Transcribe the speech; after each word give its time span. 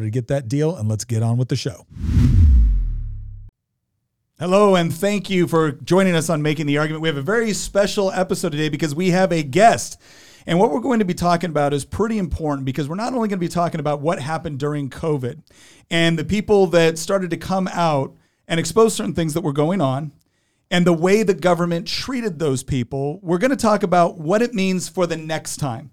to 0.00 0.10
get 0.10 0.28
that 0.28 0.48
deal, 0.48 0.76
and 0.76 0.88
let's 0.88 1.04
get 1.04 1.22
on 1.22 1.36
with 1.36 1.48
the 1.48 1.56
show. 1.56 1.86
Hello, 4.38 4.74
and 4.74 4.92
thank 4.92 5.28
you 5.28 5.46
for 5.46 5.72
joining 5.72 6.14
us 6.14 6.30
on 6.30 6.40
Making 6.40 6.64
the 6.64 6.78
Argument. 6.78 7.02
We 7.02 7.08
have 7.08 7.18
a 7.18 7.22
very 7.22 7.52
special 7.52 8.10
episode 8.10 8.52
today 8.52 8.70
because 8.70 8.94
we 8.94 9.10
have 9.10 9.32
a 9.32 9.42
guest. 9.42 10.00
And 10.46 10.58
what 10.58 10.70
we're 10.70 10.80
going 10.80 11.00
to 11.00 11.04
be 11.04 11.12
talking 11.12 11.50
about 11.50 11.74
is 11.74 11.84
pretty 11.84 12.16
important 12.16 12.64
because 12.64 12.88
we're 12.88 12.94
not 12.94 13.12
only 13.12 13.28
going 13.28 13.38
to 13.38 13.46
be 13.46 13.48
talking 13.48 13.80
about 13.80 14.00
what 14.00 14.18
happened 14.18 14.58
during 14.58 14.88
COVID 14.88 15.42
and 15.90 16.18
the 16.18 16.24
people 16.24 16.66
that 16.68 16.98
started 16.98 17.28
to 17.30 17.36
come 17.36 17.68
out 17.68 18.16
and 18.48 18.58
expose 18.58 18.94
certain 18.94 19.14
things 19.14 19.34
that 19.34 19.42
were 19.42 19.52
going 19.52 19.82
on 19.82 20.12
and 20.70 20.86
the 20.86 20.92
way 20.92 21.22
the 21.22 21.34
government 21.34 21.86
treated 21.86 22.38
those 22.38 22.62
people, 22.62 23.20
we're 23.22 23.36
going 23.38 23.50
to 23.50 23.56
talk 23.56 23.82
about 23.82 24.18
what 24.18 24.40
it 24.40 24.54
means 24.54 24.88
for 24.88 25.06
the 25.06 25.16
next 25.16 25.58
time 25.58 25.90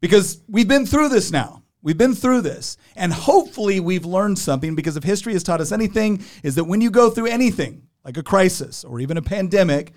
because 0.00 0.40
we've 0.48 0.68
been 0.68 0.86
through 0.86 1.10
this 1.10 1.30
now. 1.30 1.59
We've 1.82 1.96
been 1.96 2.14
through 2.14 2.42
this, 2.42 2.76
and 2.94 3.12
hopefully 3.12 3.80
we've 3.80 4.04
learned 4.04 4.38
something 4.38 4.74
because 4.74 4.96
if 4.96 5.04
history 5.04 5.32
has 5.32 5.42
taught 5.42 5.60
us 5.60 5.72
anything, 5.72 6.22
is 6.42 6.54
that 6.56 6.64
when 6.64 6.80
you 6.80 6.90
go 6.90 7.08
through 7.08 7.26
anything 7.26 7.88
like 8.04 8.16
a 8.16 8.22
crisis 8.22 8.84
or 8.84 9.00
even 9.00 9.16
a 9.16 9.22
pandemic, 9.22 9.92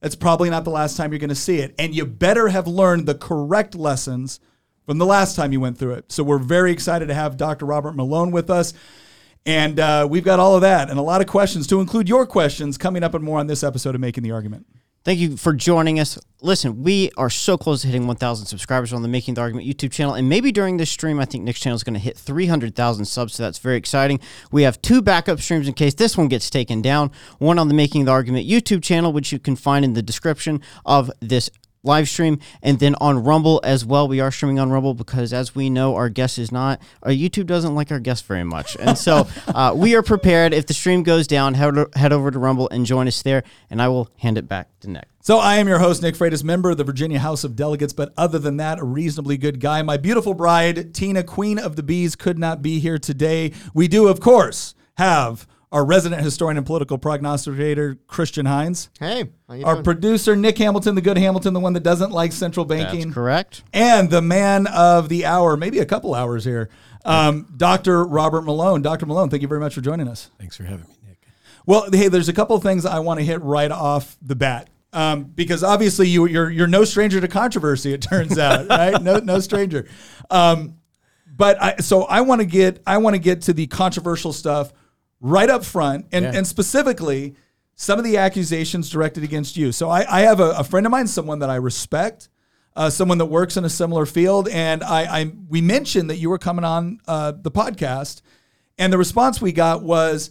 that's 0.00 0.14
probably 0.14 0.48
not 0.50 0.64
the 0.64 0.70
last 0.70 0.96
time 0.96 1.12
you're 1.12 1.18
going 1.18 1.28
to 1.28 1.34
see 1.34 1.58
it. 1.58 1.74
And 1.78 1.94
you 1.94 2.06
better 2.06 2.48
have 2.48 2.66
learned 2.66 3.06
the 3.06 3.14
correct 3.14 3.74
lessons 3.74 4.40
from 4.86 4.98
the 4.98 5.06
last 5.06 5.36
time 5.36 5.52
you 5.52 5.60
went 5.60 5.78
through 5.78 5.94
it. 5.94 6.12
So 6.12 6.22
we're 6.22 6.38
very 6.38 6.72
excited 6.72 7.08
to 7.08 7.14
have 7.14 7.36
Dr. 7.36 7.66
Robert 7.66 7.96
Malone 7.96 8.30
with 8.30 8.50
us. 8.50 8.72
And 9.44 9.78
uh, 9.78 10.06
we've 10.10 10.24
got 10.24 10.40
all 10.40 10.54
of 10.54 10.62
that 10.62 10.90
and 10.90 10.98
a 10.98 11.02
lot 11.02 11.20
of 11.20 11.26
questions 11.26 11.66
to 11.68 11.80
include 11.80 12.08
your 12.08 12.26
questions 12.26 12.78
coming 12.78 13.02
up 13.02 13.14
and 13.14 13.24
more 13.24 13.38
on 13.38 13.46
this 13.46 13.62
episode 13.62 13.94
of 13.94 14.00
Making 14.00 14.24
the 14.24 14.32
Argument. 14.32 14.66
Thank 15.06 15.20
you 15.20 15.36
for 15.36 15.52
joining 15.52 16.00
us. 16.00 16.18
Listen, 16.42 16.82
we 16.82 17.12
are 17.16 17.30
so 17.30 17.56
close 17.56 17.82
to 17.82 17.86
hitting 17.86 18.08
1,000 18.08 18.46
subscribers 18.46 18.92
on 18.92 19.02
the 19.02 19.08
Making 19.08 19.34
the 19.34 19.40
Argument 19.40 19.64
YouTube 19.64 19.92
channel. 19.92 20.14
And 20.14 20.28
maybe 20.28 20.50
during 20.50 20.78
this 20.78 20.90
stream, 20.90 21.20
I 21.20 21.24
think 21.26 21.44
Nick's 21.44 21.60
channel 21.60 21.76
is 21.76 21.84
going 21.84 21.94
to 21.94 22.00
hit 22.00 22.18
300,000 22.18 23.04
subs. 23.04 23.36
So 23.36 23.44
that's 23.44 23.58
very 23.60 23.76
exciting. 23.76 24.18
We 24.50 24.64
have 24.64 24.82
two 24.82 25.02
backup 25.02 25.38
streams 25.38 25.68
in 25.68 25.74
case 25.74 25.94
this 25.94 26.16
one 26.16 26.26
gets 26.26 26.50
taken 26.50 26.82
down. 26.82 27.12
One 27.38 27.60
on 27.60 27.68
the 27.68 27.74
Making 27.74 28.06
the 28.06 28.10
Argument 28.10 28.48
YouTube 28.48 28.82
channel, 28.82 29.12
which 29.12 29.30
you 29.30 29.38
can 29.38 29.54
find 29.54 29.84
in 29.84 29.92
the 29.92 30.02
description 30.02 30.60
of 30.84 31.08
this 31.20 31.50
live 31.86 32.08
stream 32.08 32.38
and 32.62 32.78
then 32.78 32.94
on 33.00 33.22
Rumble 33.22 33.60
as 33.64 33.84
well. 33.84 34.08
We 34.08 34.20
are 34.20 34.30
streaming 34.30 34.58
on 34.58 34.70
Rumble 34.70 34.94
because, 34.94 35.32
as 35.32 35.54
we 35.54 35.70
know, 35.70 35.94
our 35.94 36.08
guest 36.08 36.38
is 36.38 36.52
not, 36.52 36.80
our 37.02 37.10
YouTube 37.10 37.46
doesn't 37.46 37.74
like 37.74 37.90
our 37.90 38.00
guest 38.00 38.26
very 38.26 38.44
much. 38.44 38.76
And 38.78 38.98
so 38.98 39.26
uh, 39.48 39.72
we 39.74 39.94
are 39.94 40.02
prepared. 40.02 40.52
If 40.52 40.66
the 40.66 40.74
stream 40.74 41.02
goes 41.02 41.26
down, 41.26 41.54
head, 41.54 41.74
head 41.94 42.12
over 42.12 42.30
to 42.30 42.38
Rumble 42.38 42.68
and 42.70 42.84
join 42.84 43.08
us 43.08 43.22
there. 43.22 43.42
And 43.70 43.80
I 43.80 43.88
will 43.88 44.10
hand 44.18 44.38
it 44.38 44.48
back 44.48 44.68
to 44.80 44.90
Nick. 44.90 45.06
So 45.20 45.38
I 45.38 45.56
am 45.56 45.66
your 45.66 45.80
host, 45.80 46.02
Nick 46.02 46.14
Freitas, 46.14 46.44
member 46.44 46.70
of 46.70 46.76
the 46.76 46.84
Virginia 46.84 47.18
House 47.18 47.42
of 47.42 47.56
Delegates, 47.56 47.92
but 47.92 48.12
other 48.16 48.38
than 48.38 48.58
that, 48.58 48.78
a 48.78 48.84
reasonably 48.84 49.36
good 49.36 49.58
guy. 49.58 49.82
My 49.82 49.96
beautiful 49.96 50.34
bride, 50.34 50.94
Tina, 50.94 51.24
Queen 51.24 51.58
of 51.58 51.74
the 51.74 51.82
Bees, 51.82 52.14
could 52.14 52.38
not 52.38 52.62
be 52.62 52.78
here 52.78 52.96
today. 52.96 53.52
We 53.74 53.88
do, 53.88 54.06
of 54.06 54.20
course, 54.20 54.76
have 54.98 55.48
our 55.76 55.84
resident 55.84 56.22
historian 56.22 56.56
and 56.56 56.64
political 56.64 56.96
prognosticator, 56.96 57.98
Christian 58.06 58.46
Hines. 58.46 58.88
Hey, 58.98 59.28
our 59.46 59.74
doing? 59.74 59.84
producer, 59.84 60.34
Nick 60.34 60.56
Hamilton, 60.56 60.94
the 60.94 61.02
good 61.02 61.18
Hamilton, 61.18 61.52
the 61.52 61.60
one 61.60 61.74
that 61.74 61.82
doesn't 61.82 62.12
like 62.12 62.32
central 62.32 62.64
banking. 62.64 63.00
That's 63.00 63.14
correct. 63.14 63.62
And 63.74 64.08
the 64.08 64.22
man 64.22 64.66
of 64.68 65.10
the 65.10 65.26
hour, 65.26 65.54
maybe 65.54 65.78
a 65.80 65.84
couple 65.84 66.14
hours 66.14 66.46
here, 66.46 66.70
um, 67.04 67.46
Dr. 67.54 68.06
Robert 68.06 68.40
Malone. 68.42 68.80
Dr. 68.80 69.04
Malone, 69.04 69.28
thank 69.28 69.42
you 69.42 69.48
very 69.48 69.60
much 69.60 69.74
for 69.74 69.82
joining 69.82 70.08
us. 70.08 70.30
Thanks 70.38 70.56
for 70.56 70.64
having 70.64 70.86
me, 70.88 70.96
Nick. 71.06 71.18
Well, 71.66 71.90
hey, 71.92 72.08
there's 72.08 72.30
a 72.30 72.32
couple 72.32 72.56
of 72.56 72.62
things 72.62 72.86
I 72.86 73.00
want 73.00 73.20
to 73.20 73.26
hit 73.26 73.42
right 73.42 73.70
off 73.70 74.16
the 74.22 74.34
bat. 74.34 74.70
Um, 74.94 75.24
because 75.24 75.62
obviously 75.62 76.08
you, 76.08 76.24
you're 76.24 76.48
you're 76.48 76.66
no 76.66 76.84
stranger 76.84 77.20
to 77.20 77.28
controversy. 77.28 77.92
It 77.92 78.00
turns 78.00 78.38
out, 78.38 78.66
right? 78.68 79.02
No 79.02 79.18
no 79.18 79.40
stranger. 79.40 79.86
Um, 80.30 80.78
but 81.26 81.62
I, 81.62 81.76
so 81.76 82.04
I 82.04 82.22
want 82.22 82.40
to 82.40 82.46
get 82.46 82.82
I 82.86 82.96
want 82.96 83.12
to 83.12 83.20
get 83.20 83.42
to 83.42 83.52
the 83.52 83.66
controversial 83.66 84.32
stuff 84.32 84.72
right 85.20 85.48
up 85.48 85.64
front, 85.64 86.06
and, 86.12 86.24
yeah. 86.24 86.32
and 86.34 86.46
specifically 86.46 87.34
some 87.74 87.98
of 87.98 88.04
the 88.04 88.16
accusations 88.16 88.90
directed 88.90 89.22
against 89.22 89.56
you. 89.56 89.70
So 89.70 89.88
I, 89.88 90.04
I 90.08 90.20
have 90.22 90.40
a, 90.40 90.50
a, 90.50 90.64
friend 90.64 90.86
of 90.86 90.90
mine, 90.90 91.06
someone 91.06 91.40
that 91.40 91.50
I 91.50 91.56
respect, 91.56 92.28
uh, 92.74 92.90
someone 92.90 93.18
that 93.18 93.26
works 93.26 93.56
in 93.56 93.64
a 93.64 93.68
similar 93.68 94.06
field, 94.06 94.48
and 94.48 94.82
I, 94.82 95.20
I 95.20 95.32
we 95.48 95.60
mentioned 95.60 96.10
that 96.10 96.16
you 96.16 96.30
were 96.30 96.38
coming 96.38 96.64
on 96.64 97.00
uh, 97.06 97.32
the 97.32 97.50
podcast, 97.50 98.22
and 98.78 98.92
the 98.92 98.98
response 98.98 99.40
we 99.40 99.52
got 99.52 99.82
was 99.82 100.30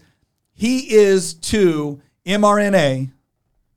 he 0.53 0.93
is 0.93 1.35
to 1.35 2.01
mRNA 2.25 3.11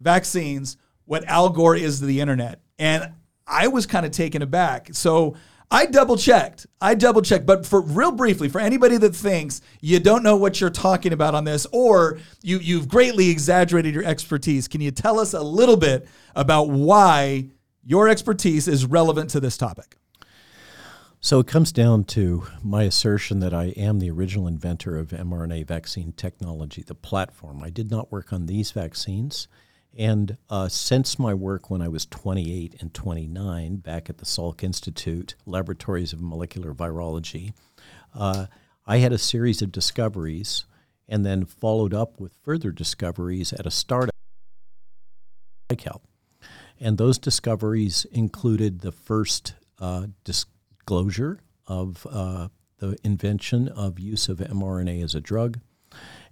vaccines 0.01 0.77
what 1.05 1.25
Al 1.25 1.51
Gore 1.51 1.77
is 1.77 2.01
to 2.01 2.07
the 2.07 2.21
internet, 2.21 2.61
and 2.79 3.13
I 3.47 3.69
was 3.69 3.87
kind 3.87 4.05
of 4.05 4.13
taken 4.13 4.43
aback. 4.43 4.91
So 4.93 5.37
I 5.71 5.87
double 5.87 6.17
checked. 6.17 6.67
I 6.81 6.95
double 6.95 7.21
checked. 7.21 7.45
But 7.45 7.67
for 7.67 7.81
real 7.81 8.13
briefly, 8.13 8.49
for 8.49 8.61
anybody 8.61 8.97
that 8.99 9.15
thinks 9.15 9.61
you 9.81 10.01
don't 10.01 10.23
know 10.23 10.37
what 10.37 10.61
you're 10.61 10.71
talking 10.71 11.13
about 11.13 11.35
on 11.35 11.45
this, 11.45 11.67
or 11.73 12.19
you, 12.43 12.59
you've 12.59 12.89
greatly 12.89 13.29
exaggerated 13.29 13.95
your 13.95 14.05
expertise, 14.05 14.67
can 14.67 14.81
you 14.81 14.91
tell 14.91 15.21
us 15.21 15.35
a 15.35 15.43
little 15.43 15.77
bit 15.77 16.09
about 16.35 16.71
why 16.71 17.51
your 17.85 18.09
expertise 18.09 18.67
is 18.67 18.87
relevant 18.87 19.31
to 19.31 19.41
this 19.41 19.59
topic? 19.59 19.97
So 21.21 21.41
it 21.41 21.49
comes 21.49 21.73
down 21.73 22.05
to 22.05 22.47
my 22.63 22.85
assertion 22.85 23.41
that 23.41 23.53
I 23.53 23.67
am 23.77 23.99
the 23.99 24.11
original 24.11 24.47
inventor 24.47 24.97
of 24.97 25.09
mRNA 25.09 25.67
vaccine 25.67 26.13
technology, 26.13 26.83
the 26.83 26.95
platform. 26.95 27.63
I 27.63 27.71
did 27.71 27.91
not 27.91 28.13
work 28.13 28.33
on 28.33 28.47
these 28.47 28.71
vaccines. 28.71 29.49
And 29.99 30.39
uh, 30.49 30.69
since 30.69 31.19
my 31.19 31.35
work 31.35 31.71
when 31.71 31.83
I 31.83 31.89
was 31.89 32.07
28 32.07 32.77
and 32.81 32.95
29 32.95 33.79
back 33.79 34.09
at 34.09 34.19
the 34.19 34.25
Salk 34.25 34.63
Institute, 34.63 35.35
Laboratories 35.45 36.13
of 36.13 36.21
Molecular 36.21 36.73
Virology, 36.73 37.53
uh, 38.15 38.47
I 38.87 38.99
had 38.99 39.13
a 39.13 39.19
series 39.19 39.61
of 39.61 39.73
discoveries 39.73 40.67
and 41.09 41.27
then 41.27 41.45
followed 41.45 41.93
up 41.93 42.21
with 42.21 42.33
further 42.45 42.71
discoveries 42.71 43.53
at 43.53 43.67
a 43.67 43.73
startup, 43.73 44.15
Vical. 45.69 46.03
And 46.79 46.97
those 46.97 47.19
discoveries 47.19 48.07
included 48.13 48.83
the 48.83 48.93
first 48.93 49.55
uh, 49.81 50.07
disclosure 50.23 51.41
of 51.67 52.07
uh, 52.09 52.49
the 52.79 52.97
invention 53.03 53.67
of 53.67 53.99
use 53.99 54.29
of 54.29 54.39
mRNA 54.39 55.03
as 55.03 55.17
a 55.17 55.21
drug, 55.21 55.59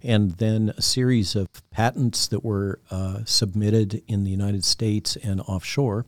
and 0.03 0.31
then 0.31 0.73
a 0.77 0.81
series 0.81 1.35
of 1.35 1.47
patents 1.71 2.27
that 2.27 2.43
were 2.43 2.79
uh, 2.91 3.19
submitted 3.25 4.01
in 4.07 4.23
the 4.23 4.31
United 4.31 4.63
States 4.63 5.15
and 5.17 5.41
offshore, 5.41 6.05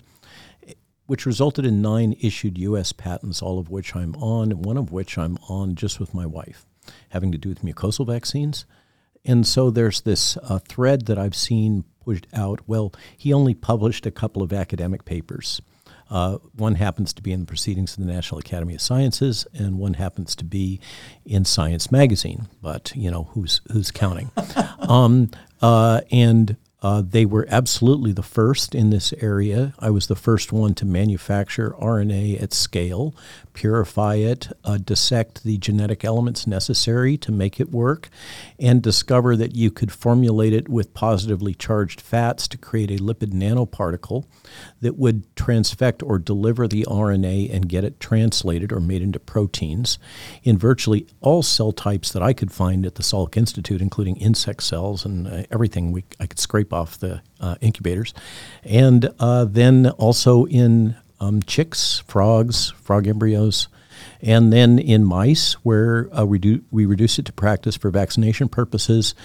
which 1.07 1.25
resulted 1.25 1.65
in 1.65 1.81
nine 1.81 2.15
issued 2.21 2.57
U.S. 2.59 2.91
patents, 2.91 3.41
all 3.41 3.59
of 3.59 3.69
which 3.69 3.95
I'm 3.95 4.15
on, 4.15 4.61
one 4.61 4.77
of 4.77 4.91
which 4.91 5.17
I'm 5.17 5.37
on 5.47 5.75
just 5.75 5.99
with 5.99 6.13
my 6.13 6.25
wife, 6.25 6.65
having 7.09 7.31
to 7.31 7.37
do 7.37 7.49
with 7.49 7.63
mucosal 7.63 8.05
vaccines. 8.05 8.65
And 9.25 9.45
so 9.45 9.69
there's 9.69 10.01
this 10.01 10.37
uh, 10.37 10.59
thread 10.59 11.07
that 11.07 11.17
I've 11.17 11.35
seen 11.35 11.83
pushed 12.03 12.27
out. 12.33 12.61
Well, 12.67 12.93
he 13.17 13.33
only 13.33 13.53
published 13.53 14.05
a 14.05 14.11
couple 14.11 14.41
of 14.41 14.53
academic 14.53 15.05
papers. 15.05 15.61
Uh, 16.09 16.37
one 16.55 16.75
happens 16.75 17.13
to 17.13 17.21
be 17.21 17.31
in 17.31 17.41
the 17.41 17.45
Proceedings 17.45 17.97
of 17.97 18.05
the 18.05 18.11
National 18.11 18.39
Academy 18.39 18.75
of 18.75 18.81
Sciences, 18.81 19.45
and 19.53 19.77
one 19.77 19.93
happens 19.95 20.35
to 20.35 20.43
be 20.43 20.79
in 21.25 21.45
Science 21.45 21.91
Magazine. 21.91 22.47
But 22.61 22.91
you 22.95 23.11
know 23.11 23.23
who's 23.31 23.61
who's 23.71 23.91
counting? 23.91 24.31
um, 24.79 25.29
uh, 25.61 26.01
and 26.11 26.55
Uh, 26.81 27.03
they 27.05 27.25
were 27.25 27.45
absolutely 27.49 28.13
the 28.13 28.23
first 28.23 28.73
in 28.73 28.89
this 28.89 29.13
area. 29.19 29.73
I 29.79 29.89
was 29.89 30.07
the 30.07 30.15
first 30.15 30.53
one 30.53 30.73
to 30.75 30.85
manufacture 30.85 31.71
RNA 31.71 32.41
at 32.41 32.53
scale, 32.53 33.13
purify 33.51 34.15
it, 34.15 34.47
uh, 34.63 34.77
dissect 34.77 35.43
the 35.43 35.57
genetic 35.57 36.05
elements 36.05 36.47
necessary 36.47 37.17
to 37.17 37.33
make 37.33 37.59
it 37.59 37.69
work, 37.71 38.07
and 38.57 38.81
discover 38.81 39.35
that 39.35 39.55
you 39.55 39.71
could 39.71 39.91
formulate 39.91 40.53
it 40.53 40.69
with 40.69 40.93
positively 40.93 41.53
charged 41.53 41.99
fats 41.99 42.47
to 42.47 42.57
create 42.57 42.91
a 42.91 43.03
lipid 43.03 43.33
nanoparticle 43.33 44.23
that 44.79 44.97
would 44.97 45.23
transfect 45.35 46.01
or 46.07 46.17
deliver 46.17 46.65
the 46.65 46.85
RNA 46.89 47.53
and 47.53 47.67
get 47.67 47.83
it 47.83 47.99
translated 47.99 48.71
or 48.71 48.79
made 48.79 49.01
into 49.01 49.19
proteins 49.19 49.99
in 50.43 50.57
virtually 50.57 51.07
all 51.19 51.43
cell 51.43 51.73
types 51.73 52.13
that 52.13 52.23
I 52.23 52.31
could 52.31 52.53
find 52.53 52.85
at 52.85 52.95
the 52.95 53.03
Salk 53.03 53.35
Institute, 53.35 53.81
including 53.81 54.15
insect 54.17 54.63
cells 54.63 55.03
and 55.03 55.27
uh, 55.27 55.43
everything 55.51 55.91
we, 55.91 56.05
I 56.21 56.27
could 56.27 56.39
scrape 56.39 56.68
off 56.73 56.97
the 56.97 57.21
uh, 57.39 57.55
incubators. 57.61 58.13
And 58.63 59.09
uh, 59.19 59.45
then 59.45 59.87
also 59.91 60.45
in 60.45 60.95
um, 61.19 61.41
chicks, 61.43 62.03
frogs, 62.07 62.71
frog 62.81 63.07
embryos, 63.07 63.67
and 64.21 64.51
then 64.51 64.79
in 64.79 65.03
mice, 65.03 65.53
where 65.63 66.09
uh, 66.17 66.25
we, 66.25 66.39
do, 66.39 66.61
we 66.71 66.85
reduce 66.85 67.19
it 67.19 67.25
to 67.25 67.33
practice 67.33 67.75
for 67.75 67.89
vaccination 67.89 68.49
purposes 68.49 69.15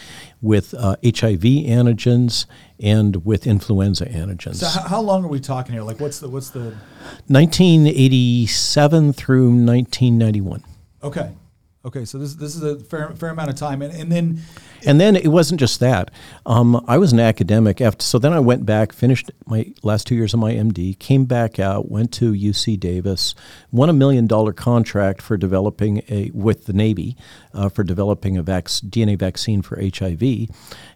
with 0.40 0.74
uh, 0.74 0.96
HIV 1.04 1.42
antigens 1.42 2.46
and 2.80 3.24
with 3.24 3.46
influenza 3.46 4.06
antigens. 4.06 4.56
So 4.56 4.66
how, 4.66 4.88
how 4.88 5.00
long 5.00 5.24
are 5.24 5.28
we 5.28 5.40
talking 5.40 5.72
here? 5.72 5.82
Like, 5.82 6.00
what's 6.00 6.20
the 6.20 6.28
what's 6.28 6.50
the 6.50 6.74
1987 7.28 9.12
through 9.12 9.46
1991. 9.46 10.64
okay? 11.02 11.30
Okay, 11.86 12.06
so 12.06 12.16
this 12.16 12.34
this 12.34 12.56
is 12.56 12.62
a 12.62 12.78
fair 12.78 13.10
fair 13.10 13.28
amount 13.28 13.50
of 13.50 13.56
time, 13.56 13.82
and 13.82 13.92
and 13.92 14.10
then 14.10 14.40
And 14.86 15.00
then 15.00 15.16
it 15.16 15.28
wasn't 15.28 15.60
just 15.60 15.80
that. 15.80 16.10
Um, 16.46 16.82
I 16.88 16.98
was 16.98 17.12
an 17.12 17.20
academic 17.20 17.80
after, 17.80 18.02
so 18.02 18.18
then 18.18 18.32
I 18.32 18.40
went 18.40 18.64
back, 18.66 18.92
finished 18.92 19.30
my 19.46 19.72
last 19.82 20.06
two 20.06 20.14
years 20.14 20.34
of 20.34 20.40
my 20.40 20.52
MD, 20.52 20.98
came 20.98 21.24
back 21.24 21.58
out, 21.58 21.90
went 21.90 22.12
to 22.14 22.32
UC 22.32 22.78
Davis, 22.80 23.34
won 23.70 23.88
a 23.88 23.92
million 23.92 24.26
dollar 24.26 24.52
contract 24.52 25.20
for 25.20 25.36
developing 25.36 26.02
a 26.08 26.30
with 26.32 26.66
the 26.66 26.72
Navy 26.72 27.16
uh, 27.52 27.68
for 27.68 27.84
developing 27.84 28.36
a 28.38 28.42
vac- 28.42 28.66
DNA 28.66 29.18
vaccine 29.18 29.60
for 29.60 29.78
HIV, 29.80 30.48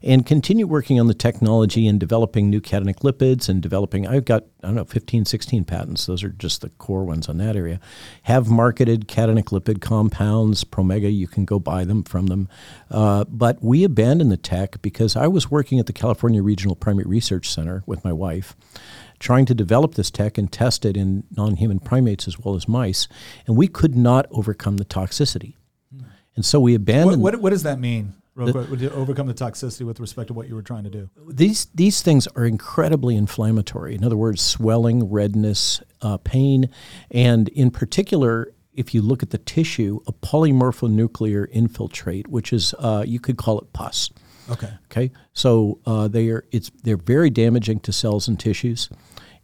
and 0.03 0.25
continued 0.25 0.69
working 0.69 0.99
on 0.99 1.07
the 1.07 1.15
technology 1.15 1.87
and 1.87 2.01
developing 2.01 2.49
new 2.49 2.61
cationic 2.61 3.01
lipids 3.01 3.49
and 3.49 3.63
developing. 3.63 4.07
I've 4.07 4.25
got 4.25 4.45
I 4.63 4.67
don't 4.67 4.75
know 4.75 4.85
15, 4.85 5.25
16 5.25 5.65
patents. 5.65 6.07
Those 6.07 6.25
are 6.25 6.31
just 6.31 6.63
the 6.63 6.69
core 6.71 7.05
ones 7.05 7.29
on 7.29 7.39
that 7.39 7.55
area. 7.55 7.79
Have 8.25 8.49
marketed 8.49 9.07
cationic 9.07 9.47
lipid 9.47 9.81
compounds. 9.81 10.65
Promega, 10.65 11.15
you 11.15 11.29
can 11.29 11.45
go 11.45 11.61
buy 11.61 11.85
them 11.85 12.03
from 12.03 12.27
them, 12.27 12.49
uh, 12.91 13.25
but 13.29 13.63
we 13.63 13.85
abandoned 13.85 14.33
the 14.33 14.37
tech 14.37 14.83
because 14.83 15.15
I 15.15 15.29
was 15.29 15.51
working 15.51 15.79
at 15.79 15.87
the 15.87 15.93
California 15.93 16.43
Regional 16.43 16.75
Primate 16.75 17.07
Research 17.07 17.49
Center 17.49 17.85
with 17.87 18.05
my 18.05 18.13
wife, 18.13 18.57
trying 19.21 19.47
to 19.47 19.55
develop 19.55 19.95
this 19.95 20.11
tech 20.11 20.37
and 20.37 20.51
test 20.51 20.85
it 20.85 20.97
in 20.97 21.23
non 21.37 21.57
human 21.57 21.79
primates 21.79 22.27
as 22.27 22.39
well 22.39 22.57
as 22.57 22.67
mice, 22.67 23.07
and 23.47 23.57
we 23.57 23.69
could 23.69 23.97
not 23.97 24.27
overcome 24.33 24.79
the 24.79 24.85
toxicity. 24.85 25.55
And 26.35 26.45
so 26.45 26.59
we 26.61 26.73
what, 26.73 26.81
abandoned 26.81 27.23
what 27.23 27.41
what 27.41 27.51
does 27.51 27.63
that 27.63 27.79
mean? 27.79 28.15
Real 28.39 28.53
quick, 28.53 28.71
would 28.71 28.81
you 28.81 28.91
overcome 28.91 29.27
the 29.27 29.35
toxicity 29.35 29.85
with 29.85 29.99
respect 29.99 30.29
to 30.29 30.35
what 30.35 30.49
you 30.49 30.55
were 30.55 30.63
trying 30.63 30.85
to 30.85 30.91
do? 30.91 31.11
these 31.29 31.67
these 31.75 32.03
things 32.03 32.29
are 32.29 32.47
incredibly 32.47 33.17
inflammatory. 33.17 33.97
In 33.97 34.05
other 34.05 34.17
words, 34.17 34.41
swelling, 34.41 35.11
redness, 35.11 35.83
uh, 36.03 36.19
pain, 36.19 36.71
and 37.11 37.49
in 37.49 37.73
particular, 37.73 38.53
if 38.73 38.95
you 38.95 39.03
look 39.03 39.25
at 39.25 39.31
the 39.31 39.39
tissue, 39.39 39.99
a 40.07 40.13
polymorphonuclear 40.13 41.49
infiltrate, 41.51 42.29
which 42.29 42.53
is 42.53 42.75
uh, 42.79 43.05
you 43.05 43.19
could 43.19 43.37
call 43.37 43.59
it 43.59 43.73
pus. 43.73 44.11
Okay. 44.49 44.71
Okay, 44.91 45.11
so 45.33 45.81
uh, 45.85 46.07
they 46.09 46.29
are 46.29 46.45
it's 46.53 46.71
they're 46.85 46.97
very 46.97 47.31
damaging 47.31 47.81
to 47.81 47.93
cells 47.93 48.29
and 48.29 48.39
tissues. 48.39 48.89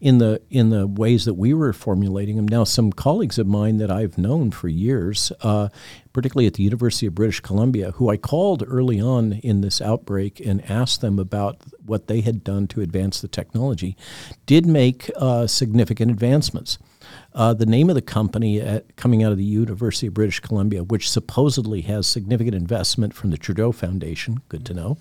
In 0.00 0.18
the 0.18 0.42
in 0.50 0.70
the 0.70 0.86
ways 0.86 1.24
that 1.24 1.34
we 1.34 1.54
were 1.54 1.72
formulating 1.72 2.36
them, 2.36 2.46
now 2.46 2.64
some 2.64 2.92
colleagues 2.92 3.38
of 3.38 3.46
mine 3.46 3.78
that 3.78 3.90
I've 3.90 4.18
known 4.18 4.50
for 4.50 4.68
years, 4.68 5.32
uh, 5.40 5.68
particularly 6.12 6.46
at 6.46 6.54
the 6.54 6.62
University 6.62 7.06
of 7.06 7.14
British 7.14 7.40
Columbia, 7.40 7.92
who 7.92 8.10
I 8.10 8.16
called 8.16 8.64
early 8.66 9.00
on 9.00 9.34
in 9.34 9.60
this 9.60 9.80
outbreak 9.80 10.40
and 10.40 10.68
asked 10.70 11.00
them 11.00 11.18
about 11.18 11.58
what 11.86 12.06
they 12.06 12.20
had 12.20 12.44
done 12.44 12.66
to 12.68 12.80
advance 12.80 13.20
the 13.20 13.28
technology, 13.28 13.96
did 14.46 14.66
make 14.66 15.10
uh, 15.16 15.46
significant 15.46 16.10
advancements. 16.10 16.78
Uh, 17.34 17.54
the 17.54 17.66
name 17.66 17.88
of 17.88 17.94
the 17.94 18.02
company 18.02 18.60
at, 18.60 18.96
coming 18.96 19.22
out 19.22 19.32
of 19.32 19.38
the 19.38 19.44
University 19.44 20.06
of 20.06 20.14
British 20.14 20.40
Columbia, 20.40 20.82
which 20.82 21.10
supposedly 21.10 21.82
has 21.82 22.06
significant 22.06 22.54
investment 22.54 23.14
from 23.14 23.30
the 23.30 23.36
Trudeau 23.36 23.72
Foundation, 23.72 24.40
good 24.48 24.64
to 24.66 24.74
know, 24.74 24.98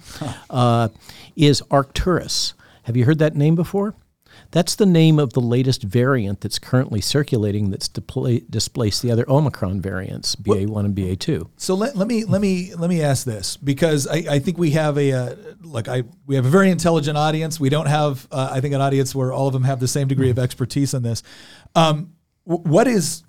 uh, 0.50 0.90
is 1.36 1.62
Arcturus. 1.72 2.54
Have 2.84 2.98
you 2.98 3.06
heard 3.06 3.20
that 3.20 3.36
name 3.36 3.56
before? 3.56 3.96
That's 4.54 4.76
the 4.76 4.86
name 4.86 5.18
of 5.18 5.34
the 5.34 5.42
latest 5.42 5.82
variant 5.82 6.42
that's 6.42 6.60
currently 6.60 7.02
circulating 7.02 7.72
that's 7.72 7.90
depla- 7.90 8.48
displaced 8.52 9.02
the 9.02 9.10
other 9.10 9.26
Omicron 9.28 9.82
variants, 9.82 10.36
BA1 10.36 10.86
and 10.86 10.96
BA2. 10.96 11.50
So 11.58 11.74
let, 11.74 11.96
let 11.98 12.08
me 12.08 12.24
let 12.24 12.40
me 12.40 12.76
let 12.76 12.88
me 12.88 13.02
ask 13.02 13.26
this 13.26 13.58
because 13.58 14.06
I, 14.06 14.18
I 14.30 14.40
think 14.40 14.60
we 14.60 14.70
have 14.72 14.96
a 15.00 15.12
uh, 15.12 15.36
like 15.64 15.88
I 15.88 16.04
we 16.28 16.36
have 16.36 16.46
a 16.46 16.50
very 16.50 16.70
intelligent 16.70 17.18
audience. 17.18 17.60
We 17.60 17.70
don't 17.70 17.88
have 17.88 18.28
uh, 18.32 18.50
I 18.52 18.62
think 18.62 18.76
an 18.76 18.82
audience 18.82 19.16
where 19.16 19.34
all 19.34 19.48
of 19.48 19.54
them 19.54 19.64
have 19.64 19.80
the 19.80 19.88
same 19.88 20.08
degree 20.08 20.30
of 20.30 20.38
expertise 20.38 20.94
in 20.94 21.02
this. 21.02 21.24
Um, 21.74 22.14
what 22.44 22.88
is 22.88 23.24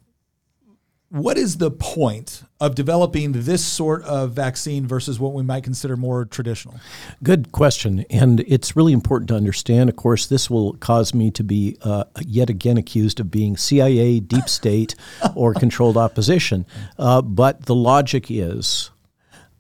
what 1.10 1.38
is 1.38 1.58
the 1.58 1.70
point 1.70 2.42
of 2.60 2.74
developing 2.74 3.32
this 3.32 3.64
sort 3.64 4.02
of 4.02 4.32
vaccine 4.32 4.86
versus 4.86 5.20
what 5.20 5.32
we 5.32 5.42
might 5.42 5.62
consider 5.62 5.96
more 5.96 6.24
traditional? 6.24 6.80
Good 7.22 7.52
question. 7.52 8.04
And 8.10 8.40
it's 8.40 8.74
really 8.74 8.92
important 8.92 9.28
to 9.28 9.36
understand. 9.36 9.88
Of 9.90 9.96
course, 9.96 10.26
this 10.26 10.50
will 10.50 10.72
cause 10.74 11.14
me 11.14 11.30
to 11.32 11.44
be 11.44 11.76
uh, 11.82 12.04
yet 12.20 12.50
again 12.50 12.76
accused 12.76 13.20
of 13.20 13.30
being 13.30 13.56
CIA, 13.56 14.18
deep 14.18 14.48
state, 14.48 14.96
or 15.36 15.54
controlled 15.54 15.96
opposition. 15.96 16.66
Uh, 16.98 17.22
but 17.22 17.66
the 17.66 17.74
logic 17.76 18.26
is, 18.28 18.90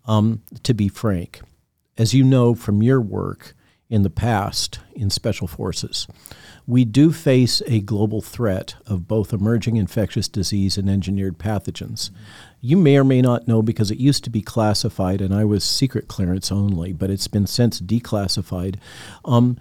um, 0.06 0.42
to 0.64 0.74
be 0.74 0.88
frank, 0.88 1.40
as 1.96 2.14
you 2.14 2.24
know 2.24 2.54
from 2.54 2.82
your 2.82 3.00
work 3.00 3.54
in 3.88 4.02
the 4.02 4.10
past 4.10 4.80
in 4.96 5.08
special 5.08 5.46
forces, 5.46 6.08
we 6.66 6.84
do 6.84 7.12
face 7.12 7.62
a 7.66 7.80
global 7.80 8.22
threat 8.22 8.76
of 8.86 9.06
both 9.06 9.32
emerging 9.32 9.76
infectious 9.76 10.28
disease 10.28 10.78
and 10.78 10.88
engineered 10.88 11.38
pathogens. 11.38 12.10
You 12.60 12.76
may 12.76 12.96
or 12.96 13.04
may 13.04 13.20
not 13.20 13.46
know 13.46 13.60
because 13.60 13.90
it 13.90 13.98
used 13.98 14.24
to 14.24 14.30
be 14.30 14.40
classified, 14.40 15.20
and 15.20 15.34
I 15.34 15.44
was 15.44 15.62
secret 15.62 16.08
clearance 16.08 16.50
only, 16.50 16.92
but 16.92 17.10
it's 17.10 17.28
been 17.28 17.46
since 17.46 17.80
declassified. 17.80 18.76
Um, 19.24 19.58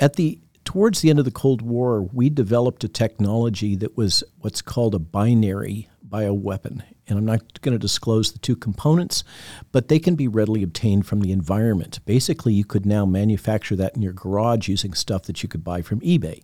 at 0.00 0.14
the 0.14 0.40
towards 0.64 1.00
the 1.00 1.10
end 1.10 1.18
of 1.18 1.24
the 1.24 1.30
Cold 1.30 1.62
War, 1.62 2.02
we 2.02 2.30
developed 2.30 2.84
a 2.84 2.88
technology 2.88 3.76
that 3.76 3.96
was 3.96 4.24
what's 4.40 4.62
called 4.62 4.94
a 4.94 4.98
binary 4.98 5.88
bioweapon. 6.08 6.82
And 7.08 7.18
I'm 7.18 7.24
not 7.24 7.60
going 7.60 7.72
to 7.72 7.78
disclose 7.78 8.32
the 8.32 8.38
two 8.40 8.56
components, 8.56 9.22
but 9.70 9.88
they 9.88 9.98
can 9.98 10.16
be 10.16 10.26
readily 10.26 10.62
obtained 10.62 11.06
from 11.06 11.20
the 11.20 11.30
environment. 11.30 12.00
Basically, 12.04 12.52
you 12.52 12.64
could 12.64 12.84
now 12.84 13.06
manufacture 13.06 13.76
that 13.76 13.94
in 13.94 14.02
your 14.02 14.12
garage 14.12 14.68
using 14.68 14.92
stuff 14.92 15.22
that 15.24 15.42
you 15.42 15.48
could 15.48 15.62
buy 15.62 15.82
from 15.82 16.00
eBay. 16.00 16.42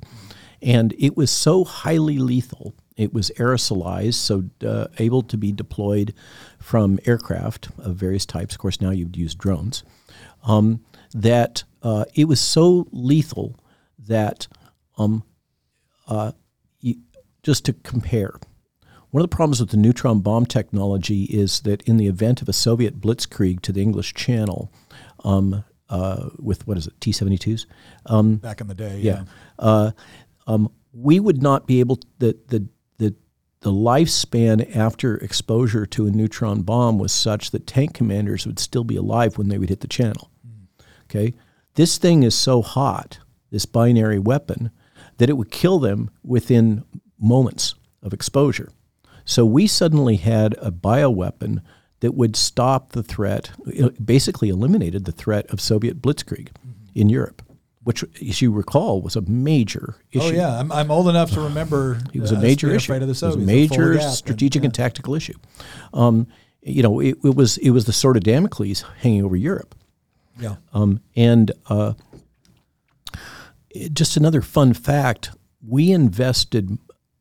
And 0.63 0.95
it 0.99 1.17
was 1.17 1.31
so 1.33 1.65
highly 1.65 2.19
lethal. 2.19 2.75
It 2.97 3.13
was 3.13 3.31
aerosolized, 3.37 4.15
so 4.15 4.45
uh, 4.65 4.87
able 4.99 5.23
to 5.23 5.37
be 5.37 5.51
deployed 5.51 6.15
from 6.61 7.01
aircraft 7.07 7.69
of 7.79 7.97
various 7.97 8.25
types. 8.25 8.55
Of 8.55 8.61
course, 8.61 8.81
now 8.81 8.91
you'd 8.91 9.17
use 9.17 9.35
drones. 9.35 9.83
Um, 10.45 10.85
that 11.13 11.65
uh, 11.83 12.05
it 12.15 12.27
was 12.27 12.41
so 12.41 12.87
lethal 12.93 13.59
that 13.99 14.47
um, 14.99 15.25
uh, 16.07 16.33
you, 16.81 16.97
just 17.43 17.65
to 17.65 17.73
compare, 17.73 18.35
one 19.13 19.23
of 19.23 19.31
the 19.31 19.37
problems 19.37 19.61
with 19.61 19.71
the 19.71 19.77
neutron 19.77 20.21
bomb 20.21 20.47
technology 20.47 21.25
is 21.25 21.61
that 21.61 21.83
in 21.83 21.99
the 21.99 22.07
event 22.07 22.41
of 22.41 22.49
a 22.49 22.53
Soviet 22.53 22.99
blitzkrieg 22.99 23.61
to 23.61 23.71
the 23.71 23.83
English 23.83 24.15
Channel, 24.15 24.73
um, 25.23 25.65
uh, 25.91 26.31
with 26.39 26.67
what 26.67 26.79
is 26.79 26.87
it, 26.87 26.99
T 26.99 27.13
72s? 27.13 27.67
Um, 28.07 28.37
Back 28.37 28.63
in 28.63 28.69
the 28.69 28.75
day, 28.75 28.99
yeah. 29.01 29.25
Uh, 29.59 29.93
um, 30.47 30.73
we 30.95 31.21
would 31.21 31.43
not 31.43 31.67
be 31.67 31.81
able 31.81 32.01
the 32.19 32.39
the 32.49 32.67
the 32.97 33.15
the 33.61 33.71
lifespan 33.71 34.75
after 34.75 35.19
exposure 35.19 35.85
to 35.85 36.07
a 36.07 36.11
neutron 36.11 36.63
bomb 36.63 36.99
was 36.99 37.13
such 37.13 37.51
that 37.51 37.67
tank 37.67 37.93
commanders 37.93 38.47
would 38.47 38.59
still 38.59 38.83
be 38.83 38.97
alive 38.97 39.37
when 39.37 39.49
they 39.49 39.59
would 39.59 39.69
hit 39.69 39.81
the 39.81 39.89
channel. 39.89 40.31
Okay, 41.05 41.35
this 41.75 41.99
thing 41.99 42.23
is 42.23 42.35
so 42.35 42.63
hot, 42.63 43.19
this 43.51 43.67
binary 43.67 44.19
weapon, 44.19 44.71
that 45.19 45.29
it 45.29 45.35
would 45.35 45.51
kill 45.51 45.79
them 45.79 46.09
within 46.25 46.85
moments 47.19 47.75
of 48.03 48.15
exposure. 48.15 48.71
So 49.25 49.45
we 49.45 49.67
suddenly 49.67 50.17
had 50.17 50.55
a 50.59 50.71
bioweapon 50.71 51.63
that 52.01 52.15
would 52.15 52.35
stop 52.35 52.93
the 52.93 53.03
threat, 53.03 53.51
basically 54.05 54.49
eliminated 54.49 55.05
the 55.05 55.13
threat 55.13 55.47
of 55.47 55.61
Soviet 55.61 56.03
blitzkrieg 56.03 56.49
in 56.95 57.09
Europe, 57.09 57.43
which, 57.85 58.05
as 58.21 58.43
you 58.43 58.51
recall, 58.53 59.01
was 59.01 59.15
a 59.15 59.21
major 59.23 59.97
issue. 60.11 60.27
Oh 60.27 60.31
yeah, 60.31 60.59
I'm, 60.59 60.73
I'm 60.73 60.91
old 60.91 61.09
enough 61.09 61.31
to 61.33 61.41
remember. 61.41 62.01
It 62.13 62.21
was 62.21 62.33
uh, 62.33 62.37
a 62.37 62.41
major 62.41 62.67
being 62.67 62.77
issue. 62.77 62.93
Of 62.93 63.01
the 63.01 63.07
it 63.07 63.09
was 63.09 63.37
a 63.37 63.39
major 63.39 63.95
Gap 63.95 64.03
and- 64.03 64.13
strategic 64.13 64.63
yeah. 64.63 64.67
and 64.67 64.75
tactical 64.75 65.15
issue. 65.15 65.39
Um, 65.95 66.27
you 66.61 66.83
know, 66.83 67.01
it, 67.01 67.19
it 67.25 67.37
was 67.37 67.59
it 67.59 67.71
was 67.71 67.85
the 67.85 67.93
sword 67.93 68.17
of 68.17 68.25
Damocles 68.25 68.85
hanging 69.01 69.25
over 69.25 69.37
Europe. 69.37 69.75
Yeah. 70.39 70.57
Um, 70.73 71.01
and 71.15 71.53
uh, 71.69 71.95
just 73.93 74.17
another 74.17 74.43
fun 74.43 74.75
fact 74.75 75.31
we 75.67 75.93
invested 75.93 76.79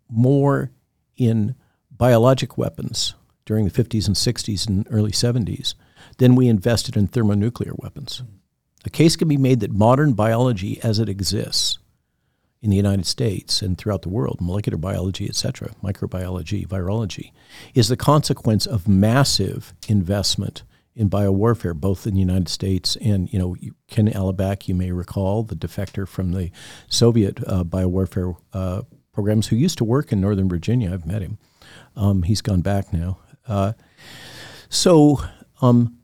more 0.09 0.71
in 1.17 1.55
biologic 2.01 2.57
weapons 2.57 3.13
during 3.45 3.63
the 3.63 3.69
50s 3.71 4.07
and 4.07 4.15
60s 4.15 4.67
and 4.67 4.87
early 4.89 5.11
70s 5.11 5.75
than 6.17 6.33
we 6.33 6.47
invested 6.47 6.97
in 6.97 7.05
thermonuclear 7.05 7.73
weapons. 7.75 8.23
A 8.83 8.89
case 8.89 9.15
can 9.15 9.27
be 9.27 9.37
made 9.37 9.59
that 9.59 9.71
modern 9.71 10.13
biology 10.13 10.81
as 10.81 10.97
it 10.97 11.07
exists 11.07 11.77
in 12.59 12.71
the 12.71 12.75
United 12.75 13.05
States 13.05 13.61
and 13.61 13.77
throughout 13.77 14.01
the 14.01 14.09
world, 14.09 14.39
molecular 14.41 14.79
biology, 14.79 15.29
etc., 15.29 15.75
microbiology, 15.83 16.67
virology, 16.67 17.33
is 17.75 17.87
the 17.87 17.95
consequence 17.95 18.65
of 18.65 18.87
massive 18.87 19.75
investment 19.87 20.63
in 20.95 21.07
biowarfare, 21.07 21.75
both 21.75 22.07
in 22.07 22.15
the 22.15 22.19
United 22.19 22.49
States 22.49 22.95
and, 22.95 23.31
you 23.31 23.37
know, 23.37 23.55
Ken 23.87 24.07
Alibek, 24.07 24.67
you 24.67 24.73
may 24.73 24.91
recall, 24.91 25.43
the 25.43 25.55
defector 25.55 26.07
from 26.07 26.31
the 26.31 26.49
Soviet 26.87 27.37
uh, 27.45 27.63
biowarfare 27.63 28.35
uh, 28.53 28.81
programs 29.13 29.49
who 29.49 29.55
used 29.55 29.77
to 29.77 29.83
work 29.83 30.11
in 30.11 30.19
Northern 30.19 30.49
Virginia. 30.49 30.91
I've 30.91 31.05
met 31.05 31.21
him. 31.21 31.37
Um, 31.95 32.23
he's 32.23 32.41
gone 32.41 32.61
back 32.61 32.93
now. 32.93 33.19
Uh, 33.47 33.73
so 34.69 35.21
um, 35.61 35.97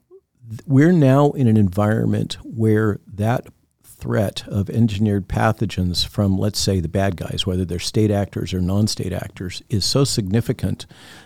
we're 0.65 0.91
now 0.91 1.31
in 1.31 1.47
an 1.47 1.57
environment 1.57 2.37
where 2.43 2.99
that 3.07 3.47
threat 3.83 4.47
of 4.47 4.69
engineered 4.69 5.27
pathogens 5.27 6.07
from, 6.07 6.37
let's 6.37 6.59
say, 6.59 6.79
the 6.79 6.87
bad 6.87 7.17
guys, 7.17 7.45
whether 7.45 7.65
they're 7.65 7.79
state 7.79 8.11
actors 8.11 8.53
or 8.53 8.61
non 8.61 8.87
state 8.87 9.13
actors, 9.13 9.61
is 9.69 9.85
so 9.85 10.03
significant 10.03 10.85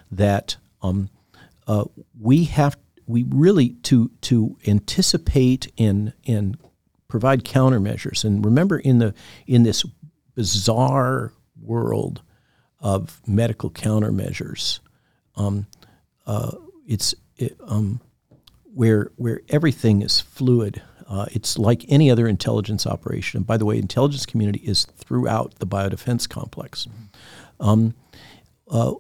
that 0.10 0.58
um, 0.82 1.10
uh, 1.68 1.86
we 2.20 2.46
have 2.46 2.78
we 3.08 3.24
really 3.30 3.70
to 3.84 4.10
to 4.22 4.58
anticipate 4.68 5.72
and 5.78 6.14
and 6.26 6.58
provide 7.08 7.44
countermeasures. 7.44 8.24
And 8.24 8.44
remember, 8.44 8.80
in 8.80 9.00
the 9.00 9.14
in 9.46 9.64
this 9.64 9.86
bizarre 10.34 11.34
world 11.62 12.22
of 12.82 13.22
medical 13.28 13.70
countermeasures, 13.70 14.80
um, 15.36 15.68
uh, 16.26 16.52
it's 16.88 17.16
it, 17.38 17.56
um, 17.66 18.02
where 18.74 19.12
where 19.16 19.42
everything 19.50 20.02
is 20.02 20.20
fluid. 20.20 20.82
Uh, 21.08 21.26
it's 21.32 21.58
like 21.58 21.86
any 21.90 22.10
other 22.10 22.26
intelligence 22.26 22.88
operation. 22.88 23.40
And 23.40 23.48
by 23.48 23.58
the 23.58 23.66
way, 23.66 23.78
intelligence 23.78 24.26
community 24.26 24.60
is 24.60 24.86
throughout 24.96 25.56
the 25.60 25.68
biodefense 25.68 26.28
complex. 26.30 26.88
Um, 27.60 27.96
uh, 28.70 28.94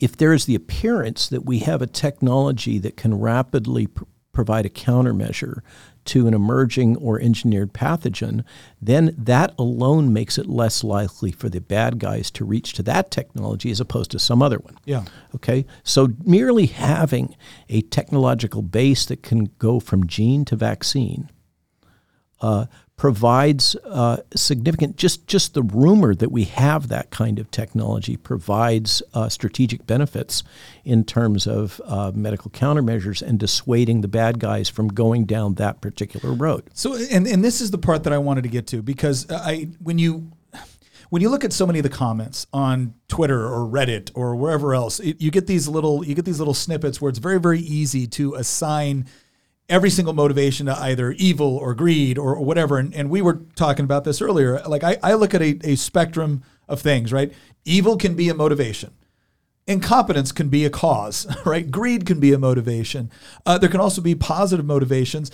if 0.00 0.16
there 0.16 0.32
is 0.32 0.46
the 0.46 0.56
appearance 0.56 1.28
that 1.28 1.44
we 1.44 1.60
have 1.60 1.82
a 1.82 1.86
technology 1.86 2.78
that 2.80 2.96
can 2.96 3.20
rapidly 3.20 3.86
pr- 3.86 4.04
provide 4.32 4.66
a 4.66 4.70
countermeasure 4.70 5.60
to 6.06 6.26
an 6.26 6.34
emerging 6.34 6.96
or 6.96 7.20
engineered 7.20 7.72
pathogen, 7.72 8.44
then 8.80 9.14
that 9.16 9.54
alone 9.58 10.12
makes 10.12 10.38
it 10.38 10.46
less 10.46 10.82
likely 10.82 11.30
for 11.30 11.48
the 11.48 11.60
bad 11.60 11.98
guys 11.98 12.30
to 12.32 12.44
reach 12.44 12.72
to 12.74 12.82
that 12.82 13.10
technology 13.10 13.70
as 13.70 13.80
opposed 13.80 14.10
to 14.10 14.18
some 14.18 14.42
other 14.42 14.58
one. 14.58 14.76
Yeah. 14.84 15.04
Okay. 15.34 15.66
So 15.84 16.08
merely 16.24 16.66
having 16.66 17.36
a 17.68 17.82
technological 17.82 18.62
base 18.62 19.06
that 19.06 19.22
can 19.22 19.50
go 19.58 19.80
from 19.80 20.06
gene 20.06 20.44
to 20.46 20.56
vaccine 20.56 21.30
uh, 22.40 22.66
provides 23.00 23.74
uh, 23.86 24.18
significant 24.36 24.94
just 24.94 25.26
just 25.26 25.54
the 25.54 25.62
rumor 25.62 26.14
that 26.14 26.30
we 26.30 26.44
have 26.44 26.88
that 26.88 27.08
kind 27.08 27.38
of 27.38 27.50
technology 27.50 28.14
provides 28.14 29.02
uh, 29.14 29.26
strategic 29.26 29.86
benefits 29.86 30.42
in 30.84 31.02
terms 31.02 31.46
of 31.46 31.80
uh, 31.86 32.12
medical 32.14 32.50
countermeasures 32.50 33.22
and 33.22 33.38
dissuading 33.38 34.02
the 34.02 34.06
bad 34.06 34.38
guys 34.38 34.68
from 34.68 34.86
going 34.86 35.24
down 35.24 35.54
that 35.54 35.80
particular 35.80 36.34
road. 36.34 36.62
So 36.74 36.94
and 37.10 37.26
and 37.26 37.42
this 37.42 37.62
is 37.62 37.70
the 37.70 37.78
part 37.78 38.04
that 38.04 38.12
I 38.12 38.18
wanted 38.18 38.42
to 38.42 38.50
get 38.50 38.66
to 38.66 38.82
because 38.82 39.26
I 39.30 39.68
when 39.82 39.98
you 39.98 40.30
when 41.08 41.22
you 41.22 41.30
look 41.30 41.42
at 41.42 41.54
so 41.54 41.66
many 41.66 41.78
of 41.78 41.84
the 41.84 41.88
comments 41.88 42.46
on 42.52 42.92
Twitter 43.08 43.46
or 43.46 43.66
Reddit 43.66 44.10
or 44.14 44.36
wherever 44.36 44.74
else, 44.74 45.00
it, 45.00 45.18
you 45.22 45.30
get 45.30 45.46
these 45.46 45.66
little 45.66 46.04
you 46.04 46.14
get 46.14 46.26
these 46.26 46.38
little 46.38 46.52
snippets 46.52 47.00
where 47.00 47.08
it's 47.08 47.18
very 47.18 47.40
very 47.40 47.60
easy 47.60 48.06
to 48.08 48.34
assign 48.34 49.06
every 49.70 49.88
single 49.88 50.12
motivation 50.12 50.66
to 50.66 50.76
either 50.76 51.12
evil 51.12 51.56
or 51.56 51.74
greed 51.74 52.18
or, 52.18 52.34
or 52.34 52.44
whatever. 52.44 52.76
And, 52.76 52.94
and, 52.94 53.08
we 53.08 53.22
were 53.22 53.40
talking 53.54 53.84
about 53.84 54.04
this 54.04 54.20
earlier. 54.20 54.60
Like 54.66 54.82
I, 54.82 54.98
I 55.02 55.14
look 55.14 55.32
at 55.32 55.40
a, 55.40 55.58
a 55.62 55.76
spectrum 55.76 56.42
of 56.68 56.82
things, 56.82 57.12
right? 57.12 57.32
Evil 57.64 57.96
can 57.96 58.14
be 58.14 58.28
a 58.28 58.34
motivation. 58.34 58.92
Incompetence 59.66 60.32
can 60.32 60.48
be 60.48 60.64
a 60.64 60.70
cause, 60.70 61.26
right? 61.46 61.70
Greed 61.70 62.04
can 62.04 62.18
be 62.18 62.32
a 62.32 62.38
motivation. 62.38 63.10
Uh, 63.46 63.56
there 63.56 63.70
can 63.70 63.80
also 63.80 64.02
be 64.02 64.14
positive 64.16 64.66
motivations. 64.66 65.30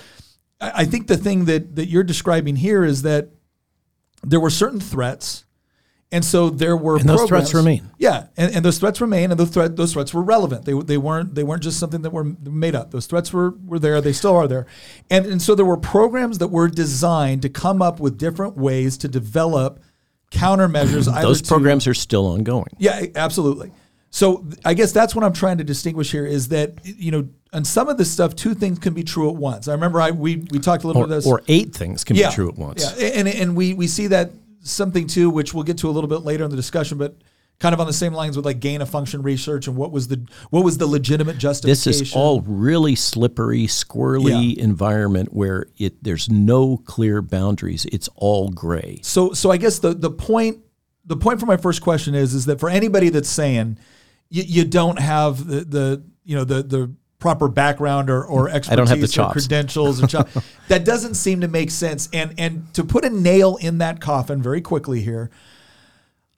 I, 0.61 0.73
I 0.75 0.85
think 0.85 1.07
the 1.07 1.16
thing 1.16 1.47
that 1.47 1.76
that 1.76 1.87
you're 1.87 2.05
describing 2.05 2.57
here 2.57 2.85
is 2.85 3.02
that 3.02 3.31
there 4.23 4.40
were 4.40 4.50
certain 4.50 4.81
threats 4.81 5.45
and 6.16 6.25
so 6.25 6.49
there 6.49 6.78
were 6.78 6.96
and 6.96 7.06
those 7.06 7.28
threats 7.28 7.52
remain. 7.52 7.90
Yeah, 7.99 8.28
and, 8.38 8.56
and 8.56 8.64
those 8.64 8.78
threats 8.78 9.02
remain, 9.02 9.30
and 9.30 9.38
those 9.38 9.50
threat 9.50 9.76
those 9.76 9.92
threats 9.92 10.14
were 10.14 10.23
relevant. 10.23 10.64
They, 10.64 10.73
they 10.73 10.96
weren't 10.96 11.35
they 11.35 11.44
weren't 11.44 11.62
just 11.62 11.78
something 11.78 12.00
that 12.02 12.11
were 12.11 12.25
made 12.25 12.75
up. 12.75 12.90
Those 12.90 13.04
threats 13.04 13.35
were 13.35 13.50
were 13.66 13.78
there. 13.78 14.00
They 14.00 14.14
still 14.14 14.35
are 14.35 14.49
there, 14.49 14.64
and 15.11 15.26
and 15.26 15.42
so 15.42 15.54
there 15.54 15.66
were 15.66 15.76
programs 15.76 16.38
that 16.38 16.49
were 16.49 16.68
designed 16.68 17.42
to 17.42 17.50
come 17.50 17.82
up 17.82 18.00
with 18.00 18.16
different 18.16 18.56
ways 18.56 18.96
to 18.99 19.08
develop 19.08 19.78
countermeasures. 20.30 21.04
those 21.23 21.42
programs 21.42 21.87
are 21.87 21.94
still 21.94 22.26
ongoing. 22.26 22.70
Yeah, 22.78 23.04
absolutely. 23.14 23.70
So 24.08 24.46
I 24.64 24.73
guess 24.73 24.92
that's 24.92 25.14
what 25.14 25.23
I'm 25.23 25.35
trying 25.35 25.58
to 25.58 25.64
distinguish 25.64 26.12
here 26.12 26.25
is 26.25 26.49
that 26.49 26.78
you 26.82 27.11
know 27.11 27.28
on 27.52 27.66
some 27.66 27.90
of 27.90 27.99
this 27.99 28.11
stuff, 28.11 28.35
two 28.35 28.54
things 28.54 28.78
can 28.78 28.94
be 28.94 29.04
true 29.04 29.28
at 29.28 29.37
once. 29.37 29.68
I 29.68 29.73
remember 29.73 30.00
I 30.00 30.12
we 30.12 30.37
we 30.50 30.61
talked 30.61 30.85
a 30.85 30.87
little 30.87 31.02
or, 31.02 31.06
bit 31.08 31.16
of 31.18 31.25
this, 31.25 31.30
or 31.30 31.42
eight 31.49 31.75
things 31.75 32.04
can 32.04 32.16
yeah, 32.16 32.30
be 32.30 32.35
true 32.35 32.49
at 32.49 32.56
once. 32.56 32.99
Yeah, 32.99 33.08
and 33.08 33.28
and 33.28 33.54
we 33.54 33.75
we 33.75 33.87
see 33.87 34.06
that 34.06 34.30
something 34.70 35.06
too, 35.06 35.30
which 35.30 35.54
we'll 35.54 35.64
get 35.64 35.78
to 35.78 35.88
a 35.88 35.92
little 35.92 36.08
bit 36.08 36.18
later 36.18 36.44
in 36.44 36.50
the 36.50 36.56
discussion, 36.56 36.99
but 36.99 37.16
kind 37.58 37.73
of 37.73 37.80
on 37.80 37.87
the 37.87 37.92
same 37.92 38.12
lines 38.12 38.37
with 38.37 38.44
like 38.44 38.61
gain 38.61 38.82
of 38.82 38.88
function 38.88 39.23
research 39.23 39.66
and 39.66 39.76
what 39.76 39.90
was 39.90 40.08
the 40.08 40.20
what 40.50 40.64
was 40.64 40.78
the 40.78 40.87
legitimate 40.87 41.38
justification. 41.38 41.90
This 41.90 42.00
is 42.00 42.14
all 42.14 42.42
really 42.42 42.94
slippery, 42.94 43.66
squirrely 43.66 44.56
yeah. 44.56 44.64
environment 44.64 45.32
where 45.32 45.66
it 45.78 46.02
there's 46.02 46.28
no 46.28 46.76
clear 46.78 47.23
boundaries. 47.23 47.87
It's 47.87 48.08
all 48.16 48.50
gray. 48.50 49.00
So 49.02 49.32
so 49.32 49.50
I 49.50 49.56
guess 49.56 49.78
the 49.78 49.94
the 49.94 50.11
point 50.11 50.58
the 51.04 51.16
point 51.16 51.40
for 51.40 51.46
my 51.46 51.56
first 51.56 51.82
question 51.82 52.14
is 52.14 52.35
is 52.35 52.46
that 52.46 52.61
for 52.61 52.68
anybody 52.68 53.08
that's 53.08 53.30
saying 53.30 53.78
you, 54.28 54.42
you 54.42 54.64
don't 54.64 54.99
have 54.99 55.46
the 55.46 55.61
the 55.61 56.04
you 56.25 56.37
know 56.37 56.44
the 56.44 56.62
the 56.62 56.94
proper 57.26 57.49
background 57.49 58.09
or, 58.09 58.25
or 58.25 58.49
expertise 58.49 58.73
I 58.73 58.76
don't 58.76 58.88
have 58.88 59.00
the 59.00 59.09
chops. 59.09 59.30
or 59.30 59.40
credentials 59.40 59.99
and 59.99 60.09
chops. 60.09 60.37
that 60.68 60.85
doesn't 60.85 61.14
seem 61.14 61.40
to 61.40 61.49
make 61.49 61.73
sense. 61.73 62.09
And 62.12 62.35
and 62.38 62.73
to 62.75 62.85
put 62.85 63.04
a 63.04 63.11
nail 63.11 63.56
in 63.56 63.78
that 63.78 64.00
coffin 64.00 64.40
very 64.40 64.61
quickly 64.61 65.02
here, 65.02 65.28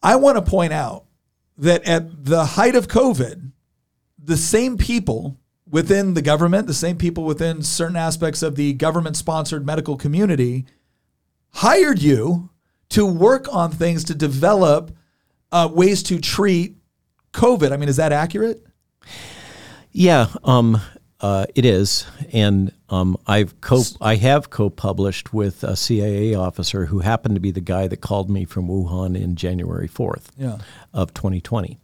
I 0.02 0.16
want 0.16 0.42
to 0.42 0.50
point 0.50 0.72
out 0.72 1.04
that 1.58 1.84
at 1.84 2.24
the 2.24 2.42
height 2.42 2.74
of 2.74 2.88
COVID, 2.88 3.50
the 4.18 4.38
same 4.38 4.78
people 4.78 5.36
within 5.68 6.14
the 6.14 6.22
government, 6.22 6.66
the 6.66 6.72
same 6.72 6.96
people 6.96 7.24
within 7.24 7.62
certain 7.62 7.96
aspects 7.96 8.42
of 8.42 8.56
the 8.56 8.72
government 8.72 9.18
sponsored 9.18 9.66
medical 9.66 9.98
community 9.98 10.64
hired 11.50 12.00
you 12.00 12.48
to 12.88 13.04
work 13.04 13.46
on 13.54 13.70
things 13.70 14.04
to 14.04 14.14
develop 14.14 14.90
uh, 15.52 15.68
ways 15.70 16.02
to 16.04 16.18
treat 16.18 16.76
COVID. 17.34 17.72
I 17.72 17.76
mean, 17.76 17.90
is 17.90 17.96
that 17.96 18.10
accurate? 18.10 18.64
Yeah, 19.92 20.28
um, 20.44 20.80
uh, 21.20 21.46
it 21.54 21.64
is, 21.64 22.06
and 22.32 22.72
um, 22.88 23.16
I've 23.26 23.60
co 23.60 23.82
I 24.00 24.16
have 24.16 24.50
co-published 24.50 25.32
with 25.32 25.64
a 25.64 25.76
CIA 25.76 26.34
officer 26.34 26.86
who 26.86 27.00
happened 27.00 27.34
to 27.34 27.40
be 27.40 27.50
the 27.50 27.60
guy 27.60 27.88
that 27.88 28.00
called 28.00 28.30
me 28.30 28.44
from 28.44 28.68
Wuhan 28.68 29.20
in 29.20 29.34
January 29.34 29.88
fourth 29.88 30.30
yeah. 30.36 30.58
of 30.94 31.12
2020. 31.14 31.78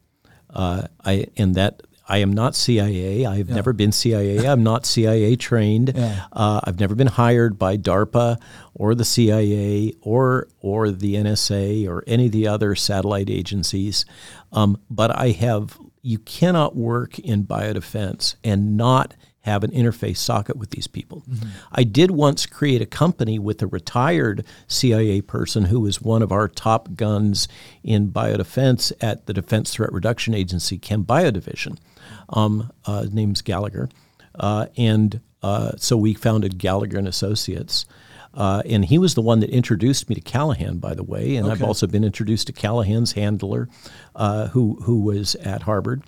Uh, 0.50 0.86
I 1.04 1.26
and 1.36 1.56
that 1.56 1.82
I 2.08 2.18
am 2.18 2.32
not 2.32 2.54
CIA. 2.54 3.24
I've 3.24 3.48
yeah. 3.48 3.54
never 3.54 3.72
been 3.72 3.90
CIA. 3.90 4.46
I'm 4.46 4.62
not 4.62 4.86
CIA 4.86 5.36
trained. 5.36 5.92
Yeah. 5.94 6.26
Uh, 6.32 6.60
I've 6.62 6.78
never 6.78 6.94
been 6.94 7.06
hired 7.06 7.58
by 7.58 7.76
DARPA 7.76 8.40
or 8.74 8.94
the 8.94 9.04
CIA 9.04 9.94
or 10.00 10.48
or 10.60 10.90
the 10.90 11.14
NSA 11.14 11.88
or 11.88 12.04
any 12.06 12.26
of 12.26 12.32
the 12.32 12.46
other 12.46 12.74
satellite 12.74 13.30
agencies. 13.30 14.04
Um, 14.52 14.78
but 14.90 15.16
I 15.16 15.30
have 15.30 15.78
you 16.04 16.18
cannot 16.18 16.76
work 16.76 17.18
in 17.18 17.44
biodefense 17.44 18.36
and 18.44 18.76
not 18.76 19.14
have 19.40 19.64
an 19.64 19.70
interface 19.70 20.18
socket 20.18 20.56
with 20.56 20.70
these 20.70 20.86
people. 20.86 21.22
Mm-hmm. 21.28 21.48
I 21.72 21.84
did 21.84 22.10
once 22.10 22.44
create 22.44 22.82
a 22.82 22.86
company 22.86 23.38
with 23.38 23.62
a 23.62 23.66
retired 23.66 24.44
CIA 24.68 25.22
person 25.22 25.64
who 25.64 25.80
was 25.80 26.02
one 26.02 26.22
of 26.22 26.30
our 26.30 26.46
top 26.46 26.94
guns 26.94 27.48
in 27.82 28.10
biodefense 28.10 28.92
at 29.00 29.26
the 29.26 29.32
Defense 29.32 29.72
Threat 29.72 29.92
Reduction 29.92 30.34
Agency, 30.34 30.78
Chem 30.78 31.02
Bio 31.04 31.30
Division. 31.30 31.78
Um, 32.28 32.70
uh, 32.84 33.02
his 33.02 33.12
name's 33.12 33.40
Gallagher. 33.40 33.88
Uh, 34.34 34.66
and 34.76 35.20
uh, 35.42 35.72
so 35.76 35.96
we 35.96 36.12
founded 36.12 36.58
Gallagher 36.58 36.98
and 36.98 37.08
Associates. 37.08 37.86
Uh, 38.34 38.62
and 38.66 38.84
he 38.84 38.98
was 38.98 39.14
the 39.14 39.22
one 39.22 39.40
that 39.40 39.50
introduced 39.50 40.08
me 40.08 40.14
to 40.14 40.20
Callahan, 40.20 40.78
by 40.78 40.94
the 40.94 41.04
way. 41.04 41.36
And 41.36 41.46
okay. 41.46 41.52
I've 41.52 41.62
also 41.62 41.86
been 41.86 42.04
introduced 42.04 42.48
to 42.48 42.52
Callahan's 42.52 43.12
handler, 43.12 43.68
uh, 44.14 44.48
who 44.48 44.78
who 44.82 45.00
was 45.00 45.36
at 45.36 45.62
Harvard. 45.62 46.02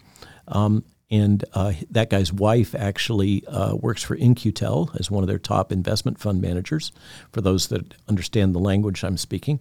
Um, 0.48 0.84
and 1.08 1.44
uh, 1.54 1.72
that 1.90 2.10
guy's 2.10 2.32
wife 2.32 2.74
actually 2.74 3.46
uh, 3.46 3.76
works 3.76 4.02
for 4.02 4.16
In-Q-Tel 4.16 4.90
as 4.98 5.08
one 5.08 5.22
of 5.22 5.28
their 5.28 5.38
top 5.38 5.70
investment 5.70 6.18
fund 6.18 6.42
managers. 6.42 6.90
For 7.30 7.40
those 7.40 7.68
that 7.68 7.94
understand 8.08 8.56
the 8.56 8.58
language 8.58 9.04
I'm 9.04 9.16
speaking, 9.16 9.60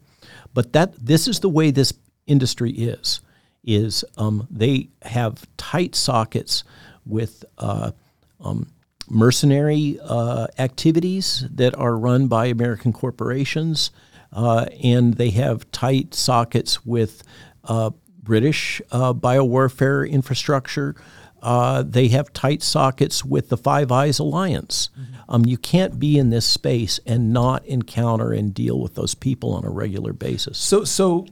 but 0.55 0.73
that 0.73 0.95
this 0.95 1.27
is 1.27 1.41
the 1.41 1.49
way 1.49 1.69
this 1.69 1.93
industry 2.25 2.71
is. 2.71 3.21
Is 3.63 4.05
um, 4.17 4.47
they 4.51 4.89
have 5.01 5.43
tight 5.57 5.95
sockets 5.95 6.63
with 7.03 7.45
uh, 7.57 7.91
um, 8.39 8.67
mercenary 9.09 9.99
uh, 10.03 10.47
activities 10.57 11.45
that 11.51 11.75
are 11.75 11.97
run 11.97 12.27
by 12.27 12.47
American 12.47 12.93
corporations, 12.93 13.91
uh, 14.31 14.65
and 14.83 15.15
they 15.15 15.29
have 15.31 15.69
tight 15.71 16.13
sockets 16.13 16.85
with 16.85 17.23
uh, 17.65 17.91
British 18.21 18.81
uh, 18.91 19.13
biowarfare 19.13 20.09
infrastructure. 20.09 20.95
Uh, 21.41 21.83
they 21.83 22.07
have 22.07 22.33
tight 22.33 22.63
sockets 22.63 23.23
with 23.23 23.49
the 23.49 23.57
Five 23.57 23.91
Eyes 23.91 24.17
Alliance. 24.17 24.89
Mm-hmm. 24.99 25.13
Um, 25.29 25.45
you 25.45 25.57
can't 25.57 25.99
be 25.99 26.17
in 26.17 26.31
this 26.31 26.45
space 26.45 26.99
and 27.05 27.31
not 27.31 27.63
encounter 27.65 28.31
and 28.31 28.53
deal 28.53 28.79
with 28.79 28.95
those 28.95 29.13
people 29.13 29.53
on 29.53 29.63
a 29.63 29.69
regular 29.69 30.11
basis. 30.11 30.57
So, 30.57 30.83
so, 30.83 31.27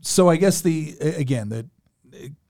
so 0.00 0.28
I 0.28 0.36
guess 0.36 0.60
the 0.60 0.96
again 1.00 1.48
the 1.48 1.66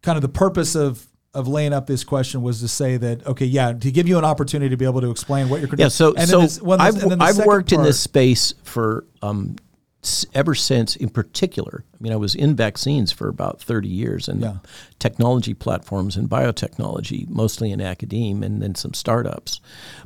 kind 0.02 0.16
of 0.16 0.22
the 0.22 0.28
purpose 0.28 0.74
of 0.74 1.06
of 1.36 1.46
laying 1.46 1.72
up 1.72 1.86
this 1.86 2.02
question 2.02 2.42
was 2.42 2.60
to 2.60 2.68
say 2.68 2.96
that 2.96 3.26
okay, 3.26 3.46
yeah, 3.46 3.72
to 3.72 3.90
give 3.90 4.08
you 4.08 4.18
an 4.18 4.24
opportunity 4.24 4.70
to 4.70 4.76
be 4.76 4.86
able 4.86 5.02
to 5.02 5.10
explain 5.10 5.48
what 5.48 5.60
you're. 5.60 5.68
Yeah, 5.76 5.88
so 5.88 6.14
so 6.14 6.40
this, 6.40 6.60
well, 6.60 6.80
I've, 6.80 6.96
I've 7.20 7.38
worked 7.38 7.70
part, 7.70 7.72
in 7.72 7.82
this 7.82 8.00
space 8.00 8.54
for 8.62 9.04
um, 9.22 9.56
ever 10.34 10.54
since, 10.54 10.96
in 10.96 11.10
particular. 11.10 11.84
I 11.92 12.02
mean, 12.02 12.12
I 12.12 12.16
was 12.16 12.34
in 12.34 12.56
vaccines 12.56 13.12
for 13.12 13.28
about 13.28 13.60
30 13.60 13.88
years 13.88 14.28
and 14.28 14.40
yeah. 14.40 14.56
technology 14.98 15.54
platforms 15.54 16.16
and 16.16 16.28
biotechnology, 16.28 17.28
mostly 17.28 17.70
in 17.70 17.80
academia 17.80 18.46
and 18.46 18.62
then 18.62 18.74
some 18.74 18.94
startups. 18.94 19.60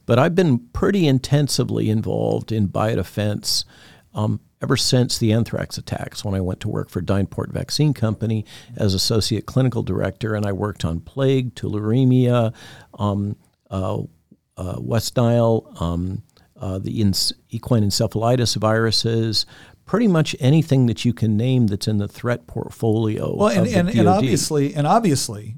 But 0.06 0.18
I've 0.18 0.34
been 0.34 0.58
pretty 0.72 1.06
intensively 1.06 1.90
involved 1.90 2.50
in 2.50 2.68
biodefense. 2.68 3.64
Um, 4.14 4.40
ever 4.62 4.76
since 4.76 5.18
the 5.18 5.32
anthrax 5.32 5.78
attacks 5.78 6.24
when 6.24 6.34
I 6.34 6.40
went 6.40 6.60
to 6.60 6.68
work 6.68 6.90
for 6.90 7.00
DynPort 7.00 7.52
Vaccine 7.52 7.94
Company 7.94 8.44
as 8.76 8.92
associate 8.94 9.46
clinical 9.46 9.82
director, 9.82 10.34
and 10.34 10.44
I 10.44 10.52
worked 10.52 10.84
on 10.84 11.00
plague, 11.00 11.54
tularemia, 11.54 12.52
um, 12.98 13.36
uh, 13.70 14.02
uh, 14.56 14.76
West 14.78 15.16
Nile, 15.16 15.72
um, 15.80 16.22
uh, 16.60 16.78
the 16.78 17.00
ins- 17.00 17.32
equine 17.48 17.84
encephalitis 17.84 18.56
viruses, 18.56 19.46
pretty 19.86 20.06
much 20.06 20.36
anything 20.38 20.86
that 20.86 21.04
you 21.04 21.12
can 21.12 21.36
name 21.36 21.66
that's 21.68 21.88
in 21.88 21.98
the 21.98 22.08
threat 22.08 22.46
portfolio. 22.46 23.34
Well, 23.34 23.48
and, 23.48 23.66
and, 23.66 23.88
and 23.88 24.08
obviously, 24.08 24.74
and 24.74 24.86
obviously, 24.86 25.56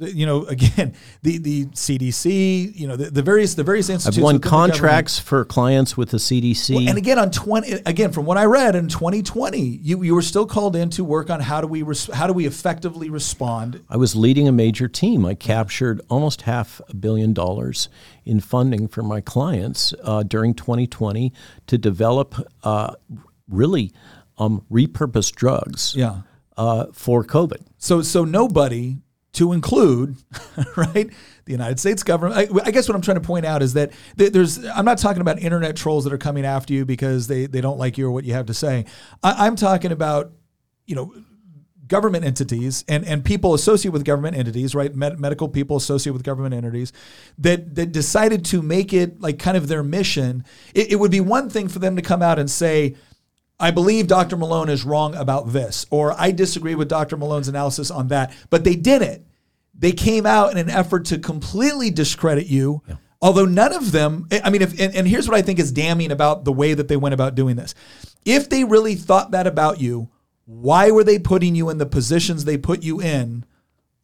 you 0.00 0.26
know, 0.26 0.44
again, 0.46 0.94
the, 1.22 1.38
the 1.38 1.66
CDC, 1.66 2.74
you 2.74 2.86
know, 2.86 2.96
the, 2.96 3.10
the 3.10 3.22
various 3.22 3.54
the 3.54 3.64
various 3.64 3.88
institutes. 3.88 4.18
I've 4.18 4.22
won 4.22 4.38
contracts 4.38 5.18
for 5.18 5.44
clients 5.44 5.96
with 5.96 6.10
the 6.10 6.18
CDC. 6.18 6.74
Well, 6.74 6.88
and 6.88 6.98
again, 6.98 7.18
on 7.18 7.30
twenty, 7.30 7.72
again, 7.86 8.12
from 8.12 8.26
what 8.26 8.38
I 8.38 8.44
read 8.44 8.74
in 8.76 8.88
2020, 8.88 9.60
you, 9.60 10.02
you 10.02 10.14
were 10.14 10.22
still 10.22 10.46
called 10.46 10.76
in 10.76 10.90
to 10.90 11.04
work 11.04 11.30
on 11.30 11.40
how 11.40 11.60
do 11.60 11.66
we 11.66 11.82
res, 11.82 12.06
how 12.06 12.26
do 12.26 12.32
we 12.32 12.46
effectively 12.46 13.10
respond. 13.10 13.82
I 13.88 13.96
was 13.96 14.14
leading 14.14 14.48
a 14.48 14.52
major 14.52 14.88
team. 14.88 15.24
I 15.24 15.34
captured 15.34 16.00
almost 16.08 16.42
half 16.42 16.80
a 16.88 16.94
billion 16.94 17.32
dollars 17.32 17.88
in 18.24 18.40
funding 18.40 18.88
for 18.88 19.02
my 19.02 19.20
clients 19.20 19.94
uh, 20.02 20.22
during 20.22 20.54
2020 20.54 21.32
to 21.66 21.78
develop 21.78 22.34
uh, 22.62 22.94
really 23.48 23.92
um, 24.38 24.64
repurposed 24.70 25.34
drugs. 25.34 25.94
Yeah. 25.96 26.22
Uh, 26.56 26.86
for 26.92 27.22
COVID. 27.22 27.64
So 27.76 28.02
so 28.02 28.24
nobody 28.24 28.96
to 29.38 29.52
include, 29.52 30.16
right, 30.76 31.10
the 31.44 31.52
United 31.52 31.78
States 31.78 32.02
government. 32.02 32.36
I, 32.36 32.66
I, 32.66 32.70
guess 32.72 32.88
what 32.88 32.96
I'm 32.96 33.02
trying 33.02 33.20
to 33.20 33.26
point 33.26 33.46
out 33.46 33.62
is 33.62 33.74
that 33.74 33.92
there's. 34.16 34.64
I'm 34.66 34.84
not 34.84 34.98
talking 34.98 35.20
about 35.20 35.38
internet 35.38 35.76
trolls 35.76 36.04
that 36.04 36.12
are 36.12 36.18
coming 36.18 36.44
after 36.44 36.72
you 36.72 36.84
because 36.84 37.28
they 37.28 37.46
they 37.46 37.60
don't 37.60 37.78
like 37.78 37.96
you 37.96 38.06
or 38.06 38.10
what 38.10 38.24
you 38.24 38.34
have 38.34 38.46
to 38.46 38.54
say. 38.54 38.84
I, 39.22 39.46
I'm 39.46 39.54
talking 39.54 39.92
about, 39.92 40.32
you 40.86 40.96
know, 40.96 41.14
government 41.86 42.24
entities 42.24 42.84
and, 42.88 43.04
and 43.04 43.24
people 43.24 43.54
associated 43.54 43.92
with 43.92 44.04
government 44.04 44.36
entities, 44.36 44.74
right? 44.74 44.94
Med- 44.94 45.18
medical 45.20 45.48
people 45.48 45.76
associated 45.76 46.14
with 46.14 46.24
government 46.24 46.54
entities 46.54 46.92
that, 47.38 47.76
that 47.76 47.92
decided 47.92 48.44
to 48.46 48.60
make 48.60 48.92
it 48.92 49.20
like 49.20 49.38
kind 49.38 49.56
of 49.56 49.68
their 49.68 49.82
mission. 49.82 50.44
It, 50.74 50.92
it 50.92 50.96
would 50.96 51.10
be 51.10 51.20
one 51.20 51.48
thing 51.48 51.68
for 51.68 51.78
them 51.78 51.96
to 51.96 52.02
come 52.02 52.22
out 52.22 52.38
and 52.38 52.50
say, 52.50 52.96
I 53.60 53.70
believe 53.72 54.06
Dr. 54.06 54.36
Malone 54.36 54.68
is 54.68 54.84
wrong 54.84 55.16
about 55.16 55.52
this, 55.52 55.84
or 55.90 56.14
I 56.18 56.30
disagree 56.30 56.76
with 56.76 56.88
Dr. 56.88 57.16
Malone's 57.16 57.48
analysis 57.48 57.90
on 57.90 58.08
that. 58.08 58.32
But 58.50 58.62
they 58.64 58.76
didn't. 58.76 59.24
They 59.78 59.92
came 59.92 60.26
out 60.26 60.50
in 60.50 60.58
an 60.58 60.68
effort 60.68 61.06
to 61.06 61.18
completely 61.18 61.90
discredit 61.90 62.46
you. 62.46 62.82
Yeah. 62.88 62.96
Although 63.20 63.46
none 63.46 63.72
of 63.72 63.92
them, 63.92 64.28
I 64.44 64.50
mean, 64.50 64.62
if, 64.62 64.78
and, 64.78 64.94
and 64.94 65.08
here's 65.08 65.28
what 65.28 65.36
I 65.36 65.42
think 65.42 65.58
is 65.58 65.72
damning 65.72 66.12
about 66.12 66.44
the 66.44 66.52
way 66.52 66.74
that 66.74 66.88
they 66.88 66.96
went 66.96 67.14
about 67.14 67.34
doing 67.34 67.56
this. 67.56 67.74
If 68.24 68.48
they 68.48 68.64
really 68.64 68.94
thought 68.94 69.32
that 69.32 69.46
about 69.46 69.80
you, 69.80 70.08
why 70.44 70.90
were 70.90 71.04
they 71.04 71.18
putting 71.18 71.54
you 71.54 71.68
in 71.68 71.78
the 71.78 71.86
positions 71.86 72.44
they 72.44 72.56
put 72.56 72.82
you 72.82 73.00
in, 73.00 73.44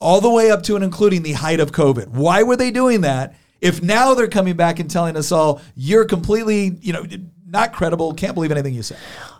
all 0.00 0.20
the 0.20 0.30
way 0.30 0.50
up 0.50 0.62
to 0.64 0.74
and 0.74 0.84
including 0.84 1.22
the 1.22 1.32
height 1.32 1.60
of 1.60 1.72
COVID? 1.72 2.08
Why 2.08 2.42
were 2.42 2.56
they 2.56 2.70
doing 2.70 3.02
that? 3.02 3.34
If 3.60 3.82
now 3.82 4.14
they're 4.14 4.28
coming 4.28 4.56
back 4.56 4.78
and 4.78 4.90
telling 4.90 5.16
us 5.16 5.32
all 5.32 5.60
you're 5.74 6.04
completely, 6.04 6.76
you 6.80 6.92
know, 6.92 7.06
not 7.46 7.72
credible, 7.72 8.12
can't 8.14 8.34
believe 8.34 8.52
anything 8.52 8.74
you 8.74 8.82
say. 8.82 8.96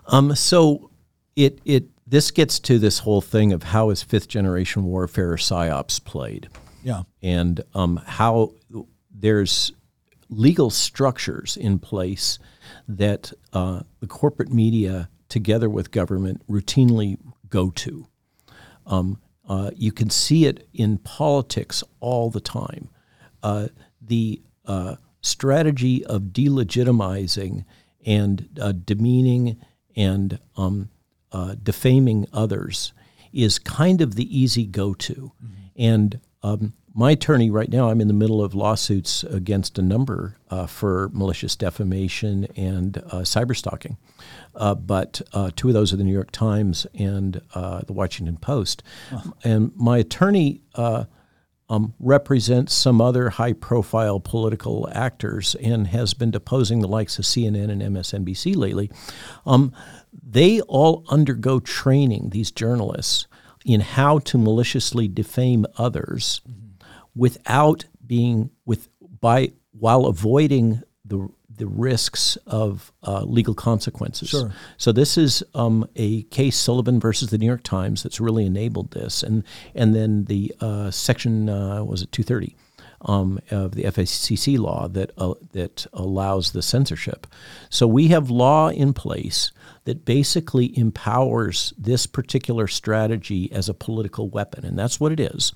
Um, 0.07 0.35
so 0.35 0.91
it 1.37 1.61
it 1.65 1.85
this 2.15 2.31
gets 2.31 2.61
to 2.61 2.79
this 2.79 3.01
whole 3.01 3.21
thing 3.21 3.53
of 3.53 3.65
how 3.65 3.91
is 3.91 4.05
fifth 4.05 4.29
generation 4.29 4.85
warfare 4.85 5.33
or 5.33 5.37
psyops 5.37 6.03
played. 6.03 6.49
Yeah, 6.85 7.03
and 7.23 7.61
um, 7.75 7.97
how 8.07 8.53
there's 9.11 9.73
legal 10.29 10.71
structures 10.71 11.57
in 11.57 11.81
place 11.81 12.39
that 12.87 13.33
uh, 13.53 13.81
the 13.99 14.07
corporate 14.07 14.53
media, 14.53 15.09
together 15.29 15.69
with 15.69 15.91
government, 15.91 16.47
routinely 16.49 17.19
go 17.49 17.71
to. 17.71 18.07
Um, 18.87 19.19
uh, 19.49 19.73
you 19.75 19.91
can 19.91 20.09
see 20.09 20.47
it 20.47 20.69
in 20.73 20.99
politics 20.99 21.83
all 21.99 22.31
the 22.31 22.41
time. 22.41 22.91
Uh, 23.43 23.69
the 24.01 24.41
uh, 24.67 24.97
strategy 25.21 26.05
of 26.05 26.23
delegitimizing 26.23 27.65
and 28.07 28.49
uh, 28.61 28.73
demeaning 28.73 29.57
and 29.97 30.39
um, 30.57 30.91
uh, 31.35 31.57
defaming 31.63 32.27
others 32.33 32.95
is 33.33 33.59
kind 33.59 34.01
of 34.01 34.15
the 34.15 34.39
easy 34.39 34.65
go 34.65 34.95
to. 34.95 35.33
Mm-hmm. 35.45 35.53
And 35.77 36.21
um, 36.45 36.73
my 36.95 37.11
attorney 37.11 37.51
right 37.51 37.69
now, 37.69 37.91
I'm 37.91 38.01
in 38.01 38.07
the 38.07 38.15
middle 38.15 38.41
of 38.41 38.55
lawsuits 38.55 39.25
against 39.25 39.77
a 39.77 39.83
number 39.83 40.37
uh, 40.49 40.67
for 40.67 41.11
malicious 41.13 41.57
defamation 41.57 42.45
and 42.57 42.99
uh, 42.99 43.23
cyber 43.23 43.57
stalking. 43.57 43.97
Uh, 44.55 44.77
but 44.77 45.21
uh, 45.33 45.51
two 45.57 45.67
of 45.69 45.75
those 45.75 45.93
are 45.93 45.97
the 45.97 46.05
New 46.05 46.13
York 46.13 46.31
Times 46.31 46.87
and 46.95 47.43
uh, 47.55 47.81
the 47.81 47.93
Washington 47.93 48.37
Post. 48.37 48.85
And 49.43 49.73
my 49.75 49.99
attorney 49.99 50.63
um, 51.69 51.95
represents 51.99 52.75
some 52.75 53.01
other 53.01 53.31
high 53.31 53.53
profile 53.53 54.21
political 54.21 54.89
actors 54.93 55.55
and 55.57 55.87
has 55.89 56.15
been 56.15 56.31
deposing 56.31 56.81
the 56.81 56.89
likes 56.89 57.19
of 57.19 57.25
CNN 57.25 57.71
and 57.71 57.83
MSNBC 57.83 58.55
lately. 58.57 58.91
Um, 59.47 59.73
they 60.13 60.61
all 60.63 61.05
undergo 61.09 61.61
training, 61.61 62.31
these 62.31 62.51
journalists, 62.51 63.27
in 63.65 63.81
how 63.81 64.19
to 64.21 64.37
maliciously 64.37 65.09
defame 65.09 65.65
others 65.79 66.43
mm-hmm. 66.49 66.87
without 67.15 67.87
being 68.07 68.51
with 68.67 68.89
by 69.21 69.53
while 69.73 70.07
avoiding 70.07 70.83
the 71.05 71.29
the 71.57 71.67
risks 71.67 72.37
of 72.47 72.93
uh, 73.03 73.23
legal 73.23 73.55
consequences. 73.55 74.31
Sure. 74.31 74.53
So 74.77 74.93
this 74.93 75.17
is 75.17 75.43
um, 75.55 75.89
a 75.97 76.23
case 76.25 76.57
Sullivan 76.57 77.01
versus 77.01 77.31
the 77.31 77.39
New 77.39 77.47
York 77.47 77.63
Times 77.63 78.03
that's 78.03 78.21
really 78.21 78.47
enabled 78.47 78.93
this, 78.93 79.23
and 79.23 79.45
and 79.75 79.95
then 79.95 80.25
the 80.25 80.55
uh, 80.61 80.91
section 80.91 81.49
uh, 81.49 81.85
was 81.85 82.03
it 82.03 82.13
two 82.13 82.23
thirty. 82.23 82.57
Um, 83.07 83.39
of 83.51 83.75
the 83.75 83.83
FCC 83.83 84.59
law 84.59 84.89
that 84.89 85.11
uh, 85.19 85.35
that 85.53 85.87
allows 85.93 86.53
the 86.53 86.63
censorship, 86.63 87.27
so 87.69 87.87
we 87.87 88.09
have 88.09 88.31
law 88.31 88.71
in 88.71 88.95
place 88.95 89.53
that 89.85 90.07
basically 90.07 90.77
empowers 90.79 91.75
this 91.77 92.07
particular 92.07 92.67
strategy 92.67 93.53
as 93.53 93.69
a 93.69 93.75
political 93.75 94.31
weapon, 94.31 94.65
and 94.65 94.79
that's 94.79 94.99
what 94.99 95.13
it 95.13 95.21
is. 95.21 95.53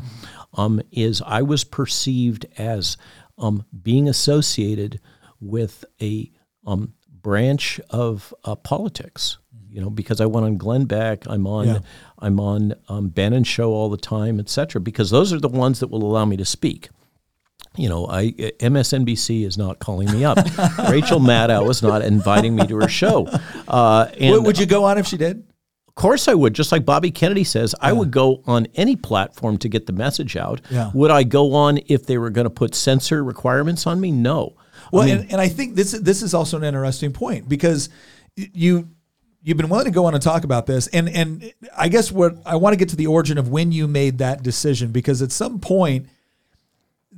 Um, 0.52 0.82
is 0.92 1.22
I 1.24 1.40
was 1.40 1.64
perceived 1.64 2.44
as 2.58 2.98
um, 3.38 3.64
being 3.82 4.08
associated 4.08 5.00
with 5.40 5.85
a 6.01 6.31
um, 6.66 6.94
branch 7.09 7.81
of 7.90 8.33
uh, 8.44 8.55
politics. 8.55 9.38
You 9.70 9.83
know, 9.83 9.90
because 9.90 10.20
I 10.20 10.27
went 10.27 10.46
on 10.46 10.57
Glenn 10.57 10.87
Beck, 10.87 11.27
I'm 11.29 11.46
on, 11.46 11.66
yeah. 11.66 11.79
I'm 12.18 12.40
on 12.40 12.74
um, 12.88 13.11
Bannon 13.11 13.44
show 13.44 13.72
all 13.72 13.90
the 13.90 13.98
time, 13.98 14.40
etc. 14.40 14.81
Because 14.81 15.11
those 15.11 15.31
are 15.33 15.38
the 15.38 15.48
ones 15.48 15.81
that 15.81 15.90
will 15.90 16.03
allow 16.05 16.24
me 16.24 16.38
to 16.38 16.44
speak 16.44 16.88
you 17.79 17.88
know, 17.88 18.07
I 18.09 18.33
MSNBC 18.33 19.46
is 19.46 19.57
not 19.57 19.79
calling 19.79 20.11
me 20.11 20.24
up. 20.24 20.37
Rachel 20.90 21.20
Maddow 21.20 21.70
is 21.70 21.83
not 21.83 22.03
inviting 22.03 22.57
me 22.57 22.66
to 22.66 22.77
her 22.81 22.88
show. 22.88 23.29
Uh, 23.68 24.11
and 24.18 24.46
would 24.46 24.59
you 24.59 24.64
go 24.64 24.85
on 24.85 24.96
if 24.96 25.07
she 25.07 25.18
did? 25.18 25.44
Of 25.88 25.94
course 25.94 26.27
I 26.27 26.33
would. 26.33 26.55
Just 26.55 26.72
like 26.72 26.87
Bobby 26.87 27.11
Kennedy 27.11 27.44
says, 27.44 27.74
I 27.83 27.92
would 27.92 28.11
go 28.11 28.42
on 28.46 28.66
any 28.77 28.96
platform 28.96 29.59
to 29.59 29.68
get 29.68 29.85
the 29.85 29.92
message 29.92 30.37
out. 30.37 30.62
Yeah. 30.70 30.90
Would 30.94 31.11
I 31.11 31.22
go 31.22 31.53
on 31.53 31.79
if 31.87 32.07
they 32.07 32.16
were 32.16 32.31
going 32.31 32.46
to 32.46 32.51
put 32.51 32.74
censor 32.74 33.22
requirements 33.22 33.87
on 33.87 34.01
me? 34.01 34.11
No. 34.11 34.57
Well, 34.92 35.09
and, 35.09 35.31
and 35.31 35.40
I 35.40 35.48
think 35.48 35.74
this 35.74 35.92
this 35.92 36.22
is 36.22 36.35
also 36.35 36.57
an 36.57 36.64
interesting 36.64 37.12
point 37.12 37.48
because 37.48 37.88
you 38.37 38.88
you've 39.42 39.57
been 39.57 39.68
willing 39.68 39.87
to 39.87 39.90
go 39.90 40.05
on 40.07 40.14
and 40.14 40.22
talk 40.22 40.44
about 40.44 40.66
this, 40.66 40.87
and 40.88 41.09
and 41.09 41.53
I 41.77 41.88
guess 41.88 42.12
what 42.12 42.37
I 42.44 42.57
want 42.57 42.74
to 42.74 42.77
get 42.77 42.90
to 42.90 42.96
the 42.96 43.07
origin 43.07 43.38
of 43.38 43.48
when 43.48 43.72
you 43.72 43.87
made 43.88 44.18
that 44.18 44.42
decision 44.42 44.92
because 44.92 45.22
at 45.22 45.33
some 45.33 45.59
point 45.61 46.09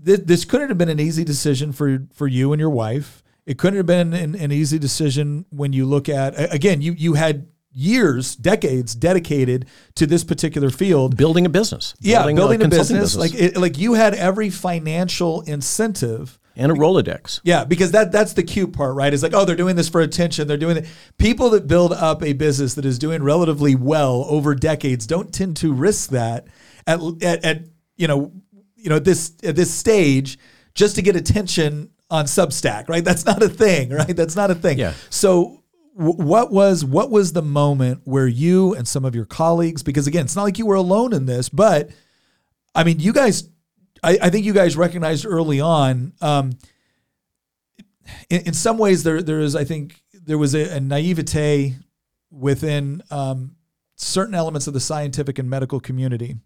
th- 0.04 0.20
this 0.24 0.44
couldn't 0.44 0.68
have 0.68 0.78
been 0.78 0.88
an 0.88 1.00
easy 1.00 1.24
decision 1.24 1.72
for 1.72 2.06
for 2.14 2.26
you 2.26 2.52
and 2.52 2.60
your 2.60 2.70
wife. 2.70 3.22
It 3.46 3.58
couldn't 3.58 3.78
have 3.78 3.86
been 3.86 4.12
an, 4.12 4.34
an 4.34 4.52
easy 4.52 4.78
decision 4.78 5.44
when 5.50 5.72
you 5.72 5.86
look 5.86 6.08
at 6.08 6.34
again 6.52 6.82
you 6.82 6.92
you 6.92 7.14
had 7.14 7.48
years 7.72 8.34
decades 8.34 8.94
dedicated 8.94 9.66
to 9.94 10.06
this 10.06 10.24
particular 10.24 10.70
field 10.70 11.16
Building 11.16 11.46
a 11.46 11.48
business. 11.48 11.94
yeah 12.00 12.24
building 12.24 12.60
a, 12.60 12.64
consulting 12.64 12.96
business, 12.96 13.16
like 13.16 13.34
it, 13.34 13.56
like 13.56 13.78
you 13.78 13.94
had 13.94 14.12
every 14.14 14.50
financial 14.50 15.42
incentive 15.42 16.39
and 16.56 16.70
a 16.70 16.74
Rolodex. 16.74 17.40
yeah, 17.44 17.64
because 17.64 17.92
that 17.92 18.12
that's 18.12 18.32
the 18.32 18.42
cute 18.42 18.72
part, 18.72 18.94
right? 18.94 19.12
Is 19.12 19.22
like, 19.22 19.34
oh, 19.34 19.44
they're 19.44 19.56
doing 19.56 19.76
this 19.76 19.88
for 19.88 20.00
attention. 20.00 20.48
They're 20.48 20.56
doing 20.56 20.78
it. 20.78 20.86
People 21.18 21.50
that 21.50 21.66
build 21.66 21.92
up 21.92 22.22
a 22.22 22.32
business 22.32 22.74
that 22.74 22.84
is 22.84 22.98
doing 22.98 23.22
relatively 23.22 23.74
well 23.74 24.26
over 24.28 24.54
decades 24.54 25.06
don't 25.06 25.32
tend 25.32 25.56
to 25.58 25.72
risk 25.72 26.10
that 26.10 26.46
at 26.86 27.00
at, 27.22 27.44
at 27.44 27.62
you 27.96 28.06
know 28.08 28.32
you 28.76 28.88
know 28.90 28.98
this 28.98 29.32
at 29.42 29.56
this 29.56 29.72
stage 29.72 30.38
just 30.74 30.96
to 30.96 31.02
get 31.02 31.16
attention 31.16 31.90
on 32.10 32.24
Substack, 32.24 32.88
right? 32.88 33.04
That's 33.04 33.24
not 33.24 33.42
a 33.42 33.48
thing, 33.48 33.90
right? 33.90 34.14
That's 34.16 34.36
not 34.36 34.50
a 34.50 34.54
thing. 34.54 34.78
Yeah. 34.78 34.94
So 35.10 35.62
w- 35.96 36.16
what 36.16 36.52
was 36.52 36.84
what 36.84 37.10
was 37.10 37.32
the 37.32 37.42
moment 37.42 38.00
where 38.04 38.26
you 38.26 38.74
and 38.74 38.86
some 38.86 39.04
of 39.04 39.14
your 39.14 39.24
colleagues 39.26 39.82
because 39.82 40.06
again, 40.06 40.24
it's 40.24 40.36
not 40.36 40.42
like 40.42 40.58
you 40.58 40.66
were 40.66 40.74
alone 40.74 41.12
in 41.12 41.26
this, 41.26 41.48
but 41.48 41.90
I 42.74 42.84
mean, 42.84 43.00
you 43.00 43.12
guys 43.12 43.48
I, 44.02 44.18
I 44.22 44.30
think 44.30 44.44
you 44.46 44.52
guys 44.52 44.76
recognized 44.76 45.26
early 45.26 45.60
on. 45.60 46.12
Um, 46.20 46.52
in, 48.28 48.42
in 48.46 48.52
some 48.54 48.78
ways, 48.78 49.02
there 49.02 49.22
there 49.22 49.40
is, 49.40 49.54
I 49.54 49.64
think, 49.64 50.02
there 50.12 50.38
was 50.38 50.54
a, 50.54 50.76
a 50.76 50.80
naivete 50.80 51.76
within 52.30 53.02
um, 53.10 53.56
certain 53.96 54.34
elements 54.34 54.66
of 54.66 54.74
the 54.74 54.80
scientific 54.80 55.38
and 55.38 55.48
medical 55.50 55.80
community 55.80 56.36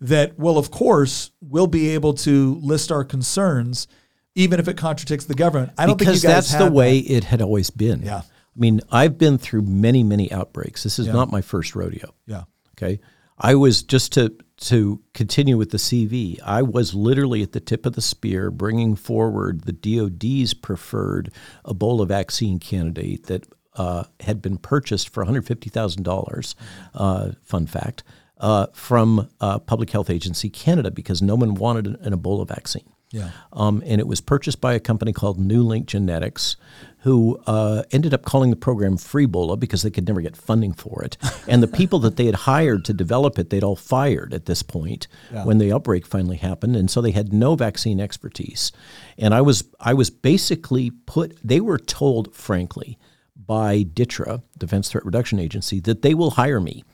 that, 0.00 0.38
well, 0.38 0.58
of 0.58 0.70
course, 0.70 1.30
we'll 1.40 1.66
be 1.66 1.90
able 1.90 2.14
to 2.14 2.54
list 2.62 2.90
our 2.90 3.04
concerns, 3.04 3.86
even 4.34 4.58
if 4.60 4.68
it 4.68 4.76
contradicts 4.76 5.26
the 5.26 5.34
government. 5.34 5.72
I 5.76 5.86
don't 5.86 5.98
because 5.98 6.22
think 6.22 6.24
you 6.24 6.36
guys 6.36 6.50
that's 6.50 6.64
the 6.64 6.70
way 6.70 7.00
that. 7.02 7.12
it 7.12 7.24
had 7.24 7.42
always 7.42 7.70
been. 7.70 8.02
Yeah. 8.02 8.18
I 8.22 8.58
mean, 8.58 8.80
I've 8.90 9.18
been 9.18 9.36
through 9.38 9.62
many, 9.62 10.02
many 10.02 10.32
outbreaks. 10.32 10.82
This 10.82 10.98
is 10.98 11.06
Yeah. 11.08 11.12
not 11.12 11.30
my 11.30 11.42
first 11.42 11.74
rodeo. 11.74 12.14
Yeah. 12.26 12.44
Okay. 12.78 13.00
I 13.38 13.54
was 13.54 13.82
just 13.82 14.12
to 14.14 14.34
to 14.58 15.02
continue 15.12 15.56
with 15.58 15.70
the 15.70 15.78
CV. 15.78 16.40
I 16.42 16.62
was 16.62 16.94
literally 16.94 17.42
at 17.42 17.52
the 17.52 17.60
tip 17.60 17.84
of 17.84 17.94
the 17.94 18.00
spear, 18.00 18.50
bringing 18.50 18.96
forward 18.96 19.62
the 19.62 19.72
DoD's 19.72 20.54
preferred 20.54 21.30
Ebola 21.64 22.08
vaccine 22.08 22.58
candidate 22.58 23.26
that 23.26 23.46
uh, 23.74 24.04
had 24.20 24.40
been 24.40 24.56
purchased 24.56 25.10
for 25.10 25.20
one 25.20 25.26
hundred 25.26 25.46
fifty 25.46 25.68
thousand 25.68 26.02
dollars. 26.04 26.54
Uh, 26.94 27.32
fun 27.42 27.66
fact 27.66 28.02
uh, 28.38 28.66
from 28.72 29.28
uh, 29.40 29.58
Public 29.58 29.90
Health 29.90 30.10
Agency 30.10 30.48
Canada 30.48 30.90
because 30.90 31.22
no 31.22 31.34
one 31.34 31.54
wanted 31.54 31.86
an, 31.86 31.96
an 32.00 32.18
Ebola 32.18 32.48
vaccine. 32.48 32.90
Yeah. 33.12 33.30
Um, 33.52 33.82
and 33.86 34.00
it 34.00 34.06
was 34.06 34.20
purchased 34.20 34.60
by 34.60 34.74
a 34.74 34.80
company 34.80 35.12
called 35.12 35.38
NewLink 35.38 35.86
Genetics, 35.86 36.56
who 37.00 37.40
uh, 37.46 37.84
ended 37.92 38.12
up 38.12 38.24
calling 38.24 38.50
the 38.50 38.56
program 38.56 38.96
Freebola 38.96 39.58
because 39.58 39.82
they 39.82 39.90
could 39.90 40.08
never 40.08 40.20
get 40.20 40.36
funding 40.36 40.72
for 40.72 41.04
it. 41.04 41.16
and 41.48 41.62
the 41.62 41.68
people 41.68 41.98
that 42.00 42.16
they 42.16 42.26
had 42.26 42.34
hired 42.34 42.84
to 42.86 42.92
develop 42.92 43.38
it, 43.38 43.50
they'd 43.50 43.62
all 43.62 43.76
fired 43.76 44.34
at 44.34 44.46
this 44.46 44.62
point 44.62 45.06
when 45.44 45.58
the 45.58 45.72
outbreak 45.72 46.06
finally 46.06 46.36
happened, 46.36 46.74
and 46.74 46.90
so 46.90 47.00
they 47.00 47.12
had 47.12 47.32
no 47.32 47.54
vaccine 47.54 48.00
expertise. 48.00 48.72
And 49.18 49.34
I 49.34 49.40
was 49.40 49.64
I 49.78 49.94
was 49.94 50.10
basically 50.10 50.90
put. 50.90 51.38
They 51.44 51.60
were 51.60 51.78
told, 51.78 52.34
frankly, 52.34 52.98
by 53.36 53.84
DTRA, 53.84 54.42
Defense 54.58 54.88
Threat 54.90 55.04
Reduction 55.04 55.38
Agency, 55.38 55.80
that 55.80 56.02
they 56.02 56.14
will 56.14 56.32
hire 56.32 56.60
me. 56.60 56.84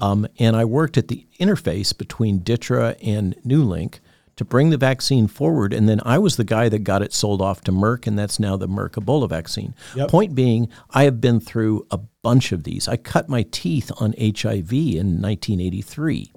Um, 0.00 0.26
and 0.38 0.56
I 0.56 0.64
worked 0.64 0.96
at 0.96 1.08
the 1.08 1.26
interface 1.40 1.96
between 1.96 2.40
DTRA 2.40 2.96
and 3.02 3.34
Newlink 3.44 4.00
to 4.36 4.44
bring 4.44 4.70
the 4.70 4.76
vaccine 4.76 5.26
forward. 5.26 5.72
And 5.72 5.88
then 5.88 6.00
I 6.04 6.18
was 6.18 6.36
the 6.36 6.44
guy 6.44 6.68
that 6.68 6.80
got 6.80 7.02
it 7.02 7.12
sold 7.12 7.40
off 7.40 7.62
to 7.62 7.72
Merck, 7.72 8.06
and 8.06 8.18
that's 8.18 8.40
now 8.40 8.56
the 8.56 8.68
Merck 8.68 8.92
Ebola 8.92 9.28
vaccine. 9.28 9.74
Yep. 9.94 10.08
Point 10.08 10.34
being, 10.34 10.68
I 10.90 11.04
have 11.04 11.20
been 11.20 11.40
through 11.40 11.86
a 11.90 11.98
bunch 11.98 12.52
of 12.52 12.64
these. 12.64 12.88
I 12.88 12.96
cut 12.96 13.28
my 13.28 13.44
teeth 13.50 13.90
on 13.98 14.14
HIV 14.18 14.72
in 14.72 15.20
1983. 15.20 16.32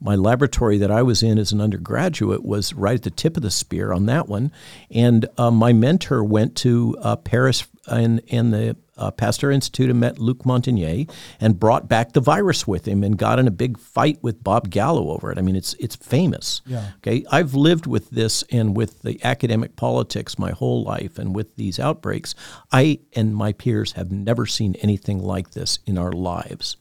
My 0.00 0.14
laboratory 0.14 0.78
that 0.78 0.90
I 0.90 1.02
was 1.02 1.22
in 1.22 1.38
as 1.38 1.52
an 1.52 1.60
undergraduate 1.60 2.44
was 2.44 2.74
right 2.74 2.96
at 2.96 3.02
the 3.02 3.10
tip 3.10 3.36
of 3.36 3.42
the 3.42 3.50
spear 3.50 3.92
on 3.92 4.06
that 4.06 4.28
one. 4.28 4.52
And 4.90 5.26
uh, 5.38 5.50
my 5.50 5.72
mentor 5.72 6.22
went 6.22 6.54
to 6.58 6.96
uh, 7.00 7.16
Paris 7.16 7.66
and, 7.86 8.20
and 8.30 8.52
the 8.52 8.76
uh, 8.96 9.10
Pasteur 9.10 9.50
Institute 9.50 9.90
and 9.90 10.00
met 10.00 10.18
Luc 10.18 10.44
Montagnier 10.44 11.10
and 11.40 11.58
brought 11.58 11.88
back 11.88 12.12
the 12.12 12.20
virus 12.20 12.66
with 12.66 12.86
him 12.86 13.02
and 13.02 13.18
got 13.18 13.38
in 13.38 13.46
a 13.46 13.50
big 13.50 13.78
fight 13.78 14.18
with 14.22 14.42
Bob 14.42 14.70
Gallo 14.70 15.10
over 15.10 15.30
it. 15.30 15.38
I 15.38 15.42
mean, 15.42 15.56
it's, 15.56 15.74
it's 15.74 15.96
famous. 15.96 16.62
Yeah. 16.66 16.90
Okay. 16.98 17.24
I've 17.30 17.54
lived 17.54 17.86
with 17.86 18.10
this 18.10 18.42
and 18.50 18.76
with 18.76 19.02
the 19.02 19.22
academic 19.24 19.76
politics 19.76 20.38
my 20.38 20.52
whole 20.52 20.82
life 20.82 21.18
and 21.18 21.34
with 21.34 21.56
these 21.56 21.78
outbreaks. 21.78 22.34
I 22.72 23.00
and 23.14 23.34
my 23.34 23.52
peers 23.52 23.92
have 23.92 24.10
never 24.10 24.46
seen 24.46 24.74
anything 24.76 25.18
like 25.22 25.52
this 25.52 25.78
in 25.86 25.98
our 25.98 26.12
lives 26.12 26.76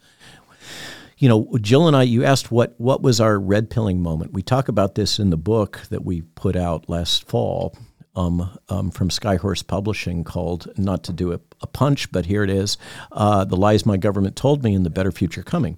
you 1.18 1.30
know, 1.30 1.48
Jill 1.62 1.88
and 1.88 1.96
I, 1.96 2.04
you 2.04 2.26
asked 2.26 2.52
what 2.52 2.76
what 2.78 3.02
was 3.02 3.22
our 3.22 3.40
red 3.40 3.70
pilling 3.70 4.02
moment. 4.02 4.34
We 4.34 4.42
talk 4.42 4.68
about 4.68 4.96
this 4.96 5.18
in 5.18 5.30
the 5.30 5.38
book 5.38 5.82
that 5.90 6.04
we 6.04 6.22
put 6.22 6.56
out 6.56 6.90
last 6.90 7.28
fall 7.28 7.76
um, 8.16 8.58
um, 8.70 8.92
from 8.92 9.10
Skyhorse 9.10 9.66
Publishing 9.66 10.24
called 10.24 10.68
"Not 10.78 11.04
to 11.04 11.14
Do 11.14 11.34
a, 11.34 11.40
a 11.62 11.68
Punch," 11.68 12.12
but 12.12 12.26
here 12.26 12.44
it 12.44 12.50
is: 12.50 12.78
uh, 13.12 13.46
"The 13.46 13.58
Lies 13.58 13.86
My 13.86 13.98
Government 13.98 14.36
Told 14.36 14.64
Me 14.64 14.74
and 14.74 14.86
the 14.86 14.90
Better 14.90 15.12
Future 15.12 15.44
Coming." 15.44 15.78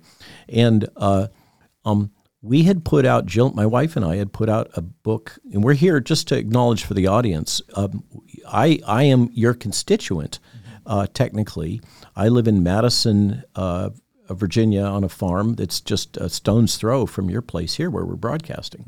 And 0.50 0.88
uh, 0.95 1.28
um, 1.86 2.12
we 2.41 2.63
had 2.63 2.86
put 2.86 3.06
out 3.06 3.26
Jill, 3.26 3.52
my 3.52 3.65
wife 3.65 3.95
and 3.95 4.06
I 4.06 4.17
had 4.17 4.32
put 4.34 4.50
out 4.50 4.69
a 4.76 4.82
book, 4.82 5.38
and 5.52 5.63
we're 5.63 5.73
here 5.73 6.00
just 6.00 6.28
to 6.30 6.38
acknowledge 6.38 6.84
for 6.84 6.93
the 6.93 7.08
audience. 7.08 7.62
Um, 7.76 8.04
I 8.47 8.80
I 8.88 9.04
am 9.04 9.30
your 9.34 9.54
constituent, 9.54 10.39
uh, 10.86 11.08
technically. 11.13 11.82
I 12.15 12.28
live 12.28 12.47
in 12.47 12.63
Madison. 12.63 13.43
Uh, 13.56 13.89
uh, 14.30 14.34
Virginia 14.34 14.84
on 14.84 15.06
a 15.06 15.10
farm 15.10 15.56
that's 15.56 15.80
just 15.80 16.17
a 16.17 16.30
stone's 16.30 16.76
throw 16.76 17.06
from 17.06 17.30
your 17.30 17.41
place 17.41 17.76
here 17.76 17.89
where 17.89 18.06
we're 18.06 18.15
broadcasting. 18.15 18.86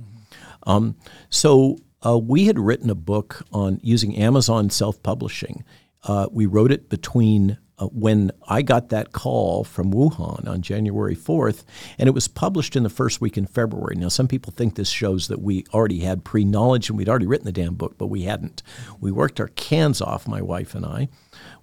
Um, 0.64 0.96
so 1.30 1.78
uh, 2.06 2.18
we 2.18 2.46
had 2.46 2.60
written 2.60 2.90
a 2.90 2.96
book 2.96 3.46
on 3.52 3.80
using 3.84 4.16
Amazon 4.16 4.70
self 4.70 5.02
publishing. 5.04 5.64
Uh, 6.04 6.28
we 6.32 6.46
wrote 6.46 6.72
it 6.72 6.90
between 6.90 7.58
uh, 7.78 7.88
when 7.88 8.32
I 8.48 8.62
got 8.62 8.90
that 8.90 9.12
call 9.12 9.64
from 9.64 9.92
Wuhan 9.94 10.48
on 10.48 10.62
January 10.62 11.16
4th, 11.16 11.64
and 11.98 12.08
it 12.08 12.14
was 12.14 12.28
published 12.28 12.76
in 12.76 12.84
the 12.84 12.90
first 12.90 13.22
week 13.22 13.38
in 13.38 13.46
February. 13.46 13.96
Now, 13.96 14.10
some 14.10 14.28
people 14.28 14.52
think 14.52 14.76
this 14.76 14.90
shows 14.90 15.28
that 15.28 15.42
we 15.42 15.66
already 15.74 16.00
had 16.00 16.24
pre 16.24 16.44
knowledge 16.46 16.90
and 16.90 16.98
we'd 16.98 17.10
already 17.10 17.26
written 17.26 17.46
the 17.46 17.52
damn 17.52 17.76
book, 17.76 17.98
but 17.98 18.08
we 18.08 18.24
hadn't. 18.24 18.64
We 19.00 19.12
worked 19.12 19.40
our 19.40 19.48
cans 19.48 20.02
off, 20.02 20.28
my 20.28 20.42
wife 20.42 20.76
and 20.76 20.86
I. 20.86 21.10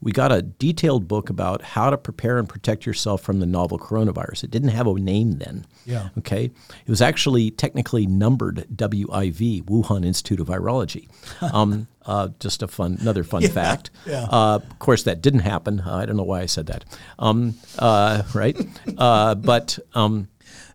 We 0.01 0.13
got 0.13 0.33
a 0.33 0.43
detailed 0.43 1.09
book 1.09 1.31
about 1.31 1.63
how 1.63 1.91
to 1.91 1.97
prepare 1.97 2.39
and 2.39 2.49
protect 2.49 2.87
yourself 2.87 3.23
from 3.23 3.41
the 3.41 3.47
novel 3.47 3.79
coronavirus. 3.79 4.45
It 4.45 4.51
didn't 4.51 4.71
have 4.71 4.87
a 4.87 4.95
name 4.95 5.39
then. 5.39 5.67
Yeah. 5.85 6.11
Okay. 6.19 6.45
It 6.45 6.89
was 6.89 7.03
actually 7.03 7.51
technically 7.51 8.07
numbered 8.07 8.67
WIV, 8.75 9.65
Wuhan 9.65 10.05
Institute 10.05 10.41
of 10.41 10.49
Virology. 10.49 11.09
Um, 11.57 11.87
uh, 12.05 12.29
just 12.39 12.63
a 12.63 12.69
fun, 12.69 12.99
another 13.01 13.25
fun 13.25 13.43
fact. 13.49 13.91
yeah. 14.07 14.27
Uh, 14.31 14.57
of 14.57 14.79
course, 14.79 15.05
that 15.05 15.23
didn't 15.23 15.41
happen. 15.41 15.81
Uh, 15.81 15.97
I 15.97 16.07
don't 16.07 16.17
know 16.17 16.23
why 16.23 16.41
I 16.41 16.47
said 16.47 16.67
that. 16.67 16.85
Um, 17.19 17.55
uh, 17.79 18.23
right. 18.35 18.57
Uh, 18.99 19.35
but 19.35 19.79
um, 19.95 20.29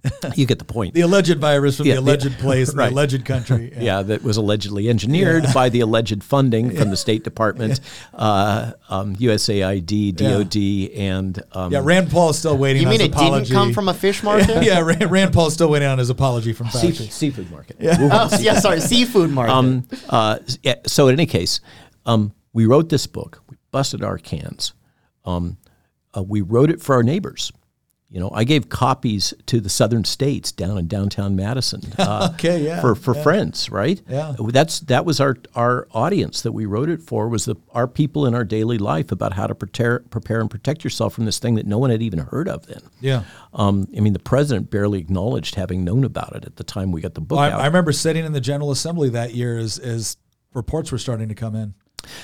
you 0.35 0.45
get 0.47 0.57
the 0.57 0.65
point. 0.65 0.93
The 0.95 1.01
alleged 1.01 1.37
virus 1.37 1.77
from 1.77 1.85
Yeah, 1.85 1.95
the 1.95 2.01
the- 2.01 2.11
alleged 2.11 2.39
place, 2.39 2.71
in 2.71 2.77
right. 2.77 2.87
the 2.89 2.93
alleged 2.95 3.23
country. 3.25 3.71
yeah, 3.79 4.01
that 4.01 4.23
was 4.23 4.37
allegedly 4.37 4.89
engineered 4.89 5.45
by 5.53 5.69
the 5.69 5.81
alleged 5.81 6.23
funding 6.23 6.75
from 6.75 6.89
the 6.89 6.97
State 6.97 7.23
Department, 7.23 7.79
uh, 8.15 8.71
um, 8.89 9.15
USAID, 9.17 10.15
DOD, 10.15 10.97
and 10.99 11.43
um, 11.51 11.71
Yeah, 11.71 11.81
Rand 11.83 12.09
Paul 12.09 12.31
is 12.31 12.39
still 12.39 12.57
waiting 12.57 12.81
You 12.81 12.87
on 12.87 12.91
mean 12.91 12.99
his 13.01 13.09
it 13.09 13.13
apology. 13.15 13.45
didn't 13.45 13.53
come 13.55 13.73
from 13.73 13.89
a 13.89 13.93
fish 13.93 14.23
market? 14.23 14.63
yeah, 14.63 14.79
Rand, 14.79 15.11
Rand 15.11 15.33
Paul's 15.33 15.53
still 15.53 15.69
waiting 15.69 15.87
on 15.87 15.99
his 15.99 16.09
apology 16.09 16.53
from 16.53 16.67
Fauci. 16.67 16.81
seafood, 16.93 17.11
seafood 17.11 17.51
market. 17.51 17.75
Oh, 17.81 18.29
yeah, 18.39 18.59
sorry, 18.59 18.79
seafood 18.79 19.29
market. 19.29 19.53
Um, 19.53 19.87
uh, 20.09 20.39
yeah, 20.63 20.75
so 20.87 21.07
in 21.09 21.13
any 21.13 21.25
case, 21.27 21.61
um, 22.07 22.33
we 22.53 22.65
wrote 22.65 22.89
this 22.89 23.05
book. 23.05 23.41
We 23.49 23.57
busted 23.71 24.03
our 24.03 24.17
cans. 24.17 24.73
Um, 25.25 25.57
uh, 26.17 26.23
we 26.23 26.41
wrote 26.41 26.71
it 26.71 26.81
for 26.81 26.95
our 26.95 27.03
neighbors. 27.03 27.51
You 28.11 28.19
know, 28.19 28.29
I 28.33 28.43
gave 28.43 28.67
copies 28.67 29.33
to 29.45 29.61
the 29.61 29.69
Southern 29.69 30.03
States 30.03 30.51
down 30.51 30.77
in 30.77 30.87
downtown 30.87 31.35
Madison. 31.35 31.81
Uh, 32.01 32.29
Okay, 32.33 32.63
yeah, 32.65 32.81
For 32.81 32.95
for 32.95 33.13
friends, 33.13 33.69
right? 33.69 34.01
Yeah. 34.09 34.35
That's 34.39 34.79
that 34.81 35.05
was 35.05 35.19
our 35.19 35.37
our 35.55 35.87
audience 35.91 36.41
that 36.41 36.51
we 36.51 36.65
wrote 36.65 36.89
it 36.89 37.01
for 37.01 37.29
was 37.29 37.45
the 37.45 37.55
our 37.71 37.87
people 37.87 38.25
in 38.25 38.33
our 38.33 38.43
daily 38.43 38.77
life 38.77 39.11
about 39.11 39.33
how 39.33 39.45
to 39.47 39.53
prepare 39.53 39.99
prepare 39.99 40.41
and 40.41 40.49
protect 40.49 40.83
yourself 40.83 41.13
from 41.13 41.25
this 41.25 41.37
thing 41.39 41.55
that 41.55 41.67
no 41.67 41.77
one 41.77 41.89
had 41.89 42.01
even 42.01 42.19
heard 42.19 42.49
of 42.49 42.65
then. 42.65 42.81
Yeah. 42.99 43.23
Um, 43.53 43.87
I 43.95 43.99
mean, 43.99 44.13
the 44.13 44.19
president 44.19 44.71
barely 44.71 44.99
acknowledged 44.99 45.55
having 45.55 45.83
known 45.83 46.03
about 46.03 46.35
it 46.35 46.43
at 46.45 46.55
the 46.55 46.63
time 46.63 46.91
we 46.91 47.01
got 47.01 47.13
the 47.13 47.21
book 47.21 47.39
I, 47.39 47.51
out. 47.51 47.61
I 47.61 47.67
remember 47.67 47.91
sitting 47.91 48.25
in 48.25 48.33
the 48.33 48.41
General 48.41 48.71
Assembly 48.71 49.09
that 49.09 49.33
year 49.33 49.57
as, 49.57 49.77
as 49.77 50.17
reports 50.53 50.91
were 50.91 50.97
starting 50.97 51.29
to 51.29 51.35
come 51.35 51.55
in. 51.55 51.75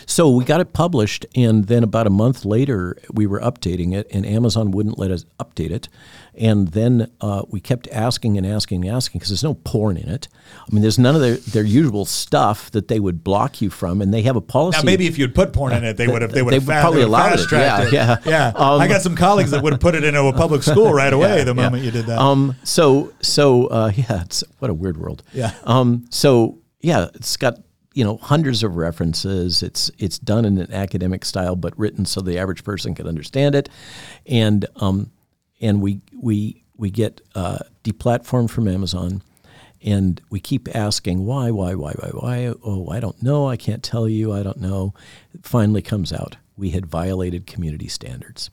So 0.05 0.29
we 0.29 0.43
got 0.43 0.61
it 0.61 0.73
published, 0.73 1.25
and 1.35 1.65
then 1.67 1.83
about 1.83 2.07
a 2.07 2.09
month 2.09 2.45
later, 2.45 2.97
we 3.11 3.27
were 3.27 3.39
updating 3.39 3.93
it, 3.93 4.07
and 4.11 4.25
Amazon 4.25 4.71
wouldn't 4.71 4.97
let 4.97 5.11
us 5.11 5.25
update 5.39 5.71
it. 5.71 5.89
And 6.35 6.67
then 6.67 7.11
uh, 7.19 7.43
we 7.49 7.59
kept 7.59 7.87
asking 7.91 8.37
and 8.37 8.45
asking 8.45 8.85
and 8.85 8.95
asking 8.95 9.19
because 9.19 9.29
there's 9.29 9.43
no 9.43 9.55
porn 9.55 9.97
in 9.97 10.07
it. 10.07 10.27
I 10.53 10.73
mean, 10.73 10.83
there's 10.83 10.99
none 10.99 11.15
of 11.15 11.21
their, 11.21 11.35
their 11.35 11.63
usual 11.63 12.05
stuff 12.05 12.69
that 12.71 12.89
they 12.89 12.99
would 12.99 13.23
block 13.23 13.59
you 13.59 13.71
from, 13.71 14.01
and 14.01 14.13
they 14.13 14.21
have 14.21 14.35
a 14.35 14.41
policy. 14.41 14.77
Now, 14.77 14.83
maybe 14.83 15.07
if 15.07 15.17
you'd 15.17 15.33
put 15.33 15.51
porn 15.51 15.73
in 15.73 15.83
it, 15.83 15.97
they 15.97 16.07
would 16.07 16.21
have. 16.21 16.31
They 16.31 16.43
would 16.43 16.53
have 16.53 16.65
probably 16.65 17.01
allowed 17.01 17.39
it. 17.39 17.51
Yeah, 17.51 17.89
yeah. 17.91 18.17
yeah. 18.23 18.51
I 18.55 18.87
got 18.87 19.01
some 19.01 19.15
colleagues 19.15 19.51
that 19.51 19.63
would 19.63 19.73
have 19.73 19.79
put 19.79 19.95
it 19.95 20.03
into 20.03 20.21
a 20.21 20.33
public 20.33 20.61
school 20.61 20.93
right 20.93 21.13
away 21.17 21.43
the 21.43 21.55
moment 21.55 21.83
you 21.83 21.91
did 21.91 22.05
that. 22.05 22.19
Um, 22.19 22.55
so 22.63 23.13
so 23.21 23.67
uh, 23.67 23.91
yeah, 23.95 24.21
it's 24.21 24.43
what 24.59 24.69
a 24.69 24.73
weird 24.73 24.97
world. 24.97 25.23
Yeah. 25.33 25.53
Um, 25.63 26.05
so 26.11 26.59
yeah, 26.81 27.07
it's 27.15 27.35
got 27.37 27.57
you 27.97 28.03
know 28.03 28.17
hundreds 28.17 28.62
of 28.62 28.75
references. 28.75 29.63
It's 29.63 29.89
it's 29.97 30.19
done 30.19 30.45
in 30.45 30.60
an 30.60 30.71
academic 30.71 31.25
style, 31.25 31.55
but 31.55 31.77
written 31.79 32.05
so 32.05 32.21
the 32.21 32.38
average 32.38 32.63
person 32.63 32.93
can 32.93 33.07
understand 33.07 33.55
it, 33.55 33.69
and 34.27 34.67
um, 34.75 35.10
and 35.60 35.81
we 35.81 36.01
we 36.15 36.63
we 36.75 36.91
get 36.91 37.21
uh, 37.33 37.57
deplatformed 37.83 38.51
from 38.51 38.67
Amazon. 38.67 39.23
And 39.83 40.19
we 40.31 40.39
keep 40.39 40.75
asking 40.75 41.23
why, 41.23 41.51
why, 41.51 41.75
why, 41.75 41.93
why, 41.93 42.10
why? 42.10 42.53
Oh, 42.65 42.89
I 42.89 42.99
don't 42.99 43.21
know. 43.21 43.47
I 43.47 43.57
can't 43.57 43.83
tell 43.83 44.10
you. 44.10 44.33
I 44.33 44.41
don't 44.41 44.60
know. 44.60 44.95
It 45.36 45.45
finally 45.45 45.83
comes 45.83 46.12
out. 46.12 46.36
We 46.57 46.71
had 46.71 46.88
violated 46.88 47.45
community 47.45 47.88
standards. 47.88 48.49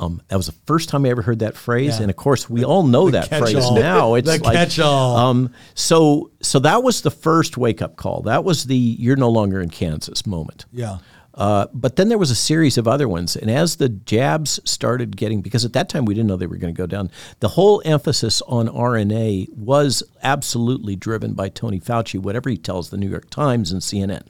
Um, 0.00 0.22
that 0.28 0.36
was 0.36 0.46
the 0.46 0.52
first 0.66 0.88
time 0.88 1.04
I 1.04 1.10
ever 1.10 1.20
heard 1.22 1.40
that 1.40 1.54
phrase, 1.56 1.96
Yeah. 1.96 2.02
and 2.02 2.10
of 2.10 2.16
course, 2.16 2.48
we 2.48 2.64
all 2.64 2.82
know 2.82 3.10
that 3.10 3.28
phrase 3.28 3.54
catch-all. 3.54 3.74
now. 3.74 4.14
It's 4.18 4.26
The 4.26 4.42
like 4.42 4.54
catch-all. 4.56 5.16
Um, 5.16 5.50
so, 5.74 6.30
so 6.40 6.58
that 6.60 6.82
was 6.82 7.02
the 7.02 7.10
first 7.10 7.56
wake 7.58 7.82
up 7.82 7.96
call. 7.96 8.22
That 8.22 8.42
was 8.42 8.64
the 8.64 8.76
"you're 8.76 9.16
no 9.16 9.28
longer 9.28 9.60
in 9.60 9.68
Kansas" 9.68 10.26
moment. 10.26 10.64
yeah. 10.72 10.98
Uh, 11.32 11.66
but 11.72 11.94
then 11.96 12.08
there 12.08 12.18
was 12.18 12.30
a 12.30 12.34
series 12.34 12.76
of 12.76 12.88
other 12.88 13.08
ones, 13.08 13.36
and 13.36 13.50
as 13.50 13.76
the 13.76 13.88
jabs 13.88 14.58
started 14.64 15.16
getting, 15.16 15.40
because 15.42 15.64
at 15.64 15.72
that 15.74 15.88
time 15.88 16.04
we 16.04 16.12
didn't 16.12 16.26
know 16.26 16.36
they 16.36 16.46
were 16.46 16.56
going 16.56 16.74
to 16.74 16.76
go 16.76 16.86
down, 16.86 17.08
the 17.38 17.48
whole 17.50 17.80
emphasis 17.84 18.42
on 18.48 18.68
RNA 18.68 19.48
was 19.56 20.02
absolutely 20.24 20.96
driven 20.96 21.34
by 21.34 21.48
Tony 21.48 21.78
Fauci, 21.78 22.18
whatever 22.18 22.50
he 22.50 22.56
tells 22.58 22.90
the 22.90 22.96
New 22.96 23.08
York 23.08 23.30
Times 23.30 23.70
and 23.70 23.80
CNN. 23.80 24.22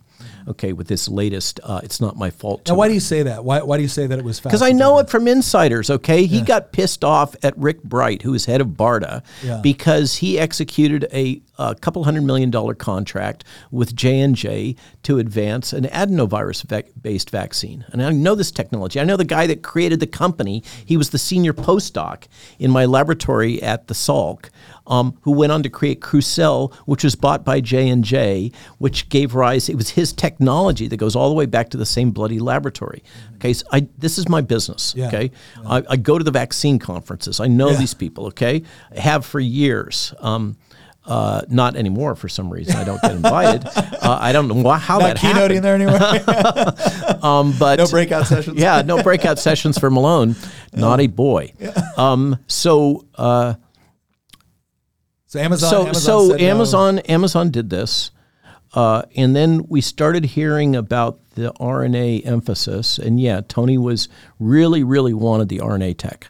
Okay, 0.48 0.72
with 0.72 0.88
this 0.88 1.08
latest, 1.08 1.60
uh, 1.62 1.80
it's 1.82 2.00
not 2.00 2.16
my 2.16 2.30
fault. 2.30 2.68
Now, 2.68 2.74
why 2.74 2.88
do 2.88 2.94
you 2.94 3.00
say 3.00 3.22
that? 3.22 3.44
Why, 3.44 3.60
why 3.62 3.76
do 3.76 3.82
you 3.82 3.88
say 3.88 4.06
that 4.06 4.18
it 4.18 4.24
was? 4.24 4.40
Because 4.40 4.62
I 4.62 4.72
know 4.72 4.98
it 4.98 5.08
from 5.10 5.28
insiders, 5.28 5.90
okay? 5.90 6.24
He 6.26 6.40
got 6.40 6.72
pissed 6.72 7.04
off 7.04 7.34
at 7.42 7.56
Rick 7.58 7.82
Bright, 7.82 8.22
who 8.22 8.34
is 8.34 8.46
head 8.46 8.60
of 8.60 8.68
BARDA, 8.68 9.22
Yeah. 9.42 9.60
because 9.62 10.16
he 10.16 10.38
executed 10.38 11.06
a, 11.12 11.42
a 11.60 11.74
couple 11.74 12.02
hundred 12.04 12.22
million 12.22 12.50
dollar 12.50 12.74
contract 12.74 13.44
with 13.70 13.94
J&J 13.94 14.74
to 15.02 15.18
advance 15.18 15.72
an 15.72 15.84
adenovirus-based 15.84 17.30
vaccine. 17.30 17.84
And 17.92 18.02
I 18.02 18.10
know 18.10 18.34
this 18.34 18.50
technology. 18.50 19.00
I 19.00 19.04
know 19.04 19.16
the 19.16 19.24
guy 19.24 19.46
that 19.46 19.62
created 19.62 20.00
the 20.00 20.06
company. 20.06 20.62
He 20.84 20.96
was 20.96 21.10
the 21.10 21.18
senior 21.18 21.52
postdoc 21.52 22.24
in 22.58 22.70
my 22.70 22.84
laboratory 22.86 23.62
at 23.62 23.86
the 23.88 23.94
Salk, 23.94 24.50
um, 24.86 25.16
who 25.22 25.32
went 25.32 25.52
on 25.52 25.62
to 25.62 25.68
create 25.70 26.00
Crucell, 26.00 26.72
which 26.86 27.04
was 27.04 27.14
bought 27.14 27.44
by 27.44 27.60
J&J, 27.60 28.50
which 28.78 29.08
gave 29.08 29.34
rise, 29.34 29.68
it 29.68 29.76
was 29.76 29.90
his 29.90 30.12
technology 30.12 30.88
that 30.88 30.96
goes 30.96 31.14
all 31.14 31.28
the 31.28 31.34
way 31.34 31.46
back 31.46 31.68
to 31.70 31.76
the 31.76 31.86
same 31.86 32.10
bloody 32.10 32.38
laboratory. 32.38 33.02
Okay, 33.36 33.52
so 33.52 33.66
I, 33.72 33.86
this 33.98 34.18
is 34.18 34.28
my 34.28 34.40
business, 34.40 34.94
Yeah. 34.96 35.08
okay? 35.08 35.30
I, 35.64 35.82
I 35.90 35.96
go 35.96 36.18
to 36.18 36.24
the 36.24 36.30
vaccine 36.30 36.78
conferences. 36.78 37.40
I 37.40 37.46
know 37.46 37.70
Yeah. 37.70 37.76
these 37.78 37.94
people, 37.94 38.26
okay? 38.26 38.62
I 38.96 39.00
have 39.00 39.24
for 39.24 39.40
years. 39.40 40.12
Um, 40.20 40.56
uh, 41.06 41.42
not 41.48 41.76
anymore 41.76 42.14
for 42.14 42.28
some 42.28 42.52
reason. 42.52 42.76
I 42.76 42.84
don't 42.84 43.00
get 43.00 43.12
invited. 43.12 43.66
uh, 43.76 44.18
I 44.20 44.32
don't 44.32 44.48
know 44.48 44.70
how 44.72 44.98
Not 44.98 45.16
that 45.16 45.62
there 45.62 45.74
anyway. 45.74 47.16
Um, 47.22 47.54
but 47.58 47.78
no 47.78 47.86
breakout 47.86 48.26
sessions. 48.26 48.58
yeah, 48.60 48.80
no 48.80 49.02
breakout 49.02 49.38
sessions 49.38 49.76
for 49.78 49.90
Malone. 49.90 50.36
Naughty 50.72 51.06
boy. 51.06 51.52
Um, 51.98 52.38
so 52.46 53.06
uh, 53.14 53.54
So 55.26 55.38
Amazon. 55.38 55.70
so 55.70 55.80
Amazon 55.82 56.00
so 56.00 56.28
said 56.30 56.40
no. 56.40 56.46
Amazon 56.46 56.98
Amazon 57.00 57.50
did 57.50 57.68
this, 57.68 58.10
uh, 58.72 59.02
and 59.16 59.36
then 59.36 59.66
we 59.68 59.82
started 59.82 60.24
hearing 60.24 60.74
about 60.74 61.20
the 61.34 61.52
RNA 61.60 62.24
emphasis, 62.24 62.96
and 62.98 63.20
yeah, 63.20 63.42
Tony 63.46 63.76
was 63.76 64.08
really 64.38 64.82
really 64.82 65.12
wanted 65.12 65.50
the 65.50 65.58
RNA 65.58 65.98
tech, 65.98 66.28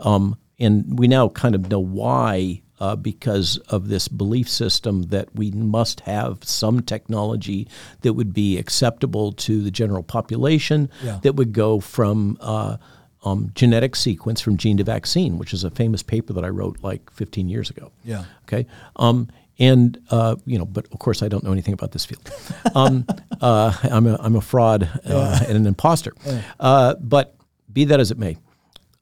um, 0.00 0.36
and 0.58 0.98
we 0.98 1.06
now 1.06 1.28
kind 1.28 1.54
of 1.54 1.70
know 1.70 1.78
why. 1.80 2.60
Uh, 2.80 2.96
because 2.96 3.56
of 3.68 3.88
this 3.88 4.08
belief 4.08 4.48
system 4.48 5.02
that 5.04 5.28
we 5.34 5.50
must 5.52 6.00
have 6.00 6.42
some 6.42 6.82
technology 6.82 7.68
that 8.00 8.14
would 8.14 8.34
be 8.34 8.58
acceptable 8.58 9.30
to 9.30 9.62
the 9.62 9.70
general 9.70 10.02
population, 10.02 10.90
Yeah. 11.02 11.20
that 11.22 11.36
would 11.36 11.52
go 11.52 11.78
from 11.78 12.36
uh, 12.40 12.76
um, 13.24 13.52
genetic 13.54 13.94
sequence 13.94 14.40
from 14.40 14.56
gene 14.56 14.76
to 14.78 14.84
vaccine, 14.84 15.38
which 15.38 15.54
is 15.54 15.62
a 15.62 15.70
famous 15.70 16.02
paper 16.02 16.32
that 16.32 16.44
I 16.44 16.48
wrote 16.48 16.82
like 16.82 17.10
15 17.12 17.48
years 17.48 17.70
ago. 17.70 17.92
Yeah. 18.04 18.24
Okay. 18.42 18.66
Um, 18.96 19.28
and 19.60 19.96
uh, 20.10 20.34
you 20.44 20.58
know, 20.58 20.64
but 20.66 20.86
of 20.92 20.98
course, 20.98 21.22
I 21.22 21.28
don't 21.28 21.44
know 21.44 21.52
anything 21.52 21.74
about 21.74 21.92
this 21.92 22.04
field. 22.04 22.28
Um, 22.74 23.06
uh, 23.40 23.72
I'm 23.84 24.06
a 24.08 24.16
I'm 24.20 24.34
a 24.34 24.40
fraud 24.40 24.88
uh, 25.06 25.38
and 25.46 25.56
an 25.56 25.66
imposter. 25.66 26.12
Uh, 26.58 26.94
but 27.00 27.36
be 27.72 27.84
that 27.84 28.00
as 28.00 28.10
it 28.10 28.18
may, 28.18 28.36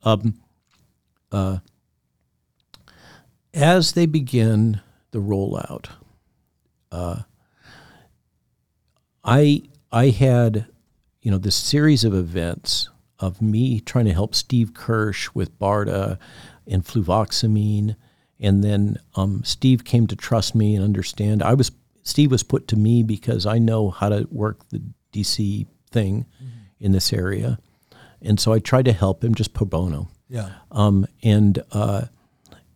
um, 0.04 0.35
uh, 1.32 1.56
as 3.54 3.92
they 3.92 4.06
begin 4.06 4.80
the 5.10 5.18
rollout, 5.18 5.88
uh, 6.90 7.22
I 9.24 9.62
I 9.90 10.08
had 10.08 10.66
you 11.20 11.30
know 11.30 11.38
this 11.38 11.56
series 11.56 12.04
of 12.04 12.14
events 12.14 12.88
of 13.18 13.40
me 13.40 13.80
trying 13.80 14.06
to 14.06 14.12
help 14.12 14.34
Steve 14.34 14.74
Kirsch 14.74 15.30
with 15.34 15.58
BARDA 15.58 16.18
and 16.66 16.84
fluvoxamine, 16.84 17.96
and 18.40 18.64
then 18.64 18.98
um, 19.14 19.42
Steve 19.44 19.84
came 19.84 20.06
to 20.08 20.16
trust 20.16 20.54
me 20.54 20.74
and 20.74 20.84
understand. 20.84 21.42
I 21.42 21.54
was 21.54 21.70
Steve 22.02 22.30
was 22.30 22.42
put 22.42 22.66
to 22.68 22.76
me 22.76 23.02
because 23.02 23.46
I 23.46 23.58
know 23.58 23.90
how 23.90 24.08
to 24.08 24.26
work 24.30 24.68
the 24.70 24.82
DC 25.12 25.66
thing 25.90 26.26
in 26.80 26.92
this 26.92 27.12
area, 27.12 27.58
and 28.20 28.40
so 28.40 28.52
I 28.52 28.58
tried 28.58 28.86
to 28.86 28.92
help 28.92 29.22
him 29.22 29.34
just 29.34 29.54
pro 29.54 29.66
bono. 29.66 30.08
Yeah. 30.28 30.50
Um, 30.70 31.06
and 31.22 31.62
uh, 31.72 32.06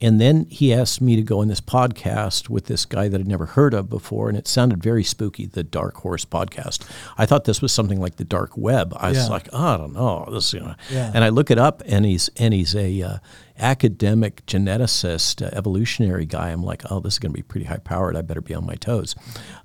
and 0.00 0.20
then 0.20 0.44
he 0.50 0.74
asked 0.74 1.00
me 1.00 1.16
to 1.16 1.22
go 1.22 1.40
on 1.40 1.48
this 1.48 1.60
podcast 1.60 2.50
with 2.50 2.66
this 2.66 2.84
guy 2.84 3.08
that 3.08 3.20
I'd 3.20 3.26
never 3.26 3.46
heard 3.46 3.72
of 3.72 3.88
before, 3.88 4.28
and 4.28 4.36
it 4.36 4.46
sounded 4.46 4.82
very 4.82 5.02
spooky. 5.02 5.46
The 5.46 5.64
Dark 5.64 5.96
Horse 5.96 6.24
podcast. 6.24 6.86
I 7.16 7.24
thought 7.24 7.44
this 7.44 7.62
was 7.62 7.72
something 7.72 7.98
like 7.98 8.16
the 8.16 8.24
dark 8.24 8.56
web. 8.56 8.94
I 8.96 9.10
was 9.10 9.30
like, 9.30 9.48
oh, 9.52 9.74
I 9.74 9.76
don't 9.78 9.94
know 9.94 10.28
this, 10.30 10.52
you 10.52 10.60
know. 10.60 10.74
Yeah. 10.90 11.10
And 11.14 11.24
I 11.24 11.30
look 11.30 11.50
it 11.50 11.58
up, 11.58 11.82
and 11.86 12.04
he's 12.04 12.28
and 12.36 12.52
he's 12.52 12.74
a 12.74 13.02
uh, 13.02 13.18
academic 13.58 14.44
geneticist, 14.46 15.44
uh, 15.44 15.50
evolutionary 15.56 16.26
guy. 16.26 16.50
I'm 16.50 16.62
like, 16.62 16.82
oh, 16.90 17.00
this 17.00 17.14
is 17.14 17.18
going 17.18 17.32
to 17.32 17.36
be 17.36 17.42
pretty 17.42 17.66
high 17.66 17.78
powered. 17.78 18.16
I 18.16 18.22
better 18.22 18.42
be 18.42 18.54
on 18.54 18.66
my 18.66 18.74
toes. 18.74 19.14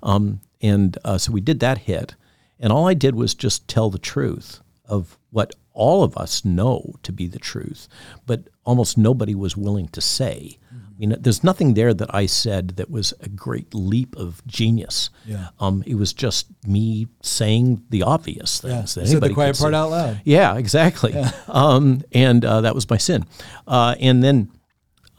Um, 0.02 0.40
and 0.62 0.96
uh, 1.04 1.18
so 1.18 1.32
we 1.32 1.42
did 1.42 1.60
that 1.60 1.78
hit, 1.78 2.14
and 2.58 2.72
all 2.72 2.88
I 2.88 2.94
did 2.94 3.14
was 3.14 3.34
just 3.34 3.68
tell 3.68 3.90
the 3.90 3.98
truth 3.98 4.60
of 4.86 5.18
what 5.30 5.54
all 5.74 6.02
of 6.04 6.16
us 6.16 6.44
know 6.44 6.94
to 7.02 7.12
be 7.12 7.26
the 7.26 7.38
truth, 7.38 7.88
but 8.26 8.48
almost 8.64 8.98
nobody 8.98 9.34
was 9.34 9.56
willing 9.56 9.88
to 9.88 10.00
say. 10.00 10.58
I 10.70 10.94
mean, 10.98 11.16
there's 11.18 11.42
nothing 11.42 11.74
there 11.74 11.94
that 11.94 12.14
I 12.14 12.26
said 12.26 12.76
that 12.76 12.90
was 12.90 13.12
a 13.20 13.28
great 13.28 13.74
leap 13.74 14.14
of 14.16 14.46
genius. 14.46 15.10
Yeah. 15.26 15.48
Um, 15.58 15.82
it 15.86 15.94
was 15.96 16.12
just 16.12 16.46
me 16.66 17.08
saying 17.22 17.82
the 17.90 18.02
obvious 18.02 18.60
Yeah. 18.64 18.76
things 18.76 18.94
that 18.94 19.00
You 19.02 19.06
said 19.08 19.22
the 19.22 19.30
quiet 19.34 19.58
part 19.58 19.72
say. 19.72 19.76
out 19.78 19.90
loud. 19.90 20.20
Yeah, 20.24 20.56
exactly. 20.56 21.14
Um, 21.48 22.02
and 22.12 22.44
uh, 22.44 22.60
that 22.60 22.74
was 22.74 22.88
my 22.88 22.98
sin. 22.98 23.24
Uh, 23.66 23.94
and 24.00 24.22
then, 24.22 24.50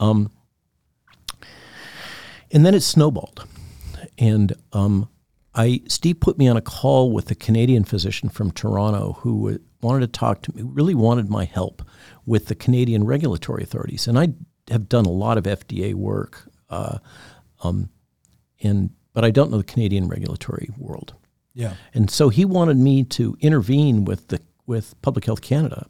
um, 0.00 0.30
and 2.50 2.64
then 2.64 2.74
it 2.74 2.80
snowballed. 2.80 3.46
And 4.18 4.52
um, 4.72 5.08
I 5.54 5.82
Steve 5.88 6.20
put 6.20 6.38
me 6.38 6.48
on 6.48 6.56
a 6.56 6.60
call 6.62 7.12
with 7.12 7.30
a 7.30 7.34
Canadian 7.34 7.84
physician 7.84 8.28
from 8.28 8.50
Toronto 8.52 9.18
who 9.20 9.58
wanted 9.84 10.00
to 10.00 10.18
talk 10.18 10.42
to 10.42 10.56
me, 10.56 10.62
really 10.62 10.94
wanted 10.94 11.28
my 11.28 11.44
help 11.44 11.82
with 12.26 12.46
the 12.46 12.54
Canadian 12.54 13.04
regulatory 13.04 13.62
authorities. 13.62 14.08
And 14.08 14.18
I 14.18 14.28
have 14.70 14.88
done 14.88 15.04
a 15.04 15.10
lot 15.10 15.38
of 15.38 15.44
FDA 15.44 15.94
work, 15.94 16.48
uh, 16.70 16.98
um, 17.62 17.90
and 18.62 18.90
but 19.12 19.24
I 19.24 19.30
don't 19.30 19.50
know 19.50 19.58
the 19.58 19.64
Canadian 19.64 20.08
regulatory 20.08 20.70
world. 20.76 21.14
Yeah. 21.52 21.74
And 21.92 22.10
so 22.10 22.30
he 22.30 22.44
wanted 22.44 22.78
me 22.78 23.04
to 23.04 23.36
intervene 23.40 24.04
with 24.04 24.28
the 24.28 24.40
with 24.66 25.00
Public 25.02 25.26
Health 25.26 25.42
Canada 25.42 25.86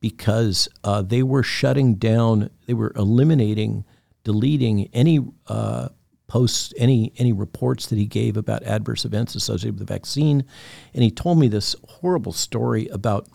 because 0.00 0.68
uh, 0.82 1.02
they 1.02 1.22
were 1.22 1.44
shutting 1.44 1.94
down, 1.94 2.50
they 2.66 2.74
were 2.74 2.92
eliminating, 2.96 3.84
deleting 4.24 4.88
any 4.92 5.20
uh, 5.46 5.90
posts, 6.32 6.72
any 6.78 7.12
any 7.18 7.30
reports 7.30 7.86
that 7.88 7.98
he 7.98 8.06
gave 8.06 8.38
about 8.38 8.62
adverse 8.62 9.04
events 9.04 9.34
associated 9.34 9.78
with 9.78 9.86
the 9.86 9.92
vaccine, 9.92 10.46
and 10.94 11.04
he 11.04 11.10
told 11.10 11.38
me 11.38 11.46
this 11.46 11.76
horrible 11.86 12.32
story 12.32 12.88
about 12.88 13.28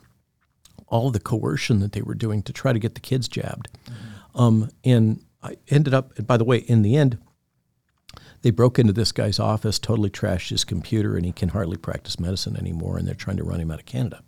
all 0.88 1.12
the 1.12 1.20
coercion 1.20 1.80
that 1.80 1.92
they 1.92 2.02
were 2.02 2.16
doing 2.16 2.42
to 2.42 2.52
try 2.52 2.74
to 2.74 2.80
get 2.80 2.96
the 2.96 3.00
kids 3.00 3.28
jabbed. 3.28 3.68
Um, 4.34 4.72
and 4.84 5.24
I 5.44 5.58
ended 5.68 5.94
up, 5.94 6.18
and 6.18 6.26
by 6.26 6.38
the 6.38 6.44
way, 6.44 6.58
in 6.58 6.82
the 6.82 6.96
end, 6.96 7.20
they 8.42 8.50
broke 8.50 8.80
into 8.80 8.94
this 8.94 9.12
guy's 9.12 9.40
office, 9.40 9.78
totally 9.78 10.10
trashed 10.10 10.50
his 10.50 10.64
computer, 10.64 11.16
and 11.16 11.24
he 11.24 11.32
can 11.32 11.50
hardly 11.50 11.78
practice 11.78 12.20
medicine 12.20 12.58
anymore. 12.58 12.98
And 12.98 13.08
they're 13.08 13.14
trying 13.14 13.38
to 13.38 13.44
run 13.44 13.60
him 13.60 13.70
out 13.70 13.80
of 13.80 13.86
Canada 13.86 14.24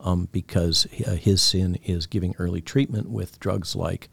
um, 0.00 0.28
because 0.32 0.86
uh, 1.06 1.12
his 1.12 1.40
sin 1.40 1.78
is 1.82 2.06
giving 2.06 2.34
early 2.38 2.60
treatment 2.60 3.08
with 3.08 3.40
drugs 3.40 3.74
like 3.74 4.10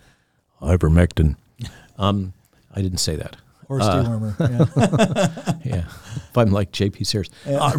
ivermectin. 0.62 1.36
Um, 1.98 2.32
I 2.74 2.82
didn't 2.82 3.00
say 3.00 3.18
that. 3.18 3.36
Horse 3.70 3.86
dewormer. 3.86 4.34
Yeah. 4.40 5.56
Yeah, 5.64 5.84
if 6.16 6.38
I'm 6.38 6.52
like 6.52 6.72
J.P. 6.72 7.04
Sears. 7.04 7.30
Uh, 7.46 7.72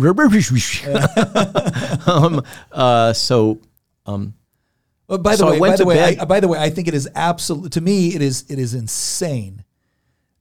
um, 2.06 2.42
uh, 2.70 3.12
so 3.12 3.60
um, 4.06 4.34
Well, 5.08 5.18
by 5.18 5.32
the 5.32 5.38
So 5.38 5.50
way, 5.50 5.58
by 5.58 5.76
the 5.76 5.84
way, 5.84 5.96
bed- 5.96 6.18
I, 6.20 6.24
by 6.26 6.40
the 6.40 6.46
way, 6.48 6.58
I 6.58 6.70
think 6.70 6.86
it 6.86 6.94
is 6.94 7.08
absolute. 7.14 7.72
To 7.72 7.80
me, 7.80 8.14
it 8.14 8.22
is 8.22 8.44
it 8.48 8.58
is 8.58 8.72
insane 8.74 9.64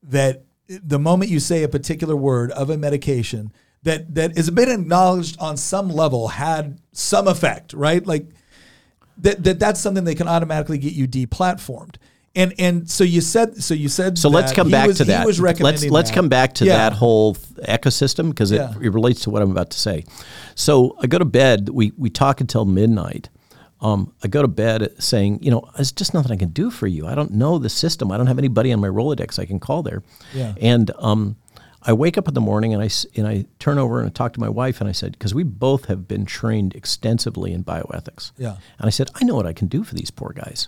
that 0.03 0.43
the 0.67 0.99
moment 0.99 1.31
you 1.31 1.39
say 1.39 1.63
a 1.63 1.67
particular 1.67 2.15
word 2.15 2.51
of 2.51 2.69
a 2.69 2.77
medication 2.77 3.51
that 3.81 4.13
that 4.13 4.38
has 4.38 4.51
been 4.51 4.69
acknowledged 4.69 5.39
on 5.39 5.57
some 5.57 5.89
level 5.89 6.27
had 6.27 6.79
some 6.91 7.27
effect, 7.27 7.73
right? 7.73 8.05
Like 8.05 8.27
that, 9.17 9.43
that 9.43 9.59
that's 9.59 9.79
something 9.79 10.03
that 10.03 10.15
can 10.15 10.27
automatically 10.27 10.77
get 10.77 10.93
you 10.93 11.07
deplatformed. 11.07 11.95
And 12.39 12.54
and 12.58 12.89
so 12.89 13.04
you 13.04 13.21
said 13.21 13.62
so 13.63 13.73
you 13.73 13.89
said 13.89 14.17
So 14.17 14.30
let's 14.30 14.54
come 14.54 14.69
back 14.71 14.88
was- 14.88 14.97
to 14.97 15.06
that. 15.06 15.25
was 15.25 15.39
let's 15.39 15.84
let's 15.89 16.10
that. 16.10 16.15
come 16.15 16.30
back 16.30 16.54
to 16.56 16.65
Yeah. 16.65 16.78
that 16.78 16.93
whole 16.93 17.36
ecosystem 17.67 18.30
because 18.30 18.52
Yeah. 18.52 18.71
it, 18.71 18.86
it 18.88 18.89
relates 18.91 19.21
to 19.23 19.30
what 19.30 19.41
I'm 19.41 19.52
about 19.52 19.69
to 19.71 19.80
say. 19.80 20.06
So 20.56 20.95
I 21.02 21.08
go 21.08 21.17
to 21.19 21.25
bed. 21.25 21.69
We 21.69 21.91
we 21.97 22.10
talk 22.10 22.41
until 22.41 22.65
midnight. 22.65 23.30
Um, 23.82 24.12
I 24.23 24.28
go 24.28 24.41
to 24.41 24.47
bed 24.49 24.89
saying, 24.99 25.39
you 25.41 25.52
know, 25.52 25.62
there's 25.75 25.93
just 25.93 26.13
nothing 26.13 26.32
I 26.34 26.36
can 26.36 26.49
do 26.49 26.69
for 26.69 26.86
you. 26.88 27.08
I 27.08 27.15
don't 27.15 27.32
know 27.32 27.58
the 27.60 27.69
system. 27.69 28.12
I 28.12 28.17
don't 28.17 28.28
have 28.28 28.38
anybody 28.38 28.73
on 28.73 28.80
my 28.82 28.89
Rolodex 28.89 29.39
I 29.39 29.45
can 29.45 29.60
call 29.60 29.84
there. 29.84 30.04
Yeah. 30.34 30.54
And 30.60 30.91
um, 30.99 31.38
I 31.82 31.93
wake 31.93 32.17
up 32.17 32.28
in 32.28 32.34
the 32.34 32.41
morning 32.41 32.73
and 32.73 32.84
I, 32.84 32.89
and 33.15 33.25
I 33.25 33.45
turn 33.58 33.78
over 33.78 33.99
and 34.02 34.08
I 34.10 34.12
talk 34.12 34.34
to 34.34 34.39
my 34.41 34.49
wife 34.49 34.82
and 34.82 34.89
I 34.89 34.91
said, 34.91 35.13
because 35.13 35.34
we 35.34 35.43
both 35.43 35.86
have 35.86 36.10
been 36.10 36.25
trained 36.25 36.75
extensively 36.75 37.54
in 37.54 37.63
bioethics. 37.63 38.34
Yeah. 38.38 38.58
And 38.80 38.86
I 38.88 38.89
said, 38.89 39.12
I 39.15 39.23
know 39.23 39.36
what 39.36 39.45
I 39.47 39.54
can 39.54 39.69
do 39.69 39.86
for 39.86 39.95
these 39.95 40.12
poor 40.12 40.34
guys. 40.36 40.67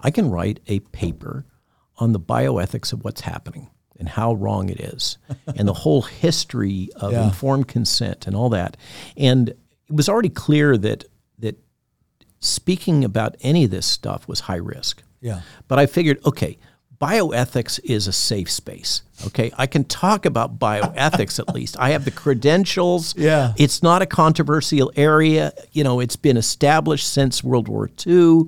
I 0.00 0.10
can 0.10 0.30
write 0.30 0.60
a 0.66 0.80
paper 0.80 1.44
on 1.96 2.12
the 2.12 2.20
bioethics 2.20 2.92
of 2.92 3.04
what's 3.04 3.22
happening 3.22 3.68
and 3.98 4.08
how 4.08 4.34
wrong 4.34 4.68
it 4.68 4.78
is 4.80 5.18
and 5.56 5.66
the 5.66 5.72
whole 5.74 6.02
history 6.02 6.88
of 6.96 7.12
Yeah. 7.12 7.24
informed 7.24 7.66
consent 7.68 8.26
and 8.26 8.36
all 8.36 8.48
that. 8.50 8.76
And 9.16 9.48
it 9.50 9.56
was 9.90 10.08
already 10.08 10.28
clear 10.28 10.76
that 10.78 11.04
that 11.40 11.58
speaking 12.40 13.04
about 13.04 13.36
any 13.40 13.64
of 13.64 13.70
this 13.70 13.86
stuff 13.86 14.28
was 14.28 14.40
high 14.40 14.56
risk. 14.56 15.02
Yeah. 15.20 15.40
But 15.66 15.78
I 15.80 15.86
figured, 15.86 16.20
okay, 16.24 16.58
bioethics 17.00 17.78
is 17.84 18.06
a 18.06 18.12
safe 18.12 18.50
space. 18.50 19.02
Okay, 19.26 19.50
I 19.56 19.66
can 19.66 19.84
talk 19.84 20.24
about 20.26 20.58
bioethics 20.58 21.38
at 21.38 21.54
least. 21.54 21.76
I 21.78 21.90
have 21.90 22.04
the 22.04 22.10
credentials. 22.10 23.14
Yeah. 23.28 23.52
It's 23.56 23.82
not 23.82 24.00
a 24.00 24.06
controversial 24.06 24.92
area. 24.94 25.52
You 25.72 25.82
know, 25.82 25.98
it's 26.00 26.16
been 26.16 26.36
established 26.36 27.12
since 27.12 27.42
World 27.42 27.68
War 27.68 27.90
II. 28.06 28.42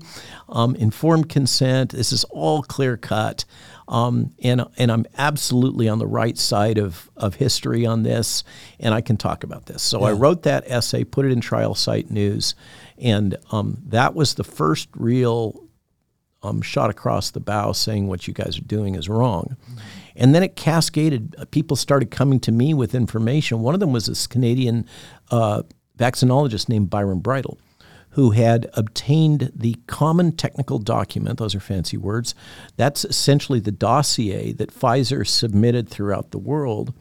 Um, 0.49 0.77
informed 0.77 1.29
consent. 1.29 1.91
This 1.91 2.13
is 2.13 2.25
all 2.25 2.63
clear 2.63 2.97
cut. 2.97 3.45
Um, 3.89 4.33
and 4.43 4.65
and 4.79 4.93
I'm 4.93 5.05
absolutely 5.19 5.89
on 5.89 5.99
the 5.99 6.07
right 6.07 6.39
side 6.39 6.79
of, 6.79 7.11
of 7.17 7.35
history 7.35 7.85
on 7.85 8.05
this, 8.05 8.45
and 8.79 8.95
I 8.95 9.01
can 9.01 9.17
talk 9.17 9.43
about 9.43 9.67
this. 9.67 9.83
So 9.83 10.05
I 10.05 10.13
wrote 10.13 10.45
that 10.45 10.65
essay, 10.71 11.03
put 11.03 11.27
it 11.27 11.33
in 11.33 11.41
Trial 11.41 11.75
Site 11.75 12.11
News, 12.11 12.55
and 12.97 13.37
um, 13.51 13.79
that 13.89 14.15
was 14.15 14.35
the 14.35 14.45
first 14.45 14.89
real 14.95 15.61
um, 16.43 16.63
shot 16.63 16.91
across 16.91 17.31
the 17.31 17.41
bow 17.41 17.73
saying 17.73 18.09
what 18.09 18.27
you 18.27 18.35
guys 18.35 18.59
are 18.59 18.63
doing 18.63 18.95
is 18.95 19.09
wrong. 19.09 19.57
And 20.17 20.35
then 20.35 20.43
it 20.43 20.57
cascaded. 20.57 21.35
Uh, 21.39 21.45
People 21.51 21.77
started 21.77 22.11
coming 22.11 22.41
to 22.41 22.53
me 22.53 22.73
with 22.75 22.95
information. 22.95 23.61
One 23.61 23.75
of 23.75 23.81
them 23.81 23.93
was 23.93 24.07
this 24.07 24.27
Canadian 24.27 24.87
uh, 25.31 25.63
vaccinologist 25.99 26.69
named 26.69 26.89
Byron 26.91 27.19
Bridle, 27.21 27.59
who 28.11 28.31
had 28.31 28.69
obtained 28.75 29.53
the 29.55 29.77
common 29.87 30.33
technical 30.33 30.79
document. 30.79 31.39
Those 31.39 31.55
are 31.55 31.61
fancy 31.61 31.97
words. 31.97 32.35
That's 32.77 33.05
essentially 33.05 33.61
the 33.61 33.71
dossier 33.73 34.53
that 34.53 34.73
Pfizer 34.75 35.27
submitted 35.27 35.89
throughout 35.89 36.31
the 36.31 36.39
world 36.39 36.95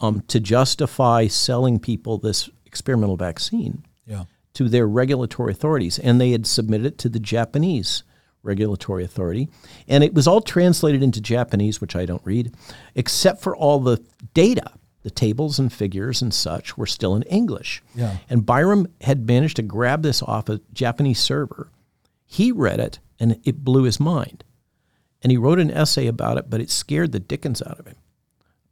um, 0.00 0.22
to 0.28 0.40
justify 0.40 1.28
selling 1.28 1.78
people 1.78 2.18
this 2.18 2.50
experimental 2.66 3.16
vaccine 3.16 3.84
Yeah. 4.06 4.24
to 4.54 4.68
their 4.68 4.88
regulatory 4.88 5.52
authorities, 5.52 5.98
and 6.00 6.20
they 6.20 6.32
had 6.32 6.46
submitted 6.46 6.86
it 6.86 6.98
to 6.98 7.08
the 7.08 7.20
Japanese 7.20 8.02
regulatory 8.42 9.04
authority, 9.04 9.48
and 9.88 10.02
it 10.02 10.14
was 10.14 10.26
all 10.26 10.40
translated 10.40 11.02
into 11.02 11.20
Japanese, 11.20 11.80
which 11.80 11.96
I 11.96 12.06
don't 12.06 12.24
read, 12.24 12.54
except 12.94 13.40
for 13.40 13.56
all 13.56 13.80
the 13.80 14.02
data, 14.34 14.72
the 15.02 15.10
tables 15.10 15.58
and 15.58 15.72
figures 15.72 16.22
and 16.22 16.32
such 16.32 16.76
were 16.76 16.86
still 16.86 17.14
in 17.14 17.22
English. 17.24 17.82
Yeah. 17.94 18.18
And 18.28 18.46
Byron 18.46 18.88
had 19.00 19.26
managed 19.26 19.56
to 19.56 19.62
grab 19.62 20.02
this 20.02 20.22
off 20.22 20.48
a 20.48 20.60
Japanese 20.72 21.20
server. 21.20 21.70
He 22.24 22.52
read 22.52 22.80
it, 22.80 22.98
and 23.18 23.40
it 23.44 23.64
blew 23.64 23.84
his 23.84 24.00
mind. 24.00 24.44
And 25.22 25.30
he 25.30 25.38
wrote 25.38 25.60
an 25.60 25.70
essay 25.70 26.06
about 26.06 26.38
it, 26.38 26.50
but 26.50 26.60
it 26.60 26.70
scared 26.70 27.12
the 27.12 27.20
dickens 27.20 27.62
out 27.62 27.78
of 27.78 27.86
him 27.86 27.96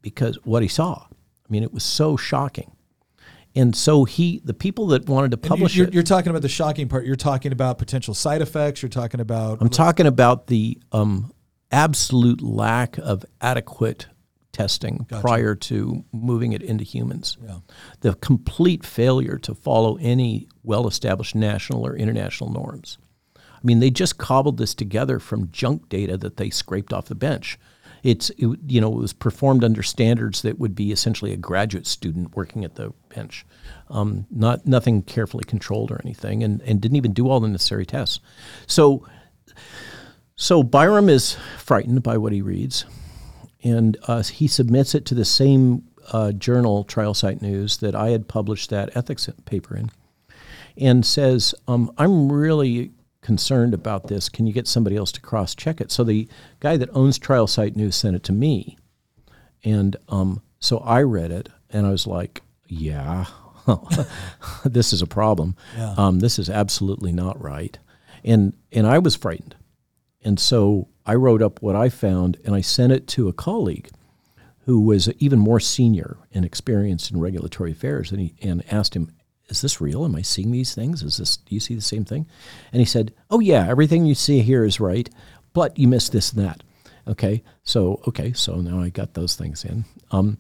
because 0.03 0.39
what 0.45 0.63
he 0.63 0.69
saw. 0.69 1.05
I 1.05 1.47
mean, 1.49 1.63
it 1.63 1.73
was 1.73 1.85
so 1.85 2.17
shocking. 2.17 2.73
And 3.55 3.75
so 3.75 4.05
he, 4.05 4.41
the 4.45 4.55
people 4.55 4.89
that 4.89 5.09
wanted 5.09 5.33
to 5.33 5.37
publish 5.37 5.75
you're, 5.75 5.89
it, 5.89 5.95
you're 5.95 6.03
talking 6.03 6.31
about 6.31 6.43
the 6.43 6.49
shocking 6.49 6.89
part. 6.89 7.05
You're 7.05 7.17
talking 7.17 7.53
about 7.53 7.79
potential 7.79 8.15
side 8.15 8.43
effects. 8.43 8.83
You're 8.83 8.91
talking 8.91 9.21
about 9.21 9.59
I'm 9.61 9.69
talking 9.69 10.07
about 10.07 10.47
the 10.47 10.79
um, 10.93 11.33
absolute 11.73 12.41
lack 12.43 12.97
of 12.99 13.25
adequate 13.41 14.07
testing 14.53 15.07
prior 15.09 15.55
to 15.55 16.05
moving 16.13 16.53
it 16.53 16.63
into 16.63 16.85
humans. 16.85 17.39
Yeah. 17.43 17.59
The 18.01 18.15
complete 18.15 18.85
failure 18.85 19.39
to 19.39 19.55
follow 19.55 19.97
any 20.01 20.49
well 20.63 20.87
established 20.87 21.35
national 21.35 21.87
or 21.87 21.97
international 21.97 22.51
norms. 22.51 22.99
I 23.37 23.63
mean, 23.63 23.81
they 23.81 23.91
just 23.91 24.17
cobbled 24.17 24.57
this 24.57 24.75
together 24.75 25.19
from 25.19 25.51
junk 25.51 25.89
data 25.89 26.17
that 26.19 26.37
they 26.37 26.51
scraped 26.51 26.93
off 26.93 27.07
the 27.07 27.15
bench. 27.15 27.59
It's 28.03 28.31
it, 28.31 28.59
you 28.67 28.81
know 28.81 28.93
it 28.93 29.01
was 29.01 29.13
performed 29.13 29.65
under 29.65 29.83
standards 29.83 30.43
that 30.43 30.59
would 30.59 30.75
be 30.75 30.93
essentially 30.93 31.33
a 31.33 31.37
graduate 31.37 31.87
student 31.87 32.37
working 32.37 32.65
at 32.65 32.77
the 32.77 32.93
bench, 33.15 33.45
um, 33.89 34.27
not 34.31 34.67
nothing 34.67 35.03
carefully 35.03 35.45
controlled 35.45 35.91
or 35.91 36.01
anything, 36.03 36.43
and, 36.43 36.61
and 36.63 36.81
didn't 36.81 36.97
even 36.97 37.13
do 37.13 37.29
all 37.29 37.41
the 37.41 37.49
necessary 37.49 37.87
tests. 37.87 38.21
So 38.67 39.07
so 40.37 40.63
Byron 40.63 41.11
is 41.11 41.37
frightened 41.59 42.03
by 42.03 42.17
what 42.17 42.33
he 42.33 42.41
reads, 42.41 42.87
and 43.63 43.97
uh, 44.09 44.23
he 44.23 44.47
submits 44.49 44.95
it 44.95 45.05
to 45.07 45.15
the 45.15 45.27
same 45.27 45.85
uh, 46.13 46.33
journal, 46.33 46.85
Trial 46.85 47.13
Site 47.13 47.43
News, 47.43 47.77
that 47.79 47.95
I 47.95 48.11
had 48.11 48.27
published 48.27 48.71
that 48.71 48.97
ethics 48.97 49.29
paper 49.45 49.77
in, 49.77 49.91
and 50.79 51.05
says, 51.05 51.55
um, 51.69 51.93
"I'm 51.99 52.33
really 52.33 52.93
concerned 53.31 53.75
about 53.75 54.09
this. 54.09 54.29
Can 54.29 54.47
you 54.47 54.53
get 54.53 54.66
somebody 54.66 54.97
else 54.97 55.12
to 55.12 55.21
cross 55.21 55.55
check 55.55 55.81
it?" 55.81 55.93
So 55.93 56.03
the 56.03 56.29
guy 56.59 56.77
that 56.77 56.90
owns 56.93 57.19
Trial 57.19 57.47
Site 57.47 57.77
News 57.77 57.95
sent 57.95 58.16
it 58.16 58.25
to 58.25 58.33
me, 58.33 58.77
and 59.62 59.97
um, 60.09 60.43
so 60.59 60.79
I 60.79 61.03
read 61.03 61.31
it, 61.31 61.49
and 61.71 61.87
I 61.87 61.90
was 61.90 62.07
like, 62.07 62.43
"Yeah." 62.66 63.27
this 64.64 64.93
is 64.93 65.01
a 65.01 65.07
problem. 65.07 65.55
Um, 65.97 66.19
this 66.19 66.38
is 66.38 66.51
absolutely 66.51 67.12
not 67.12 67.40
right, 67.40 67.79
and 68.25 68.55
and 68.73 68.87
I 68.87 68.99
was 68.99 69.14
frightened. 69.14 69.55
And 70.23 70.38
so 70.38 70.88
I 71.07 71.14
wrote 71.14 71.43
up 71.43 71.62
what 71.62 71.77
I 71.77 71.88
found 71.88 72.38
and 72.45 72.55
I 72.55 72.61
sent 72.61 72.93
it 72.93 73.07
to 73.09 73.29
a 73.29 73.33
colleague 73.33 73.90
who 74.64 74.81
was 74.81 75.09
even 75.19 75.38
more 75.38 75.61
senior 75.61 76.19
and 76.33 76.45
experienced 76.45 77.11
in 77.11 77.21
regulatory 77.21 77.73
affairs 77.73 78.12
and, 78.12 78.21
he, 78.21 78.35
and 78.43 78.62
asked 78.73 78.95
him, 78.95 79.11
Is 79.51 79.61
this 79.61 79.81
real? 79.81 80.05
Am 80.05 80.15
I 80.15 80.23
seeing 80.23 80.51
these 80.51 80.75
things? 80.75 81.03
Is 81.03 81.17
this, 81.17 81.37
do 81.37 81.55
you 81.55 81.61
see 81.61 81.75
the 81.75 81.81
same 81.81 82.05
thing? 82.05 82.27
And 82.73 82.81
he 82.81 82.87
said, 82.87 83.13
Oh, 83.31 83.41
yeah, 83.41 83.69
everything 83.69 84.07
you 84.07 84.15
see 84.15 84.41
here 84.41 84.65
is 84.65 84.81
right, 84.81 85.09
but 85.53 85.79
you 85.79 85.89
missed 85.89 86.13
this 86.13 86.33
and 86.33 86.47
that. 86.47 86.63
Okay, 87.09 87.43
so, 87.63 88.01
okay, 88.07 88.33
so 88.33 88.57
now 88.57 88.81
I 88.81 88.91
got 88.91 89.15
those 89.15 89.35
things 89.35 89.65
in. 89.65 89.85
Um, 90.13 90.39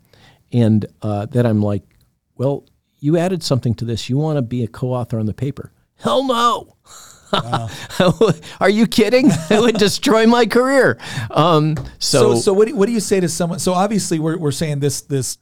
and 0.52 0.86
uh, 1.02 1.26
then 1.26 1.46
I'm 1.46 1.62
like, 1.62 1.82
Well, 2.36 2.64
you 3.00 3.16
added 3.16 3.42
something 3.42 3.74
to 3.76 3.84
this. 3.84 4.08
You 4.08 4.18
want 4.18 4.36
to 4.36 4.42
be 4.42 4.62
a 4.62 4.68
co 4.68 4.92
author 4.92 5.18
on 5.18 5.26
the 5.26 5.34
paper? 5.34 5.72
Hell 5.96 6.24
no. 6.24 6.76
Are 8.60 8.70
you 8.70 8.86
kidding? 8.86 9.30
it 9.50 9.60
would 9.60 9.76
destroy 9.76 10.26
my 10.26 10.46
career. 10.46 10.98
Um, 11.30 11.76
So, 11.98 12.34
so, 12.34 12.40
so 12.40 12.52
what 12.52 12.68
do, 12.68 12.74
what 12.74 12.86
do 12.86 12.92
you 12.92 13.00
say 13.00 13.20
to 13.20 13.28
someone? 13.28 13.58
So 13.58 13.72
obviously, 13.72 14.18
we're, 14.18 14.36
we're 14.36 14.50
saying 14.52 14.80
this 14.80 15.02
this 15.02 15.38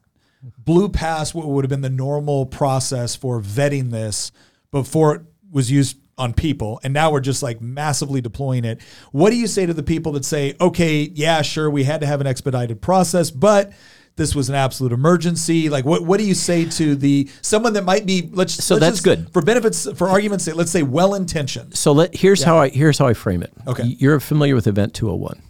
blew 0.58 0.88
past 0.88 1.34
what 1.34 1.46
would 1.46 1.64
have 1.64 1.70
been 1.70 1.80
the 1.80 1.90
normal 1.90 2.46
process 2.46 3.16
for 3.16 3.40
vetting 3.40 3.90
this 3.90 4.30
before 4.70 5.14
it 5.16 5.22
was 5.50 5.70
used 5.70 5.96
on 6.16 6.32
people, 6.32 6.80
and 6.82 6.92
now 6.92 7.12
we're 7.12 7.20
just 7.20 7.42
like 7.44 7.60
massively 7.60 8.20
deploying 8.20 8.64
it. 8.64 8.80
What 9.12 9.30
do 9.30 9.36
you 9.36 9.46
say 9.46 9.66
to 9.66 9.72
the 9.74 9.84
people 9.84 10.12
that 10.12 10.24
say, 10.24 10.54
okay, 10.60 11.02
yeah, 11.14 11.42
sure, 11.42 11.70
we 11.70 11.84
had 11.84 12.00
to 12.00 12.06
have 12.08 12.20
an 12.20 12.26
expedited 12.26 12.82
process, 12.82 13.30
but 13.30 13.72
this 14.16 14.34
was 14.34 14.48
an 14.48 14.56
absolute 14.56 14.90
emergency. 14.90 15.68
Like, 15.68 15.84
what, 15.84 16.02
what 16.02 16.18
do 16.18 16.26
you 16.26 16.34
say 16.34 16.64
to 16.64 16.96
the 16.96 17.30
someone 17.40 17.72
that 17.74 17.84
might 17.84 18.04
be 18.04 18.28
let's 18.32 18.52
So 18.64 18.74
let's 18.74 18.80
that's 18.80 18.96
just- 18.96 19.04
good. 19.04 19.32
for 19.32 19.42
benefits 19.42 19.88
for 19.96 20.08
argument's 20.08 20.44
sake. 20.44 20.56
Let's 20.56 20.72
say 20.72 20.82
well 20.82 21.14
intentioned. 21.14 21.76
So 21.78 21.92
let 21.92 22.16
here's 22.16 22.42
how 22.42 22.58
I 22.58 22.68
here's 22.68 22.98
how 22.98 23.06
I 23.06 23.14
frame 23.14 23.44
it. 23.44 23.52
Okay. 23.68 23.84
You're 23.84 24.18
familiar 24.18 24.56
with 24.56 24.66
Event 24.66 24.92
201. 24.94 25.40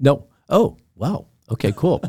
No. 0.00 0.26
Oh, 0.48 0.76
wow. 0.96 1.26
Okay, 1.52 1.72
cool. 1.76 2.02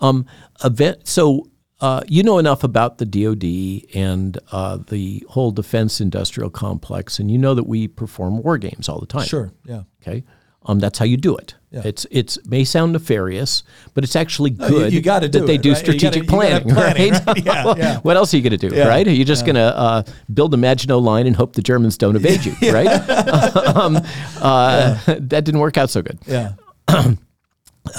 um, 0.00 0.26
event 0.64 1.06
so 1.06 1.48
uh, 1.80 2.02
you 2.08 2.22
know 2.22 2.38
enough 2.38 2.64
about 2.64 2.98
the 2.98 3.04
DoD 3.04 3.94
and 3.94 4.38
uh, 4.52 4.78
the 4.88 5.24
whole 5.28 5.50
defense 5.50 6.00
industrial 6.00 6.48
complex, 6.50 7.18
and 7.18 7.30
you 7.30 7.36
know 7.38 7.54
that 7.54 7.66
we 7.66 7.88
perform 7.88 8.42
war 8.42 8.56
games 8.58 8.88
all 8.88 9.00
the 9.00 9.06
time. 9.06 9.26
Sure. 9.26 9.50
Yeah. 9.64 9.82
Okay. 10.00 10.24
Um, 10.66 10.78
that's 10.78 10.98
how 10.98 11.04
you 11.04 11.18
do 11.18 11.36
it. 11.36 11.56
Yeah. 11.70 11.82
It's 11.84 12.06
it's 12.10 12.38
may 12.46 12.64
sound 12.64 12.92
nefarious, 12.92 13.64
but 13.92 14.02
it's 14.04 14.16
actually 14.16 14.50
good 14.50 14.92
you 14.92 15.02
gotta 15.02 15.28
that 15.28 15.40
do 15.40 15.46
they 15.46 15.56
it, 15.56 15.62
do 15.62 15.70
right? 15.72 15.78
Strategic 15.78 16.26
gotta 16.26 16.36
planning, 16.36 16.68
planning, 16.74 17.12
right? 17.12 17.26
right? 17.26 17.44
Yeah, 17.44 17.64
Well, 17.64 17.78
yeah. 17.78 17.98
What 17.98 18.16
else 18.16 18.32
are 18.32 18.38
you 18.38 18.42
going 18.48 18.58
to 18.58 18.68
do, 18.68 18.82
right? 18.82 19.06
Are 19.06 19.10
you 19.10 19.24
just 19.26 19.44
going 19.44 19.56
to 19.56 19.76
uh, 19.76 20.02
build 20.32 20.54
a 20.54 20.56
Maginot 20.56 21.02
Line 21.02 21.26
and 21.26 21.34
hope 21.36 21.52
the 21.54 21.62
Germans 21.62 21.98
don't 21.98 22.16
evade 22.20 22.44
you, 22.46 22.54
right? 22.72 22.86
um, 23.76 23.96
uh, 24.40 24.96
That 25.06 25.44
didn't 25.44 25.58
work 25.60 25.76
out 25.76 25.90
so 25.90 26.00
good. 26.00 26.18
Yeah. 26.26 26.52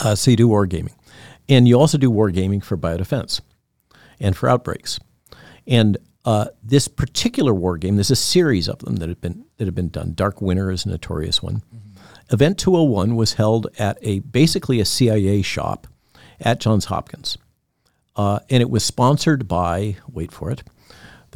Uh, 0.03 0.15
so 0.15 0.31
you 0.31 0.37
do 0.37 0.47
wargaming, 0.47 0.93
and 1.47 1.67
you 1.67 1.79
also 1.79 1.97
do 1.97 2.11
wargaming 2.11 2.63
for 2.63 2.77
biodefense 2.77 3.41
and 4.19 4.35
for 4.35 4.49
outbreaks. 4.49 4.99
And 5.67 5.97
uh, 6.25 6.47
this 6.63 6.87
particular 6.87 7.53
war 7.53 7.77
game, 7.77 7.95
there's 7.95 8.11
a 8.11 8.15
series 8.15 8.67
of 8.67 8.79
them 8.79 8.97
that 8.97 9.09
have 9.09 9.21
been 9.21 9.45
that 9.57 9.65
have 9.65 9.75
been 9.75 9.89
done. 9.89 10.13
Dark 10.15 10.41
Winter 10.41 10.71
is 10.71 10.85
a 10.85 10.89
notorious 10.89 11.41
one. 11.41 11.61
Event 12.31 12.57
201 12.57 13.15
was 13.15 13.33
held 13.33 13.67
at 13.77 13.99
a 14.01 14.19
basically 14.19 14.79
a 14.79 14.85
CIA 14.85 15.43
shop 15.43 15.85
at 16.41 16.59
Johns 16.59 16.85
Hopkins, 16.85 17.37
uh, 18.15 18.39
and 18.49 18.61
it 18.61 18.69
was 18.69 18.83
sponsored 18.83 19.47
by 19.47 19.97
wait 20.11 20.31
for 20.31 20.49
it, 20.49 20.63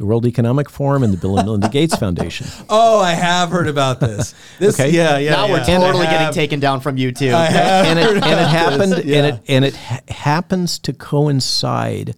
the 0.00 0.06
World 0.06 0.24
Economic 0.24 0.70
Forum 0.70 1.02
and 1.02 1.12
the 1.12 1.18
Bill 1.18 1.36
and 1.36 1.44
Melinda 1.46 1.68
Gates 1.72 1.94
Foundation. 1.94 2.46
Oh, 2.70 3.00
I 3.00 3.12
have 3.12 3.50
heard 3.50 3.68
about 3.68 4.00
this. 4.00 4.34
This, 4.58 4.80
Okay. 4.80 4.90
yeah, 4.90 5.18
yeah. 5.18 5.30
now 5.32 5.48
we're 5.48 5.62
totally 5.62 6.06
I 6.06 6.10
getting 6.10 6.32
taken 6.34 6.58
down 6.58 6.80
from 6.80 6.96
YouTube. 6.96 7.34
I 7.34 7.46
have 7.46 7.84
and 7.86 7.98
it, 7.98 8.04
heard 8.06 8.14
and 8.16 8.40
it 8.40 8.46
happened 8.48 8.92
this, 8.92 9.04
yeah. 9.04 9.16
and 9.18 9.26
it 9.26 9.42
and 9.48 9.64
it 9.66 9.76
ha- 9.76 10.00
happens 10.08 10.78
to 10.80 10.92
coincide 10.94 12.14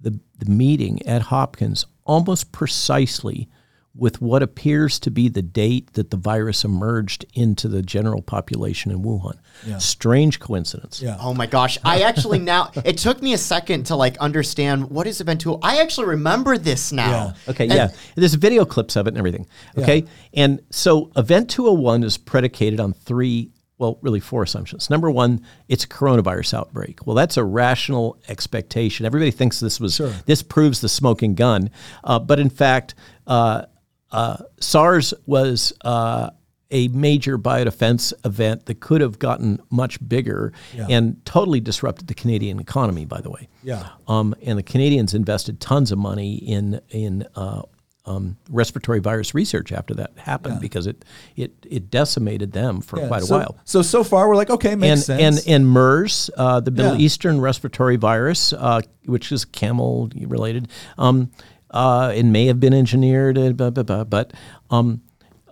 the 0.00 0.18
the 0.38 0.50
meeting 0.50 1.00
at 1.06 1.22
Hopkins 1.22 1.86
almost 2.04 2.52
precisely 2.52 3.48
with 3.96 4.20
what 4.20 4.42
appears 4.42 4.98
to 4.98 5.10
be 5.10 5.28
the 5.28 5.42
date 5.42 5.92
that 5.92 6.10
the 6.10 6.16
virus 6.16 6.64
emerged 6.64 7.24
into 7.34 7.68
the 7.68 7.80
general 7.80 8.22
population 8.22 8.90
in 8.90 9.02
Wuhan. 9.04 9.38
Strange 9.80 10.40
coincidence. 10.40 11.00
Yeah. 11.00 11.16
Oh 11.20 11.32
my 11.32 11.46
gosh. 11.46 11.78
I 11.84 12.02
actually 12.02 12.38
now 12.40 12.70
it 12.84 12.98
took 12.98 13.22
me 13.22 13.34
a 13.34 13.38
second 13.38 13.84
to 13.84 13.96
like 13.96 14.16
understand 14.18 14.90
what 14.90 15.06
is 15.06 15.20
Event 15.20 15.42
2. 15.42 15.58
I 15.62 15.80
actually 15.80 16.08
remember 16.08 16.58
this 16.58 16.90
now. 16.90 17.10
Yeah. 17.46 17.50
Okay, 17.52 17.64
And- 17.64 17.72
yeah. 17.74 17.88
There's 18.16 18.34
video 18.34 18.64
clips 18.64 18.96
of 18.96 19.06
it 19.06 19.10
and 19.10 19.18
everything. 19.18 19.46
Okay. 19.78 20.04
And 20.32 20.60
so 20.70 21.12
Event 21.16 21.48
201 21.50 22.02
is 22.02 22.18
predicated 22.18 22.80
on 22.80 22.94
three, 22.94 23.52
well, 23.78 23.98
really 24.02 24.20
four 24.20 24.42
assumptions. 24.42 24.90
Number 24.90 25.08
one, 25.10 25.40
it's 25.68 25.84
a 25.84 25.88
coronavirus 25.88 26.54
outbreak. 26.54 27.06
Well, 27.06 27.14
that's 27.14 27.36
a 27.36 27.44
rational 27.44 28.18
expectation. 28.28 29.06
Everybody 29.06 29.30
thinks 29.30 29.60
this 29.60 29.78
was, 29.78 29.98
this 30.26 30.42
proves 30.42 30.80
the 30.80 30.88
smoking 30.88 31.34
gun. 31.36 31.70
Uh, 32.02 32.18
but 32.18 32.40
in 32.40 32.50
fact, 32.50 32.96
uh, 33.28 33.66
uh, 34.14 34.36
SARS 34.60 35.12
was 35.26 35.72
uh, 35.84 36.30
a 36.70 36.88
major 36.88 37.38
biodefense 37.38 38.12
event 38.24 38.66
that 38.66 38.80
could 38.80 39.00
have 39.00 39.18
gotten 39.18 39.60
much 39.70 39.98
bigger 40.08 40.52
and 40.88 41.22
totally 41.24 41.60
disrupted 41.60 42.06
the 42.08 42.14
Canadian 42.14 42.58
economy, 42.58 43.04
by 43.04 43.20
the 43.20 43.30
way. 43.30 43.48
Yeah. 43.62 43.88
Um, 44.08 44.34
and 44.42 44.58
the 44.58 44.62
Canadians 44.62 45.14
invested 45.14 45.60
tons 45.60 45.92
of 45.92 45.98
money 45.98 46.34
in 46.36 46.80
in 46.90 47.26
uh, 47.36 47.62
um, 48.06 48.36
respiratory 48.50 48.98
virus 49.00 49.34
research 49.34 49.72
after 49.72 49.94
that 49.94 50.10
happened 50.18 50.60
because 50.60 50.86
it 50.86 51.04
it 51.36 51.52
it 51.70 51.90
decimated 51.90 52.52
them 52.52 52.80
for 52.82 52.98
Yeah, 53.00 53.08
quite 53.08 53.22
a 53.22 53.26
so, 53.26 53.36
while. 53.38 53.56
So 53.64 53.82
so 53.82 54.04
far 54.04 54.28
we're 54.28 54.36
like, 54.36 54.50
okay, 54.50 54.74
makes 54.74 54.90
And, 54.90 55.02
sense. 55.02 55.46
and 55.46 55.54
and 55.54 55.66
MERS, 55.68 56.30
uh, 56.36 56.60
the 56.60 56.70
Middle 56.70 56.96
Yeah. 56.96 57.04
Eastern 57.06 57.40
respiratory 57.40 57.96
virus, 57.96 58.52
uh, 58.52 58.80
which 59.06 59.32
is 59.32 59.44
camel 59.44 60.10
related, 60.26 60.68
um, 60.98 61.30
uh, 61.74 62.12
it 62.14 62.22
may 62.22 62.46
have 62.46 62.60
been 62.60 62.72
engineered, 62.72 63.36
uh, 63.36 63.52
blah, 63.52 63.68
blah, 63.70 63.82
blah, 63.82 64.04
but 64.04 64.32
um, 64.70 65.02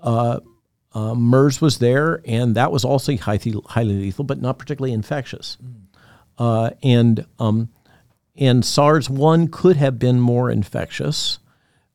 uh, 0.02 0.38
uh, 0.94 1.14
MERS 1.14 1.60
was 1.60 1.78
there, 1.78 2.22
and 2.24 2.54
that 2.54 2.70
was 2.70 2.84
also 2.84 3.16
highly, 3.16 3.54
highly 3.66 3.94
lethal, 3.98 4.24
but 4.24 4.40
not 4.40 4.58
particularly 4.58 4.92
infectious. 4.92 5.58
Uh, 6.38 6.70
and 6.82 7.26
um, 7.38 7.68
and 8.36 8.64
SARS 8.64 9.10
one 9.10 9.48
could 9.48 9.76
have 9.76 9.98
been 9.98 10.20
more 10.20 10.50
infectious, 10.50 11.38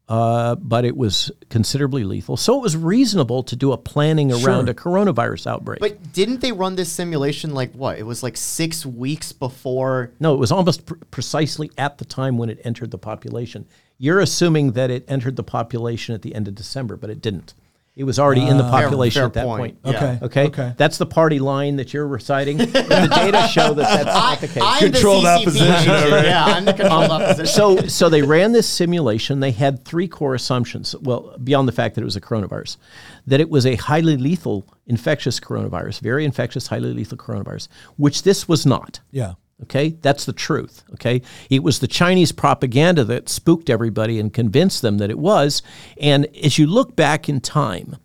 uh, 0.10 0.56
but 0.56 0.84
it 0.86 0.96
was 0.98 1.32
considerably 1.50 2.04
lethal. 2.04 2.38
So 2.38 2.58
it 2.58 2.62
was 2.62 2.76
reasonable 2.78 3.44
to 3.44 3.56
do 3.56 3.72
a 3.72 3.78
planning 3.78 4.32
around 4.32 4.66
Sure. 4.66 4.70
a 4.70 4.74
coronavirus 4.74 5.48
outbreak. 5.48 5.80
But 5.80 6.14
didn't 6.14 6.42
they 6.42 6.52
run 6.52 6.76
this 6.76 6.92
simulation 6.92 7.54
like 7.54 7.72
what? 7.74 7.98
It 7.98 8.04
was 8.04 8.24
like 8.24 8.38
6 8.38 8.86
weeks 8.86 9.32
before 9.32 10.12
No, 10.20 10.34
it 10.34 10.38
was 10.38 10.52
almost 10.52 10.86
pr- 10.86 10.96
precisely 11.12 11.72
at 11.78 11.98
the 11.98 12.06
time 12.06 12.38
when 12.38 12.50
it 12.50 12.60
entered 12.64 12.92
the 12.92 12.98
population. 13.00 13.66
You're 13.98 14.20
assuming 14.20 14.74
that 14.74 14.90
it 14.92 15.06
entered 15.08 15.36
the 15.36 15.44
population 15.44 16.14
at 16.14 16.22
the 16.22 16.36
end 16.36 16.48
of 16.48 16.56
December, 16.56 16.98
but 16.98 17.10
it 17.10 17.22
didn't. 17.22 17.54
It 17.96 18.04
was 18.04 18.20
already 18.20 18.46
in 18.46 18.60
the 18.60 18.64
ah, 18.64 18.70
population 18.70 19.22
fair 19.22 19.26
at 19.26 19.34
that 19.34 19.46
point. 19.46 19.82
point. 19.82 19.96
Yeah. 19.96 20.18
Okay. 20.22 20.26
Okay. 20.26 20.46
Okay. 20.50 20.74
That's 20.78 21.00
the 21.00 21.08
party 21.08 21.40
line 21.40 21.78
that 21.78 21.96
you're 21.96 22.06
reciting. 22.08 22.58
the 22.58 22.66
data 22.68 23.48
show 23.52 23.74
that 23.74 24.04
that's 24.04 24.06
not 24.06 24.40
the 24.40 24.48
case. 24.48 24.64
I'm 24.64 24.92
Controlled 24.92 25.26
the 25.26 25.30
CCP 25.30 25.42
opposition, 25.42 25.74
agent. 25.74 26.12
right? 26.12 26.26
Yeah, 26.26 26.46
I'm 26.46 26.66
the 26.66 26.74
controlled 26.74 27.10
opposition. 27.10 27.48
so 27.48 27.88
so 27.88 28.08
they 28.08 28.22
ran 28.22 28.52
this 28.52 28.70
simulation. 28.70 29.40
They 29.40 29.50
had 29.50 29.84
three 29.84 30.08
core 30.08 30.36
assumptions. 30.36 30.96
Well, 31.02 31.36
beyond 31.44 31.68
the 31.68 31.72
fact 31.72 31.96
that 31.96 32.02
it 32.02 32.06
was 32.06 32.16
a 32.16 32.22
coronavirus, 32.22 32.78
that 33.26 33.42
it 33.42 33.50
was 33.50 33.66
a 33.66 33.74
highly 33.78 34.16
lethal 34.16 34.68
infectious 34.86 35.40
coronavirus, 35.40 36.00
very 36.02 36.24
infectious, 36.24 36.68
highly 36.68 36.94
lethal 36.94 37.18
coronavirus, 37.18 37.68
which 37.96 38.22
this 38.22 38.48
was 38.48 38.64
not. 38.64 39.00
yeah. 39.10 39.34
Okay, 39.64 39.90
that's 40.02 40.26
the 40.26 40.34
truth. 40.34 40.84
Okay, 40.94 41.22
it 41.50 41.64
was 41.64 41.80
the 41.80 41.88
Chinese 41.88 42.32
propaganda 42.32 43.04
that 43.06 43.28
spooked 43.28 43.70
everybody 43.70 44.20
and 44.20 44.32
convinced 44.32 44.84
them 44.84 45.00
that 45.00 45.10
it 45.10 45.18
was. 45.18 45.64
And 46.00 46.28
as 46.44 46.60
you 46.60 46.68
look 46.68 46.96
back 46.96 47.28
in 47.28 47.42
time, 47.42 47.96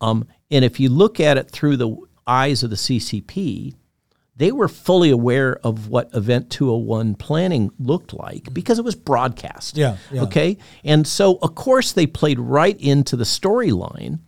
um, 0.00 0.26
and 0.50 0.64
if 0.64 0.80
you 0.80 0.88
look 0.88 1.20
at 1.20 1.36
it 1.36 1.50
through 1.50 1.76
the 1.76 1.94
eyes 2.26 2.62
of 2.62 2.70
the 2.70 2.76
CCP, 2.76 3.74
they 4.36 4.50
were 4.50 4.68
fully 4.68 5.10
aware 5.10 5.58
of 5.64 5.88
what 5.88 6.14
Event 6.14 6.48
201 6.48 7.16
planning 7.16 7.70
looked 7.78 8.14
like 8.14 8.54
because 8.54 8.78
it 8.78 8.84
was 8.84 8.94
broadcast. 8.94 9.76
Yeah, 9.76 9.98
yeah. 10.10 10.22
Okay, 10.22 10.56
and 10.84 11.06
so 11.06 11.38
of 11.42 11.54
course 11.54 11.92
they 11.92 12.06
played 12.06 12.38
right 12.38 12.80
into 12.80 13.14
the 13.14 13.24
storyline 13.24 14.20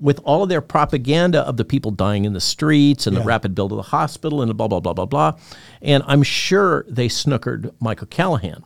with 0.00 0.20
all 0.24 0.42
of 0.42 0.48
their 0.48 0.60
propaganda 0.60 1.40
of 1.40 1.56
the 1.56 1.64
people 1.64 1.90
dying 1.90 2.24
in 2.24 2.32
the 2.32 2.40
streets 2.40 3.06
and 3.06 3.16
the 3.16 3.20
rapid 3.22 3.54
build 3.54 3.72
of 3.72 3.76
the 3.76 3.82
hospital 3.82 4.42
and 4.42 4.56
blah 4.56 4.68
blah 4.68 4.80
blah 4.80 4.92
blah 4.92 5.06
blah. 5.06 5.38
And 5.82 6.02
I'm 6.06 6.22
sure 6.22 6.84
they 6.88 7.08
snookered 7.08 7.72
Michael 7.80 8.06
Callahan 8.06 8.64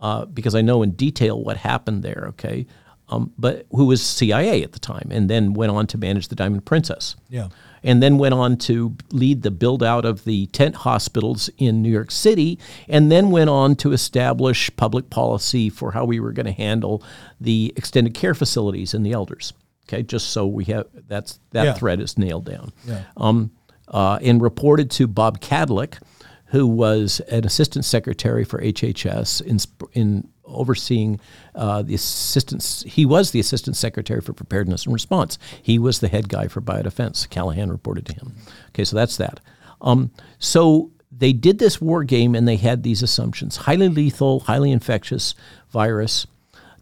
uh, 0.00 0.24
because 0.26 0.54
I 0.54 0.60
know 0.60 0.82
in 0.82 0.92
detail 0.92 1.42
what 1.42 1.56
happened 1.56 2.02
there. 2.02 2.26
Okay, 2.30 2.66
um, 3.10 3.32
but 3.36 3.66
who 3.72 3.86
was 3.86 4.02
CIA 4.02 4.62
at 4.62 4.72
the 4.72 4.78
time, 4.78 5.08
and 5.10 5.28
then 5.28 5.52
went 5.52 5.72
on 5.72 5.86
to 5.88 5.98
manage 5.98 6.28
the 6.28 6.36
Diamond 6.36 6.64
Princess. 6.64 7.16
Yeah. 7.28 7.48
And 7.82 8.02
then 8.02 8.18
went 8.18 8.34
on 8.34 8.56
to 8.58 8.94
lead 9.10 9.42
the 9.42 9.50
build 9.50 9.82
out 9.82 10.04
of 10.04 10.24
the 10.24 10.46
tent 10.48 10.76
hospitals 10.76 11.48
in 11.56 11.82
New 11.82 11.90
York 11.90 12.10
City, 12.10 12.58
and 12.88 13.10
then 13.10 13.30
went 13.30 13.50
on 13.50 13.74
to 13.76 13.92
establish 13.92 14.70
public 14.76 15.10
policy 15.10 15.70
for 15.70 15.92
how 15.92 16.04
we 16.04 16.20
were 16.20 16.32
going 16.32 16.46
to 16.46 16.52
handle 16.52 17.02
the 17.40 17.72
extended 17.76 18.14
care 18.14 18.34
facilities 18.34 18.94
and 18.94 19.04
the 19.04 19.12
elders. 19.12 19.54
Okay, 19.92 20.02
just 20.04 20.28
so 20.30 20.46
we 20.46 20.64
have 20.66 20.86
that's 21.08 21.40
that 21.50 21.64
Yeah. 21.64 21.72
thread 21.74 22.00
is 22.00 22.16
nailed 22.16 22.44
down 22.44 22.72
Yeah. 22.86 23.02
um, 23.16 23.50
uh, 23.88 24.18
and 24.22 24.40
reported 24.40 24.88
to 24.92 25.08
Bob 25.08 25.40
Kadlec, 25.40 25.98
who 26.46 26.64
was 26.66 27.20
an 27.28 27.44
assistant 27.44 27.84
secretary 27.84 28.44
for 28.44 28.60
HHS 28.62 29.40
in, 29.40 29.58
in 29.92 30.28
overseeing 30.44 31.18
uh, 31.56 31.82
the 31.82 31.94
assistance. 31.94 32.84
He 32.86 33.04
was 33.04 33.32
the 33.32 33.40
assistant 33.40 33.76
secretary 33.76 34.20
for 34.20 34.32
preparedness 34.32 34.84
and 34.84 34.92
response. 34.92 35.38
He 35.60 35.78
was 35.78 35.98
the 35.98 36.08
head 36.08 36.28
guy 36.28 36.46
for 36.46 36.60
biodefense. 36.60 37.28
Callahan 37.28 37.70
reported 37.70 38.06
to 38.06 38.14
him. 38.14 38.34
Okay, 38.68 38.84
so 38.84 38.94
that's 38.96 39.16
that. 39.16 39.40
Um, 39.80 40.10
so 40.38 40.90
they 41.10 41.32
did 41.32 41.58
this 41.58 41.80
war 41.80 42.04
game 42.04 42.34
and 42.36 42.46
they 42.46 42.56
had 42.56 42.82
these 42.84 43.02
assumptions 43.02 43.56
highly 43.56 43.88
lethal, 43.88 44.40
highly 44.40 44.70
infectious 44.70 45.34
virus. 45.70 46.26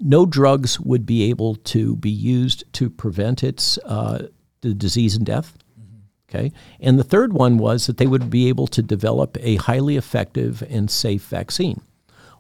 No 0.00 0.26
drugs 0.26 0.78
would 0.80 1.04
be 1.06 1.28
able 1.30 1.56
to 1.56 1.96
be 1.96 2.10
used 2.10 2.64
to 2.74 2.88
prevent 2.88 3.42
its 3.42 3.78
uh, 3.78 4.28
the 4.60 4.74
disease 4.74 5.16
and 5.16 5.26
death. 5.26 5.56
Okay. 6.28 6.52
And 6.80 6.98
the 6.98 7.04
third 7.04 7.32
one 7.32 7.56
was 7.56 7.86
that 7.86 7.96
they 7.96 8.06
would 8.06 8.28
be 8.28 8.48
able 8.48 8.66
to 8.68 8.82
develop 8.82 9.38
a 9.40 9.56
highly 9.56 9.96
effective 9.96 10.62
and 10.68 10.90
safe 10.90 11.24
vaccine. 11.24 11.80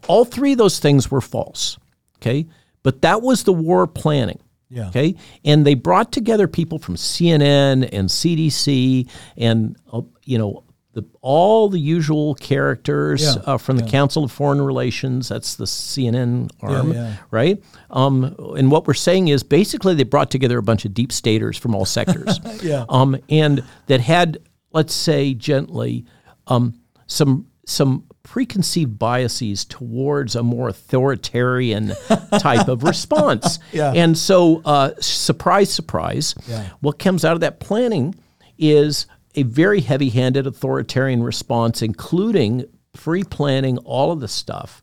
All 0.08 0.26
three 0.26 0.52
of 0.52 0.58
those 0.58 0.78
things 0.78 1.10
were 1.10 1.22
false. 1.22 1.78
Okay. 2.16 2.46
But 2.82 3.02
that 3.02 3.22
was 3.22 3.44
the 3.44 3.52
war 3.52 3.86
planning. 3.86 4.40
Yeah. 4.68 4.88
Okay. 4.88 5.14
And 5.44 5.66
they 5.66 5.74
brought 5.74 6.12
together 6.12 6.46
people 6.46 6.78
from 6.78 6.96
CNN 6.96 7.88
and 7.90 8.08
CDC 8.08 9.08
and, 9.38 9.76
uh, 9.90 10.02
you 10.24 10.36
know, 10.36 10.64
the, 10.94 11.04
all 11.20 11.68
the 11.68 11.78
usual 11.78 12.34
characters 12.34 13.22
Yeah, 13.22 13.42
uh, 13.44 13.58
from 13.58 13.76
the 13.76 13.82
Council 13.84 14.24
of 14.24 14.32
Foreign 14.32 14.60
Relations. 14.60 15.28
That's 15.28 15.54
the 15.56 15.64
CNN 15.66 16.50
arm, 16.60 16.92
yeah. 16.92 17.16
right? 17.30 17.62
Um, 17.90 18.34
and 18.56 18.70
what 18.70 18.86
we're 18.86 18.94
saying 18.94 19.28
is 19.28 19.42
basically 19.42 19.94
they 19.94 20.04
brought 20.04 20.30
together 20.30 20.58
a 20.58 20.62
bunch 20.62 20.84
of 20.84 20.94
deep 20.94 21.12
staters 21.12 21.56
from 21.58 21.74
all 21.74 21.84
sectors. 21.84 22.40
Yeah. 22.62 22.84
Um, 22.88 23.16
and 23.28 23.62
that 23.86 24.00
had, 24.00 24.38
let's 24.72 24.94
say 24.94 25.34
gently, 25.34 26.06
um, 26.48 26.80
some 27.06 27.46
some 27.66 28.04
preconceived 28.22 28.98
biases 28.98 29.64
towards 29.66 30.34
a 30.34 30.42
more 30.42 30.68
authoritarian 30.68 31.92
type 32.38 32.66
of 32.68 32.82
response. 32.82 33.58
Yeah. 33.72 33.92
And 33.94 34.16
so, 34.16 34.62
uh, 34.64 34.92
surprise, 35.00 35.70
surprise, 35.72 36.34
Yeah. 36.46 36.68
what 36.80 36.98
comes 36.98 37.24
out 37.24 37.34
of 37.34 37.40
that 37.40 37.60
planning 37.60 38.14
is 38.58 39.06
a 39.38 39.44
very 39.44 39.80
heavy 39.80 40.10
handed 40.10 40.46
authoritarian 40.46 41.22
response, 41.22 41.80
including 41.80 42.64
pre 42.92 43.22
planning 43.22 43.78
all 43.78 44.10
of 44.10 44.20
the 44.20 44.28
stuff 44.28 44.82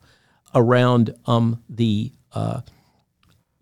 around 0.53 1.13
um, 1.25 1.61
the 1.67 2.13
uh, 2.31 2.61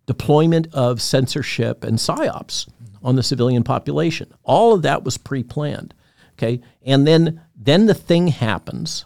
deployment 0.06 0.68
of 0.74 1.02
censorship 1.02 1.84
and 1.84 1.98
psyops 1.98 2.70
on 3.02 3.16
the 3.16 3.24
civilian 3.24 3.64
population. 3.64 4.32
All 4.44 4.74
of 4.74 4.84
that 4.84 5.04
was 5.04 5.18
pre-planned. 5.18 5.94
Okay, 6.34 6.62
and 6.84 7.08
then 7.08 7.42
then 7.56 7.86
the 7.86 7.94
thing 7.94 8.28
happens, 8.28 9.06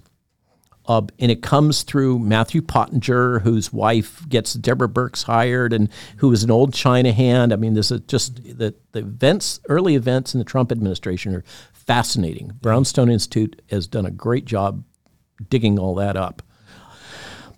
uh, 0.85 1.01
and 1.19 1.29
it 1.29 1.41
comes 1.41 1.83
through 1.83 2.19
Matthew 2.19 2.61
Pottinger, 2.61 3.39
whose 3.39 3.73
wife 3.73 4.27
gets 4.29 4.53
Deborah 4.53 4.87
Birx 4.87 5.23
hired, 5.23 5.73
and 5.73 5.89
who 6.17 6.31
is 6.31 6.43
an 6.43 6.51
old 6.51 6.73
China 6.73 7.11
hand. 7.11 7.51
I 7.51 7.57
mean, 7.57 7.73
this 7.73 7.91
is 7.91 8.01
just 8.07 8.57
the 8.57 8.73
the 8.93 8.99
events, 8.99 9.59
early 9.67 9.95
events 9.95 10.33
in 10.33 10.39
the 10.39 10.45
Trump 10.45 10.71
administration 10.71 11.35
are 11.35 11.43
fascinating. 11.87 12.51
Brownstone 12.61 13.09
Institute 13.09 13.61
has 13.71 13.87
done 13.87 14.05
a 14.05 14.11
great 14.11 14.45
job 14.45 14.83
digging 15.49 15.79
all 15.79 15.95
that 15.95 16.15
up. 16.15 16.41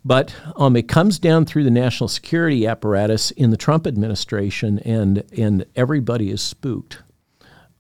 But 0.06 0.34
um, 0.56 0.78
it 0.78 0.88
comes 0.88 1.20
down 1.20 1.46
through 1.46 1.66
the 1.66 1.72
national 1.72 2.08
security 2.08 2.66
apparatus 2.66 3.32
in 3.32 3.50
the 3.50 3.58
Trump 3.58 3.86
administration, 3.86 4.80
and 4.80 5.24
and 5.38 5.66
everybody 5.76 6.30
is 6.32 6.42
spooked. 6.42 7.00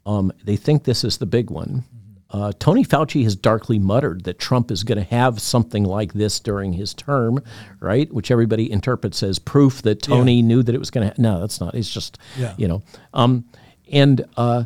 Um, 0.05 0.33
they 0.43 0.57
think 0.57 0.83
this 0.83 1.03
is 1.05 1.17
the 1.17 1.25
big 1.25 1.49
one. 1.49 1.85
Uh, 2.31 2.51
Tony 2.59 2.83
Fauci 2.83 3.23
has 3.23 3.35
darkly 3.35 3.79
muttered 3.79 4.25
that 4.25 4.37
Trump 4.37 4.69
is 4.69 4.83
going 4.83 4.97
to 4.99 5.03
have 5.03 5.39
something 5.41 5.83
like 5.83 6.13
this 6.13 6.39
during 6.39 6.73
his 6.73 6.93
term, 6.93 7.41
right? 7.79 8.11
Which 8.13 8.29
everybody 8.31 8.71
interprets 8.71 9.23
as 9.23 9.39
proof 9.39 9.81
that 9.83 10.01
Tony 10.01 10.41
knew 10.43 10.61
that 10.61 10.75
it 10.75 10.77
was 10.77 10.91
going 10.91 11.07
to. 11.07 11.13
Ha- 11.15 11.21
no, 11.21 11.39
that's 11.39 11.59
not. 11.59 11.73
It's 11.73 11.91
just, 11.91 12.19
Yeah. 12.37 12.53
you 12.57 12.67
know, 12.67 12.83
um, 13.15 13.45
and 13.91 14.23
uh, 14.37 14.65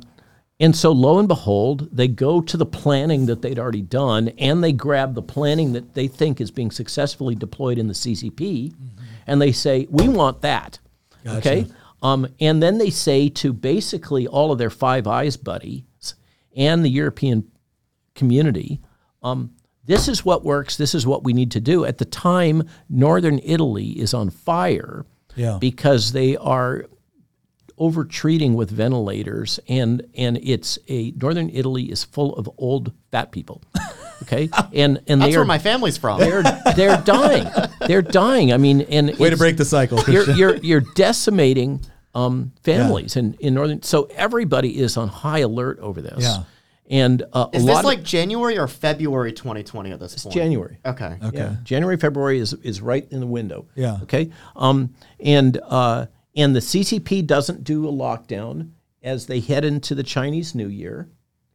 and 0.59 0.75
so 0.75 0.91
lo 0.91 1.19
and 1.19 1.27
behold, 1.27 1.89
they 1.91 2.07
go 2.07 2.39
to 2.41 2.57
the 2.57 2.65
planning 2.65 3.25
that 3.25 3.41
they'd 3.41 3.59
already 3.59 3.81
done, 3.81 4.29
and 4.37 4.63
they 4.63 4.71
grab 4.71 5.13
the 5.15 5.21
planning 5.21 5.73
that 5.73 5.93
they 5.93 6.07
think 6.07 6.39
is 6.39 6.51
being 6.51 6.71
successfully 6.71 7.35
deployed 7.35 7.77
in 7.77 7.87
the 7.87 7.93
CCP, 7.93 8.73
and 9.27 9.41
they 9.41 9.51
say, 9.51 9.87
"We 9.89 10.07
want 10.07 10.41
that." 10.41 10.79
Okay. 11.25 11.67
Um, 12.01 12.27
and 12.41 12.61
then 12.61 12.77
they 12.79 12.89
say 12.89 13.29
to 13.29 13.53
basically 13.53 14.27
all 14.27 14.51
of 14.51 14.57
their 14.57 14.69
Five 14.69 15.07
Eyes 15.07 15.37
buddies 15.37 16.15
and 16.55 16.83
the 16.83 16.89
European 16.89 17.45
community, 18.13 18.81
um, 19.23 19.51
this 19.85 20.07
is 20.09 20.23
what 20.25 20.43
works. 20.43 20.75
This 20.77 20.93
is 20.93 21.07
what 21.07 21.23
we 21.23 21.31
need 21.33 21.51
to 21.51 21.61
do. 21.61 21.85
At 21.85 21.97
the 21.97 22.05
time, 22.05 22.63
northern 22.89 23.39
Italy 23.43 23.91
is 23.99 24.13
on 24.13 24.29
fire 24.29 25.05
Yeah. 25.35 25.57
because 25.59 26.11
they 26.11 26.35
are 26.37 26.85
over 27.77 28.05
treating 28.05 28.53
with 28.53 28.69
ventilators 28.69 29.59
and 29.67 30.03
and 30.15 30.37
it's 30.43 30.77
a 30.87 31.11
northern 31.11 31.49
Italy 31.49 31.83
is 31.91 32.03
full 32.03 32.35
of 32.35 32.49
old 32.57 32.91
fat 33.11 33.31
people. 33.31 33.61
Okay? 34.23 34.49
And 34.73 35.01
and 35.07 35.21
That's 35.21 35.31
they 35.31 35.37
where 35.37 35.41
are 35.41 35.45
my 35.45 35.59
family's 35.59 35.97
from. 35.97 36.19
they're 36.19 36.43
they're 36.75 37.01
dying. 37.01 37.45
They're 37.87 38.01
dying. 38.01 38.53
I 38.53 38.57
mean 38.57 38.81
and 38.81 39.17
Way 39.17 39.29
to 39.29 39.37
break 39.37 39.57
the 39.57 39.65
cycle. 39.65 39.99
you're 40.07 40.29
you're 40.31 40.55
you're 40.57 40.83
decimating 40.95 41.81
um, 42.15 42.51
families 42.63 43.15
in, 43.17 43.33
in 43.39 43.53
northern. 43.53 43.81
So 43.81 44.03
everybody 44.15 44.79
is 44.79 44.97
on 44.97 45.07
high 45.07 45.39
alert 45.39 45.79
over 45.79 46.01
this. 46.01 46.23
Yeah. 46.23 46.43
And 46.89 47.23
uh, 47.33 47.47
Is 47.53 47.65
this 47.65 47.75
lot 47.75 47.85
like 47.85 48.03
January 48.03 48.57
or 48.57 48.67
February 48.67 49.31
2020 49.31 49.91
at 49.91 49.99
this 49.99 50.15
of 50.17 50.23
point? 50.23 50.33
January. 50.35 50.77
Okay. 50.85 51.17
Okay. 51.23 51.37
Yeah, 51.37 51.55
January, 51.63 51.97
February 51.97 52.39
is 52.39 52.53
is 52.53 52.81
right 52.81 53.07
in 53.09 53.19
the 53.19 53.25
window. 53.27 53.65
Yeah. 53.73 53.99
Okay. 54.03 54.31
Um, 54.55 54.93
and 55.19 55.59
uh, 55.63 56.07
and 56.35 56.55
the 56.55 56.59
CCP 56.59 57.25
doesn't 57.25 57.63
do 57.63 57.87
a 57.87 57.91
lockdown 57.91 58.71
as 59.01 59.25
they 59.27 59.39
head 59.39 59.65
into 59.65 59.93
the 59.95 60.03
Chinese 60.03 60.55
New 60.55 60.67
Year, 60.67 61.09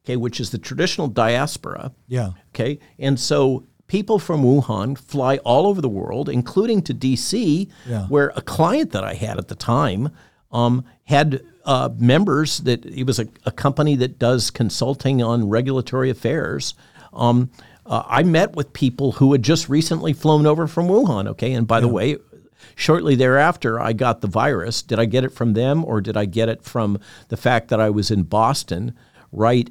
okay, 0.04 0.16
which 0.16 0.38
is 0.40 0.50
the 0.50 0.58
traditional 0.58 1.08
diaspora. 1.08 1.92
Yeah. 2.06 2.30
Okay. 2.54 2.78
And 2.98 3.18
so 3.18 3.64
people 3.86 4.18
from 4.18 4.42
Wuhan 4.42 4.98
fly 4.98 5.38
all 5.38 5.66
over 5.66 5.80
the 5.80 5.88
world, 5.88 6.28
including 6.28 6.82
to 6.82 6.94
DC, 6.94 7.68
Yeah. 7.86 8.06
where 8.08 8.32
a 8.36 8.42
client 8.42 8.92
that 8.92 9.02
I 9.04 9.14
had 9.14 9.38
at 9.38 9.48
the 9.48 9.54
time 9.54 10.10
um, 10.52 10.84
had 11.04 11.42
uh, 11.64 11.90
members 11.98 12.58
that 12.58 12.84
it 12.86 13.04
was 13.04 13.18
a, 13.18 13.26
a 13.44 13.50
company 13.50 13.96
that 13.96 14.18
does 14.18 14.50
consulting 14.50 15.22
on 15.22 15.48
regulatory 15.48 16.08
affairs. 16.10 16.74
Um, 17.12 17.50
uh, 17.84 18.02
I 18.06 18.22
met 18.22 18.54
with 18.56 18.72
people 18.74 19.12
who 19.12 19.32
had 19.32 19.42
just 19.42 19.68
recently 19.70 20.12
flown 20.12 20.46
over 20.46 20.66
from 20.66 20.88
Wuhan. 20.88 21.26
Okay. 21.28 21.52
And 21.54 21.66
by 21.66 21.80
the 21.80 21.88
way, 21.88 22.16
shortly 22.78 23.16
thereafter, 23.16 23.80
I 23.80 23.92
got 23.92 24.20
the 24.20 24.28
virus. 24.28 24.82
Did 24.82 25.00
I 25.00 25.04
get 25.04 25.24
it 25.24 25.32
from 25.32 25.52
them 25.54 25.84
or 25.84 26.00
did 26.00 26.16
I 26.16 26.24
get 26.26 26.48
it 26.48 26.62
from 26.62 26.98
the 27.28 27.36
fact 27.36 27.68
that 27.68 27.80
I 27.80 27.90
was 27.90 28.10
in 28.10 28.22
Boston, 28.22 28.94
right 29.32 29.68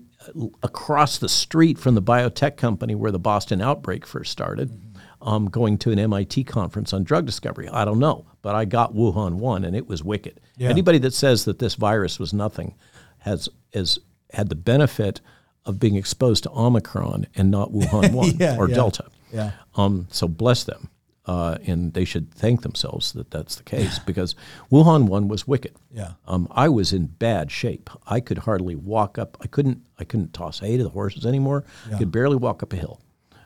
across 0.62 1.18
the 1.18 1.30
street 1.30 1.80
from 1.80 1.95
the 1.95 2.01
biotech 2.01 2.58
company 2.58 2.95
where 2.95 3.12
the 3.12 3.18
Boston 3.20 3.62
outbreak 3.62 4.05
first 4.05 4.30
started, 4.32 4.78
um, 5.22 5.45
going 5.45 5.78
to 5.80 5.91
an 5.91 5.99
MIT 5.99 6.43
conference 6.43 6.91
on 6.91 7.03
drug 7.05 7.26
discovery? 7.26 7.70
I 7.70 7.86
don't 7.86 7.99
know, 7.99 8.26
but 8.41 8.55
I 8.55 8.66
got 8.66 8.93
Wuhan 8.93 9.36
1 9.36 9.64
and 9.64 9.74
it 9.76 9.88
was 9.88 10.03
wicked. 10.03 10.41
Yeah. 10.58 10.68
Anybody 10.70 10.97
that 10.99 11.14
says 11.14 11.45
that 11.45 11.60
this 11.60 11.76
virus 11.76 12.20
was 12.20 12.34
nothing 12.34 12.76
has, 13.20 13.47
has 13.74 13.99
had 14.34 14.49
the 14.49 14.55
benefit 14.55 15.22
of 15.66 15.80
being 15.80 15.95
exposed 15.95 16.43
to 16.43 16.51
Omicron 16.51 17.28
and 17.36 17.49
not 17.49 17.72
Wuhan 17.72 18.12
1 18.14 18.32
Yeah, 18.38 18.58
or 18.58 18.68
yeah. 18.68 18.76
Delta. 18.76 19.05
Yeah. 19.32 19.51
Um, 19.76 20.08
so 20.12 20.28
bless 20.28 20.66
them. 20.66 20.89
Uh, 21.28 21.57
and 21.65 21.93
they 21.93 22.05
should 22.05 22.34
thank 22.34 22.61
themselves 22.61 23.11
that 23.11 23.30
that's 23.32 23.55
the 23.57 23.63
case 23.63 23.99
because 23.99 24.34
Wuhan 24.71 25.07
one 25.07 25.28
was 25.28 25.45
wicked. 25.45 25.75
Yeah. 25.91 26.13
Um, 26.25 26.47
I 26.51 26.69
was 26.69 26.93
in 26.93 27.07
bad 27.07 27.51
shape. 27.51 27.89
I 28.07 28.21
could 28.21 28.38
hardly 28.39 28.75
walk 28.75 29.17
up. 29.17 29.38
I 29.41 29.47
couldn't. 29.47 29.86
I 29.99 30.05
couldn't 30.05 30.34
toss 30.34 30.59
hay 30.59 30.78
to 30.78 30.84
the 30.84 30.89
horses 30.89 31.25
anymore. 31.25 31.65
I 31.93 31.97
could 31.97 32.11
barely 32.11 32.38
walk 32.38 32.63
up 32.63 32.71
a 32.71 32.78
hill. 32.78 33.01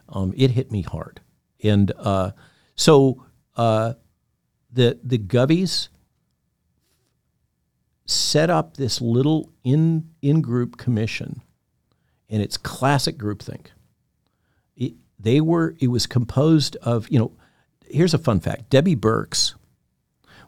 Um, 0.10 0.34
it 0.38 0.52
hit 0.52 0.72
me 0.72 0.84
hard, 0.84 1.22
and 1.64 1.92
uh, 1.98 2.32
so 2.76 3.26
uh, 3.58 3.94
the 4.72 5.00
the 5.04 5.18
Govies 5.18 5.90
set 8.06 8.50
up 8.50 8.78
this 8.78 9.02
little 9.02 9.52
in 9.64 10.10
in 10.22 10.42
group 10.42 10.78
commission, 10.78 11.42
and 12.30 12.44
it's 12.44 12.58
classic 12.58 13.18
groupthink 13.18 13.68
it, 14.76 14.94
they 15.20 15.42
were 15.42 15.76
it 15.80 15.88
was 15.88 16.06
composed 16.08 16.76
of 16.78 17.10
you 17.10 17.20
know 17.20 17.32
here's 17.94 18.14
a 18.14 18.18
fun 18.18 18.40
fact 18.40 18.70
debbie 18.70 18.96
birx 18.96 19.54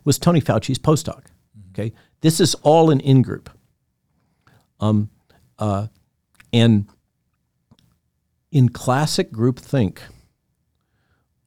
was 0.04 0.18
tony 0.20 0.40
fauci's 0.42 0.80
postdoc 0.80 1.24
okay 1.72 1.94
this 2.22 2.40
is 2.40 2.56
all 2.64 2.90
an 2.90 3.00
in-group 3.02 3.50
um, 4.80 5.10
uh, 5.60 5.88
and 6.52 6.88
in 8.52 8.70
classic 8.70 9.32
groupthink 9.32 10.00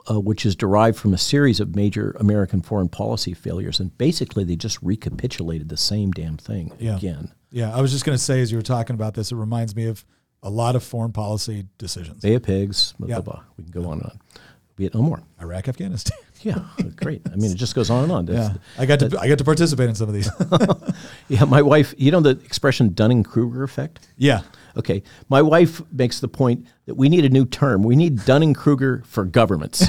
uh, 0.09 0.21
which 0.21 0.47
is 0.47 0.55
derived 0.55 0.97
from 0.97 1.13
a 1.13 1.19
series 1.19 1.61
of 1.61 1.75
major 1.75 2.17
american 2.21 2.63
foreign 2.63 2.89
policy 2.89 3.35
failures 3.35 3.81
and 3.81 3.97
basically 3.99 4.45
they 4.45 4.57
just 4.57 4.81
recapitulated 4.83 5.69
the 5.69 5.77
same 5.77 6.11
damn 6.13 6.37
thing 6.37 6.73
Yeah. 6.79 6.97
again 6.97 7.33
Yeah. 7.51 7.75
I 7.77 7.81
was 7.81 7.91
just 7.93 8.05
going 8.05 8.17
to 8.19 8.23
say, 8.23 8.41
as 8.43 8.51
you 8.53 8.59
were 8.59 8.63
talking 8.63 8.95
about 8.95 9.15
this, 9.15 9.33
it 9.33 9.37
reminds 9.37 9.75
me 9.75 9.87
of 9.87 10.05
a 10.43 10.51
lot 10.51 10.77
of 10.77 10.83
foreign 10.85 11.13
policy 11.13 11.67
decisions. 11.79 12.21
bay 12.23 12.35
of 12.35 12.43
pigs 12.43 12.93
blah, 12.99 13.09
Yeah. 13.09 13.21
blah, 13.21 13.35
blah. 13.35 13.43
we 13.57 13.65
can 13.65 13.73
go 13.73 13.89
on 13.89 13.99
and 13.99 14.03
on 14.05 14.21
vietnam 14.77 15.07
war 15.09 15.23
Iraq, 15.41 15.69
Afghanistan. 15.69 16.17
yeah 16.43 16.61
great 16.97 17.23
i 17.33 17.37
mean 17.37 17.51
it 17.51 17.57
just 17.57 17.75
goes 17.75 17.89
on 17.91 18.05
and 18.05 18.13
on 18.13 18.27
That's- 18.27 18.51
Yeah. 18.53 18.83
I 18.83 18.87
got 18.87 18.99
to 19.01 19.19
I 19.19 19.29
got 19.29 19.39
to 19.39 19.45
participate 19.45 19.89
in 19.89 19.95
some 19.95 20.09
of 20.09 20.15
these. 20.15 20.31
Yeah, 21.29 21.45
my 21.45 21.63
wife, 21.63 21.95
you 21.99 22.11
know 22.13 22.21
the 22.21 22.31
expression 22.31 22.95
Dunning 22.95 23.23
Kruger 23.25 23.63
effect? 23.63 24.09
yeah. 24.17 24.43
Okay. 24.77 25.03
My 25.31 25.41
wife 25.41 25.81
makes 25.91 26.21
the 26.21 26.29
point 26.29 26.67
that 26.85 26.95
we 26.97 27.09
need 27.09 27.25
a 27.25 27.31
new 27.31 27.47
term. 27.47 27.83
We 27.83 27.97
need 27.97 28.27
Dunning 28.27 28.53
Kruger 28.53 29.03
for 29.07 29.25
governments, 29.25 29.83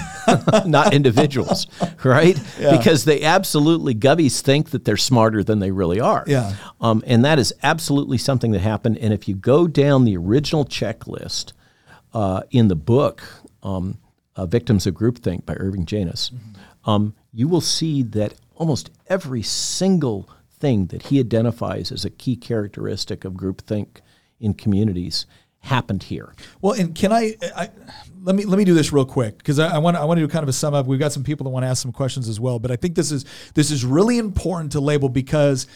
not 0.66 0.94
individuals, 0.94 1.68
right? 2.06 2.40
Yeah. 2.58 2.78
Because 2.78 3.04
they 3.04 3.22
absolutely, 3.24 3.94
Govies 3.94 4.40
think 4.40 4.70
that 4.70 4.86
they're 4.86 4.96
smarter 4.96 5.44
than 5.44 5.60
they 5.60 5.72
really 5.72 6.00
are. 6.00 6.24
Yeah. 6.26 6.56
Um, 6.80 7.04
and 7.06 7.26
that 7.26 7.38
is 7.38 7.54
absolutely 7.64 8.18
something 8.18 8.52
that 8.54 8.62
happened. 8.62 8.98
And 9.00 9.14
if 9.14 9.28
you 9.28 9.36
go 9.36 9.68
down 9.68 10.06
the 10.06 10.16
original 10.16 10.64
checklist 10.64 11.52
uh, 12.14 12.44
in 12.52 12.70
the 12.70 12.78
book, 12.78 13.22
um, 13.64 13.98
uh, 14.38 14.46
Victims 14.46 14.88
of 14.88 14.94
Groupthink 14.94 15.46
by 15.46 15.56
Irving 15.56 15.86
Janis, 15.86 16.32
um, 16.86 17.16
you 17.34 17.48
will 17.48 17.62
see 17.62 18.04
that 18.04 18.36
almost 18.56 18.92
every 19.08 19.42
single 19.42 20.30
thing 20.60 20.88
that 20.88 21.04
he 21.04 21.20
identifies 21.20 21.92
as 21.92 22.06
a 22.06 22.10
key 22.10 22.36
characteristic 22.36 23.26
of 23.26 23.34
groupthink 23.34 23.98
in 24.40 24.54
communities 24.54 25.26
happened 25.60 26.04
here. 26.04 26.34
Well, 26.62 26.74
and 26.74 26.96
can 26.96 27.12
I, 27.12 27.36
I 27.56 27.70
let 28.24 28.36
me 28.36 28.46
let 28.46 28.58
me 28.58 28.66
do 28.66 28.74
this 28.74 28.92
real 28.92 29.06
quick 29.06 29.38
because 29.38 29.60
I, 29.60 29.76
I 29.76 29.78
want 29.80 29.98
I 29.98 30.06
want 30.06 30.18
to 30.18 30.24
do 30.24 30.28
kind 30.28 30.44
of 30.44 30.50
a 30.50 30.54
sum 30.54 30.74
up. 30.74 30.86
We've 30.86 31.00
got 31.00 31.12
some 31.12 31.24
people 31.24 31.44
that 31.46 31.50
want 31.50 31.64
to 31.64 31.68
ask 31.68 31.82
some 31.82 31.92
questions 31.92 32.30
as 32.30 32.40
well, 32.40 32.60
but 32.60 32.72
I 32.72 32.76
think 32.76 32.96
this 32.96 33.12
is 33.12 33.26
this 33.54 33.72
is 33.72 33.84
really 33.84 34.18
important 34.18 34.72
to 34.74 34.80
label 34.80 35.10
because 35.10 35.68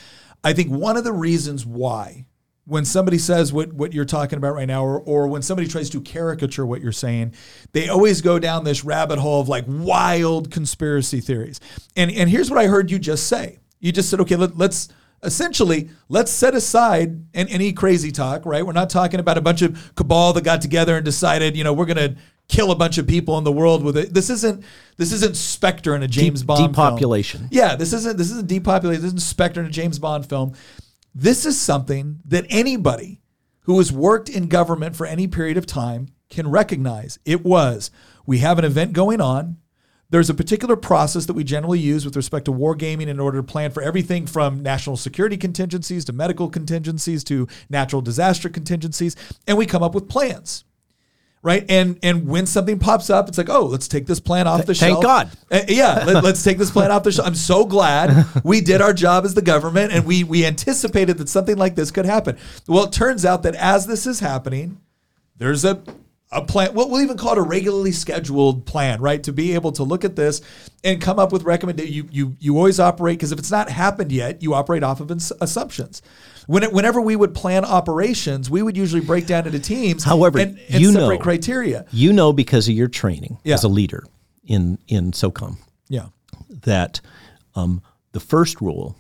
I 0.44 0.54
think 0.54 0.70
one 0.72 0.98
of 0.98 1.04
the 1.04 1.14
reasons 1.14 1.66
why 1.66 2.26
when 2.72 2.86
somebody 2.86 3.18
says 3.18 3.52
what 3.52 3.74
what 3.74 3.94
you're 3.94 4.06
talking 4.06 4.38
about 4.38 4.56
right 4.56 4.68
now, 4.68 4.86
or 4.86 5.02
or 5.02 5.28
when 5.28 5.42
somebody 5.42 5.68
tries 5.68 5.90
to 5.90 6.00
caricature 6.00 6.66
what 6.66 6.82
you're 6.82 6.94
saying, 6.94 7.34
they 7.74 7.90
always 7.90 8.22
go 8.22 8.40
down 8.40 8.64
this 8.64 8.86
rabbit 8.86 9.20
hole 9.20 9.42
of 9.42 9.50
like 9.50 9.66
wild 9.68 10.50
conspiracy 10.52 11.20
theories. 11.20 11.60
And 11.98 12.10
and 12.10 12.30
here's 12.30 12.50
what 12.50 12.58
I 12.58 12.68
heard 12.68 12.90
you 12.90 12.98
just 12.98 13.28
say. 13.28 13.60
You 13.82 13.92
just 13.92 14.10
said, 14.10 14.22
okay, 14.22 14.38
let, 14.38 14.58
let's 14.58 14.88
essentially 15.22 15.90
let's 16.08 16.32
set 16.32 16.56
aside 16.56 17.26
any 17.34 17.74
crazy 17.74 18.10
talk, 18.10 18.46
right? 18.46 18.66
We're 18.66 18.72
not 18.72 18.90
talking 18.90 19.20
about 19.20 19.38
a 19.38 19.42
bunch 19.42 19.62
of 19.62 19.94
cabal 19.96 20.32
that 20.34 20.46
got 20.46 20.62
together 20.62 20.96
and 20.96 21.04
decided, 21.04 21.58
you 21.58 21.66
know, 21.66 21.74
we're 21.74 21.86
going 21.86 21.98
to 21.98 22.16
kill 22.48 22.72
a 22.72 22.76
bunch 22.76 22.98
of 22.98 23.06
people 23.08 23.38
in 23.38 23.44
the 23.44 23.52
world 23.52 23.84
with 23.84 23.98
it. 23.98 24.14
This 24.14 24.30
isn't 24.30 24.64
this 24.96 25.12
isn't 25.12 25.36
Spectre 25.36 25.94
in 25.94 26.04
a 26.04 26.08
James 26.08 26.42
De- 26.42 26.48
Bond 26.48 26.74
depopulation. 26.74 27.42
Film. 27.42 27.50
Yeah, 27.52 27.76
this 27.76 27.92
isn't 27.92 28.18
this 28.18 28.32
isn't 28.32 28.48
depopulation. 28.48 29.02
This 29.02 29.10
isn't 29.10 29.22
Spectre 29.22 29.60
in 29.60 29.68
a 29.68 29.72
James 29.72 30.00
Bond 30.00 30.28
film. 30.30 30.54
This 31.14 31.46
is 31.46 31.60
something 31.60 32.20
that 32.26 32.46
anybody 32.50 33.22
who 33.62 33.78
has 33.78 33.92
worked 33.92 34.30
in 34.30 34.48
government 34.48 34.96
for 34.96 35.06
any 35.06 35.28
period 35.28 35.58
of 35.58 35.66
time 35.66 36.08
can 36.30 36.50
recognize. 36.50 37.20
It 37.26 37.44
was 37.44 37.92
we 38.26 38.40
have 38.40 38.58
an 38.58 38.66
event 38.66 38.94
going 38.94 39.20
on. 39.20 39.58
There's 40.10 40.30
a 40.30 40.34
particular 40.34 40.76
process 40.76 41.26
that 41.26 41.34
we 41.34 41.44
generally 41.44 41.80
use 41.80 42.06
with 42.06 42.16
respect 42.16 42.46
to 42.46 42.54
wargaming 42.54 43.08
in 43.08 43.20
order 43.20 43.38
to 43.40 43.44
plan 43.44 43.72
for 43.72 43.82
everything 43.82 44.26
from 44.26 44.62
national 44.62 44.98
security 44.98 45.38
contingencies 45.38 46.04
to 46.06 46.14
medical 46.14 46.50
contingencies 46.50 47.24
to 47.26 47.48
natural 47.70 48.02
disaster 48.02 48.50
contingencies. 48.50 49.16
And 49.48 49.58
we 49.58 49.66
come 49.66 49.84
up 49.84 49.96
with 49.96 50.10
plans. 50.10 50.66
Right. 51.44 51.66
And 51.70 51.98
and 52.04 52.28
when 52.28 52.46
something 52.46 52.78
pops 52.78 53.10
up, 53.10 53.28
it's 53.28 53.38
like, 53.38 53.50
oh, 53.50 53.66
let's 53.66 53.88
take 53.88 54.06
this 54.06 54.20
plan 54.20 54.46
off 54.46 54.60
the 54.68 54.76
Thank 54.76 54.94
shelf. 54.94 55.04
God. 55.04 55.32
Uh, 55.50 55.62
yeah, 55.68 56.04
let, 56.06 56.24
us 56.24 56.44
take 56.44 56.60
this 56.60 56.70
plan 56.70 56.92
off 56.92 57.02
the 57.02 57.12
shelf. 57.12 57.28
I'm 57.28 57.36
so 57.36 57.66
glad 57.66 58.28
we 58.44 58.62
did 58.62 58.80
our 58.80 58.94
job 58.94 59.26
as 59.26 59.34
the 59.34 59.42
government 59.42 59.92
and 59.92 60.06
we 60.06 60.24
we 60.24 60.46
anticipated 60.46 61.18
that 61.18 61.30
something 61.30 61.58
like 61.58 61.74
this 61.74 61.90
could 61.90 62.06
happen. 62.06 62.38
Well, 62.68 62.84
it 62.84 62.92
turns 62.92 63.26
out 63.26 63.42
that 63.44 63.56
as 63.56 63.88
this 63.88 64.06
is 64.06 64.20
happening, 64.20 64.82
there's 65.38 65.66
a 65.66 65.82
a 66.32 66.46
plan. 66.46 66.74
Well, 66.74 66.90
we'll 66.90 67.02
even 67.02 67.18
call 67.18 67.34
it 67.34 67.38
a 67.40 67.42
regularly 67.42 67.92
scheduled 67.92 68.66
plan, 68.66 69.02
right? 69.02 69.22
To 69.24 69.34
be 69.34 69.54
able 69.54 69.72
to 69.74 69.84
look 69.84 70.06
at 70.06 70.16
this 70.16 70.42
and 70.84 71.02
come 71.02 71.20
up 71.20 71.32
with 71.32 71.44
recommendations. 71.44 71.96
You 71.96 72.08
you 72.12 72.38
you 72.40 72.58
always 72.58 72.80
operate 72.80 73.18
because 73.18 73.32
if 73.32 73.40
it's 73.40 73.52
not 73.52 73.70
happened 73.70 74.12
yet, 74.12 74.42
you 74.42 74.54
operate 74.54 74.84
off 74.84 75.02
of 75.02 75.12
ins- 75.12 75.34
assumptions. 75.42 76.02
When 76.52 76.64
it, 76.64 76.74
whenever 76.74 77.00
we 77.00 77.16
would 77.16 77.34
plan 77.34 77.64
operations, 77.64 78.50
we 78.50 78.62
would 78.62 78.76
usually 78.76 79.00
break 79.00 79.26
down 79.26 79.46
into 79.46 79.58
teams. 79.58 80.04
However, 80.04 80.38
and, 80.38 80.60
and 80.70 80.82
you 80.82 80.92
know 80.92 81.18
criteria. 81.18 81.86
You 81.94 82.12
know 82.12 82.34
because 82.34 82.68
of 82.68 82.74
your 82.76 82.90
training 82.90 83.38
Yeah. 83.46 83.54
as 83.54 83.64
a 83.64 83.70
leader 83.70 84.04
in 84.44 84.78
in 84.90 85.12
SOCOM 85.14 85.56
Yeah. 85.88 86.08
that 86.50 87.00
um, 87.56 87.82
the 88.12 88.20
first 88.20 88.60
rule 88.60 88.98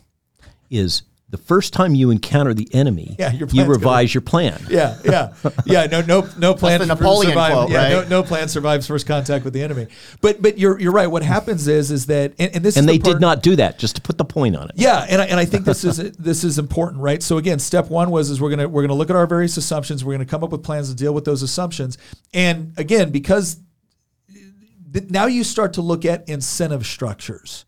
is 0.70 1.02
the 1.32 1.38
first 1.38 1.72
time 1.74 1.96
you 1.96 2.12
encounter 2.12 2.54
the 2.54 2.68
enemy, 2.74 3.16
Yeah, 3.18 3.32
your 3.32 3.48
you 3.48 3.64
plan's 3.64 3.70
revise 3.70 4.14
your 4.14 4.22
plan. 4.22 4.62
Yeah, 4.70 4.98
yeah, 5.04 5.34
yeah. 5.66 5.86
No, 5.88 6.02
no, 6.02 6.30
no 6.38 6.54
plan. 6.54 6.80
the 6.82 6.86
Napoleon 6.86 7.32
survive, 7.32 7.54
quote, 7.54 7.70
yeah, 7.72 7.90
no, 7.90 8.00
right? 8.02 8.10
no 8.10 8.22
plan 8.24 8.48
survives 8.50 8.86
first 8.86 9.08
contact 9.08 9.46
with 9.46 9.54
the 9.54 9.62
enemy. 9.64 9.88
But 10.20 10.42
but 10.42 10.58
you're 10.58 10.78
you're 10.80 10.92
right. 10.92 11.08
What 11.08 11.24
happens 11.24 11.68
is 11.68 11.90
is 11.90 12.06
that 12.08 12.34
and, 12.38 12.56
and 12.56 12.64
this 12.66 12.76
And 12.76 12.84
is 12.84 12.88
they 12.88 12.98
the 12.98 13.04
part, 13.04 13.16
did 13.16 13.22
not 13.22 13.42
do 13.42 13.56
that. 13.56 13.80
Just 13.80 13.96
to 13.96 14.02
put 14.02 14.18
the 14.18 14.26
point 14.26 14.56
on 14.56 14.66
it. 14.70 14.76
Yeah, 14.76 15.06
and 15.10 15.22
I, 15.22 15.26
and 15.26 15.40
I 15.40 15.46
think 15.46 15.66
this 15.66 15.84
is 15.84 15.98
this 16.18 16.44
is 16.44 16.60
important, 16.60 17.02
right? 17.02 17.24
So 17.24 17.38
again, 17.38 17.60
step 17.60 17.90
one 17.90 18.12
was 18.12 18.30
is 18.30 18.40
we're 18.42 18.50
gonna 18.50 18.68
we're 18.68 18.82
gonna 18.84 18.94
look 18.94 19.10
at 19.10 19.16
our 19.16 19.26
various 19.26 19.56
assumptions. 19.58 20.04
We're 20.04 20.14
gonna 20.14 20.26
come 20.26 20.44
up 20.44 20.52
with 20.52 20.64
plans 20.64 20.90
to 20.90 20.96
deal 20.96 21.14
with 21.14 21.24
those 21.26 21.42
assumptions. 21.42 21.98
And 22.34 22.74
again, 22.78 23.10
because 23.12 23.58
th- 24.94 25.10
now 25.10 25.28
you 25.28 25.44
start 25.44 25.74
to 25.74 25.82
look 25.82 26.04
at 26.06 26.28
incentive 26.28 26.86
structures. 26.86 27.66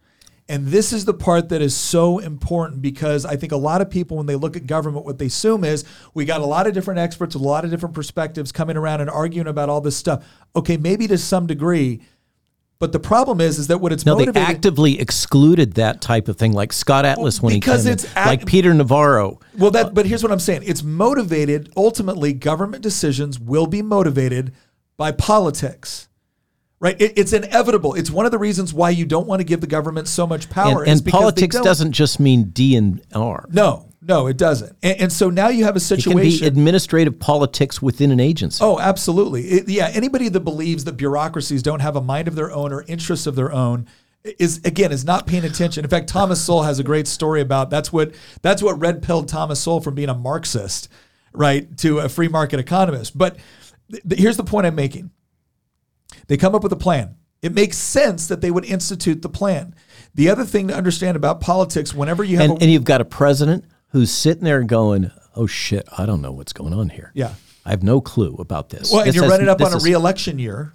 And 0.54 0.68
this 0.68 0.94
is 0.94 1.06
the 1.06 1.16
part 1.16 1.50
that 1.50 1.64
is 1.64 1.76
so 1.76 2.20
important 2.20 2.80
because 2.80 3.26
I 3.26 3.38
think 3.38 3.52
a 3.54 3.58
lot 3.58 3.82
of 3.82 3.90
people, 3.90 4.18
when 4.18 4.28
they 4.28 4.36
look 4.36 4.56
at 4.56 4.68
government, 4.68 5.04
what 5.04 5.18
they 5.18 5.26
assume 5.26 5.64
is 5.64 5.84
we 6.14 6.26
got 6.26 6.42
a 6.42 6.46
lot 6.46 6.68
of 6.68 6.76
different 6.76 7.00
experts, 7.00 7.34
a 7.34 7.40
lot 7.40 7.66
of 7.66 7.72
different 7.72 7.96
perspectives 7.96 8.52
coming 8.52 8.78
around 8.78 9.02
and 9.02 9.10
arguing 9.10 9.48
about 9.48 9.70
all 9.70 9.82
this 9.82 9.98
stuff. 9.98 10.24
Okay, 10.56 10.78
maybe 10.78 11.08
to 11.08 11.18
some 11.18 11.48
degree, 11.48 12.04
but 12.78 12.92
the 12.92 13.00
problem 13.00 13.42
is, 13.42 13.58
is 13.58 13.66
that 13.68 13.80
what 13.80 13.92
it's 13.92 14.06
No, 14.06 14.14
they 14.16 14.28
actively 14.40 15.00
excluded 15.00 15.74
that 15.74 16.02
type 16.02 16.28
of 16.28 16.38
thing, 16.38 16.54
like 16.54 16.72
Scott 16.72 17.04
Atlas 17.04 17.42
when 17.42 17.54
he 17.54 17.60
because 17.60 17.86
came 17.86 17.94
it's 17.94 18.04
in, 18.04 18.12
act- 18.14 18.28
like 18.28 18.46
Peter 18.46 18.76
Navarro. 18.76 19.40
Well, 19.58 19.72
that 19.72 19.96
but 19.96 20.06
here's 20.06 20.22
what 20.22 20.32
I'm 20.32 20.40
saying. 20.40 20.62
It's 20.68 20.84
motivated. 20.84 21.74
Ultimately, 21.76 22.32
government 22.32 22.84
decisions 22.84 23.40
will 23.40 23.66
be 23.66 23.82
motivated 23.82 24.54
by 24.98 25.14
politics. 25.14 26.10
Right? 26.84 27.00
It, 27.00 27.14
it's 27.16 27.32
inevitable. 27.32 27.94
It's 27.94 28.12
one 28.12 28.26
of 28.26 28.34
the 28.34 28.38
reasons 28.38 28.74
why 28.74 28.90
you 28.90 29.06
don't 29.06 29.26
want 29.26 29.40
to 29.40 29.46
give 29.46 29.62
the 29.62 29.68
government 29.68 30.10
so 30.10 30.28
much 30.28 30.50
power. 30.50 30.84
And, 30.84 30.92
and 30.92 31.06
politics 31.06 31.56
doesn't 31.56 31.94
just 31.94 32.20
mean 32.20 32.50
D 32.50 32.76
and 32.76 33.02
R. 33.14 33.46
No, 33.50 33.88
no, 34.02 34.28
it 34.28 34.36
doesn't. 34.36 34.76
And, 34.84 35.00
and 35.04 35.12
so 35.14 35.30
now 35.30 35.48
you 35.48 35.64
have 35.64 35.78
a 35.78 35.80
situation. 35.80 36.20
It 36.20 36.30
can 36.32 36.40
be 36.42 36.46
administrative 36.46 37.18
politics 37.18 37.82
within 37.82 38.12
an 38.12 38.20
agency. 38.20 38.62
Oh, 38.62 38.80
absolutely. 38.82 39.44
It- 39.44 39.70
yeah, 39.70 39.92
anybody 39.94 40.28
that 40.28 40.42
believes 40.42 40.84
that 40.84 40.98
bureaucracies 40.98 41.64
don't 41.64 41.80
have 41.80 41.96
a 41.96 42.02
mind 42.02 42.28
of 42.28 42.36
their 42.36 42.52
own 42.52 42.74
or 42.74 42.84
interests 42.84 43.28
of 43.28 43.36
their 43.38 43.54
own 43.54 43.88
is 44.38 44.60
again 44.66 44.92
is 44.92 45.06
not 45.06 45.26
paying 45.26 45.46
attention. 45.46 45.86
In 45.86 45.90
fact, 45.90 46.10
Thomas 46.10 46.42
Sowell 46.44 46.64
has 46.64 46.80
a 46.80 46.84
great 46.84 47.08
story 47.08 47.40
about 47.40 47.70
that's 47.70 47.94
what 47.94 48.14
that's 48.42 48.62
what 48.62 48.78
red 48.78 49.02
pilled 49.02 49.30
Thomas 49.30 49.62
Sowell 49.62 49.80
from 49.80 49.96
being 49.96 50.10
a 50.10 50.14
Marxist, 50.16 50.90
right, 51.32 51.78
to 51.78 52.00
a 52.00 52.10
free 52.10 52.28
market 52.28 52.60
economist. 52.60 53.18
But 53.18 53.38
th- 53.90 54.04
th- 54.04 54.20
here's 54.22 54.36
the 54.36 54.44
point 54.44 54.66
I'm 54.68 54.76
making. 54.76 55.12
They 56.28 56.38
come 56.38 56.56
up 56.56 56.64
with 56.64 56.72
a 56.72 56.78
plan. 56.78 57.16
It 57.42 57.54
makes 57.54 57.78
sense 57.78 58.28
that 58.28 58.40
they 58.42 58.52
would 58.52 58.66
institute 58.66 59.22
the 59.22 59.30
plan. 59.30 59.76
The 60.16 60.30
other 60.30 60.46
thing 60.46 60.70
to 60.70 60.76
understand 60.76 61.18
about 61.18 61.42
politics, 61.42 61.94
whenever 61.94 62.24
you 62.24 62.38
have 62.38 62.50
and, 62.52 62.60
a, 62.60 62.64
and 62.64 62.72
you've 62.72 62.86
got 62.86 63.02
a 63.02 63.06
president 63.06 63.66
who's 63.90 64.12
sitting 64.12 64.44
there 64.44 64.64
going, 64.64 65.12
"Oh 65.36 65.46
shit, 65.46 65.88
I 65.98 66.06
don't 66.06 66.22
know 66.22 66.32
what's 66.32 66.54
going 66.54 66.74
on 66.74 66.90
here. 66.90 67.12
Yeah. 67.14 67.34
I 67.66 67.72
have 67.72 67.84
no 67.84 68.00
clue 68.00 68.36
about 68.40 68.70
this." 68.70 68.92
Well, 68.92 69.02
and 69.02 69.10
This 69.10 69.16
you're 69.16 69.28
running 69.28 69.50
up 69.50 69.62
on 69.62 69.74
a 69.74 69.80
reelection 69.80 70.40
year, 70.40 70.72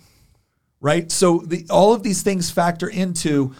right? 0.80 1.10
So 1.10 1.38
the, 1.38 1.66
all 1.70 1.94
of 1.94 2.02
these 2.02 2.22
things 2.22 2.50
factor 2.50 2.88
into, 2.88 3.54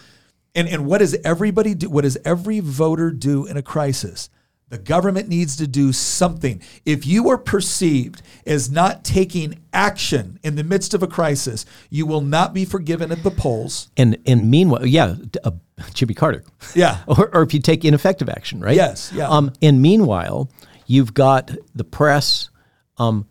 and, 0.55 0.69
and 0.69 0.85
what 0.85 0.99
does 0.99 1.17
everybody 1.25 1.75
do? 1.75 1.89
What 1.89 2.03
does 2.03 2.19
every 2.27 2.61
voter 2.61 3.11
do 3.11 3.47
in 3.47 3.57
a 3.57 3.63
crisis? 3.63 4.29
The 4.71 4.79
government 4.79 5.29
needs 5.29 5.57
to 5.57 5.67
do 5.67 5.93
something. 5.93 6.63
If 6.85 7.07
you 7.07 7.31
are 7.31 7.39
perceived 7.39 8.23
as 8.47 8.71
not 8.71 9.03
taking 9.03 9.61
action 9.73 10.39
in 10.43 10.57
the 10.57 10.65
midst 10.65 10.93
of 10.93 11.03
a 11.03 11.07
crisis, 11.07 11.65
you 11.89 12.07
will 12.07 12.21
not 12.21 12.53
be 12.53 12.65
forgiven 12.65 13.11
at 13.11 13.23
the 13.23 13.31
polls. 13.31 13.91
And 13.97 14.19
and 14.27 14.51
meanwhile, 14.51 14.85
yeah, 14.85 15.17
uh, 15.43 15.53
Jimmy 15.95 16.15
Carter. 16.15 16.45
Yeah. 16.75 16.99
or, 17.07 17.35
or 17.35 17.43
if 17.43 17.55
you 17.55 17.61
take 17.61 17.85
ineffective 17.85 18.29
action, 18.29 18.61
right? 18.61 18.77
Yes, 18.77 19.11
yeah. 19.15 19.29
Um, 19.29 19.53
and 19.63 19.81
meanwhile, 19.81 20.51
you've 20.87 21.15
got 21.15 21.51
the 21.75 21.85
press 21.85 22.51
um, 22.99 23.27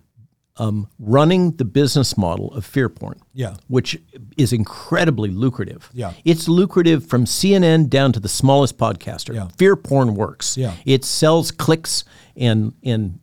um, 0.60 0.88
running 0.99 1.51
the 1.58 1.66
business 1.66 2.18
model 2.18 2.53
of 2.53 2.66
fear 2.66 2.89
porn. 2.89 3.20
Yeah. 3.34 3.55
Which 3.68 3.97
is 4.38 4.53
incredibly 4.53 5.30
lucrative. 5.30 5.89
Yeah. 5.93 6.14
It's 6.26 6.47
lucrative 6.47 7.05
from 7.05 7.26
CNN 7.26 7.89
down 7.89 8.12
to 8.14 8.20
the 8.20 8.30
smallest 8.30 8.78
podcaster. 8.78 9.34
Yeah. 9.36 9.47
Fear 9.58 9.76
porn 9.76 10.16
works. 10.16 10.58
Yeah. 10.58 10.74
It 10.86 11.05
sells 11.05 11.51
clicks 11.51 12.03
and 12.36 12.74
and 12.84 13.20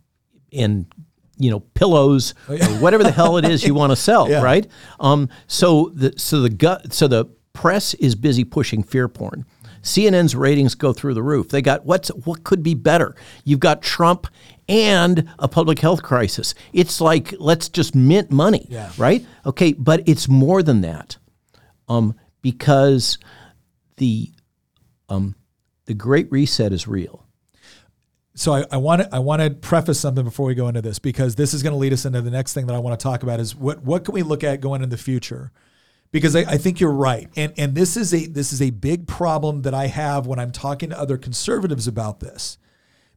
and 0.52 0.86
you 1.36 1.50
know 1.50 1.60
pillows 1.60 2.34
or 2.48 2.56
whatever 2.78 3.02
the 3.02 3.10
hell 3.10 3.36
it 3.36 3.44
is 3.44 3.64
you 3.64 3.74
want 3.74 3.90
to 3.90 3.96
sell, 3.96 4.24
Oh, 4.26 4.28
Yeah. 4.30 4.42
right? 4.42 4.66
Um, 5.00 5.28
so 5.48 5.90
the 5.94 6.14
so 6.16 6.40
the 6.40 6.50
gut 6.50 6.92
so 6.92 7.08
the 7.08 7.24
press 7.52 7.94
is 7.94 8.14
busy 8.14 8.44
pushing 8.44 8.82
fear 8.82 9.08
porn. 9.08 9.44
CNN's 9.82 10.34
ratings 10.34 10.74
go 10.74 10.92
through 10.94 11.12
the 11.12 11.22
roof. 11.22 11.50
They 11.50 11.60
got 11.60 11.84
what's 11.84 12.08
what 12.08 12.42
could 12.44 12.62
be 12.62 12.74
better? 12.74 13.14
You've 13.44 13.60
got 13.60 13.82
Trump 13.82 14.28
and 14.68 15.28
a 15.38 15.48
public 15.48 15.78
health 15.78 16.02
crisis. 16.02 16.54
It's 16.72 17.00
like 17.00 17.34
let's 17.38 17.68
just 17.68 17.94
mint 17.94 18.30
money, 18.30 18.66
Yeah. 18.70 18.90
right? 18.98 19.24
Okay, 19.46 19.72
but 19.72 20.02
it's 20.08 20.28
more 20.28 20.62
than 20.62 20.80
that, 20.82 21.16
um, 21.88 22.14
because 22.42 23.18
the 23.96 24.30
um, 25.08 25.34
the 25.86 25.94
Great 25.94 26.30
Reset 26.32 26.72
is 26.72 26.88
real. 26.88 27.20
So 28.36 28.52
I, 28.52 28.64
I 28.72 28.76
want 28.78 29.02
to 29.02 29.14
I 29.14 29.20
want 29.20 29.42
to 29.42 29.50
preface 29.50 30.00
something 30.00 30.24
before 30.24 30.46
we 30.46 30.54
go 30.54 30.66
into 30.66 30.82
this 30.82 30.98
because 30.98 31.36
this 31.36 31.54
is 31.54 31.62
going 31.62 31.72
to 31.72 31.78
lead 31.78 31.92
us 31.92 32.04
into 32.04 32.20
the 32.20 32.30
next 32.32 32.52
thing 32.52 32.66
that 32.66 32.74
I 32.74 32.78
want 32.80 32.98
to 32.98 33.02
talk 33.02 33.22
about 33.22 33.38
is 33.38 33.54
what 33.54 33.82
what 33.84 34.04
can 34.04 34.14
we 34.14 34.22
look 34.22 34.42
at 34.42 34.60
going 34.60 34.82
in 34.82 34.88
the 34.88 34.96
future? 34.96 35.52
Because 36.10 36.34
I, 36.36 36.40
I 36.40 36.58
think 36.58 36.80
you're 36.80 36.90
right, 36.92 37.28
and 37.36 37.52
and 37.56 37.74
this 37.74 37.96
is 37.96 38.12
a 38.14 38.26
this 38.26 38.52
is 38.52 38.60
a 38.62 38.70
big 38.70 39.06
problem 39.06 39.62
that 39.62 39.74
I 39.74 39.86
have 39.88 40.26
when 40.26 40.38
I'm 40.38 40.52
talking 40.52 40.90
to 40.90 40.98
other 40.98 41.16
conservatives 41.18 41.86
about 41.86 42.20
this, 42.20 42.56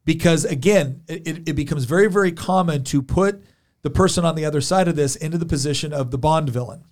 because 0.08 0.46
again 0.46 1.04
it, 1.08 1.50
it 1.50 1.54
becomes 1.54 1.84
very 1.84 2.10
very 2.10 2.32
common 2.32 2.84
to 2.86 3.04
put 3.04 3.44
the 3.84 3.90
person 3.92 4.26
on 4.26 4.36
the 4.36 4.46
other 4.46 4.62
side 4.62 4.88
of 4.88 4.96
this 4.96 5.16
into 5.16 5.38
the 5.38 5.46
position 5.46 5.94
of 5.94 6.10
the 6.10 6.18
Bond 6.18 6.50
villain. 6.50 6.86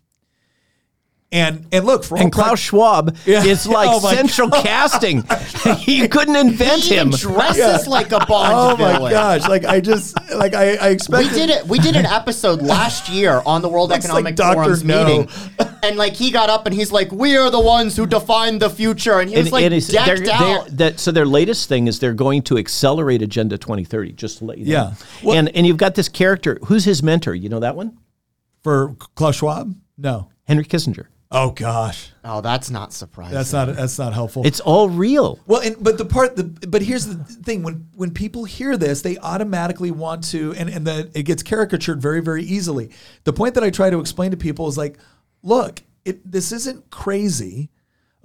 And 1.31 1.65
and 1.71 1.85
look 1.85 2.03
for 2.03 2.17
And 2.17 2.31
Klaus 2.31 2.49
prac- 2.49 2.57
Schwab 2.59 3.17
Yeah. 3.25 3.43
is 3.43 3.67
like 3.67 3.89
Oh 3.91 3.99
my 3.99 4.13
central 4.15 4.49
casting. 4.49 5.23
you 5.85 6.07
couldn't 6.07 6.35
invent 6.35 6.83
He 6.83 6.95
him. 6.95 7.09
dresses 7.09 7.87
like 7.87 8.11
a 8.11 8.19
Bond 8.25 8.53
Oh 8.53 8.77
my 8.77 9.09
gosh! 9.11 9.45
Like 9.49 9.65
I 9.65 9.81
just 9.81 10.15
like 10.35 10.53
I, 10.53 10.75
I 10.75 10.89
We 11.09 11.27
did 11.29 11.49
it. 11.49 11.65
We 11.67 11.79
did 11.79 11.95
an 11.95 12.05
episode 12.05 12.61
last 12.61 13.09
year 13.09 13.41
on 13.45 13.61
the 13.63 13.67
World 13.69 13.89
Looks 13.89 14.05
Economic 14.05 14.37
like 14.39 14.55
Forum's 14.55 14.83
No. 14.83 15.03
meeting, 15.03 15.29
and 15.83 15.97
like 15.97 16.13
he 16.13 16.29
got 16.31 16.49
up 16.49 16.67
and 16.67 16.75
he's 16.75 16.91
like, 16.91 17.11
"We 17.11 17.35
are 17.35 17.49
the 17.49 17.59
ones 17.59 17.97
who 17.97 18.05
define 18.05 18.59
the 18.59 18.69
future," 18.69 19.19
and 19.19 19.29
he 19.29 19.35
was 19.35 19.47
And- 19.47 19.51
like 19.53 19.65
and 19.65 19.73
it's- 19.73 19.91
decked 19.91 20.25
they're- 20.25 20.31
out. 20.33 20.67
they're- 20.67 20.91
that, 20.91 20.99
so 20.99 21.11
their 21.11 21.25
latest 21.25 21.67
thing 21.67 21.87
is 21.87 21.99
they're 21.99 22.13
going 22.13 22.43
to 22.43 22.57
accelerate 22.57 23.21
Agenda 23.23 23.57
2030. 23.57 24.13
Just 24.13 24.37
to 24.37 24.45
let 24.45 24.59
you 24.59 24.65
know. 24.67 24.71
Yeah. 24.71 24.93
Well- 25.23 25.37
and 25.37 25.49
and 25.55 25.65
you've 25.67 25.77
got 25.77 25.95
this 25.95 26.07
character. 26.07 26.59
Who's 26.65 26.85
his 26.85 27.01
mentor? 27.03 27.33
You 27.35 27.49
know 27.49 27.59
that 27.59 27.75
one? 27.75 27.97
for 28.63 28.95
Klaus 29.15 29.35
Schwab. 29.37 29.75
No. 29.97 30.29
Henry 30.47 30.63
Kissinger. 30.65 31.07
Oh 31.37 31.51
gosh, 31.51 32.11
oh, 32.23 32.39
that's 32.39 32.71
not 32.71 32.93
surprising. 32.93 33.33
that's 33.35 33.51
not 33.51 33.75
that's 33.75 33.99
not 33.99 34.13
helpful. 34.13 34.47
It's 34.47 34.61
all 34.61 34.87
real. 34.89 35.37
Well, 35.45 35.59
and 35.59 35.75
but 35.83 35.97
the 35.97 36.05
part, 36.05 36.37
the 36.37 36.43
but 36.45 36.81
here's 36.81 37.05
the 37.07 37.15
thing: 37.43 37.61
when 37.61 37.87
when 37.93 38.11
people 38.11 38.45
hear 38.45 38.77
this, 38.77 39.01
they 39.01 39.17
automatically 39.17 39.91
want 39.91 40.23
to, 40.31 40.53
and 40.53 40.69
and 40.69 40.87
that 40.87 41.09
it 41.13 41.23
gets 41.23 41.43
caricatured 41.43 42.01
very 42.01 42.21
very 42.21 42.43
easily. 42.45 42.91
The 43.25 43.33
point 43.33 43.53
that 43.55 43.65
I 43.65 43.69
try 43.69 43.89
to 43.89 43.99
explain 43.99 44.31
to 44.31 44.37
people 44.37 44.69
is 44.69 44.77
like, 44.77 44.97
look, 45.43 45.83
it 46.05 46.31
this 46.31 46.53
isn't 46.53 46.89
crazy. 46.89 47.69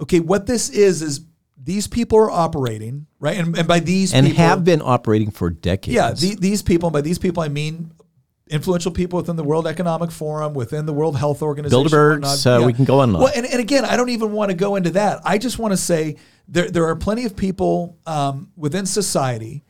Okay, 0.01 0.21
what 0.21 0.47
this 0.47 0.71
is 0.71 1.03
is 1.03 1.23
these 1.63 1.89
people 1.89 2.17
are 2.17 2.31
operating 2.31 3.07
right, 3.19 3.37
and, 3.37 3.59
and 3.59 3.67
by 3.67 3.81
these 3.81 4.15
And 4.15 4.25
people, 4.25 4.43
have 4.45 4.65
been 4.65 4.81
operating 4.83 5.33
for 5.33 5.51
decades. 5.51 5.95
yeah, 5.97 6.13
the, 6.13 6.37
these 6.37 6.63
people. 6.63 6.87
and 6.87 6.93
By 6.93 7.01
these 7.01 7.19
people, 7.19 7.43
I 7.43 7.49
mean 7.49 7.91
influential 8.51 8.91
people 8.91 9.17
within 9.19 9.37
the 9.37 9.45
World 9.45 9.67
Economic 9.67 10.11
Forum, 10.11 10.55
within 10.55 10.85
the 10.85 10.93
World 10.93 11.17
Health 11.17 11.41
Organization. 11.41 11.87
Bilderbergs, 11.87 12.47
uh, 12.47 12.67
we 12.67 12.73
can 12.73 12.85
go 12.85 13.01
on. 13.01 13.13
Well, 13.13 13.33
and, 13.35 13.47
and 13.47 13.61
again, 13.61 13.85
I 13.85 13.97
don't 13.97 14.11
even 14.11 14.33
want 14.33 14.51
to 14.51 14.57
go 14.57 14.77
into 14.77 14.91
that. 14.91 15.21
I 15.25 15.39
just 15.39 15.59
want 15.59 15.73
to 15.73 15.77
say 15.77 16.17
there 16.49 16.69
there 16.69 16.87
are 16.87 16.97
plenty 16.97 17.25
of 17.25 17.37
people 17.37 17.99
um, 18.07 18.51
within 18.57 18.87
society 18.87 19.65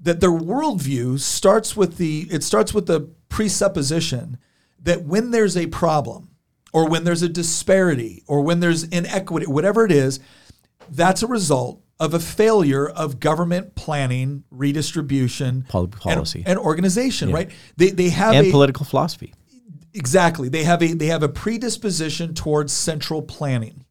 that 0.00 0.20
their 0.20 0.30
worldview 0.30 1.18
starts 1.18 1.76
with 1.76 1.96
the 1.96 2.26
it 2.30 2.42
starts 2.42 2.72
with 2.72 2.86
the 2.86 3.10
presupposition 3.28 4.38
that 4.82 5.02
when 5.02 5.32
there's 5.32 5.56
a 5.56 5.66
problem 5.66 6.30
or 6.72 6.88
when 6.88 7.04
there's 7.04 7.22
a 7.22 7.28
disparity 7.28 8.22
or 8.26 8.42
when 8.42 8.60
there's 8.60 8.84
inequity, 8.84 9.46
whatever 9.46 9.84
it 9.84 9.90
is, 9.90 10.20
that's 10.90 11.22
a 11.22 11.26
result 11.26 11.82
of 11.98 12.12
a 12.14 12.20
failure 12.20 12.86
of 12.88 13.20
government 13.20 13.74
planning, 13.74 14.44
redistribution, 14.50 15.64
Pol- 15.68 15.88
policy. 15.88 16.42
and, 16.46 16.58
organization. 16.58 17.32
Right? 17.32 17.50
They 17.76 17.90
they 17.90 18.10
have 18.10 18.34
and 18.34 18.46
a, 18.46 18.50
political 18.50 18.84
philosophy. 18.84 19.32
Exactly. 19.94 20.48
They 20.50 20.64
have 20.64 20.82
a 20.82 20.92
they 20.92 21.06
have 21.06 21.22
a 21.22 21.28
predisposition 21.28 22.34
towards 22.34 22.72
central 22.72 23.22
planning. 23.22 23.84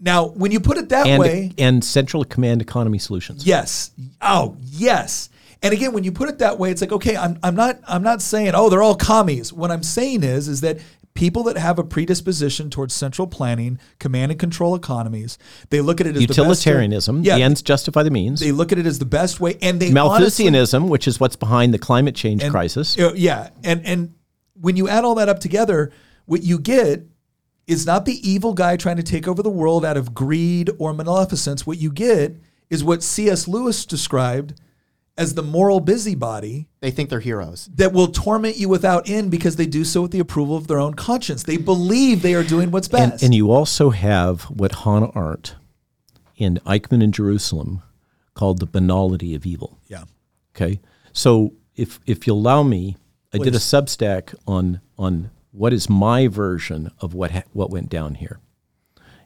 Now, 0.00 0.26
when 0.28 0.52
you 0.52 0.60
put 0.60 0.76
it 0.78 0.88
that 0.90 1.06
And, 1.06 1.20
way, 1.20 1.52
and 1.58 1.82
central 1.84 2.24
command 2.24 2.62
economy 2.62 2.98
solutions. 2.98 3.44
yes. 3.46 3.90
Oh, 4.20 4.56
yes. 4.62 5.28
And 5.60 5.72
again, 5.74 5.92
when 5.92 6.04
you 6.04 6.12
put 6.12 6.28
it 6.28 6.38
that 6.38 6.56
way, 6.56 6.70
it's 6.70 6.80
like, 6.80 6.92
okay, 6.92 7.16
I'm, 7.16 7.36
I'm 7.42 7.56
not 7.56 7.80
I'm 7.88 8.02
not 8.02 8.22
saying, 8.22 8.52
oh, 8.54 8.68
they're 8.70 8.82
all 8.82 8.94
commies. 8.94 9.52
What 9.52 9.70
I'm 9.72 9.82
saying 9.82 10.22
is 10.22 10.46
is 10.48 10.60
that 10.60 10.78
people 11.18 11.42
that 11.42 11.56
have 11.58 11.80
a 11.80 11.84
predisposition 11.84 12.70
towards 12.70 12.94
central 12.94 13.26
planning, 13.26 13.76
command 13.98 14.30
and 14.30 14.38
control 14.38 14.76
economies, 14.76 15.36
they 15.70 15.80
look 15.80 16.00
at 16.00 16.06
it 16.06 16.10
as 16.14 16.22
the 16.22 16.26
best 16.28 16.38
way- 16.38 16.44
Utilitarianism. 16.44 17.24
yeah, 17.24 17.34
The 17.36 17.42
ends 17.42 17.60
justify 17.60 18.04
the 18.04 18.10
means. 18.12 18.38
they 18.38 18.52
look 18.52 18.70
at 18.70 18.78
it 18.78 18.86
as 18.86 19.00
the 19.00 19.04
best 19.04 19.40
way, 19.40 19.58
and 19.60 19.80
they 19.80 19.92
honestly- 19.92 20.44
Malthusianism, 20.44 20.88
which 20.88 21.08
is 21.08 21.18
what's 21.18 21.34
behind 21.34 21.74
the 21.74 21.78
climate 21.78 22.14
change 22.14 22.44
and- 22.44 22.52
crisis. 22.52 22.96
uh, 22.96 23.12
Yeah, 23.16 23.48
and 23.64 23.82
and 23.84 24.10
when 24.60 24.76
you 24.76 24.88
add 24.88 25.04
all 25.04 25.16
that 25.16 25.28
up 25.28 25.40
together, 25.40 25.90
what 26.26 26.44
you 26.44 26.56
get 26.58 27.04
is 27.66 27.84
not 27.84 28.04
the 28.04 28.16
evil 28.28 28.54
guy 28.54 28.76
trying 28.76 28.96
to 28.96 29.02
take 29.02 29.26
over 29.26 29.42
the 29.42 29.50
world 29.50 29.84
out 29.84 29.96
of 29.96 30.14
greed 30.14 30.70
or 30.78 30.94
maleficence. 30.94 31.66
What 31.66 31.78
you 31.78 31.90
get 31.90 32.36
is 32.70 32.84
what 32.84 33.02
C.S. 33.02 33.48
Lewis 33.48 33.84
described 33.84 34.54
as 35.18 35.34
the 35.34 35.42
moral 35.42 35.80
busybody 35.80 36.68
they 36.80 36.90
think 36.90 37.10
they're 37.10 37.20
heroes. 37.20 37.68
that 37.74 37.92
will 37.92 38.06
torment 38.06 38.56
you 38.56 38.68
without 38.68 39.10
end 39.10 39.30
because 39.30 39.56
they 39.56 39.66
do 39.66 39.84
so 39.84 40.02
with 40.02 40.12
the 40.12 40.20
approval 40.20 40.56
of 40.56 40.68
their 40.68 40.78
own 40.78 40.94
conscience. 40.94 41.42
They 41.42 41.56
believe 41.58 42.22
they 42.22 42.34
are 42.34 42.44
doing 42.44 42.70
what's 42.70 42.88
best. 42.88 43.22
and 43.22 43.34
you 43.34 43.50
also 43.50 43.90
have 43.90 44.44
what 44.44 44.72
Hannah 44.84 45.10
Arendt 45.14 45.56
in 46.36 46.58
Eichmann 46.64 47.02
in 47.02 47.12
Jerusalem 47.12 47.82
called 48.34 48.60
the 48.60 48.66
banality 48.66 49.34
of 49.34 49.44
evil. 49.44 49.78
yeah. 49.88 50.04
Okay, 50.56 50.80
so 51.12 51.52
if 51.76 52.00
if 52.06 52.26
you'll 52.26 52.38
allow 52.38 52.62
me, 52.62 52.96
I 53.32 53.38
did 53.38 53.54
a 53.54 53.58
Substack 53.58 54.34
on 54.46 54.80
on 54.96 55.30
what 55.52 55.72
is 55.72 55.88
my 55.88 56.28
version 56.28 56.90
of 57.00 57.14
what 57.14 57.30
ha- 57.32 57.42
what 57.52 57.70
went 57.70 57.88
down 57.90 58.14
here, 58.14 58.38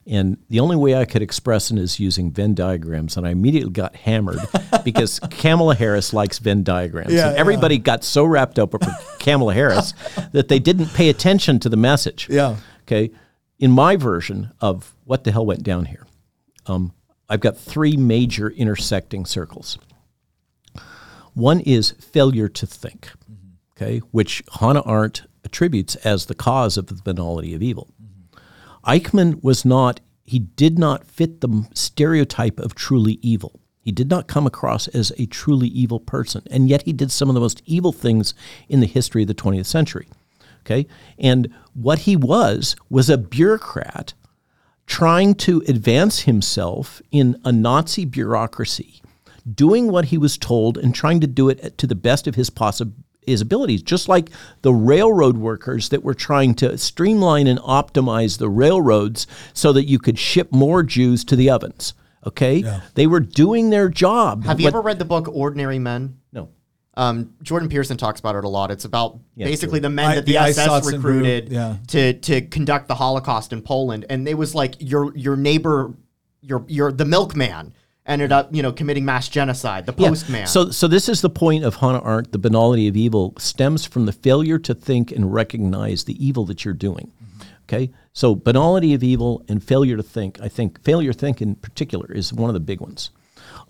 and 0.06 0.36
the 0.48 0.60
only 0.60 0.76
way 0.76 0.96
I 0.96 1.04
could 1.04 1.22
express 1.22 1.70
it 1.70 1.78
is 1.78 2.00
using 2.00 2.32
Venn 2.32 2.54
diagrams, 2.54 3.16
and 3.16 3.26
I 3.26 3.30
immediately 3.30 3.72
got 3.72 3.94
hammered 3.94 4.40
because 4.84 5.20
Kamala 5.30 5.74
Harris 5.74 6.12
likes 6.12 6.38
Venn 6.38 6.64
diagrams, 6.64 7.12
Yeah, 7.12 7.28
and 7.28 7.36
everybody 7.36 7.78
got 7.78 8.02
so 8.02 8.24
wrapped 8.24 8.58
up 8.58 8.74
over 8.74 8.92
Kamala 9.20 9.54
Harris 9.54 9.94
that 10.32 10.48
they 10.48 10.58
didn't 10.58 10.86
pay 10.94 11.08
attention 11.08 11.60
to 11.60 11.68
the 11.68 11.76
message. 11.76 12.28
Yeah. 12.28 12.56
Okay. 12.82 13.10
In 13.58 13.70
my 13.70 13.96
version 13.96 14.50
of 14.60 14.92
what 15.04 15.22
the 15.22 15.30
hell 15.30 15.46
went 15.46 15.62
down 15.62 15.84
here, 15.84 16.06
um, 16.66 16.92
I've 17.28 17.40
got 17.40 17.56
three 17.56 17.96
major 17.96 18.50
intersecting 18.50 19.24
circles. 19.24 19.78
One 21.34 21.60
is 21.60 21.92
failure 21.92 22.48
to 22.48 22.66
think, 22.66 23.10
okay, 23.76 23.98
which 24.10 24.42
Hannah 24.60 24.82
Arendt 24.86 25.22
attributes 25.44 25.94
as 25.96 26.26
the 26.26 26.34
cause 26.34 26.76
of 26.76 26.86
the 26.88 26.94
banality 27.02 27.54
of 27.54 27.62
evil. 27.62 27.88
Eichmann 28.84 29.42
was 29.42 29.64
not, 29.64 30.00
he 30.24 30.38
did 30.38 30.78
not 30.78 31.06
fit 31.06 31.40
the 31.40 31.66
stereotype 31.74 32.58
of 32.58 32.74
truly 32.74 33.18
evil. 33.22 33.60
He 33.80 33.92
did 33.92 34.08
not 34.08 34.28
come 34.28 34.46
across 34.46 34.86
as 34.88 35.12
a 35.18 35.26
truly 35.26 35.68
evil 35.68 35.98
person, 35.98 36.42
and 36.50 36.68
yet 36.68 36.82
he 36.82 36.92
did 36.92 37.10
some 37.10 37.28
of 37.28 37.34
the 37.34 37.40
most 37.40 37.62
evil 37.66 37.92
things 37.92 38.32
in 38.68 38.80
the 38.80 38.86
history 38.86 39.22
of 39.22 39.28
the 39.28 39.34
20th 39.34 39.66
century. 39.66 40.08
Okay? 40.60 40.86
And 41.18 41.52
what 41.74 42.00
he 42.00 42.16
was 42.16 42.76
was 42.88 43.10
a 43.10 43.18
bureaucrat 43.18 44.14
trying 44.86 45.34
to 45.34 45.62
advance 45.66 46.20
himself 46.20 47.02
in 47.10 47.40
a 47.44 47.50
Nazi 47.52 48.04
bureaucracy, 48.04 49.00
doing 49.52 49.90
what 49.90 50.06
he 50.06 50.18
was 50.18 50.38
told 50.38 50.78
and 50.78 50.94
trying 50.94 51.20
to 51.20 51.26
do 51.26 51.48
it 51.48 51.78
to 51.78 51.86
the 51.86 51.94
best 51.94 52.26
of 52.26 52.36
his 52.36 52.50
possible 52.50 52.94
his 53.26 53.40
abilities, 53.40 53.82
just 53.82 54.08
like 54.08 54.30
the 54.62 54.72
railroad 54.74 55.36
workers 55.36 55.88
that 55.90 56.02
were 56.02 56.14
trying 56.14 56.54
to 56.56 56.76
streamline 56.78 57.46
and 57.46 57.58
optimize 57.60 58.38
the 58.38 58.48
railroads 58.48 59.26
so 59.52 59.72
that 59.72 59.84
you 59.84 59.98
could 59.98 60.18
ship 60.18 60.52
more 60.52 60.82
Jews 60.82 61.24
to 61.26 61.36
the 61.36 61.50
ovens. 61.50 61.94
Okay, 62.24 62.64
they 62.94 63.06
were 63.08 63.18
doing 63.20 63.70
their 63.70 63.88
job. 63.88 64.44
Have 64.44 64.60
you 64.60 64.64
What- 64.66 64.74
ever 64.74 64.80
read 64.80 64.98
the 65.00 65.04
book 65.04 65.28
Ordinary 65.32 65.80
Men? 65.80 66.18
No. 66.32 66.48
Um, 66.94 67.30
Jordan 67.42 67.68
Peterson 67.68 67.96
talks 67.96 68.20
about 68.20 68.36
it 68.36 68.44
a 68.44 68.48
lot. 68.48 68.70
It's 68.70 68.84
about 68.84 69.18
Yeah, 69.34 69.46
basically 69.46 69.78
true. 69.80 69.88
the 69.88 69.90
men 69.90 70.04
I- 70.10 70.14
that 70.16 70.26
the, 70.26 70.32
the 70.34 70.38
SS 70.38 70.68
Isotson 70.68 70.92
recruited 70.92 71.48
yeah. 71.50 71.76
to 71.88 72.12
to 72.12 72.42
conduct 72.42 72.86
the 72.88 72.94
Holocaust 72.96 73.52
in 73.52 73.62
Poland, 73.62 74.04
and 74.08 74.28
it 74.28 74.34
was 74.34 74.54
like 74.54 74.76
your 74.78 75.16
your 75.16 75.36
neighbor, 75.36 75.94
your 76.42 76.64
your 76.68 76.92
the 76.92 77.04
milkman 77.06 77.72
ended 78.06 78.32
up 78.32 78.54
you 78.54 78.62
know 78.62 78.72
committing 78.72 79.04
mass 79.04 79.28
genocide. 79.28 79.86
The 79.86 79.94
Yeah. 79.96 80.08
postman. 80.08 80.46
So, 80.46 80.70
so 80.70 80.88
this 80.88 81.08
is 81.08 81.20
the 81.20 81.30
point 81.30 81.64
of 81.64 81.76
Hannah 81.76 82.02
Arendt. 82.04 82.32
The 82.32 82.38
banality 82.38 82.88
of 82.88 82.96
evil 82.96 83.34
stems 83.38 83.84
from 83.84 84.06
the 84.06 84.12
failure 84.12 84.58
to 84.58 84.74
think 84.74 85.12
and 85.12 85.32
recognize 85.32 86.04
the 86.04 86.24
evil 86.24 86.44
that 86.46 86.64
you're 86.64 86.74
doing. 86.74 87.12
Mm-hmm. 87.22 87.42
Okay, 87.68 87.90
so 88.12 88.34
banality 88.34 88.92
of 88.92 89.02
evil 89.02 89.44
and 89.48 89.62
failure 89.62 89.96
to 89.96 90.02
think. 90.02 90.40
I 90.40 90.48
think 90.48 90.82
failure 90.82 91.12
to 91.12 91.18
think 91.18 91.40
in 91.40 91.54
particular 91.54 92.10
is 92.12 92.32
one 92.32 92.50
of 92.50 92.54
the 92.54 92.60
big 92.60 92.80
ones. 92.80 93.10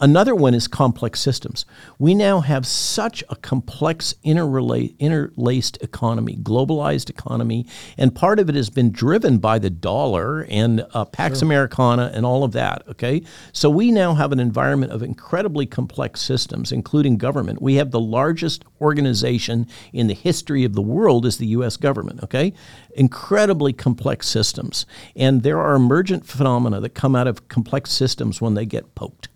Another 0.02 0.34
one 0.34 0.52
is 0.52 0.66
complex 0.66 1.20
systems. 1.20 1.64
We 1.96 2.12
now 2.12 2.40
have 2.40 2.66
such 2.66 3.22
a 3.28 3.36
complex 3.36 4.16
interlaced 4.24 5.78
economy, 5.80 6.36
globalized 6.42 7.08
economy, 7.08 7.68
and 7.96 8.12
part 8.12 8.40
of 8.40 8.48
it 8.48 8.56
has 8.56 8.68
been 8.68 8.90
driven 8.90 9.38
by 9.38 9.60
the 9.60 9.70
dollar 9.70 10.44
and 10.50 10.84
uh, 10.92 11.04
Pax 11.04 11.40
Americana 11.40 12.10
and 12.12 12.26
all 12.26 12.42
of 12.42 12.50
that. 12.50 12.82
Okay, 12.88 13.22
so 13.52 13.70
we 13.70 13.92
now 13.92 14.14
have 14.14 14.32
an 14.32 14.40
environment 14.40 14.90
of 14.90 15.04
incredibly 15.04 15.66
complex 15.66 16.20
systems, 16.20 16.72
including 16.72 17.16
government. 17.16 17.62
We 17.62 17.76
have 17.76 17.92
the 17.92 18.00
largest 18.00 18.64
organization 18.80 19.68
in 19.92 20.08
the 20.08 20.14
history 20.14 20.64
of 20.64 20.72
the 20.72 20.82
world 20.82 21.24
is 21.24 21.36
the 21.36 21.46
U.S. 21.46 21.76
government. 21.76 22.24
Okay, 22.24 22.54
incredibly 22.96 23.72
complex 23.72 24.26
systems, 24.26 24.84
and 25.14 25.44
there 25.44 25.60
are 25.60 25.76
emergent 25.76 26.26
phenomena 26.26 26.80
that 26.80 26.96
come 26.96 27.14
out 27.14 27.28
of 27.28 27.46
complex 27.46 27.92
systems 27.92 28.40
when 28.40 28.54
they 28.54 28.66
get 28.66 28.96
poked 28.96 29.28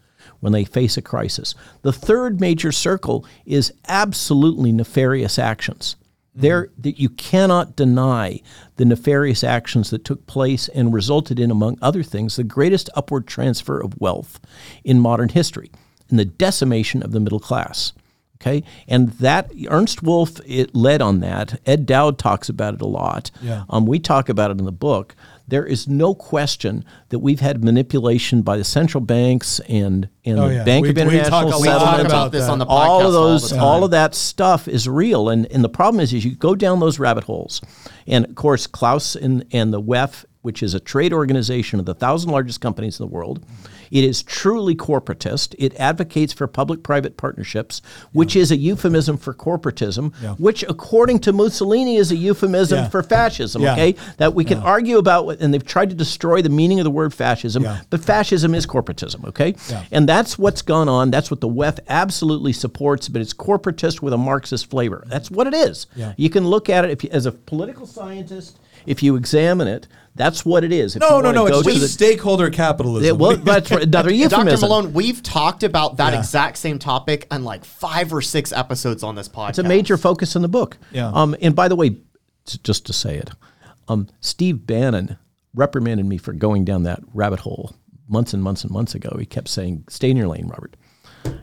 when 0.47 0.53
they 0.53 0.65
face 0.65 0.97
a 0.97 1.03
crisis. 1.03 1.57
The 1.83 1.93
third 1.93 2.41
major 2.41 2.71
circle 2.71 3.27
is 3.47 3.73
absolutely 3.89 4.71
nefarious 4.71 5.41
actions. 5.41 5.97
There, 6.37 6.69
that 6.79 7.01
you 7.01 7.09
cannot 7.09 7.75
deny 7.75 8.43
the 8.77 8.85
nefarious 8.85 9.43
actions 9.43 9.91
that 9.91 10.05
took 10.05 10.25
place 10.29 10.69
and 10.69 10.95
resulted 10.95 11.41
in, 11.41 11.51
among 11.51 11.79
other 11.83 12.05
things, 12.05 12.37
the 12.37 12.45
greatest 12.45 12.89
upward 12.95 13.27
transfer 13.27 13.81
of 13.81 14.01
wealth 14.01 14.39
in 14.85 15.01
modern 15.01 15.31
history, 15.31 15.73
and 16.11 16.17
the 16.17 16.25
decimation 16.25 17.03
of 17.03 17.11
the 17.11 17.19
middle 17.19 17.41
class. 17.41 17.93
Okay, 18.37 18.63
and 18.87 19.09
that 19.15 19.51
Ernst 19.69 20.05
Wolff 20.05 20.41
it 20.47 20.77
led 20.77 21.03
on 21.03 21.19
that. 21.21 21.59
Ed 21.67 21.87
Dowd 21.87 22.19
talks 22.19 22.49
about 22.49 22.75
it 22.75 22.83
a 22.83 22.87
lot. 22.87 23.33
Yeah. 23.43 23.65
Um, 23.69 23.85
we 23.85 23.99
talk 23.99 24.29
about 24.29 24.53
it 24.53 24.59
in 24.61 24.65
the 24.65 24.71
book. 24.71 25.17
There 25.49 25.65
is 25.65 25.87
no 25.87 26.13
question 26.15 26.85
that 27.11 27.21
we've 27.21 27.39
had 27.41 27.63
manipulation 27.63 28.43
by 28.43 28.57
the 28.57 28.65
central 28.65 29.01
banks 29.01 29.61
and 29.69 30.09
and 30.25 30.39
Oh, 30.41 30.49
the 30.49 30.55
yeah. 30.55 30.65
Bank 30.65 30.83
We- 30.83 30.89
of 30.91 30.97
we 30.97 31.03
talk 31.03 31.13
International 31.13 31.61
We 31.61 31.69
talk 31.69 31.81
Settlements. 31.81 32.13
about 32.13 32.33
this 32.33 32.49
on 32.49 32.59
the 32.59 32.67
podcast 32.67 32.69
all 32.71 33.07
of 33.07 33.13
those, 33.13 33.51
the 33.51 33.59
all 33.61 33.85
of 33.85 33.91
that 33.93 34.15
stuff 34.15 34.67
is 34.67 34.89
real, 34.89 35.29
and 35.29 35.47
and 35.53 35.63
the 35.63 35.69
problem 35.69 36.01
is, 36.01 36.13
is 36.13 36.25
you 36.25 36.35
go 36.35 36.55
down 36.55 36.81
those 36.81 36.99
rabbit 36.99 37.25
holes, 37.25 37.61
and 38.07 38.25
of 38.25 38.35
course 38.35 38.67
Klaus 38.67 39.15
and 39.15 39.45
and 39.53 39.73
the 39.73 39.81
WEF, 39.81 40.25
which 40.43 40.63
is 40.63 40.75
a 40.75 40.81
trade 40.81 41.13
organization 41.13 41.79
of 41.79 41.87
the 41.87 41.95
thousand 41.95 42.31
largest 42.31 42.61
companies 42.61 42.99
in 42.99 43.07
the 43.07 43.13
world. 43.13 43.45
It 43.91 44.05
is 44.05 44.23
truly 44.23 44.75
corporatist. 44.75 45.55
It 45.59 45.75
advocates 45.79 46.33
for 46.33 46.47
public 46.47 46.83
private 46.83 47.17
partnerships, 47.17 47.83
which 48.13 48.37
is 48.37 48.51
a 48.51 48.57
euphemism 48.57 49.17
for 49.17 49.35
corporatism, 49.35 50.15
which, 50.39 50.63
according 50.69 51.21
to 51.21 51.33
Mussolini, 51.33 51.97
is 51.97 52.11
a 52.13 52.17
euphemism 52.17 52.79
Yeah. 52.79 52.89
for 52.89 53.03
fascism. 53.03 53.63
Yeah. 53.63 53.73
Okay? 53.73 53.95
That 54.19 54.35
we 54.35 54.45
can 54.45 54.59
argue 54.59 54.99
about, 54.99 55.29
and 55.41 55.53
they've 55.53 55.65
tried 55.65 55.91
to 55.91 55.97
destroy 55.97 56.43
the 56.43 56.49
meaning 56.49 56.81
of 56.81 56.85
the 56.85 56.91
word 56.91 57.13
fascism, 57.15 57.63
Yeah. 57.65 57.81
but 57.91 58.01
fascism 58.01 58.55
is 58.55 58.67
corporatism. 58.67 59.25
Okay? 59.29 59.55
Yeah. 59.71 59.85
And 59.93 60.09
that's 60.09 60.39
what's 60.39 60.63
gone 60.63 60.89
on. 60.89 61.11
That's 61.11 61.31
what 61.31 61.41
the 61.41 61.49
WEF 61.49 61.79
absolutely 61.89 62.53
supports, 62.53 63.09
but 63.09 63.21
it's 63.23 63.33
corporatist 63.35 64.03
with 64.03 64.13
a 64.13 64.19
Marxist 64.19 64.69
flavor. 64.71 65.05
That's 65.09 65.31
what 65.31 65.47
it 65.47 65.55
is. 65.55 65.87
Yeah. 65.95 66.13
You 66.17 66.31
can 66.31 66.47
look 66.47 66.69
at 66.69 66.85
it 66.85 67.03
you, 67.05 67.11
as 67.13 67.27
a 67.27 67.33
political 67.33 67.87
scientist. 67.87 68.59
If 68.87 69.03
you 69.03 69.17
examine 69.17 69.67
it, 69.67 69.89
that's 70.17 70.45
what 70.45 70.65
it 70.65 70.73
is. 70.73 70.97
If 70.97 71.01
No, 71.01 71.21
no, 71.21 71.31
no. 71.31 71.47
It's 71.47 71.63
just 71.63 71.81
the- 71.81 71.89
stakeholder 71.89 72.51
capitalism. 72.51 73.05
Yeah, 73.07 73.13
well, 73.13 73.37
that's 73.37 73.71
another 73.71 74.11
euphemism. 74.13 74.47
Dr. 74.47 74.61
Malone, 74.61 74.93
we've 74.93 75.23
talked 75.23 75.63
about 75.63 75.99
that 75.99 76.13
Yeah. 76.13 76.19
exact 76.21 76.57
same 76.59 76.79
topic 76.79 77.27
on 77.31 77.45
like 77.45 77.65
five 77.65 78.13
or 78.13 78.23
six 78.23 78.53
episodes 78.53 79.03
on 79.03 79.15
this 79.15 79.29
podcast. 79.29 79.51
It's 79.51 79.59
a 79.59 79.63
major 79.65 79.97
focus 79.97 80.35
in 80.35 80.43
the 80.43 80.49
book. 80.49 80.79
Yeah. 80.91 81.09
Um, 81.15 81.37
and 81.41 81.55
by 81.55 81.69
the 81.69 81.77
way, 81.77 81.97
just 82.63 82.87
to 82.87 82.93
say 82.93 83.17
it, 83.17 83.31
um, 83.89 84.09
Steve 84.21 84.67
Bannon 84.67 85.17
reprimanded 85.55 86.07
me 86.07 86.17
for 86.19 86.33
going 86.33 86.65
down 86.65 86.83
that 86.85 87.01
rabbit 87.15 87.41
hole 87.41 87.75
months 88.09 88.33
and 88.35 88.43
months 88.43 88.63
and 88.63 88.71
months 88.73 88.95
ago. 88.95 89.17
He 89.19 89.27
kept 89.27 89.49
saying, 89.49 89.85
"Stay 89.89 90.11
in 90.11 90.17
your 90.17 90.29
lane, 90.29 90.49
Robert. 90.49 90.77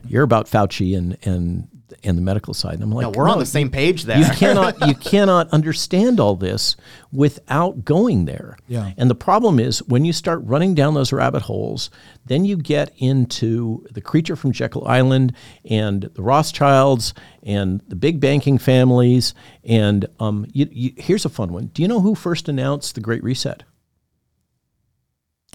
You're 0.06 0.22
about 0.22 0.46
Fauci 0.46 0.96
and 0.96 1.16
and 1.24 1.68
and 2.02 2.18
the 2.18 2.22
medical 2.22 2.54
side." 2.54 2.74
And 2.74 2.82
I'm 2.82 2.90
like, 2.92 3.02
No, 3.02 3.10
we're 3.10 3.28
on 3.28 3.38
the 3.38 3.46
same 3.46 3.70
page 3.70 4.04
there. 4.04 4.18
you 4.18 4.26
cannot 4.34 4.86
you 4.88 4.94
cannot 4.94 5.48
understand 5.50 6.18
all 6.20 6.34
this 6.36 6.76
without 7.12 7.84
going 7.84 8.24
there. 8.24 8.56
Yeah. 8.66 8.92
And 8.96 9.08
the 9.08 9.14
problem 9.14 9.60
is 9.60 9.82
when 9.84 10.04
you 10.04 10.12
start 10.12 10.40
running 10.42 10.74
down 10.74 10.94
those 10.94 11.12
rabbit 11.12 11.42
holes, 11.42 11.90
then 12.26 12.44
you 12.44 12.56
get 12.56 12.92
into 12.98 13.86
the 13.92 14.00
creature 14.00 14.34
from 14.36 14.52
Jekyll 14.52 14.86
Island 14.88 15.34
and 15.68 16.02
the 16.14 16.22
Rothschilds 16.22 17.14
and 17.42 17.80
the 17.88 17.96
big 17.96 18.18
banking 18.20 18.58
families. 18.58 19.34
And 19.62 20.06
um, 20.18 20.46
you, 20.52 20.66
you, 20.72 20.92
here's 20.96 21.24
a 21.24 21.28
fun 21.28 21.52
one. 21.52 21.66
Do 21.66 21.82
you 21.82 21.88
know 21.88 22.00
who 22.00 22.14
first 22.14 22.48
announced 22.48 22.94
the 22.94 23.00
Great 23.00 23.22
Reset? 23.22 23.62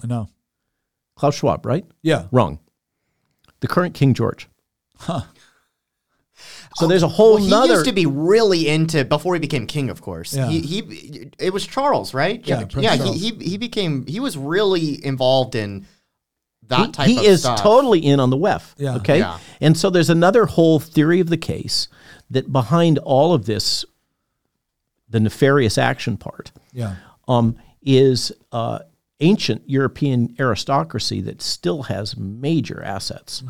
no. 0.04 0.28
Klaus 1.16 1.34
Schwab, 1.34 1.66
right? 1.66 1.84
Yeah. 2.02 2.28
Wrong. 2.32 2.58
The 3.60 3.68
current 3.68 3.92
King 3.94 4.14
George. 4.14 4.48
Huh. 5.00 5.20
So 6.76 6.86
there's 6.86 7.02
a 7.02 7.08
whole 7.08 7.34
Well, 7.34 7.62
he 7.66 7.72
used 7.72 7.84
to 7.86 7.92
be 7.92 8.06
really 8.06 8.68
into 8.68 9.04
before 9.04 9.34
he 9.34 9.40
became 9.40 9.66
king. 9.66 9.90
Of 9.90 10.00
course, 10.02 10.34
Yeah. 10.34 10.48
he, 10.48 10.60
he 10.60 11.30
it 11.38 11.52
was 11.52 11.66
Charles, 11.66 12.14
right? 12.14 12.46
Yeah, 12.46 12.64
yeah. 12.78 12.94
Charles. 12.96 13.20
He, 13.20 13.30
he 13.30 13.44
he 13.50 13.56
became 13.58 14.06
he 14.06 14.20
was 14.20 14.36
really 14.36 15.04
involved 15.04 15.54
in 15.56 15.86
that 16.68 16.86
he, 16.86 16.92
type 16.92 17.06
he 17.08 17.26
is 17.26 17.40
stuff. 17.40 17.60
totally 17.60 17.98
in 17.98 18.20
on 18.20 18.30
the 18.30 18.36
WEF. 18.36 18.74
Yeah. 18.78 18.96
Okay. 18.96 19.18
Yeah. 19.18 19.38
And 19.60 19.76
so 19.76 19.90
there's 19.90 20.10
another 20.10 20.46
whole 20.46 20.78
theory 20.78 21.18
of 21.18 21.28
the 21.28 21.36
case 21.36 21.88
that 22.30 22.52
behind 22.52 22.98
all 22.98 23.34
of 23.34 23.46
this, 23.46 23.84
the 25.08 25.18
nefarious 25.18 25.76
action 25.76 26.16
part, 26.16 26.52
Yeah. 26.72 26.94
um, 27.26 27.56
is 27.82 28.30
uh, 28.52 28.78
ancient 29.18 29.68
European 29.68 30.36
aristocracy 30.38 31.20
that 31.22 31.42
still 31.42 31.82
has 31.84 32.16
major 32.16 32.80
assets. 32.84 33.42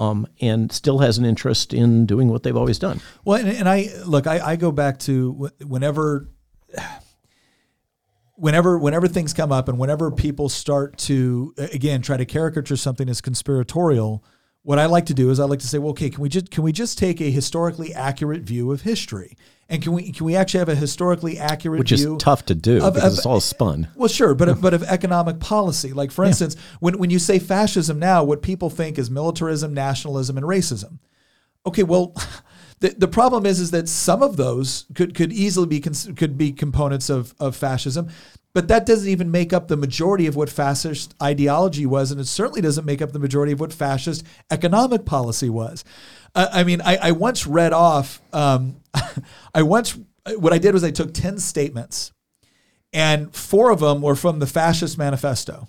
Um, 0.00 0.28
and 0.40 0.70
still 0.70 1.00
has 1.00 1.18
an 1.18 1.24
interest 1.24 1.74
in 1.74 2.06
doing 2.06 2.28
what 2.28 2.44
they've 2.44 2.56
always 2.56 2.78
done. 2.78 3.00
Well, 3.24 3.40
and, 3.40 3.48
and 3.48 3.68
I 3.68 3.90
look, 4.06 4.28
I, 4.28 4.52
I 4.52 4.54
go 4.54 4.70
back 4.70 5.00
to 5.00 5.50
whenever, 5.66 6.28
whenever, 8.34 8.78
whenever 8.78 9.08
things 9.08 9.34
come 9.34 9.50
up, 9.50 9.68
and 9.68 9.76
whenever 9.76 10.12
people 10.12 10.48
start 10.48 10.98
to 10.98 11.52
again 11.56 12.00
try 12.00 12.16
to 12.16 12.24
caricature 12.24 12.76
something 12.76 13.08
as 13.08 13.20
conspiratorial. 13.20 14.24
What 14.62 14.78
I 14.78 14.86
like 14.86 15.06
to 15.06 15.14
do 15.14 15.30
is 15.30 15.40
I 15.40 15.46
like 15.46 15.60
to 15.60 15.66
say, 15.66 15.78
well, 15.78 15.90
okay, 15.90 16.10
can 16.10 16.22
we 16.22 16.28
just 16.28 16.50
can 16.52 16.62
we 16.62 16.70
just 16.70 16.96
take 16.96 17.20
a 17.20 17.30
historically 17.30 17.92
accurate 17.92 18.42
view 18.42 18.70
of 18.70 18.82
history, 18.82 19.36
and 19.68 19.82
can 19.82 19.92
we 19.92 20.12
can 20.12 20.24
we 20.24 20.34
actually 20.34 20.60
have 20.60 20.68
a 20.68 20.74
historically 20.74 21.38
accurate 21.38 21.78
Which 21.78 21.92
is 21.92 22.06
tough 22.18 22.46
to 22.46 22.54
do 22.54 22.82
of- 22.82 22.94
because 22.94 23.12
of- 23.12 23.18
it's 23.18 23.26
all 23.26 23.40
spun. 23.40 23.88
Well, 23.94 24.08
sure, 24.08 24.34
but 24.34 24.48
of, 24.48 24.60
but 24.62 24.74
of 24.74 24.82
economic 24.84 25.40
policy. 25.40 25.92
Like 25.92 26.10
for 26.10 26.24
instance, 26.24 26.56
when 26.80 26.98
when 26.98 27.10
you 27.10 27.18
say 27.18 27.38
fascism 27.38 27.98
now, 27.98 28.24
what 28.24 28.42
people 28.42 28.70
think 28.70 28.98
is 28.98 29.10
militarism, 29.10 29.74
nationalism, 29.74 30.36
and 30.36 30.46
racism. 30.46 30.98
Okay, 31.66 31.82
well, 31.82 32.14
the, 32.80 32.90
the 32.90 33.08
problem 33.08 33.44
is 33.44 33.60
is 33.60 33.70
that 33.72 33.88
some 33.88 34.22
of 34.22 34.36
those 34.36 34.86
could 34.94 35.14
could 35.14 35.32
easily 35.32 35.66
be 35.66 35.80
could 35.80 36.38
be 36.38 36.52
components 36.52 37.10
of 37.10 37.34
of 37.38 37.54
fascism, 37.54 38.08
but 38.54 38.68
that 38.68 38.86
doesn't 38.86 39.08
even 39.08 39.30
make 39.30 39.52
up 39.52 39.68
the 39.68 39.76
majority 39.76 40.26
of 40.26 40.34
what 40.34 40.48
fascist 40.48 41.14
ideology 41.22 41.84
was, 41.84 42.10
and 42.10 42.20
it 42.20 42.26
certainly 42.26 42.62
doesn't 42.62 42.86
make 42.86 43.02
up 43.02 43.12
the 43.12 43.18
majority 43.18 43.52
of 43.52 43.60
what 43.60 43.72
fascist 43.72 44.24
economic 44.50 45.04
policy 45.04 45.50
was. 45.50 45.84
I 46.34 46.64
mean, 46.64 46.80
I, 46.82 46.96
I 46.96 47.12
once 47.12 47.46
read 47.46 47.72
off. 47.72 48.20
Um, 48.32 48.76
I 49.54 49.62
once 49.62 49.98
what 50.36 50.52
I 50.52 50.58
did 50.58 50.74
was 50.74 50.84
I 50.84 50.90
took 50.90 51.12
ten 51.14 51.38
statements 51.38 52.12
and 52.92 53.34
four 53.34 53.70
of 53.70 53.80
them 53.80 54.02
were 54.02 54.14
from 54.14 54.38
the 54.38 54.46
fascist 54.46 54.98
manifesto. 54.98 55.68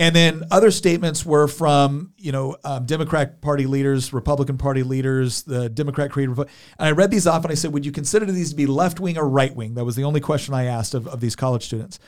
And 0.00 0.14
then 0.14 0.44
other 0.52 0.70
statements 0.70 1.26
were 1.26 1.48
from 1.48 2.12
you 2.18 2.30
know 2.30 2.56
um, 2.62 2.86
democrat 2.86 3.40
party 3.40 3.66
leaders 3.66 4.12
republican 4.12 4.56
party 4.56 4.84
leaders 4.84 5.42
the 5.42 5.68
democrat 5.68 6.12
creative 6.12 6.38
and 6.38 6.48
i 6.78 6.92
read 6.92 7.10
these 7.10 7.26
off 7.26 7.42
and 7.42 7.50
i 7.50 7.54
said 7.54 7.72
would 7.72 7.84
you 7.84 7.90
consider 7.90 8.24
these 8.26 8.50
to 8.50 8.56
be 8.56 8.66
left 8.66 9.00
wing 9.00 9.18
or 9.18 9.28
right 9.28 9.56
wing 9.56 9.74
that 9.74 9.84
was 9.84 9.96
the 9.96 10.04
only 10.04 10.20
question 10.20 10.54
i 10.54 10.64
asked 10.64 10.94
of, 10.94 11.08
of 11.08 11.20
these 11.20 11.34
college 11.34 11.64
students. 11.64 11.98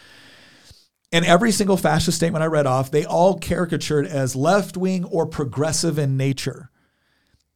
And 1.12 1.24
every 1.24 1.50
single 1.50 1.76
fascist 1.76 2.16
statement 2.16 2.44
i 2.44 2.46
read 2.46 2.66
off 2.66 2.92
they 2.92 3.04
all 3.04 3.36
caricatured 3.36 4.06
as 4.06 4.36
left 4.36 4.76
wing 4.76 5.04
or 5.06 5.26
progressive 5.26 5.98
in 5.98 6.16
nature 6.16 6.69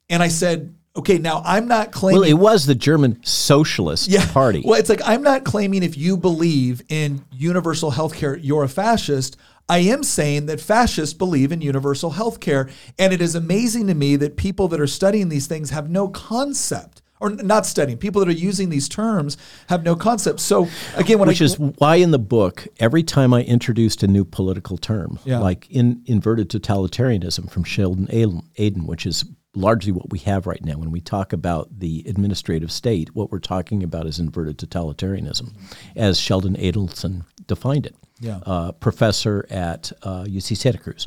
and 0.08 0.22
i 0.22 0.28
said 0.28 0.74
okay 0.96 1.18
now 1.18 1.42
i'm 1.44 1.66
not 1.66 1.90
claiming 1.92 2.20
Well, 2.20 2.28
it 2.30 2.34
was 2.34 2.66
the 2.66 2.74
German 2.74 3.20
Socialist 3.24 4.10
Party. 4.32 4.62
well, 4.64 4.78
it's 4.78 4.88
like 4.88 5.00
I'm 5.04 5.22
not 5.22 5.44
claiming 5.44 5.82
if 5.82 5.96
you 5.96 6.16
believe 6.16 6.82
in 6.88 7.24
universal 7.32 7.90
health 7.92 8.14
care, 8.14 8.36
you're 8.36 8.62
a 8.64 8.68
fascist. 8.68 9.36
I 9.68 9.78
am 9.78 10.02
saying 10.02 10.46
that 10.46 10.60
fascists 10.60 11.14
believe 11.14 11.50
in 11.50 11.60
universal 11.62 12.10
health 12.10 12.38
care. 12.38 12.68
And 12.98 13.12
it 13.14 13.22
is 13.22 13.34
amazing 13.34 13.86
to 13.86 13.94
me 13.94 14.14
that 14.16 14.36
people 14.36 14.68
that 14.68 14.80
are 14.80 14.86
studying 14.86 15.30
these 15.30 15.46
things 15.46 15.70
have 15.70 15.88
no 15.88 16.06
concept, 16.08 17.00
or 17.18 17.30
not 17.30 17.64
studying, 17.64 17.96
people 17.96 18.20
that 18.20 18.28
are 18.28 18.32
using 18.50 18.68
these 18.68 18.88
terms 18.90 19.36
have 19.68 19.82
no 19.82 19.96
concept. 19.96 20.40
So 20.40 20.68
again, 20.96 21.18
when 21.18 21.28
Which 21.28 21.40
I, 21.40 21.46
is 21.46 21.58
why 21.58 21.96
in 21.96 22.10
the 22.10 22.18
book, 22.18 22.66
every 22.78 23.02
time 23.02 23.32
I 23.32 23.42
introduced 23.42 24.02
a 24.02 24.06
new 24.06 24.24
political 24.26 24.76
term, 24.76 25.18
Yeah. 25.24 25.38
like 25.38 25.66
in 25.70 26.02
inverted 26.06 26.50
totalitarianism 26.50 27.50
from 27.50 27.64
Sheldon 27.64 28.06
Aden, 28.10 28.86
which 28.86 29.06
is 29.06 29.24
largely 29.54 29.92
what 29.92 30.10
we 30.10 30.18
have 30.20 30.46
right 30.46 30.64
now. 30.64 30.76
When 30.76 30.90
we 30.90 31.00
talk 31.00 31.32
about 31.32 31.78
the 31.78 32.04
administrative 32.06 32.70
state, 32.72 33.14
what 33.14 33.30
we're 33.30 33.38
talking 33.38 33.82
about 33.82 34.06
is 34.06 34.18
inverted 34.18 34.58
totalitarianism, 34.58 35.52
as 35.96 36.18
Sheldon 36.18 36.56
Adelson 36.56 37.24
defined 37.46 37.86
it. 37.86 37.94
Yeah. 38.20 38.38
Uh, 38.46 38.72
professor 38.72 39.44
at 39.50 39.90
uh, 40.02 40.24
UC 40.24 40.56
Santa 40.56 40.78
Cruz. 40.78 41.06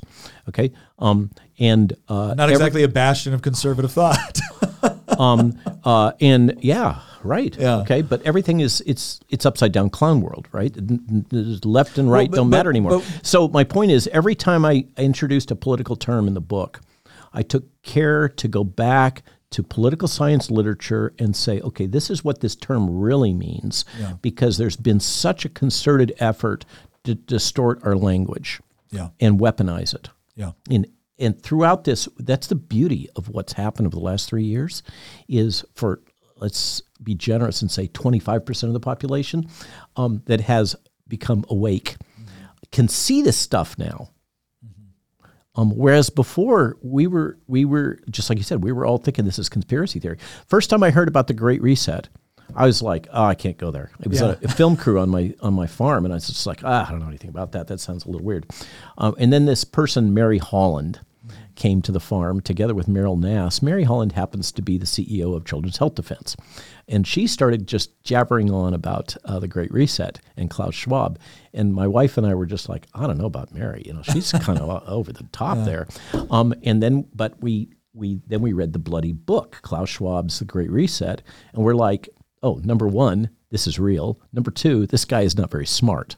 Okay. 0.50 0.72
Um, 1.00 1.32
and 1.58 1.93
uh, 2.10 2.34
not 2.36 2.41
every- 2.50 2.54
exactly 2.56 2.84
a 2.84 2.88
bastion 2.88 3.34
of 3.34 3.41
conservative 3.41 3.91
thought. 3.91 4.39
um, 5.20 5.58
uh, 5.84 6.12
and 6.20 6.56
yeah, 6.62 7.00
right. 7.24 7.56
Yeah. 7.58 7.78
Okay, 7.80 8.02
but 8.02 8.22
everything 8.24 8.60
is 8.60 8.84
it's 8.86 9.20
it's 9.30 9.45
upside 9.45 9.72
down 9.72 9.89
clown 9.89 10.22
world, 10.22 10.48
right? 10.52 10.76
N- 10.78 11.06
n- 11.10 11.26
there's 11.30 11.64
Left 11.66 11.98
and 11.98 12.12
right 12.12 12.30
but- 12.30 12.36
don't 12.38 12.50
but- 12.50 12.58
matter 12.58 12.70
anymore. 12.70 13.00
but- 13.00 13.20
so 13.26 13.48
my 13.48 13.64
point 13.64 13.91
is, 13.91 14.08
every 14.12 14.36
time 14.36 14.66
I 14.66 14.86
introduced 14.98 15.50
a 15.50 15.56
political 15.56 15.95
term 15.95 16.28
in 16.28 16.34
the 16.34 16.41
book, 16.41 16.82
I 17.38 17.44
took 17.44 17.66
care 17.84 18.28
to 18.30 18.48
go 18.48 18.64
back 18.64 19.22
to 19.52 19.62
political 19.62 20.08
science 20.08 20.50
literature 20.50 21.14
and 21.20 21.36
say, 21.36 21.62
okay, 21.62 21.86
this 21.86 22.10
is 22.10 22.24
what 22.24 22.42
this 22.42 22.56
term 22.56 23.00
really 23.00 23.32
means, 23.32 23.86
because 24.24 24.58
there's 24.58 24.76
been 24.76 25.00
such 25.00 25.46
a 25.46 25.50
concerted 25.50 26.14
effort 26.20 26.66
to 27.04 27.14
distort 27.14 27.80
our 27.84 27.96
language 27.96 28.60
yeah. 28.90 29.10
and 29.20 29.40
weaponize 29.40 29.94
it 29.94 30.10
Yeah. 30.36 30.52
and 30.70 30.88
and 31.20 31.42
throughout 31.42 31.84
this 31.84 32.10
that's 32.20 32.48
the 32.48 32.56
beauty 32.56 33.08
of 33.16 33.30
what's 33.30 33.54
happened 33.54 33.88
over 33.88 33.96
the 33.96 34.04
last 34.04 34.28
three 34.30 34.44
years 34.44 34.84
is 35.28 35.64
for 35.74 36.02
let's 36.36 36.82
be 37.02 37.16
generous 37.16 37.62
and 37.62 37.72
say 37.72 37.88
25% 37.88 38.64
of 38.64 38.74
the 38.74 38.80
population 38.80 39.48
um, 39.96 40.22
that 40.26 40.42
has 40.42 40.76
become 41.08 41.46
awake 41.50 41.96
can 42.72 42.88
see 42.88 43.22
this 43.22 43.38
stuff 43.38 43.78
now 43.78 44.10
Um, 45.58 45.72
whereas 45.72 46.10
before 46.10 46.78
we 46.82 47.08
were 47.08 47.38
we 47.47 47.66
were 47.66 47.99
just 48.10 48.30
like 48.30 48.38
you 48.38 48.43
said 48.43 48.64
we 48.64 48.72
were 48.72 48.86
all 48.86 48.97
thinking 48.99 49.26
this 49.26 49.39
is 49.39 49.49
conspiracy 49.49 49.99
theory. 49.99 50.18
First 50.47 50.70
time 50.70 50.84
I 50.84 50.91
heard 50.91 51.08
about 51.08 51.28
the 51.28 51.34
Great 51.34 51.62
Reset, 51.62 52.08
I 52.55 52.66
was 52.66 52.82
like, 52.82 53.08
oh, 53.12 53.24
I 53.26 53.36
can't 53.36 53.58
go 53.58 53.72
there. 53.72 53.89
It 53.99 54.08
was 54.08 54.22
Yeah. 54.22 54.36
a, 54.41 54.45
a 54.45 54.47
film 54.47 54.78
crew 54.78 54.99
on 54.99 55.10
my 55.10 55.34
on 55.41 55.53
my 55.53 55.68
farm, 55.68 56.05
and 56.05 56.14
I 56.14 56.18
was 56.18 56.28
just 56.28 56.45
like, 56.45 56.62
ah, 56.64 56.88
I 56.88 56.91
don't 56.91 56.99
know 57.01 57.08
anything 57.08 57.30
about 57.32 57.51
that. 57.53 57.68
That 57.68 57.80
sounds 57.80 58.05
a 58.05 58.10
little 58.10 58.26
weird. 58.26 58.45
Um, 58.99 59.16
and 59.18 59.34
then 59.34 59.45
this 59.45 59.64
person, 59.64 60.14
Mary 60.14 60.38
Holland, 60.38 60.99
came 61.58 61.82
to 61.82 61.91
the 61.91 61.99
farm 61.99 62.39
together 62.39 62.74
with 62.74 62.88
Meryl 62.88 63.20
Nass. 63.20 63.62
Mary 63.62 63.84
Holland 63.84 64.14
happens 64.14 64.51
to 64.53 64.62
be 64.62 64.78
the 64.78 64.86
CEO 64.86 65.36
of 65.36 65.43
Children's 65.43 65.78
Health 65.78 65.95
Defense, 65.95 66.38
and 66.88 67.05
she 67.05 67.28
started 67.28 67.68
just 67.68 68.01
jabbering 68.03 68.49
on 68.49 68.74
about 68.74 69.18
uh, 69.26 69.39
the 69.39 69.47
Great 69.49 69.72
Reset 69.74 70.20
and 70.38 70.49
Klaus 70.49 70.76
Schwab. 70.76 71.20
And 71.53 71.74
my 71.74 71.88
wife 71.88 72.18
and 72.18 72.26
I 72.26 72.36
were 72.36 72.45
just 72.45 72.70
like, 72.70 72.88
I 72.93 73.05
don't 73.08 73.18
know 73.18 73.26
about 73.26 73.53
Mary. 73.53 73.84
You 73.86 73.93
know, 73.93 74.03
she's 74.03 74.32
kind 74.41 74.60
of 74.60 74.88
over 74.88 75.12
the 75.12 75.28
top 75.34 75.66
there. 75.66 75.88
Um, 76.30 76.53
and 76.64 76.82
then, 76.82 77.08
but 77.14 77.41
we 77.41 77.70
we 77.93 78.22
then 78.28 78.41
we 78.41 78.53
read 78.53 78.74
the 78.74 78.80
bloody 78.80 79.12
book, 79.12 79.60
Klaus 79.64 79.89
Schwab's 79.89 80.39
The 80.39 80.45
Great 80.45 80.72
Reset, 80.72 81.22
and 81.53 81.64
we're 81.64 81.76
like, 81.76 82.08
oh, 82.43 82.62
number 82.64 82.88
one, 82.88 83.30
this 83.49 83.68
is 83.68 83.80
real. 83.80 84.20
Number 84.34 84.51
two, 84.51 84.86
this 84.88 85.05
guy 85.05 85.22
is 85.22 85.38
not 85.38 85.51
very 85.51 85.66
smart. 85.66 86.16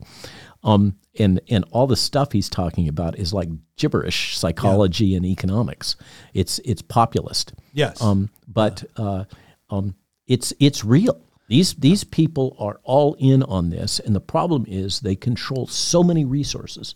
Um, 0.63 0.95
and 1.17 1.39
and 1.49 1.65
all 1.71 1.87
the 1.87 1.95
stuff 1.95 2.31
he's 2.31 2.49
talking 2.49 2.87
about 2.87 3.17
is 3.17 3.33
like 3.33 3.49
gibberish 3.77 4.37
psychology 4.37 5.15
and 5.15 5.25
economics. 5.25 5.95
It's 6.33 6.59
it's 6.59 6.81
populist. 6.81 7.53
Yes. 7.73 8.01
Um, 8.01 8.29
but 8.47 8.83
uh, 8.97 9.25
um, 9.69 9.95
it's 10.27 10.53
it's 10.59 10.83
real. 10.83 11.21
These 11.47 11.75
these 11.75 12.03
people 12.03 12.55
are 12.59 12.79
all 12.83 13.15
in 13.19 13.43
on 13.43 13.69
this, 13.69 13.99
and 13.99 14.15
the 14.15 14.21
problem 14.21 14.65
is 14.67 14.99
they 14.99 15.15
control 15.15 15.65
so 15.65 16.03
many 16.03 16.25
resources 16.25 16.93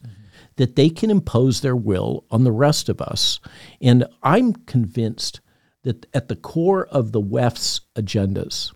that 0.58 0.76
they 0.76 0.90
can 0.90 1.10
impose 1.10 1.62
their 1.62 1.76
will 1.76 2.26
on 2.30 2.44
the 2.44 2.52
rest 2.52 2.90
of 2.90 3.02
us. 3.02 3.40
And 3.82 4.06
I'm 4.22 4.54
convinced 4.54 5.42
that 5.84 6.06
at 6.14 6.28
the 6.28 6.36
core 6.36 6.86
of 6.88 7.12
the 7.12 7.22
WEF's 7.22 7.82
agendas 7.96 8.72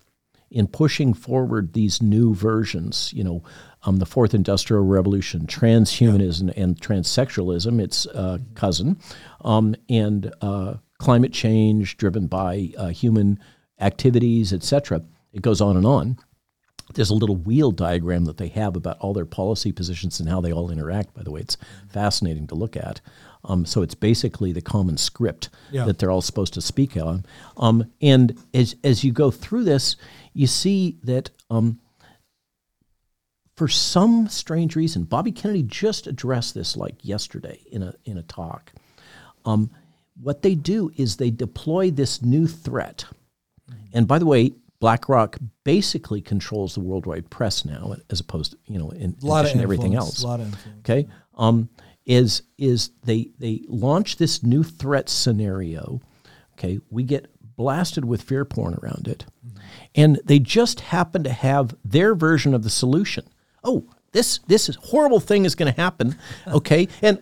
in 0.50 0.66
pushing 0.66 1.14
forward 1.14 1.72
these 1.72 2.02
new 2.02 2.34
versions, 2.34 3.12
you 3.14 3.22
know, 3.22 3.42
um, 3.84 3.96
the 3.98 4.06
fourth 4.06 4.34
industrial 4.34 4.84
revolution, 4.84 5.46
transhumanism 5.46 6.52
and 6.56 6.80
transsexualism, 6.80 7.80
its 7.80 8.06
uh, 8.06 8.38
cousin, 8.54 8.98
um, 9.44 9.74
and 9.88 10.32
uh, 10.40 10.74
climate 10.98 11.32
change 11.32 11.96
driven 11.96 12.26
by 12.26 12.70
uh, 12.76 12.88
human 12.88 13.38
activities, 13.80 14.52
etc. 14.52 15.02
It 15.32 15.42
goes 15.42 15.60
on 15.60 15.76
and 15.76 15.86
on. 15.86 16.18
There's 16.94 17.10
a 17.10 17.14
little 17.14 17.36
wheel 17.36 17.70
diagram 17.70 18.24
that 18.24 18.38
they 18.38 18.48
have 18.48 18.74
about 18.74 18.98
all 19.00 19.12
their 19.12 19.26
policy 19.26 19.72
positions 19.72 20.20
and 20.20 20.28
how 20.28 20.40
they 20.40 20.52
all 20.52 20.70
interact. 20.70 21.12
By 21.14 21.22
the 21.22 21.30
way, 21.30 21.40
it's 21.40 21.58
fascinating 21.90 22.46
to 22.46 22.54
look 22.54 22.76
at. 22.76 23.00
Um, 23.44 23.66
so 23.66 23.82
it's 23.82 23.94
basically 23.94 24.52
the 24.52 24.62
common 24.62 24.96
script 24.96 25.50
Yeah. 25.70 25.84
that 25.84 25.98
they're 25.98 26.10
all 26.10 26.22
supposed 26.22 26.54
to 26.54 26.62
speak 26.62 26.96
on. 26.96 27.24
Um, 27.58 27.92
and 28.00 28.36
as 28.54 28.74
as 28.82 29.04
you 29.04 29.12
go 29.12 29.30
through 29.30 29.64
this, 29.64 29.96
you 30.32 30.46
see 30.46 30.96
that 31.04 31.30
um, 31.50 31.78
for 33.58 33.66
some 33.66 34.28
strange 34.28 34.76
reason, 34.76 35.02
Bobby 35.02 35.32
Kennedy 35.32 35.64
just 35.64 36.06
addressed 36.06 36.54
this 36.54 36.76
like 36.76 36.94
yesterday 37.02 37.60
in 37.72 37.82
a 37.82 37.92
in 38.04 38.16
a 38.16 38.22
talk. 38.22 38.72
Um, 39.44 39.70
what 40.22 40.42
they 40.42 40.54
do 40.54 40.92
is 40.96 41.16
they 41.16 41.30
deploy 41.30 41.90
this 41.90 42.22
new 42.22 42.46
threat, 42.46 43.04
and 43.92 44.06
by 44.06 44.20
the 44.20 44.26
way, 44.26 44.52
BlackRock 44.78 45.38
basically 45.64 46.20
controls 46.20 46.74
the 46.74 46.80
worldwide 46.80 47.30
press 47.30 47.64
now, 47.64 47.96
as 48.10 48.20
opposed 48.20 48.52
to 48.52 48.58
you 48.68 48.78
know 48.78 48.90
in 48.90 49.16
a 49.24 49.32
addition 49.32 49.58
to 49.58 49.64
everything 49.64 49.96
else. 49.96 50.22
A 50.22 50.26
lot 50.26 50.38
of 50.38 50.46
influence. 50.46 50.78
Okay, 50.78 51.08
um, 51.36 51.68
is 52.06 52.42
is 52.58 52.90
they 53.04 53.30
they 53.40 53.64
launch 53.66 54.18
this 54.18 54.44
new 54.44 54.62
threat 54.62 55.08
scenario. 55.08 56.00
Okay, 56.56 56.78
we 56.90 57.02
get 57.02 57.26
blasted 57.56 58.04
with 58.04 58.22
fear 58.22 58.44
porn 58.44 58.78
around 58.80 59.08
it, 59.08 59.24
and 59.96 60.20
they 60.24 60.38
just 60.38 60.78
happen 60.78 61.24
to 61.24 61.32
have 61.32 61.74
their 61.84 62.14
version 62.14 62.54
of 62.54 62.62
the 62.62 62.70
solution. 62.70 63.24
Oh, 63.64 63.84
this 64.12 64.38
this 64.46 64.68
is 64.68 64.76
horrible 64.76 65.20
thing 65.20 65.44
is 65.44 65.54
going 65.54 65.72
to 65.72 65.80
happen. 65.80 66.16
Okay, 66.46 66.88
and 67.02 67.20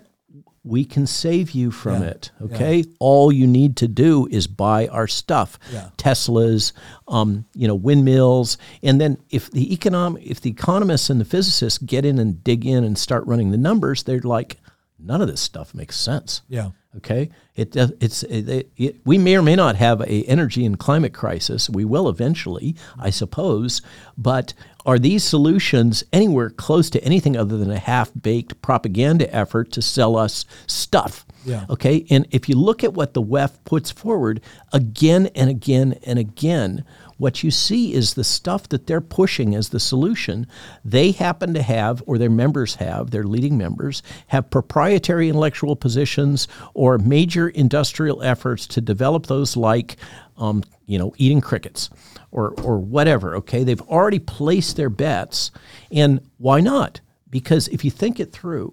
we 0.63 0.85
can 0.85 1.07
save 1.07 1.53
you 1.53 1.71
from 1.71 2.03
Yeah, 2.03 2.09
it. 2.09 2.31
Okay, 2.43 2.85
all 2.99 3.31
you 3.31 3.47
need 3.47 3.77
to 3.77 3.87
do 3.89 4.27
is 4.33 4.47
buy 4.49 4.89
our 4.89 5.07
stuff, 5.07 5.59
Yeah. 5.73 5.91
Teslas, 5.97 6.73
um, 7.07 7.45
you 7.55 7.69
know, 7.69 7.75
windmills, 7.77 8.59
and 8.83 9.01
then 9.01 9.17
if 9.31 9.49
the 9.51 9.73
economic, 9.73 10.25
if 10.25 10.41
the 10.41 10.51
economists 10.51 11.09
and 11.09 11.21
the 11.21 11.25
physicists 11.25 11.79
get 11.79 12.05
in 12.05 12.19
and 12.19 12.43
dig 12.43 12.67
in 12.67 12.83
and 12.85 12.99
start 12.99 13.25
running 13.27 13.53
the 13.53 13.57
numbers, 13.59 14.03
they're 14.03 14.19
like, 14.21 14.57
none 14.99 15.21
of 15.23 15.29
this 15.29 15.41
stuff 15.41 15.73
makes 15.75 15.97
sense. 15.97 16.43
Yeah. 16.49 16.71
Okay, 16.97 17.29
it 17.55 17.73
does. 17.73 17.93
It's 18.01 18.23
it, 18.23 18.71
it, 18.79 18.97
we 19.05 19.19
may 19.19 19.37
or 19.37 19.43
may 19.43 19.55
not 19.55 19.77
have 19.77 20.01
a 20.01 20.23
energy 20.25 20.65
and 20.65 20.79
climate 20.79 21.13
crisis. 21.13 21.69
We 21.69 21.85
will 21.85 22.09
eventually, 22.09 22.75
I 22.99 23.11
suppose. 23.11 23.83
But 24.17 24.55
are 24.87 24.99
these 25.01 25.25
solutions 25.25 26.05
anywhere 26.13 26.49
close 26.49 26.89
to 26.91 27.03
anything 27.05 27.37
other 27.37 27.59
than 27.59 27.73
a 27.73 27.79
half-baked 27.79 28.63
propaganda 28.63 29.33
effort 29.35 29.73
to 29.73 29.83
sell 29.83 30.17
us 30.17 30.47
stuff? 30.69 31.27
Yeah. 31.45 31.67
Okay, 31.69 32.07
and 32.09 32.27
if 32.31 32.49
you 32.49 32.55
look 32.57 32.83
at 32.83 32.95
what 32.95 33.13
the 33.13 33.23
WEF 33.23 33.59
puts 33.65 33.91
forward 33.91 34.41
again 34.73 35.29
and 35.35 35.51
again 35.51 35.99
and 36.05 36.19
again, 36.19 36.85
what 37.19 37.43
you 37.43 37.51
see 37.51 37.95
is 37.95 38.15
the 38.15 38.25
stuff 38.25 38.69
that 38.69 38.87
they're 38.87 39.01
pushing 39.01 39.55
as 39.55 39.71
the 39.71 39.81
solution. 39.81 40.47
They 40.85 41.13
happen 41.13 41.55
to 41.55 41.63
have, 41.63 42.03
or 42.07 42.19
their 42.19 42.31
members 42.31 42.75
have, 42.77 43.11
their 43.11 43.25
leading 43.25 43.57
members 43.57 44.03
have 44.29 44.51
proprietary 44.51 45.29
intellectual 45.29 45.77
positions 45.77 46.47
or 46.75 46.99
major 46.99 47.49
industrial 47.49 48.23
efforts 48.23 48.67
to 48.69 48.81
develop 48.81 49.27
those, 49.27 49.57
like, 49.57 49.97
um, 50.37 50.63
you 50.87 50.99
know, 50.99 51.15
eating 51.17 51.41
crickets 51.41 51.91
or 52.31 52.51
or 52.63 52.79
whatever. 52.79 53.37
Okay, 53.37 53.65
they've 53.65 53.81
already 53.83 54.19
placed 54.19 54.77
their 54.77 54.91
bets, 54.91 55.51
and 55.91 56.21
why 56.39 56.61
not? 56.61 57.01
Because 57.29 57.69
if 57.69 57.85
you 57.85 57.91
think 57.91 58.21
it 58.21 58.33
through, 58.33 58.73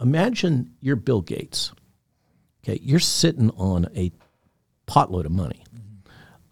imagine 0.00 0.74
you're 0.80 0.96
Bill 0.96 1.20
Gates. 1.20 1.72
Okay, 2.62 2.78
you're 2.82 2.98
sitting 2.98 3.50
on 3.50 3.88
a 3.96 4.12
potload 4.86 5.24
of 5.24 5.32
money, 5.32 5.64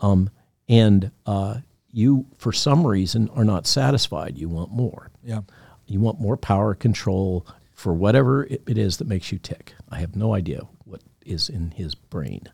um, 0.01 0.30
and 0.68 1.11
uh, 1.26 1.59
you, 1.91 2.26
for 2.37 2.53
some 2.53 2.87
reason, 2.87 3.28
are 3.30 3.45
not 3.45 3.66
satisfied. 3.66 4.37
You 4.37 4.49
want 4.49 4.70
more. 4.70 5.11
Yeah. 5.22 5.41
You 5.87 6.01
want 6.01 6.20
more 6.20 6.37
power 6.37 6.74
control 6.74 7.47
for 7.72 7.95
whatever 7.95 8.45
it, 8.45 8.62
it 8.66 8.78
is 8.78 8.97
that 8.99 9.07
makes 9.07 9.30
you 9.32 9.39
tick. 9.39 9.74
I 9.91 9.99
have 10.01 10.16
no 10.16 10.34
idea 10.34 10.66
what 10.84 11.03
is 11.24 11.49
in 11.49 11.70
his 11.70 11.95
brain. 11.95 12.49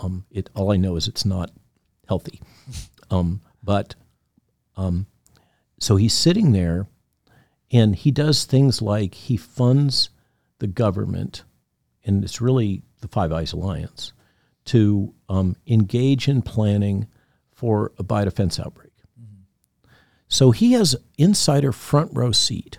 Um, 0.00 0.24
it 0.30 0.50
all 0.54 0.72
I 0.72 0.76
know 0.76 0.96
is 0.96 1.06
it's 1.06 1.24
not 1.24 1.50
healthy. 2.08 2.40
Um, 3.10 3.40
but 3.62 3.94
um, 4.76 5.06
so 5.78 5.96
he's 5.96 6.14
sitting 6.14 6.52
there, 6.52 6.86
and 7.70 7.94
he 7.94 8.10
does 8.10 8.44
things 8.44 8.82
like 8.82 9.14
he 9.14 9.36
funds 9.36 10.10
the 10.58 10.66
government, 10.66 11.44
and 12.04 12.24
it's 12.24 12.40
really 12.40 12.82
the 13.00 13.08
Five 13.08 13.32
Eyes 13.32 13.52
Alliance, 13.52 14.12
to 14.66 15.14
um, 15.28 15.56
engage 15.66 16.28
in 16.28 16.42
planning 16.42 17.06
for 17.52 17.92
a 17.98 18.04
biodefense 18.04 18.58
outbreak. 18.58 18.92
So 20.28 20.50
he 20.50 20.72
has 20.72 20.96
insider 21.16 21.70
front 21.70 22.10
row 22.12 22.32
seat 22.32 22.78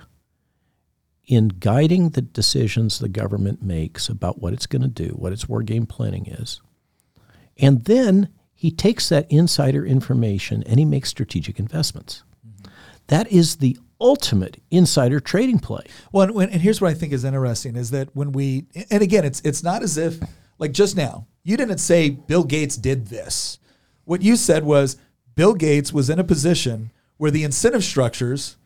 in 1.27 1.47
guiding 1.47 2.09
the 2.09 2.21
decisions 2.21 2.99
the 2.99 3.09
government 3.09 3.61
makes 3.61 4.09
about 4.09 4.41
what 4.41 4.53
it's 4.53 4.67
going 4.67 4.81
to 4.81 4.87
do, 4.87 5.09
what 5.09 5.31
its 5.31 5.47
war 5.47 5.63
game 5.63 5.85
planning 5.85 6.27
is. 6.27 6.61
And 7.57 7.85
then 7.85 8.29
he 8.65 8.71
takes 8.71 9.09
that 9.09 9.31
insider 9.31 9.85
information 9.85 10.63
and 10.63 10.79
he 10.79 10.85
makes 10.85 11.07
strategic 11.07 11.59
investments. 11.59 12.23
That 13.05 13.31
is 13.31 13.57
the 13.57 13.77
ultimate 14.01 14.59
insider 14.71 15.19
trading 15.19 15.59
play. 15.59 15.85
Well, 16.11 16.39
and, 16.39 16.51
and 16.51 16.63
here's 16.63 16.81
what 16.81 16.89
I 16.89 16.95
think 16.95 17.13
is 17.13 17.23
interesting 17.23 17.75
is 17.75 17.91
that 17.91 18.09
when 18.15 18.31
we, 18.31 18.65
and 18.89 19.03
again, 19.03 19.23
it's 19.23 19.39
it's 19.41 19.61
not 19.61 19.83
as 19.83 19.99
if 19.99 20.17
like 20.57 20.71
just 20.71 20.97
now 20.97 21.27
you 21.43 21.57
didn't 21.57 21.77
say 21.77 22.09
Bill 22.09 22.43
Gates 22.43 22.75
did 22.75 23.05
this. 23.05 23.59
What 24.03 24.23
you 24.23 24.35
said 24.35 24.63
was 24.63 24.97
Bill 25.35 25.53
Gates 25.53 25.93
was 25.93 26.09
in 26.09 26.17
a 26.17 26.23
position 26.23 26.89
where 27.17 27.29
the 27.29 27.43
incentive 27.43 27.83
structures, 27.83 28.57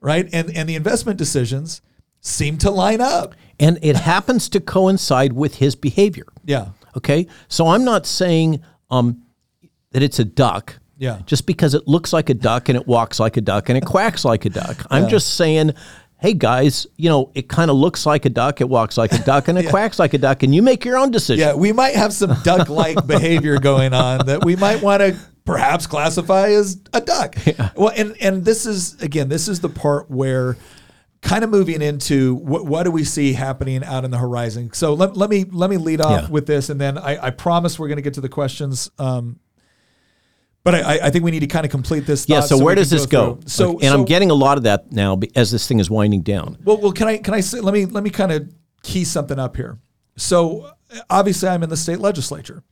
right, 0.00 0.30
and 0.32 0.50
and 0.56 0.66
the 0.66 0.76
investment 0.76 1.18
decisions 1.18 1.82
seem 2.22 2.56
to 2.56 2.70
line 2.70 3.02
up. 3.02 3.34
And 3.60 3.78
it 3.82 3.96
happens 3.96 4.48
to 4.48 4.60
coincide 4.60 5.34
with 5.34 5.56
his 5.56 5.76
behavior. 5.76 6.24
Yeah, 6.42 6.68
Okay, 6.96 7.26
so 7.48 7.68
I'm 7.68 7.84
not 7.84 8.06
saying 8.06 8.62
um, 8.90 9.22
that 9.92 10.02
it's 10.02 10.18
a 10.18 10.24
duck. 10.24 10.78
Yeah. 10.98 11.20
Just 11.26 11.46
because 11.46 11.74
it 11.74 11.88
looks 11.88 12.12
like 12.12 12.30
a 12.30 12.34
duck 12.34 12.68
and 12.68 12.76
it 12.76 12.86
walks 12.86 13.18
like 13.18 13.36
a 13.36 13.40
duck 13.40 13.68
and 13.68 13.76
it 13.78 13.84
quacks 13.84 14.24
like 14.24 14.44
a 14.44 14.50
duck. 14.50 14.84
I'm 14.90 15.08
just 15.08 15.34
saying, 15.34 15.72
hey 16.18 16.32
guys, 16.34 16.86
you 16.96 17.08
know, 17.10 17.30
it 17.34 17.48
kind 17.48 17.70
of 17.70 17.76
looks 17.76 18.06
like 18.06 18.24
a 18.24 18.30
duck, 18.30 18.60
it 18.60 18.68
walks 18.68 18.96
like 18.96 19.10
a 19.12 19.18
duck, 19.24 19.48
and 19.48 19.58
it 19.58 19.68
quacks 19.70 19.98
like 19.98 20.14
a 20.14 20.18
duck, 20.18 20.44
and 20.44 20.54
you 20.54 20.62
make 20.62 20.84
your 20.84 20.96
own 20.96 21.10
decision. 21.10 21.40
yeah. 21.40 21.54
We 21.54 21.72
might 21.72 21.96
have 21.96 22.12
some 22.12 22.36
duck-like 22.44 23.04
behavior 23.06 23.58
going 23.58 23.92
on 23.94 24.26
that 24.26 24.44
we 24.44 24.54
might 24.54 24.80
want 24.80 25.00
to 25.00 25.16
perhaps 25.44 25.88
classify 25.88 26.50
as 26.50 26.78
a 26.92 27.00
duck. 27.00 27.34
Well, 27.74 27.92
and 27.96 28.14
and 28.20 28.44
this 28.44 28.64
is 28.66 29.02
again, 29.02 29.28
this 29.28 29.48
is 29.48 29.58
the 29.60 29.68
part 29.68 30.08
where 30.08 30.56
kind 31.22 31.42
of 31.42 31.50
moving 31.50 31.82
into 31.82 32.34
what, 32.36 32.64
what 32.66 32.82
do 32.84 32.92
we 32.92 33.02
see 33.02 33.32
happening 33.32 33.82
out 33.84 34.04
in 34.04 34.10
the 34.12 34.18
horizon. 34.18 34.72
So 34.74 34.94
let, 34.94 35.16
let 35.16 35.30
me 35.30 35.44
let 35.50 35.68
me 35.70 35.76
lead 35.78 36.00
off 36.00 36.22
Yeah. 36.22 36.28
with 36.28 36.46
this, 36.46 36.68
and 36.70 36.80
then 36.80 36.96
I, 36.96 37.26
I 37.26 37.30
promise 37.30 37.76
we're 37.78 37.88
going 37.88 37.96
to 37.96 38.02
get 38.02 38.14
to 38.14 38.20
the 38.20 38.28
questions. 38.28 38.88
Um, 39.00 39.40
but 40.64 40.74
I, 40.74 41.06
I 41.06 41.10
think 41.10 41.24
we 41.24 41.30
need 41.30 41.40
to 41.40 41.46
kind 41.46 41.64
of 41.64 41.70
complete 41.70 42.06
this. 42.06 42.28
Yeah. 42.28 42.40
thought 42.40 42.48
So 42.48 42.62
where 42.62 42.74
does 42.74 42.90
this 42.90 43.06
go? 43.06 43.34
through. 43.34 43.48
So 43.48 43.78
and 43.80 43.88
I'm 43.88 44.04
getting 44.04 44.30
a 44.30 44.34
lot 44.34 44.58
of 44.58 44.64
that 44.64 44.92
now 44.92 45.18
as 45.34 45.50
this 45.50 45.66
thing 45.66 45.80
is 45.80 45.90
winding 45.90 46.22
down. 46.22 46.58
Well, 46.64 46.78
well, 46.78 46.92
can 46.92 47.08
I 47.08 47.18
can 47.18 47.34
I 47.34 47.40
say 47.40 47.60
let 47.60 47.74
me 47.74 47.86
let 47.86 48.04
me 48.04 48.10
kind 48.10 48.32
of 48.32 48.52
key 48.82 49.04
something 49.04 49.38
up 49.38 49.56
here. 49.56 49.78
So 50.16 50.70
obviously, 51.10 51.48
I'm 51.48 51.62
in 51.62 51.68
the 51.68 51.76
state 51.76 51.98
legislature. 51.98 52.62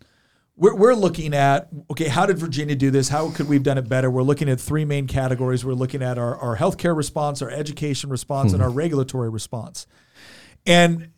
We're, 0.56 0.74
we're 0.74 0.94
looking 0.94 1.34
at 1.34 1.68
okay, 1.90 2.08
how 2.08 2.26
did 2.26 2.38
Virginia 2.38 2.76
do 2.76 2.90
this? 2.90 3.08
How 3.08 3.30
could 3.30 3.48
we 3.48 3.56
have 3.56 3.62
done 3.62 3.78
it 3.78 3.88
better? 3.88 4.10
We're 4.10 4.22
looking 4.22 4.48
at 4.48 4.60
three 4.60 4.84
main 4.84 5.06
categories. 5.06 5.64
We're 5.64 5.72
looking 5.72 6.02
at 6.02 6.18
our, 6.18 6.36
our 6.36 6.56
healthcare 6.56 6.96
response, 6.96 7.42
our 7.42 7.50
education 7.50 8.10
response, 8.10 8.52
and 8.52 8.60
mm-hmm. 8.60 8.70
our 8.70 8.74
regulatory 8.74 9.30
response. 9.30 9.86
And 10.66 11.12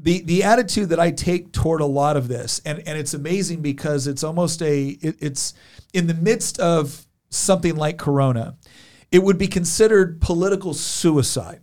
the 0.00 0.22
the 0.22 0.44
attitude 0.44 0.90
that 0.90 1.00
I 1.00 1.10
take 1.10 1.52
toward 1.52 1.80
a 1.80 1.86
lot 1.86 2.16
of 2.16 2.28
this, 2.28 2.60
and 2.64 2.78
and 2.86 2.96
it's 2.96 3.14
amazing 3.14 3.60
because 3.60 4.06
it's 4.06 4.22
almost 4.22 4.62
a 4.62 4.88
it, 4.88 5.16
it's 5.20 5.54
in 5.92 6.06
the 6.06 6.14
midst 6.14 6.60
of 6.60 7.06
something 7.30 7.76
like 7.76 7.98
Corona, 7.98 8.56
it 9.10 9.22
would 9.22 9.38
be 9.38 9.48
considered 9.48 10.20
political 10.20 10.72
suicide 10.72 11.60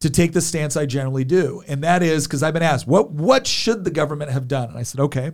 to 0.00 0.08
take 0.08 0.32
the 0.32 0.40
stance 0.40 0.76
I 0.76 0.86
generally 0.86 1.24
do, 1.24 1.62
and 1.68 1.84
that 1.84 2.02
is 2.02 2.26
because 2.26 2.42
I've 2.42 2.54
been 2.54 2.62
asked 2.62 2.86
what 2.86 3.10
what 3.10 3.46
should 3.46 3.84
the 3.84 3.90
government 3.90 4.30
have 4.30 4.48
done, 4.48 4.70
and 4.70 4.78
I 4.78 4.82
said 4.82 5.00
okay. 5.02 5.32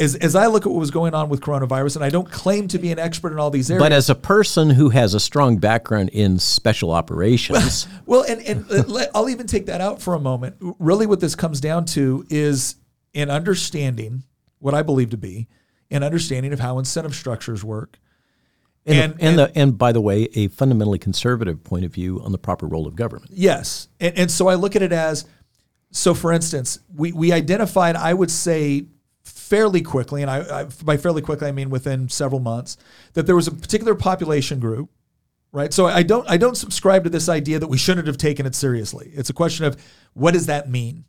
As, 0.00 0.14
as 0.14 0.36
I 0.36 0.46
look 0.46 0.64
at 0.64 0.70
what 0.70 0.78
was 0.78 0.92
going 0.92 1.12
on 1.12 1.28
with 1.28 1.40
coronavirus, 1.40 1.96
and 1.96 2.04
I 2.04 2.08
don't 2.10 2.30
claim 2.30 2.68
to 2.68 2.78
be 2.78 2.92
an 2.92 3.00
expert 3.00 3.32
in 3.32 3.38
all 3.40 3.50
these 3.50 3.68
areas, 3.68 3.82
But 3.82 3.92
as 3.92 4.08
a 4.08 4.14
person 4.14 4.70
who 4.70 4.90
has 4.90 5.12
a 5.14 5.18
strong 5.20 5.56
background 5.56 6.10
in 6.10 6.38
special 6.38 6.92
operations, 6.92 7.88
Well, 8.06 8.22
and 8.22 8.40
and 8.42 8.88
let- 8.88 9.10
I'll 9.14 9.28
even 9.28 9.46
take 9.48 9.66
that 9.66 9.80
out 9.80 10.00
for 10.00 10.14
a 10.14 10.20
moment. 10.20 10.56
Really, 10.78 11.06
what 11.06 11.18
this 11.20 11.34
comes 11.34 11.60
down 11.60 11.84
to 11.86 12.24
is 12.30 12.76
an 13.14 13.28
understanding 13.28 14.22
what 14.60 14.72
I 14.74 14.82
believe 14.82 15.10
to 15.10 15.16
be 15.16 15.48
an 15.90 16.02
understanding 16.02 16.52
of 16.52 16.60
how 16.60 16.78
incentive 16.78 17.14
structures 17.14 17.64
work. 17.64 17.98
and, 18.86 19.14
And- 19.14 19.22
and, 19.22 19.38
the, 19.38 19.52
and 19.56 19.78
by 19.78 19.90
the 19.90 20.00
way, 20.02 20.28
a 20.34 20.48
fundamentally 20.48 20.98
conservative 20.98 21.64
point 21.64 21.84
of 21.84 21.92
view 21.92 22.20
on 22.22 22.30
the 22.30 22.38
proper 22.38 22.66
role 22.66 22.86
of 22.86 22.94
government. 22.94 23.30
Yes, 23.34 23.88
and, 23.98 24.16
and 24.16 24.30
so 24.30 24.48
I 24.48 24.54
look 24.54 24.76
at 24.76 24.82
it 24.82 24.92
as 24.92 25.24
so. 25.90 26.14
For 26.14 26.30
instance, 26.32 26.78
we 26.94 27.10
we 27.12 27.32
identified, 27.32 27.96
I 27.96 28.14
would 28.14 28.30
say, 28.30 28.84
fairly 29.48 29.82
quickly, 29.82 30.22
and 30.22 30.30
I, 30.30 30.60
I 30.60 30.64
by 30.84 30.96
fairly 30.96 31.22
quickly 31.22 31.48
I 31.48 31.52
mean 31.52 31.70
within 31.70 32.08
several 32.08 32.40
months, 32.40 32.76
that 33.14 33.26
there 33.26 33.36
was 33.36 33.48
a 33.48 33.52
particular 33.52 33.94
population 33.94 34.60
group 34.60 34.90
right? 35.52 35.72
So 35.72 35.86
I 35.86 36.02
don't 36.02 36.28
I 36.28 36.36
don't 36.36 36.56
subscribe 36.56 37.04
to 37.04 37.10
this 37.10 37.28
idea 37.28 37.58
that 37.58 37.68
we 37.68 37.78
shouldn't 37.78 38.06
have 38.06 38.18
taken 38.18 38.46
it 38.46 38.54
seriously. 38.54 39.10
It's 39.14 39.30
a 39.30 39.34
question 39.34 39.64
of 39.64 39.76
what 40.14 40.34
does 40.34 40.46
that 40.46 40.68
mean? 40.68 41.04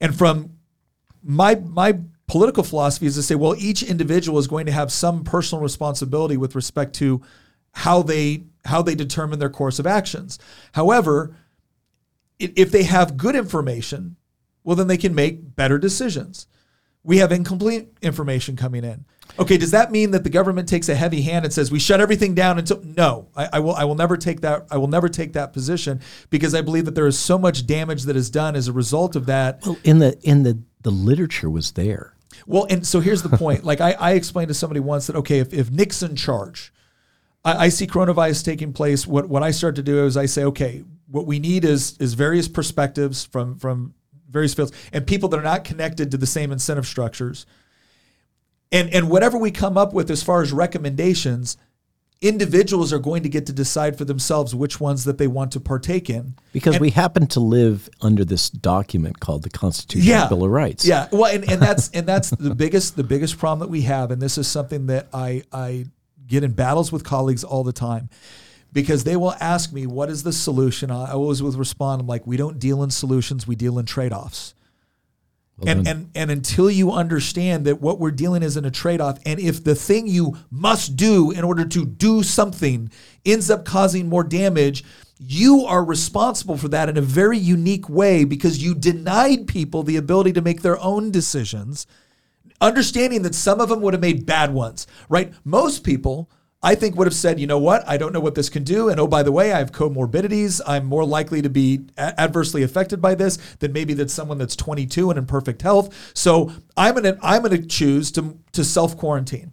And 0.00 0.16
from 0.16 0.58
my 1.22 1.56
my 1.56 1.98
political 2.26 2.62
philosophy 2.62 3.06
is 3.06 3.16
to 3.16 3.22
say, 3.22 3.34
well, 3.34 3.54
each 3.58 3.82
individual 3.82 4.38
is 4.38 4.46
going 4.46 4.66
to 4.66 4.72
have 4.72 4.90
some 4.90 5.24
personal 5.24 5.62
responsibility 5.62 6.36
with 6.36 6.54
respect 6.54 6.94
to 6.96 7.22
how 7.72 8.02
they 8.02 8.44
how 8.64 8.80
they 8.82 8.94
determine 8.94 9.38
their 9.38 9.50
course 9.50 9.78
of 9.78 9.86
actions. 9.86 10.38
However, 10.72 11.36
if 12.38 12.70
they 12.70 12.84
have 12.84 13.16
good 13.16 13.36
information, 13.36 14.16
well, 14.62 14.76
then 14.76 14.86
they 14.86 14.96
can 14.96 15.14
make 15.14 15.54
better 15.54 15.78
decisions. 15.78 16.46
We 17.04 17.18
have 17.18 17.30
incomplete 17.30 17.88
information 18.02 18.56
coming 18.56 18.82
in. 18.82 19.04
Okay, 19.38 19.56
does 19.56 19.72
that 19.72 19.90
mean 19.90 20.12
that 20.12 20.24
the 20.24 20.30
government 20.30 20.68
takes 20.68 20.88
a 20.88 20.94
heavy 20.94 21.22
hand 21.22 21.44
and 21.44 21.52
says 21.52 21.70
we 21.70 21.78
shut 21.78 22.00
everything 22.00 22.34
down 22.34 22.58
until 22.58 22.80
no? 22.82 23.28
I, 23.36 23.48
I 23.54 23.60
will 23.60 23.74
I 23.74 23.84
will 23.84 23.94
never 23.94 24.16
take 24.16 24.40
that 24.42 24.66
I 24.70 24.78
will 24.78 24.88
never 24.88 25.08
take 25.08 25.32
that 25.34 25.52
position 25.52 26.00
because 26.30 26.54
I 26.54 26.60
believe 26.60 26.84
that 26.84 26.94
there 26.94 27.06
is 27.06 27.18
so 27.18 27.38
much 27.38 27.66
damage 27.66 28.04
that 28.04 28.16
is 28.16 28.30
done 28.30 28.56
as 28.56 28.68
a 28.68 28.72
result 28.72 29.16
of 29.16 29.26
that. 29.26 29.64
Well, 29.66 29.78
in 29.84 29.98
the 29.98 30.18
in 30.22 30.42
the 30.44 30.60
the 30.82 30.90
literature 30.90 31.50
was 31.50 31.72
there. 31.72 32.14
Well, 32.46 32.66
and 32.70 32.86
so 32.86 33.00
here's 33.00 33.22
the 33.22 33.36
point. 33.36 33.64
Like 33.64 33.80
I, 33.80 33.92
I 33.92 34.12
explained 34.12 34.48
to 34.48 34.54
somebody 34.54 34.80
once 34.80 35.06
that 35.06 35.16
okay, 35.16 35.38
if, 35.38 35.52
if 35.52 35.68
in 36.02 36.16
charge, 36.16 36.72
I, 37.44 37.64
I 37.64 37.68
see 37.68 37.86
coronavirus 37.86 38.44
taking 38.44 38.72
place. 38.72 39.06
What 39.06 39.28
what 39.28 39.42
I 39.42 39.50
start 39.50 39.76
to 39.76 39.82
do 39.82 40.04
is 40.04 40.16
I 40.16 40.26
say, 40.26 40.44
okay, 40.44 40.84
what 41.10 41.26
we 41.26 41.38
need 41.38 41.64
is 41.64 41.96
is 41.98 42.14
various 42.14 42.48
perspectives 42.48 43.24
from 43.24 43.58
from 43.58 43.94
various 44.28 44.54
fields 44.54 44.72
and 44.92 45.06
people 45.06 45.28
that 45.30 45.38
are 45.38 45.44
not 45.44 45.64
connected 45.64 46.10
to 46.10 46.16
the 46.16 46.26
same 46.26 46.52
incentive 46.52 46.86
structures. 46.86 47.46
And 48.72 48.92
and 48.92 49.08
whatever 49.08 49.38
we 49.38 49.50
come 49.50 49.78
up 49.78 49.92
with 49.92 50.10
as 50.10 50.22
far 50.22 50.42
as 50.42 50.52
recommendations, 50.52 51.56
individuals 52.20 52.92
are 52.92 52.98
going 52.98 53.22
to 53.22 53.28
get 53.28 53.46
to 53.46 53.52
decide 53.52 53.98
for 53.98 54.04
themselves 54.04 54.54
which 54.54 54.80
ones 54.80 55.04
that 55.04 55.18
they 55.18 55.26
want 55.26 55.52
to 55.52 55.60
partake 55.60 56.08
in. 56.08 56.34
Because 56.52 56.76
And- 56.76 56.80
we 56.80 56.90
happen 56.90 57.26
to 57.28 57.40
live 57.40 57.88
under 58.00 58.24
this 58.24 58.48
document 58.50 59.20
called 59.20 59.42
the 59.42 59.50
Constitution 59.50 60.08
yeah. 60.08 60.28
Bill 60.28 60.44
of 60.44 60.50
Rights. 60.50 60.86
Yeah. 60.86 61.08
Well, 61.12 61.32
and, 61.32 61.48
and 61.48 61.60
that's 61.60 61.90
and 61.90 62.06
that's 62.06 62.30
the 62.30 62.54
biggest 62.54 62.96
the 62.96 63.04
biggest 63.04 63.38
problem 63.38 63.60
that 63.60 63.70
we 63.70 63.82
have, 63.82 64.10
and 64.10 64.20
this 64.20 64.38
is 64.38 64.48
something 64.48 64.86
that 64.86 65.08
I 65.12 65.42
I 65.52 65.86
get 66.26 66.42
in 66.42 66.52
battles 66.52 66.90
with 66.90 67.04
colleagues 67.04 67.44
all 67.44 67.62
the 67.62 67.72
time. 67.72 68.08
Because 68.74 69.04
they 69.04 69.16
will 69.16 69.34
ask 69.40 69.72
me, 69.72 69.86
what 69.86 70.10
is 70.10 70.22
the 70.22 70.32
solution? 70.32 70.90
I 70.90 71.12
always 71.12 71.42
would 71.42 71.54
respond, 71.54 72.02
I'm 72.02 72.06
like, 72.06 72.26
we 72.26 72.36
don't 72.36 72.58
deal 72.58 72.82
in 72.82 72.90
solutions, 72.90 73.46
we 73.46 73.56
deal 73.56 73.78
in 73.78 73.86
trade-offs. 73.86 74.54
and, 75.64 75.88
and 75.88 76.10
and 76.16 76.30
until 76.32 76.68
you 76.68 76.90
understand 76.90 77.64
that 77.64 77.80
what 77.80 78.00
we're 78.00 78.10
dealing 78.10 78.42
is 78.42 78.56
in 78.56 78.64
a 78.66 78.70
trade-off, 78.70 79.18
and 79.24 79.40
if 79.40 79.62
the 79.64 79.76
thing 79.76 80.08
you 80.08 80.36
must 80.50 80.96
do 80.96 81.30
in 81.30 81.44
order 81.44 81.64
to 81.64 81.86
do 81.86 82.22
something 82.24 82.90
ends 83.24 83.48
up 83.48 83.64
causing 83.64 84.08
more 84.08 84.24
damage, 84.24 84.84
you 85.18 85.64
are 85.64 85.84
responsible 85.84 86.58
for 86.58 86.68
that 86.68 86.88
in 86.88 86.96
a 86.96 87.00
very 87.00 87.38
unique 87.38 87.88
way 87.88 88.24
because 88.24 88.62
you 88.62 88.74
denied 88.74 89.46
people 89.46 89.84
the 89.84 89.96
ability 89.96 90.32
to 90.32 90.42
make 90.42 90.62
their 90.62 90.78
own 90.80 91.12
decisions 91.12 91.86
understanding 92.60 93.22
that 93.22 93.34
some 93.34 93.60
of 93.60 93.68
them 93.68 93.80
would 93.80 93.94
have 93.94 94.00
made 94.00 94.26
bad 94.26 94.52
ones, 94.52 94.86
right? 95.08 95.32
Most 95.44 95.84
people, 95.84 96.30
I 96.64 96.74
think, 96.74 96.96
would 96.96 97.06
have 97.06 97.14
said, 97.14 97.38
you 97.38 97.46
know 97.46 97.58
what, 97.58 97.86
I 97.86 97.98
don't 97.98 98.14
know 98.14 98.20
what 98.20 98.34
this 98.34 98.48
can 98.48 98.64
do. 98.64 98.88
And 98.88 98.98
oh, 98.98 99.06
by 99.06 99.22
the 99.22 99.30
way, 99.30 99.52
I 99.52 99.58
have 99.58 99.70
comorbidities. 99.70 100.62
I'm 100.66 100.86
more 100.86 101.04
likely 101.04 101.42
to 101.42 101.50
be 101.50 101.84
a- 101.98 102.18
adversely 102.18 102.62
affected 102.62 103.02
by 103.02 103.14
this 103.14 103.36
than 103.58 103.74
maybe 103.74 103.92
that 103.94 104.10
someone 104.10 104.38
that's 104.38 104.56
22 104.56 105.10
and 105.10 105.18
in 105.18 105.26
perfect 105.26 105.60
health. 105.60 105.94
So 106.14 106.50
I'm 106.74 106.94
gonna 106.94 107.18
I'm 107.22 107.42
gonna 107.42 107.60
choose 107.60 108.10
to 108.12 108.38
to 108.52 108.64
self 108.64 108.96
quarantine. 108.96 109.52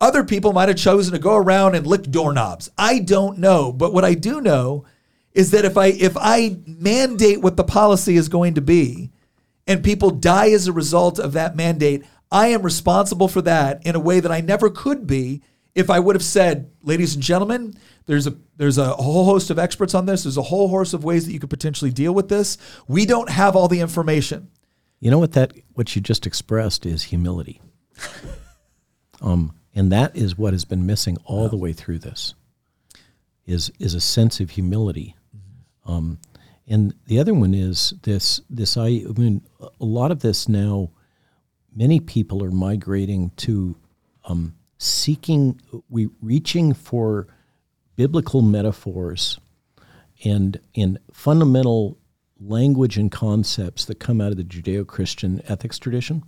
Other 0.00 0.22
people 0.22 0.52
might 0.52 0.68
have 0.68 0.78
chosen 0.78 1.12
to 1.14 1.18
go 1.18 1.34
around 1.34 1.74
and 1.74 1.84
lick 1.84 2.04
doorknobs. 2.04 2.70
I 2.78 3.00
don't 3.00 3.38
know, 3.38 3.72
but 3.72 3.92
what 3.92 4.04
I 4.04 4.14
do 4.14 4.40
know 4.40 4.84
is 5.32 5.50
that 5.50 5.64
if 5.64 5.76
I 5.76 5.86
if 5.86 6.16
I 6.16 6.58
mandate 6.64 7.40
what 7.40 7.56
the 7.56 7.64
policy 7.64 8.14
is 8.14 8.28
going 8.28 8.54
to 8.54 8.60
be, 8.60 9.10
and 9.66 9.82
people 9.82 10.10
die 10.10 10.50
as 10.50 10.68
a 10.68 10.72
result 10.72 11.18
of 11.18 11.32
that 11.32 11.56
mandate, 11.56 12.04
I 12.30 12.48
am 12.48 12.62
responsible 12.62 13.26
for 13.26 13.42
that 13.42 13.84
in 13.84 13.96
a 13.96 14.00
way 14.00 14.20
that 14.20 14.30
I 14.30 14.40
never 14.40 14.70
could 14.70 15.08
be 15.08 15.42
if 15.74 15.90
I 15.90 15.98
would 15.98 16.16
have 16.16 16.24
said, 16.24 16.70
ladies 16.82 17.14
and 17.14 17.22
gentlemen, 17.22 17.74
there's 18.06 18.26
a 18.26 18.36
there's 18.56 18.78
a 18.78 18.92
whole 18.94 19.24
host 19.24 19.50
of 19.50 19.58
experts 19.58 19.94
on 19.94 20.06
this. 20.06 20.24
There's 20.24 20.36
a 20.36 20.42
whole 20.42 20.68
host 20.68 20.94
of 20.94 21.04
ways 21.04 21.26
that 21.26 21.32
you 21.32 21.40
could 21.40 21.50
potentially 21.50 21.90
deal 21.90 22.12
with 22.12 22.28
this. 22.28 22.58
We 22.88 23.06
don't 23.06 23.30
have 23.30 23.56
all 23.56 23.68
the 23.68 23.80
information. 23.80 24.50
You 24.98 25.10
know 25.10 25.18
what 25.18 25.32
that 25.32 25.52
what 25.74 25.94
you 25.94 26.02
just 26.02 26.26
expressed 26.26 26.86
is 26.86 27.04
humility. 27.04 27.60
um, 29.22 29.54
and 29.74 29.92
that 29.92 30.16
is 30.16 30.36
what 30.36 30.52
has 30.52 30.64
been 30.64 30.86
missing 30.86 31.16
all 31.24 31.48
the 31.48 31.56
way 31.56 31.72
through 31.72 32.00
this. 32.00 32.34
Is 33.46 33.70
is 33.78 33.94
a 33.94 34.00
sense 34.00 34.40
of 34.40 34.50
humility. 34.50 35.16
Um, 35.86 36.18
and 36.66 36.94
the 37.06 37.18
other 37.18 37.34
one 37.34 37.54
is 37.54 37.94
this 38.02 38.40
this 38.50 38.76
I, 38.76 38.86
I 38.86 39.12
mean 39.16 39.42
a 39.60 39.84
lot 39.84 40.10
of 40.10 40.20
this 40.20 40.48
now 40.48 40.90
many 41.74 42.00
people 42.00 42.44
are 42.44 42.50
migrating 42.50 43.30
to 43.36 43.76
um, 44.24 44.54
seeking 44.82 45.60
we 45.90 46.08
reaching 46.22 46.72
for 46.72 47.26
biblical 47.96 48.40
metaphors 48.40 49.38
and 50.24 50.58
in 50.72 50.98
fundamental 51.12 51.98
language 52.40 52.96
and 52.96 53.12
concepts 53.12 53.84
that 53.84 54.00
come 54.00 54.22
out 54.22 54.30
of 54.30 54.38
the 54.38 54.42
Judeo-Christian 54.42 55.42
ethics 55.46 55.78
tradition, 55.78 56.22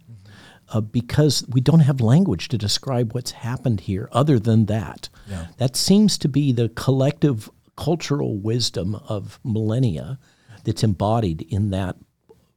uh, 0.69 0.83
because 0.83 1.47
we 1.49 1.63
don't 1.63 1.81
have 1.81 2.03
language 2.03 2.49
to 2.49 2.59
describe 2.59 3.15
what's 3.15 3.31
happened 3.31 3.81
here 3.81 4.11
other 4.13 4.39
than 4.39 4.67
that. 4.67 5.09
That 5.57 5.75
seems 5.75 6.19
to 6.19 6.29
be 6.29 6.53
the 6.53 6.69
collective 6.69 7.51
cultural 7.77 8.37
wisdom 8.37 8.95
of 9.09 9.41
millennia 9.43 10.19
that's 10.65 10.85
embodied 10.85 11.47
in 11.49 11.71
that 11.71 11.97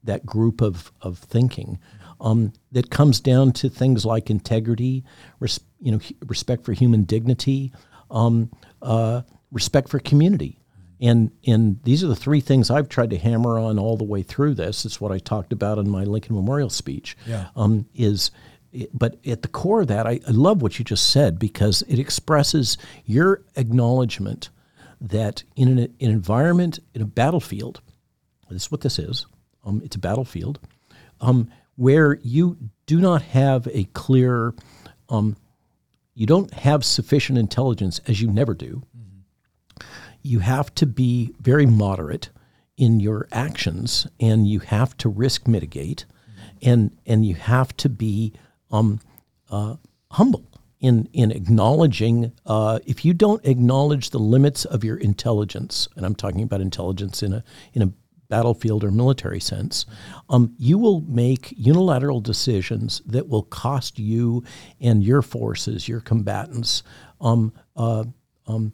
that 0.04 0.26
group 0.26 0.62
of, 0.62 0.92
of 1.02 1.18
thinking 1.18 1.80
um, 2.26 2.52
that 2.72 2.90
comes 2.90 3.20
down 3.20 3.52
to 3.54 3.70
things 3.70 4.04
like 4.04 4.32
integrity, 4.32 5.04
res, 5.40 5.60
you 5.80 5.92
know, 5.92 6.00
respect 6.26 6.66
for 6.66 6.74
human 6.74 7.04
dignity, 7.04 7.72
um, 8.10 8.52
uh, 8.82 9.22
respect 9.52 9.90
for 9.90 10.00
community. 10.00 10.60
And, 11.00 11.30
and 11.46 11.80
these 11.84 12.04
are 12.04 12.08
the 12.08 12.16
three 12.16 12.42
things 12.42 12.72
I've 12.72 12.90
tried 12.90 13.12
to 13.12 13.18
hammer 13.18 13.60
on 13.60 13.78
all 13.78 13.96
the 13.96 14.06
way 14.06 14.24
through 14.24 14.56
this. 14.56 14.86
It's 14.86 15.00
what 15.00 15.12
I 15.12 15.20
talked 15.20 15.54
about 15.54 15.78
in 15.78 15.88
my 15.88 16.04
Lincoln 16.04 16.36
Memorial 16.36 16.70
speech. 16.70 17.16
Yeah. 17.28 17.50
Um, 17.56 17.86
is 17.94 18.32
but 18.92 19.18
at 19.26 19.44
the 19.44 19.48
core 19.48 19.82
of 19.82 19.88
that, 19.88 20.08
I, 20.08 20.20
I 20.28 20.32
love 20.32 20.62
what 20.62 20.80
you 20.80 20.84
just 20.84 21.12
said 21.12 21.38
because 21.38 21.84
it 21.84 22.00
expresses 22.00 22.78
your 23.06 23.44
acknowledgement 23.56 24.50
that 25.00 25.44
in 25.56 25.68
an, 25.68 25.80
an 25.80 25.94
environment, 26.00 26.80
in 26.96 27.02
a 27.04 27.06
battlefield, 27.06 27.82
this 28.50 28.64
is 28.64 28.72
what 28.72 28.82
this 28.82 28.98
is. 28.98 29.28
Um, 29.64 29.82
it's 29.86 29.96
a 29.96 30.00
battlefield 30.00 30.60
um, 31.22 31.50
where 31.76 32.20
you 32.22 32.58
do 32.86 33.00
not 33.00 33.22
have 33.22 33.68
a 33.72 33.86
clear, 33.86 34.54
um, 35.10 35.36
you 36.14 36.26
don't 36.26 36.54
have 36.54 36.86
sufficient 36.86 37.38
intelligence, 37.38 38.00
as 38.08 38.22
you 38.22 38.30
never 38.30 38.54
do. 38.54 38.84
You 40.22 40.40
have 40.40 40.74
to 40.76 40.86
be 40.86 41.34
very 41.40 41.66
moderate 41.66 42.30
in 42.78 43.00
your 43.00 43.28
actions, 43.32 44.08
and 44.20 44.48
you 44.48 44.60
have 44.60 44.98
to 44.98 45.10
risk 45.10 45.48
mitigate, 45.48 46.06
and 46.62 46.92
and 47.06 47.26
you 47.26 47.36
have 47.36 47.76
to 47.78 47.90
be 47.90 48.34
um, 48.72 49.00
uh, 49.50 49.76
humble 50.12 50.46
in 50.80 51.08
in 51.14 51.32
acknowledging. 51.32 52.32
Uh, 52.46 52.80
if 52.86 53.06
you 53.06 53.14
don't 53.14 53.46
acknowledge 53.46 54.10
the 54.10 54.20
limits 54.20 54.66
of 54.66 54.84
your 54.84 54.98
intelligence, 54.98 55.88
and 55.96 56.06
I'm 56.06 56.16
talking 56.16 56.42
about 56.42 56.62
intelligence 56.62 57.22
in 57.22 57.34
a 57.34 57.44
in 57.74 57.82
a 57.82 57.92
battlefield 58.30 58.84
or 58.84 58.92
military 58.92 59.40
sense, 59.40 59.86
um, 60.30 60.54
you 60.58 60.78
will 60.78 61.02
make 61.02 61.54
unilateral 61.58 62.22
decisions 62.22 63.02
that 63.06 63.28
will 63.28 63.44
cost 63.44 64.00
you 64.00 64.44
and 64.80 65.04
your 65.04 65.22
forces, 65.22 65.88
your 65.88 66.02
combatants, 66.02 66.84
um, 67.22 67.54
uh, 67.76 68.04
um, 68.48 68.74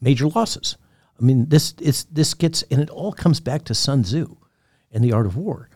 major 0.00 0.28
losses. 0.28 0.76
I 1.20 1.24
mean, 1.24 1.48
this 1.48 1.74
is 1.80 2.04
this 2.04 2.34
gets 2.34 2.62
and 2.70 2.80
it 2.80 2.90
all 2.90 3.12
comes 3.12 3.40
back 3.40 3.64
to 3.64 3.74
Sun 3.74 4.04
Tzu 4.04 4.36
and 4.92 5.04
the 5.04 5.12
art 5.12 5.26
of 5.26 5.36
war. 5.36 5.68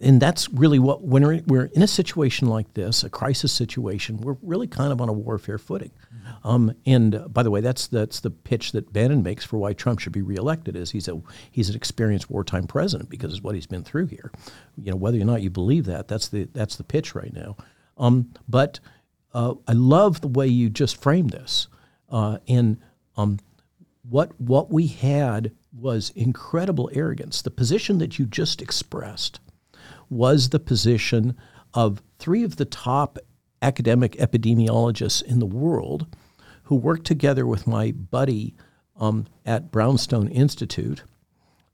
And 0.00 0.20
that's 0.20 0.48
really 0.50 0.78
what 0.78 1.02
when 1.02 1.26
we're, 1.26 1.42
we're 1.46 1.64
in 1.66 1.82
a 1.82 1.88
situation 1.88 2.48
like 2.48 2.74
this, 2.74 3.02
a 3.02 3.10
crisis 3.10 3.52
situation, 3.52 4.18
we're 4.18 4.36
really 4.42 4.66
kind 4.68 4.92
of 4.92 5.00
on 5.00 5.08
a 5.08 5.12
warfare 5.12 5.58
footing. 5.58 5.90
Um, 6.44 6.72
and 6.86 7.14
uh, 7.14 7.28
by 7.28 7.42
the 7.42 7.50
way, 7.50 7.60
that's 7.60 7.88
that's 7.88 8.20
the 8.20 8.30
pitch 8.30 8.72
that 8.72 8.92
Bannon 8.92 9.22
makes 9.22 9.44
for 9.44 9.58
why 9.58 9.72
Trump 9.72 9.98
should 9.98 10.12
be 10.12 10.22
reelected. 10.22 10.76
Is 10.76 10.90
he's 10.90 11.08
a 11.08 11.20
he's 11.50 11.68
an 11.68 11.76
experienced 11.76 12.30
wartime 12.30 12.66
president 12.66 13.10
because 13.10 13.36
of 13.36 13.44
what 13.44 13.54
he's 13.54 13.66
been 13.66 13.82
through 13.82 14.06
here. 14.06 14.30
You 14.76 14.92
know, 14.92 14.96
whether 14.96 15.20
or 15.20 15.24
not 15.24 15.42
you 15.42 15.50
believe 15.50 15.86
that, 15.86 16.08
that's 16.08 16.28
the 16.28 16.48
that's 16.52 16.76
the 16.76 16.84
pitch 16.84 17.14
right 17.14 17.32
now. 17.32 17.56
Um, 17.96 18.32
but 18.48 18.78
uh, 19.34 19.54
I 19.66 19.72
love 19.72 20.20
the 20.20 20.28
way 20.28 20.46
you 20.46 20.70
just 20.70 21.00
framed 21.00 21.30
this, 21.30 21.68
uh, 22.08 22.38
and 22.46 22.78
um, 23.16 23.38
what 24.08 24.38
what 24.40 24.70
we 24.70 24.86
had 24.86 25.52
was 25.72 26.10
incredible 26.14 26.90
arrogance. 26.92 27.42
The 27.42 27.50
position 27.50 27.98
that 27.98 28.18
you 28.18 28.26
just 28.26 28.62
expressed 28.62 29.40
was 30.10 30.48
the 30.48 30.60
position 30.60 31.36
of 31.74 32.02
three 32.18 32.42
of 32.42 32.56
the 32.56 32.64
top 32.64 33.18
academic 33.62 34.12
epidemiologists 34.12 35.22
in 35.22 35.38
the 35.38 35.46
world 35.46 36.06
who 36.64 36.76
worked 36.76 37.06
together 37.06 37.46
with 37.46 37.66
my 37.66 37.92
buddy 37.92 38.54
um, 38.96 39.26
at 39.46 39.70
Brownstone 39.70 40.28
Institute, 40.28 41.02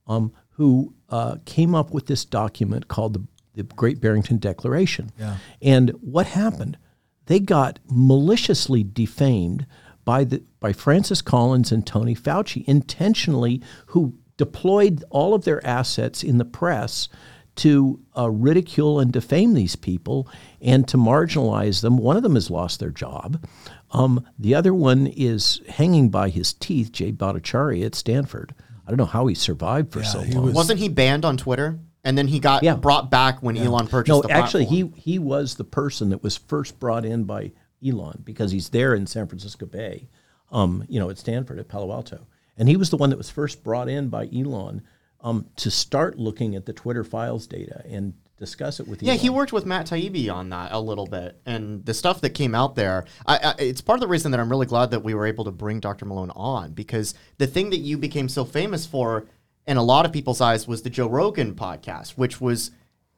um, 0.07 0.33
who 0.51 0.95
uh, 1.09 1.37
came 1.45 1.75
up 1.75 1.93
with 1.93 2.07
this 2.07 2.25
document 2.25 2.89
called 2.89 3.15
the, 3.15 3.27
the 3.55 3.63
Great 3.75 4.01
Barrington 4.01 4.39
Declaration. 4.39 5.11
Yeah. 5.19 5.39
And 5.61 5.91
what 6.01 6.27
happened? 6.27 6.79
They 7.27 7.41
got 7.41 7.79
maliciously 7.91 8.85
defamed 8.85 9.67
by 10.05 10.25
the 10.25 10.43
by 10.61 10.73
Francis 10.73 11.23
Collins 11.23 11.73
and 11.73 11.87
Tony 11.87 12.15
Fauci 12.15 12.65
intentionally, 12.67 13.63
who 13.87 14.15
deployed 14.37 15.03
all 15.11 15.35
of 15.35 15.45
their 15.45 15.65
assets 15.67 16.23
in 16.23 16.39
the 16.39 16.45
press 16.45 17.09
to 17.57 18.01
uh, 18.17 18.31
ridicule 18.31 18.99
and 19.01 19.13
defame 19.13 19.55
these 19.55 19.77
people 19.77 20.29
and 20.61 20.87
to 20.89 20.97
marginalize 20.97 21.81
them. 21.83 21.97
One 21.99 22.17
of 22.17 22.23
them 22.23 22.35
has 22.35 22.51
lost 22.51 22.81
their 22.81 22.91
job. 22.91 23.45
Um, 23.93 24.27
the 24.39 24.55
other 24.55 24.75
one 24.75 25.07
is 25.07 25.61
hanging 25.69 26.09
by 26.11 26.31
his 26.31 26.53
teeth, 26.53 26.91
Jay 26.93 27.13
Bhattacharya 27.13 27.87
at 27.87 27.95
Stanford. 27.95 28.55
I 28.87 28.91
don't 28.91 28.99
know 28.99 29.05
how 29.05 29.27
he 29.27 29.35
survived 29.35 29.93
for 29.93 30.01
Yeah, 30.01 30.07
so 30.07 30.21
he 30.21 30.33
long. 30.35 30.47
was- 30.47 30.55
Wasn't 30.55 30.79
he 30.81 30.89
banned 30.89 31.25
on 31.25 31.37
Twitter? 31.37 31.79
And 32.07 32.19
then 32.19 32.27
he 32.29 32.39
got 32.39 32.63
Yeah. 32.63 32.77
brought 32.77 33.11
back 33.11 33.43
when 33.43 33.57
Elon 33.57 33.87
purchased 33.87 34.09
no, 34.15 34.21
the 34.21 34.31
actually, 34.31 34.65
platform. 34.67 34.93
he 34.95 35.13
he 35.13 35.19
was 35.19 35.55
the 35.55 35.65
person 35.65 36.11
that 36.11 36.23
was 36.23 36.37
first 36.37 36.79
brought 36.79 37.05
in 37.07 37.25
by 37.25 37.53
Elon 37.87 38.21
because 38.25 38.51
he's 38.53 38.69
there 38.71 38.95
in 38.95 39.07
San 39.07 39.27
Francisco 39.27 39.65
Bay, 39.65 40.09
um, 40.53 40.85
you 40.89 41.01
know, 41.01 41.09
at 41.09 41.17
Stanford 41.19 41.59
at 41.59 41.69
Palo 41.69 41.91
Alto, 41.93 42.27
and 42.59 42.69
he 42.69 42.77
was 42.77 42.91
the 42.91 42.99
one 42.99 43.09
that 43.09 43.17
was 43.17 43.31
first 43.31 43.63
brought 43.65 43.89
in 43.89 44.09
by 44.11 44.29
Elon 44.35 44.83
um, 45.25 45.47
to 45.57 45.71
start 45.71 46.19
looking 46.19 46.55
at 46.55 46.67
the 46.67 46.73
Twitter 46.73 47.03
files 47.03 47.47
data 47.47 47.83
and 47.89 48.13
discuss 48.37 48.79
it 48.79 48.87
with 48.87 49.03
you. 49.03 49.09
Yeah, 49.09 49.15
he 49.15 49.31
worked 49.31 49.53
with 49.55 49.65
Matt 49.65 49.87
Taibbi 49.87 50.31
on 50.33 50.51
that 50.51 50.71
a 50.71 50.81
little 50.81 51.07
bit, 51.07 51.41
and 51.47 51.85
the 51.85 51.95
stuff 51.95 52.21
that 52.21 52.31
came 52.31 52.55
out 52.55 52.75
there. 52.75 53.07
I, 53.27 53.39
I, 53.39 53.55
it's 53.59 53.81
part 53.81 53.97
of 53.97 54.01
the 54.03 54.07
reason 54.09 54.31
that 54.33 54.41
I'm 54.41 54.51
really 54.51 54.67
glad 54.67 54.91
that 54.91 55.03
we 55.03 55.15
were 55.15 55.27
able 55.27 55.45
to 55.45 55.51
bring 55.51 55.81
Dr. 55.81 56.05
Malone 56.05 56.31
on 56.31 56.73
because 56.73 57.15
the 57.39 57.47
thing 57.47 57.71
that 57.71 57.79
you 57.79 57.97
became 57.97 58.29
so 58.29 58.45
famous 58.45 58.85
for, 58.85 59.27
in 59.67 59.79
a 59.79 59.83
lot 59.83 60.05
of 60.05 60.13
people's 60.13 60.43
eyes, 60.43 60.69
was 60.69 60.83
the 60.83 60.91
Joe 60.91 61.09
Rogan 61.09 61.55
podcast, 61.55 62.11
which 62.13 62.39
was 62.39 62.71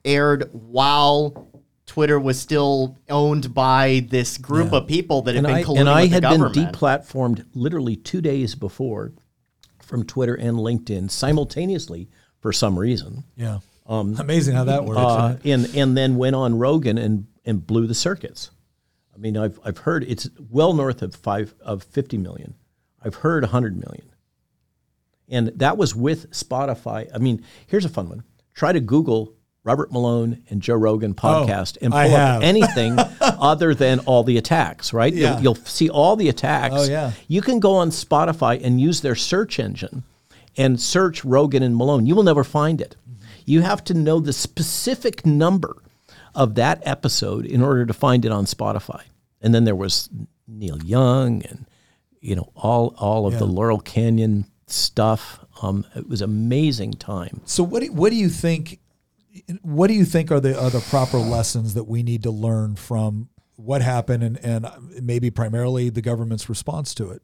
aired 0.05 0.49
while 0.53 1.49
Twitter 1.87 2.21
was 2.21 2.39
still 2.39 2.97
owned 3.09 3.53
by 3.53 4.07
this 4.11 4.39
group 4.39 4.73
of 4.73 4.87
people 4.87 5.23
that 5.23 5.35
had 5.35 5.45
and 5.45 5.47
been 5.47 5.57
I, 5.57 5.65
colluding 5.65 5.81
and 5.81 5.89
I 5.89 6.03
with 6.03 6.13
had 6.13 6.23
the 6.23 6.29
been 6.29 6.41
government. 6.41 6.73
deplatformed 6.73 7.47
literally 7.55 7.97
two 7.97 8.21
days 8.21 8.55
before 8.55 9.13
from 9.87 10.05
Twitter 10.05 10.35
and 10.35 10.59
LinkedIn 10.59 11.11
simultaneously 11.11 12.09
for 12.41 12.53
some 12.53 12.79
reason. 12.79 13.25
Yeah. 13.37 13.61
Amazing 14.19 14.55
how 14.57 14.65
that 14.65 14.85
works. 14.85 14.99
uh, 15.01 15.39
and 15.45 15.67
and 15.77 15.97
then 15.97 16.17
went 16.17 16.35
on 16.37 16.59
Rogan 16.59 16.99
and 16.99 17.27
and 17.45 17.65
blew 17.65 17.87
the 17.87 17.95
circuits. 17.95 18.51
I 19.15 19.19
mean, 19.19 19.37
I've 19.37 19.61
I've 19.65 19.79
heard 19.79 20.03
it's 20.05 20.29
well 20.51 20.73
north 20.73 21.03
of 21.03 21.15
five 21.15 21.55
of 21.61 21.85
fifty 21.85 22.19
million. 22.19 22.55
I've 23.01 23.15
heard 23.17 23.45
hundred 23.45 23.77
million, 23.77 24.11
and 25.29 25.49
that 25.57 25.77
was 25.77 25.95
with 25.95 26.31
Spotify. 26.33 27.09
I 27.15 27.19
mean, 27.19 27.45
here's 27.69 27.85
a 27.85 27.89
fun 27.89 28.09
one. 28.09 28.25
Try 28.55 28.73
to 28.73 28.81
Google 28.81 29.36
Robert 29.67 29.91
Malone 29.91 30.43
and 30.49 30.63
Joe 30.63 30.77
Rogan 30.77 31.13
podcast 31.13 31.77
and 31.83 31.91
pull 31.93 32.01
Oh, 32.01 32.05
I 32.05 32.07
have. 32.07 32.37
up 32.39 32.43
anything 32.45 32.97
other 33.21 33.75
than 33.75 33.99
all 34.01 34.23
the 34.23 34.39
attacks. 34.39 34.93
Right? 34.93 35.13
Yeah. 35.13 35.35
You'll, 35.35 35.43
you'll 35.43 35.55
see 35.67 35.91
all 35.91 36.15
the 36.17 36.29
attacks. 36.29 36.75
Oh, 36.77 36.85
yeah. 36.85 37.13
You 37.29 37.43
can 37.43 37.59
go 37.61 37.75
on 37.75 37.91
Spotify 37.91 38.63
and 38.65 38.81
use 38.81 39.01
their 39.01 39.17
search 39.17 39.59
engine 39.59 40.05
and 40.57 40.81
search 40.81 41.25
Rogan 41.25 41.63
and 41.63 41.77
Malone. 41.77 42.07
You 42.07 42.15
will 42.15 42.23
never 42.23 42.45
find 42.45 42.81
it. 42.81 42.97
You 43.45 43.63
have 43.63 43.83
to 43.85 43.95
know 43.95 44.21
the 44.21 44.33
specific 44.33 45.27
number 45.27 45.77
of 46.35 46.55
that 46.55 46.81
episode 46.87 47.45
in 47.45 47.61
order 47.63 47.85
to 47.87 47.93
find 47.93 48.25
it 48.25 48.33
on 48.33 48.45
Spotify. 48.45 49.03
And 49.41 49.55
then 49.55 49.65
there 49.65 49.77
was 49.77 50.09
Neil 50.49 50.79
Young 50.83 51.43
and 51.43 51.67
you 52.21 52.35
know 52.37 52.51
all 52.57 52.95
all 52.99 53.27
of 53.27 53.39
the 53.39 53.45
Laurel 53.47 53.79
Canyon 53.81 54.47
stuff. 54.67 55.41
Um, 55.63 55.85
it 55.95 56.09
was 56.09 56.21
amazing 56.23 56.93
time. 56.95 57.41
So 57.47 57.63
what 57.65 57.83
do, 57.83 57.93
what 57.93 58.11
do 58.11 58.17
you 58.17 58.29
think? 58.29 58.79
What 59.63 59.87
do 59.89 59.95
you 59.95 60.05
think 60.05 60.31
are 60.33 60.41
the 60.41 60.59
are 60.61 60.71
the 60.71 60.81
proper 60.81 61.19
lessons 61.19 61.75
that 61.75 61.85
we 61.85 62.03
need 62.03 62.23
to 62.25 62.31
learn 62.31 62.77
from 62.77 63.29
what 63.57 63.81
happened 63.83 64.23
and 64.23 64.39
and 64.45 64.67
maybe 65.03 65.31
primarily 65.31 65.89
the 65.89 66.03
government's 66.03 66.49
response 66.49 66.95
to 66.97 67.11
it? 67.11 67.23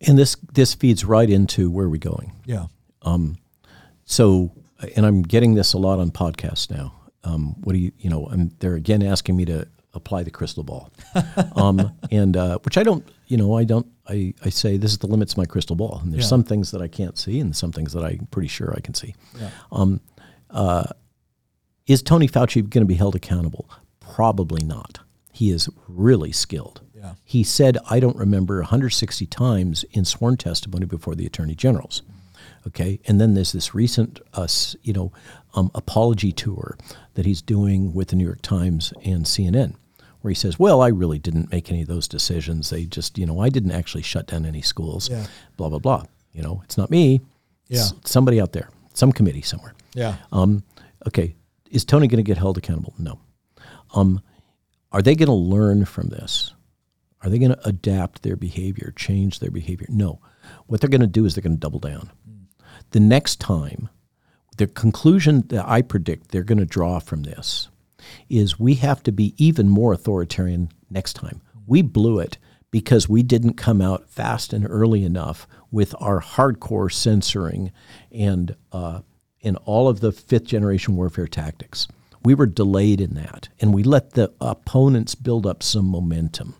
And 0.00 0.16
this 0.16 0.36
this 0.52 0.74
feeds 0.74 1.04
right 1.04 1.28
into 1.28 1.70
where 1.70 1.88
we're 1.88 1.98
going. 1.98 2.32
Yeah. 2.46 2.66
So, 4.04 4.52
and 4.96 5.04
I'm 5.04 5.22
getting 5.22 5.54
this 5.54 5.72
a 5.74 5.78
lot 5.78 5.98
on 5.98 6.10
podcasts 6.10 6.70
now. 6.70 6.94
Um, 7.24 7.60
what 7.60 7.74
do 7.74 7.78
you, 7.78 7.92
you 7.98 8.08
know, 8.08 8.26
I'm, 8.30 8.50
they're 8.60 8.74
again 8.76 9.02
asking 9.02 9.36
me 9.36 9.44
to 9.46 9.66
apply 9.92 10.22
the 10.22 10.30
crystal 10.30 10.62
ball. 10.64 10.90
um, 11.56 11.92
and, 12.10 12.34
uh, 12.36 12.58
which 12.60 12.78
I 12.78 12.82
don't, 12.84 13.06
you 13.26 13.36
know, 13.36 13.54
I 13.54 13.64
don't, 13.64 13.86
I, 14.08 14.32
I 14.44 14.48
say 14.48 14.76
this 14.78 14.92
is 14.92 14.98
the 14.98 15.06
limits 15.08 15.32
of 15.32 15.38
my 15.38 15.44
crystal 15.44 15.76
ball. 15.76 16.00
And 16.02 16.12
there's 16.12 16.24
Yeah. 16.24 16.28
some 16.28 16.44
things 16.44 16.70
that 16.70 16.80
I 16.80 16.88
can't 16.88 17.18
see 17.18 17.38
and 17.40 17.54
some 17.54 17.70
things 17.72 17.92
that 17.92 18.02
I'm 18.04 18.28
pretty 18.30 18.48
sure 18.48 18.72
I 18.74 18.80
can 18.80 18.94
see. 18.94 19.14
Yeah. 19.38 19.50
Um, 19.72 20.00
uh, 20.50 20.84
is 21.86 22.02
Tony 22.02 22.28
Fauci 22.28 22.62
going 22.68 22.82
to 22.82 22.88
be 22.88 22.94
held 22.94 23.14
accountable? 23.14 23.68
Probably 24.00 24.64
not. 24.64 25.00
He 25.32 25.50
is 25.50 25.68
really 25.86 26.32
skilled. 26.32 26.80
Yeah. 26.94 27.14
He 27.24 27.44
said, 27.44 27.78
I 27.88 28.00
don't 28.00 28.16
remember 28.16 28.56
160 28.58 29.26
times 29.26 29.84
in 29.92 30.04
sworn 30.04 30.36
testimony 30.36 30.84
before 30.86 31.14
the 31.14 31.26
attorney 31.26 31.54
generals. 31.54 32.02
Okay, 32.66 33.00
and 33.06 33.20
then 33.20 33.34
there's 33.34 33.52
this 33.52 33.74
recent, 33.74 34.20
uh, 34.34 34.46
you 34.82 34.92
know, 34.92 35.12
um, 35.54 35.70
apology 35.74 36.32
tour 36.32 36.76
that 37.14 37.24
he's 37.24 37.40
doing 37.40 37.94
with 37.94 38.08
the 38.08 38.16
New 38.16 38.24
York 38.26 38.42
Times 38.42 38.92
and 39.04 39.24
CNN, 39.24 39.74
where 40.20 40.30
he 40.30 40.34
says, 40.34 40.58
"Well, 40.58 40.82
I 40.82 40.88
really 40.88 41.18
didn't 41.18 41.50
make 41.50 41.70
any 41.70 41.82
of 41.82 41.88
those 41.88 42.08
decisions. 42.08 42.68
They 42.70 42.84
just, 42.84 43.16
you 43.16 43.24
know, 43.26 43.40
I 43.40 43.48
didn't 43.48 43.70
actually 43.70 44.02
shut 44.02 44.26
down 44.26 44.44
any 44.44 44.60
schools. 44.60 45.08
Yeah. 45.08 45.26
Blah 45.56 45.68
blah 45.70 45.78
blah. 45.78 46.04
You 46.32 46.42
know, 46.42 46.60
it's 46.64 46.76
not 46.76 46.90
me. 46.90 47.20
It's 47.70 47.92
Yeah. 47.92 47.98
somebody 48.04 48.40
out 48.40 48.52
there, 48.52 48.68
some 48.92 49.12
committee 49.12 49.42
somewhere. 49.42 49.74
Yeah. 49.94 50.16
Um, 50.32 50.62
okay, 51.06 51.34
is 51.70 51.84
Tony 51.84 52.06
going 52.06 52.18
to 52.18 52.28
get 52.28 52.38
held 52.38 52.58
accountable? 52.58 52.94
No. 52.98 53.20
Um, 53.94 54.20
are 54.92 55.02
they 55.02 55.14
going 55.14 55.28
to 55.28 55.32
learn 55.32 55.84
from 55.84 56.08
this? 56.08 56.54
Are 57.22 57.30
they 57.30 57.38
going 57.38 57.50
to 57.50 57.68
adapt 57.68 58.22
their 58.22 58.36
behavior, 58.36 58.92
change 58.96 59.40
their 59.40 59.50
behavior? 59.50 59.86
No. 59.90 60.20
What 60.66 60.80
they're 60.80 60.90
going 60.90 61.00
to 61.00 61.06
do 61.06 61.24
is 61.24 61.34
they're 61.34 61.42
going 61.42 61.56
to 61.56 61.60
double 61.60 61.80
down. 61.80 62.10
The 62.90 63.00
next 63.00 63.40
time, 63.40 63.88
the 64.56 64.66
conclusion 64.66 65.44
that 65.48 65.66
I 65.68 65.82
predict 65.82 66.30
they're 66.30 66.42
going 66.42 66.58
to 66.58 66.64
draw 66.64 66.98
from 67.00 67.22
this 67.22 67.68
is 68.28 68.58
we 68.58 68.74
have 68.74 69.02
to 69.02 69.12
be 69.12 69.34
even 69.36 69.68
more 69.68 69.92
authoritarian 69.92 70.70
next 70.90 71.14
time. 71.14 71.42
We 71.66 71.82
blew 71.82 72.18
it 72.18 72.38
because 72.70 73.08
we 73.08 73.22
didn't 73.22 73.54
come 73.54 73.80
out 73.80 74.08
fast 74.08 74.52
and 74.52 74.66
early 74.68 75.04
enough 75.04 75.46
with 75.70 75.94
our 76.00 76.20
hardcore 76.20 76.92
censoring 76.92 77.72
and 78.10 78.54
uh, 78.72 79.00
in 79.40 79.56
all 79.56 79.88
of 79.88 80.00
the 80.00 80.12
fifth 80.12 80.44
generation 80.44 80.96
warfare 80.96 81.28
tactics. 81.28 81.88
We 82.24 82.34
were 82.34 82.46
delayed 82.46 83.00
in 83.00 83.14
that, 83.14 83.48
and 83.60 83.72
we 83.72 83.82
let 83.82 84.12
the 84.12 84.32
opponents 84.40 85.14
build 85.14 85.46
up 85.46 85.62
some 85.62 85.86
momentum. 85.86 86.56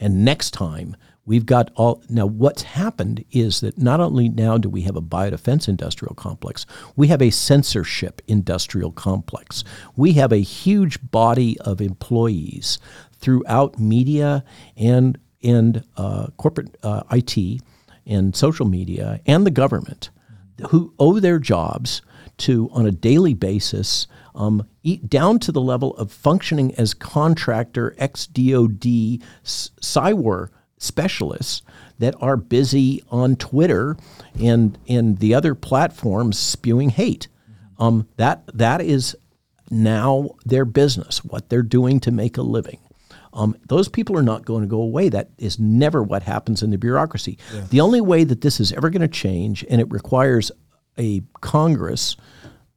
And 0.00 0.24
next 0.24 0.50
time, 0.50 0.96
we've 1.24 1.46
got 1.46 1.70
all. 1.74 2.02
Now, 2.08 2.26
what's 2.26 2.62
happened 2.62 3.24
is 3.30 3.60
that 3.60 3.78
not 3.78 4.00
only 4.00 4.28
now 4.28 4.58
do 4.58 4.68
we 4.68 4.82
have 4.82 4.96
a 4.96 5.02
biodefense 5.02 5.68
industrial 5.68 6.14
complex, 6.14 6.66
we 6.96 7.08
have 7.08 7.22
a 7.22 7.30
censorship 7.30 8.20
industrial 8.26 8.92
complex. 8.92 9.62
We 9.94 10.14
have 10.14 10.32
a 10.32 10.38
huge 10.38 10.98
body 11.10 11.58
of 11.60 11.80
employees 11.80 12.78
throughout 13.12 13.78
media 13.78 14.44
and 14.76 15.18
and 15.42 15.84
uh, 15.96 16.28
corporate 16.36 16.76
uh, 16.82 17.02
IT 17.12 17.60
and 18.06 18.34
social 18.34 18.66
media 18.66 19.20
and 19.26 19.46
the 19.46 19.50
government 19.50 20.10
who 20.70 20.92
owe 20.98 21.20
their 21.20 21.38
jobs 21.38 22.02
to 22.38 22.68
on 22.72 22.86
a 22.86 22.90
daily 22.90 23.34
basis 23.34 24.06
um, 24.34 24.66
eat 24.82 25.08
down 25.08 25.38
to 25.40 25.52
the 25.52 25.60
level 25.60 25.96
of 25.96 26.12
functioning 26.12 26.74
as 26.76 26.94
contractor 26.94 27.94
ex-DOD 27.98 29.22
cyber 29.44 30.50
specialists 30.78 31.62
that 31.98 32.14
are 32.20 32.36
busy 32.36 33.02
on 33.10 33.36
Twitter 33.36 33.96
and 34.38 34.78
and 34.86 35.18
the 35.18 35.34
other 35.34 35.54
platforms 35.54 36.38
spewing 36.38 36.90
hate. 36.90 37.28
Um, 37.78 38.08
that 38.16 38.42
that 38.54 38.80
is 38.80 39.16
now 39.70 40.30
their 40.44 40.64
business, 40.64 41.24
what 41.24 41.48
they're 41.48 41.62
doing 41.62 42.00
to 42.00 42.10
make 42.10 42.36
a 42.36 42.42
living. 42.42 42.78
Um, 43.32 43.54
those 43.68 43.88
people 43.88 44.16
are 44.16 44.22
not 44.22 44.46
going 44.46 44.62
to 44.62 44.68
go 44.68 44.80
away. 44.80 45.10
That 45.10 45.30
is 45.36 45.58
never 45.58 46.02
what 46.02 46.22
happens 46.22 46.62
in 46.62 46.70
the 46.70 46.78
bureaucracy. 46.78 47.38
Yeah. 47.52 47.66
The 47.68 47.80
only 47.82 48.00
way 48.00 48.24
that 48.24 48.40
this 48.40 48.60
is 48.60 48.72
ever 48.72 48.88
going 48.88 49.02
to 49.02 49.08
change, 49.08 49.64
and 49.68 49.78
it 49.78 49.90
requires 49.90 50.50
a 50.98 51.22
Congress 51.40 52.16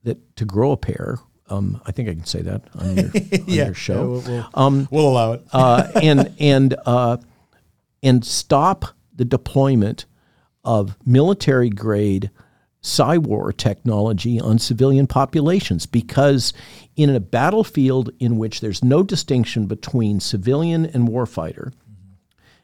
that 0.03 0.35
to 0.35 0.45
grow 0.45 0.71
a 0.71 0.77
pair. 0.77 1.19
Um, 1.47 1.81
I 1.85 1.91
think 1.91 2.09
I 2.09 2.13
can 2.13 2.25
say 2.25 2.41
that 2.41 2.63
on 2.75 2.95
your, 2.95 3.05
on 3.15 3.43
yeah, 3.47 3.65
your 3.65 3.73
show. 3.73 3.93
Yeah, 3.93 4.07
we'll, 4.07 4.21
we'll, 4.21 4.49
um, 4.53 4.87
we'll, 4.91 5.07
allow 5.07 5.33
it. 5.33 5.43
uh, 5.51 5.91
and 6.01 6.33
and 6.39 6.75
uh, 6.85 7.17
and 8.03 8.23
stop 8.23 8.85
the 9.15 9.25
deployment 9.25 10.05
of 10.63 10.95
military 11.05 11.69
grade 11.69 12.29
cyber 12.81 13.55
technology 13.55 14.39
on 14.39 14.57
civilian 14.57 15.07
populations 15.07 15.85
because 15.85 16.53
in 16.95 17.09
a 17.09 17.19
battlefield 17.19 18.09
in 18.19 18.37
which 18.37 18.61
there's 18.61 18.83
no 18.83 19.03
distinction 19.03 19.65
between 19.65 20.19
civilian 20.19 20.85
and 20.85 21.09
warfighter, 21.09 21.73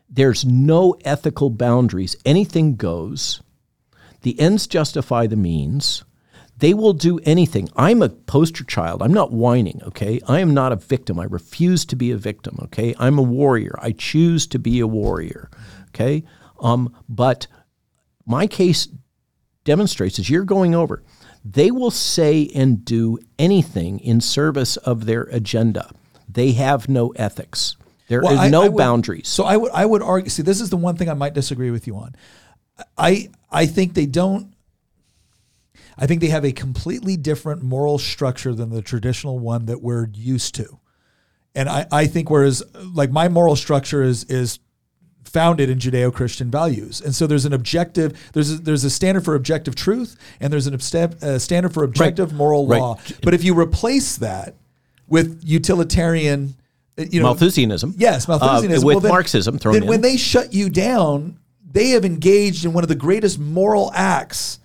there's 0.10 0.46
no 0.46 0.96
ethical 1.04 1.50
boundaries. 1.50 2.16
Anything 2.26 2.76
goes. 2.76 3.42
The 4.26 4.40
ends 4.40 4.66
justify 4.66 5.28
the 5.28 5.36
means. 5.36 6.04
They 6.58 6.74
will 6.74 6.94
do 6.94 7.20
anything. 7.26 7.70
I'm 7.76 8.02
a 8.02 8.10
poster 8.10 8.64
child. 8.64 9.04
I'm 9.04 9.14
not 9.14 9.32
whining, 9.32 9.82
okay? 9.84 10.20
I 10.28 10.40
am 10.40 10.52
not 10.52 10.72
a 10.72 10.78
victim. 10.78 11.20
I 11.20 11.26
refuse 11.26 11.86
to 11.86 11.96
be 11.96 12.10
a 12.10 12.18
victim, 12.18 12.58
okay? 12.64 12.96
I'm 12.98 13.20
a 13.20 13.22
warrior. 13.22 13.76
I 13.80 13.92
choose 13.92 14.48
to 14.48 14.58
be 14.58 14.80
a 14.80 14.88
warrior, 14.88 15.52
okay? 15.90 16.24
Um, 16.60 16.92
but 17.08 17.46
my 18.26 18.48
case 18.48 18.88
demonstrates 19.64 20.18
as 20.18 20.28
you're 20.28 20.44
going 20.44 20.74
over, 20.74 21.04
they 21.44 21.70
will 21.70 21.92
say 21.92 22.50
and 22.56 22.84
do 22.84 23.20
anything 23.38 24.00
in 24.00 24.22
service 24.22 24.76
of 24.78 25.06
their 25.06 25.26
agenda. 25.26 25.92
They 26.28 26.54
have 26.54 26.90
no 26.90 27.10
ethics. 27.10 27.78
There 28.08 28.22
well, 28.24 28.44
is 28.44 28.50
no 28.50 28.64
I 28.64 28.70
would, 28.70 28.78
boundaries. 28.78 29.28
So 29.28 29.44
I 29.44 29.56
would 29.56 29.72
I 29.72 29.86
would 29.86 30.02
argue. 30.02 30.32
See, 30.32 30.42
this 30.42 30.62
is 30.62 30.72
the 30.72 30.78
one 30.78 30.98
thing 30.98 31.10
I 31.10 31.14
might 31.14 31.36
disagree 31.36 31.70
with 31.70 31.86
you 31.86 31.98
on. 31.98 32.16
I 32.98 33.30
I 33.56 33.66
think 33.66 33.94
they 33.94 34.06
don't. 34.06 34.54
I 35.98 36.08
think 36.08 36.20
they 36.20 36.28
have 36.28 36.44
a 36.44 36.52
completely 36.52 37.16
different 37.16 37.64
moral 37.64 37.98
structure 37.98 38.54
than 38.54 38.70
the 38.70 38.82
traditional 38.82 39.40
one 39.40 39.66
that 39.68 39.82
we're 39.82 40.10
used 40.14 40.54
to. 40.56 40.80
And 41.56 41.70
I, 41.70 41.88
I 41.90 42.08
think 42.08 42.30
whereas 42.30 42.64
like 42.94 43.12
my 43.12 43.30
moral 43.30 43.56
structure 43.56 44.04
is 44.04 44.26
is 44.26 44.60
founded 45.24 45.70
in 45.70 45.80
Judeo-Christian 45.80 46.52
values. 46.52 47.02
And 47.02 47.14
so 47.14 47.28
there's 47.28 47.46
an 47.46 47.54
objective, 47.54 48.18
there's 48.34 48.52
a, 48.52 48.58
there's 48.58 48.84
a 48.84 48.90
standard 48.90 49.26
for 49.26 49.36
objective 49.36 49.76
truth, 49.76 50.16
and 50.40 50.54
there's 50.54 50.68
an 50.68 50.78
obst- 50.78 51.22
uh, 51.24 51.40
standard 51.40 51.74
for 51.74 51.84
objective 51.84 52.30
right. 52.30 52.38
moral 52.38 52.68
right. 52.68 52.80
law. 52.80 53.00
But 53.22 53.34
if 53.34 53.44
you 53.44 53.58
replace 53.60 54.18
that 54.18 54.56
with 55.08 55.42
utilitarian, 55.44 56.56
uh, 56.98 57.06
you 57.10 57.20
know, 57.20 57.34
Malthusianism, 57.34 57.96
yes, 57.98 58.28
Malthusianism, 58.28 58.84
uh, 58.84 58.86
with 58.86 58.96
well, 58.96 59.00
then, 59.02 59.12
Marxism 59.12 59.58
thrown 59.58 59.74
then 59.74 59.84
in. 59.84 59.90
when 59.90 60.02
they 60.02 60.16
shut 60.16 60.54
you 60.54 60.70
down, 60.70 61.38
they 61.76 61.90
have 61.90 62.06
engaged 62.06 62.66
in 62.66 62.74
one 62.74 62.84
of 62.84 62.88
the 62.88 62.96
greatest 62.96 63.38
moral 63.38 63.92
acts. 63.94 64.60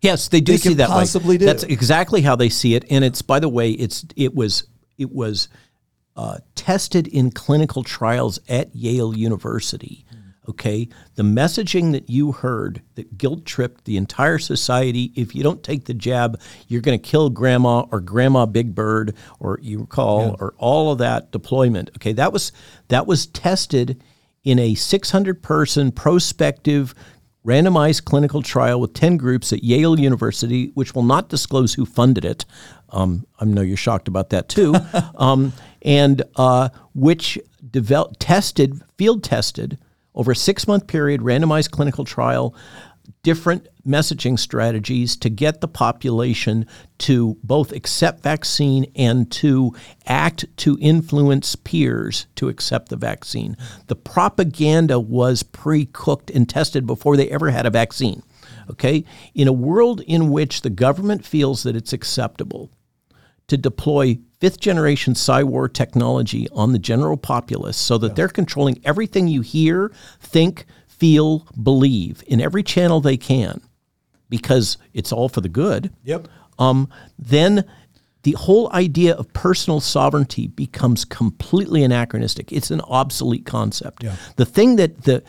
Yes, 0.00 0.28
they 0.28 0.40
do 0.40 0.52
they 0.52 0.58
see 0.58 0.74
that 0.74 0.88
possibly 0.88 1.34
way. 1.34 1.38
Do. 1.38 1.46
That's 1.46 1.62
exactly 1.64 2.22
how 2.22 2.36
they 2.36 2.48
see 2.48 2.74
it, 2.74 2.84
and 2.90 3.04
it's 3.04 3.22
by 3.22 3.38
the 3.38 3.48
way, 3.48 3.70
it's 3.70 4.04
it 4.16 4.34
was 4.34 4.64
it 4.98 5.12
was 5.12 5.48
uh, 6.16 6.38
tested 6.54 7.06
in 7.06 7.30
clinical 7.30 7.82
trials 7.82 8.38
at 8.48 8.74
Yale 8.74 9.16
University 9.16 10.04
okay? 10.48 10.88
The 11.14 11.22
messaging 11.22 11.92
that 11.92 12.10
you 12.10 12.32
heard 12.32 12.82
that 12.94 13.16
guilt 13.16 13.44
tripped 13.44 13.84
the 13.84 13.96
entire 13.96 14.38
society 14.38 15.12
if 15.14 15.34
you 15.34 15.42
don't 15.42 15.62
take 15.62 15.84
the 15.84 15.94
jab, 15.94 16.40
you're 16.68 16.80
going 16.80 16.98
to 16.98 17.02
kill 17.02 17.30
grandma 17.30 17.86
or 17.90 18.00
grandma 18.00 18.46
big 18.46 18.74
bird 18.74 19.14
or 19.40 19.58
you 19.62 19.80
recall 19.80 20.28
yeah. 20.28 20.36
or 20.40 20.54
all 20.58 20.92
of 20.92 20.98
that 20.98 21.30
deployment. 21.30 21.90
Okay, 21.96 22.12
that 22.12 22.32
was 22.32 22.52
that 22.88 23.06
was 23.06 23.26
tested 23.26 24.02
in 24.44 24.58
a 24.58 24.74
600 24.74 25.42
person 25.42 25.90
prospective 25.90 26.94
randomized 27.46 28.04
clinical 28.04 28.42
trial 28.42 28.80
with 28.80 28.94
10 28.94 29.16
groups 29.16 29.52
at 29.52 29.62
Yale 29.62 29.98
University, 29.98 30.70
which 30.74 30.94
will 30.94 31.02
not 31.02 31.28
disclose 31.28 31.74
who 31.74 31.84
funded 31.84 32.24
it. 32.24 32.44
Um, 32.90 33.26
I 33.38 33.44
know 33.44 33.60
you're 33.60 33.76
shocked 33.76 34.08
about 34.08 34.30
that 34.30 34.48
too. 34.48 34.74
um, 35.16 35.52
and 35.82 36.22
uh, 36.36 36.70
which 36.94 37.38
developed, 37.70 38.20
tested, 38.20 38.82
field 38.96 39.22
tested 39.22 39.78
over 40.14 40.32
a 40.32 40.36
six 40.36 40.66
month 40.66 40.86
period, 40.86 41.20
randomized 41.20 41.70
clinical 41.70 42.04
trial, 42.04 42.54
different 43.24 43.66
messaging 43.86 44.38
strategies 44.38 45.16
to 45.16 45.28
get 45.28 45.60
the 45.60 45.66
population 45.66 46.66
to 46.98 47.36
both 47.42 47.72
accept 47.72 48.22
vaccine 48.22 48.86
and 48.94 49.32
to 49.32 49.74
act 50.06 50.44
to 50.58 50.78
influence 50.80 51.56
peers 51.56 52.26
to 52.36 52.48
accept 52.48 52.90
the 52.90 52.96
vaccine. 52.96 53.56
The 53.88 53.96
propaganda 53.96 55.00
was 55.00 55.42
pre 55.42 55.86
cooked 55.86 56.30
and 56.30 56.48
tested 56.48 56.86
before 56.86 57.16
they 57.16 57.30
ever 57.30 57.50
had 57.50 57.66
a 57.66 57.70
vaccine. 57.70 58.22
Okay? 58.70 59.04
In 59.34 59.48
a 59.48 59.52
world 59.52 60.00
in 60.02 60.30
which 60.30 60.60
the 60.60 60.70
government 60.70 61.24
feels 61.24 61.64
that 61.64 61.74
it's 61.74 61.92
acceptable 61.92 62.70
to 63.46 63.56
deploy 63.56 64.18
fifth 64.40 64.60
generation 64.60 65.14
cyber 65.14 65.72
technology 65.72 66.46
on 66.52 66.72
the 66.72 66.78
general 66.78 67.16
populace 67.16 67.76
so 67.76 67.98
that 67.98 68.08
yeah. 68.08 68.14
they're 68.14 68.28
controlling 68.28 68.80
everything 68.84 69.28
you 69.28 69.40
hear, 69.40 69.90
think, 70.20 70.66
feel, 70.98 71.46
believe 71.62 72.22
in 72.26 72.40
every 72.40 72.62
channel 72.62 73.00
they 73.00 73.16
can 73.16 73.60
because 74.28 74.78
it's 74.92 75.12
all 75.12 75.28
for 75.28 75.40
the 75.40 75.48
good. 75.48 75.92
Yep. 76.04 76.28
Um, 76.58 76.88
then 77.18 77.64
the 78.22 78.32
whole 78.32 78.72
idea 78.72 79.14
of 79.14 79.32
personal 79.32 79.80
sovereignty 79.80 80.48
becomes 80.48 81.04
completely 81.04 81.82
anachronistic. 81.84 82.52
It's 82.52 82.70
an 82.70 82.80
obsolete 82.82 83.44
concept. 83.44 84.02
Yeah. 84.02 84.16
The 84.36 84.46
thing 84.46 84.76
that 84.76 85.02
the 85.02 85.22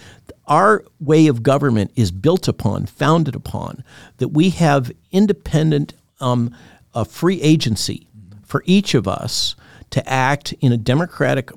our 0.47 0.85
way 0.99 1.27
of 1.27 1.43
government 1.43 1.91
is 1.95 2.11
built 2.11 2.47
upon, 2.47 2.85
founded 2.85 3.35
upon, 3.35 3.83
that 4.17 4.29
we 4.29 4.51
have 4.51 4.91
independent 5.11 5.93
um, 6.19 6.55
a 6.93 7.03
free 7.03 7.41
agency 7.41 8.07
for 8.43 8.63
each 8.65 8.93
of 8.93 9.07
us 9.07 9.55
to 9.89 10.07
act 10.07 10.53
in 10.61 10.71
a 10.71 10.77
democratic 10.77 11.51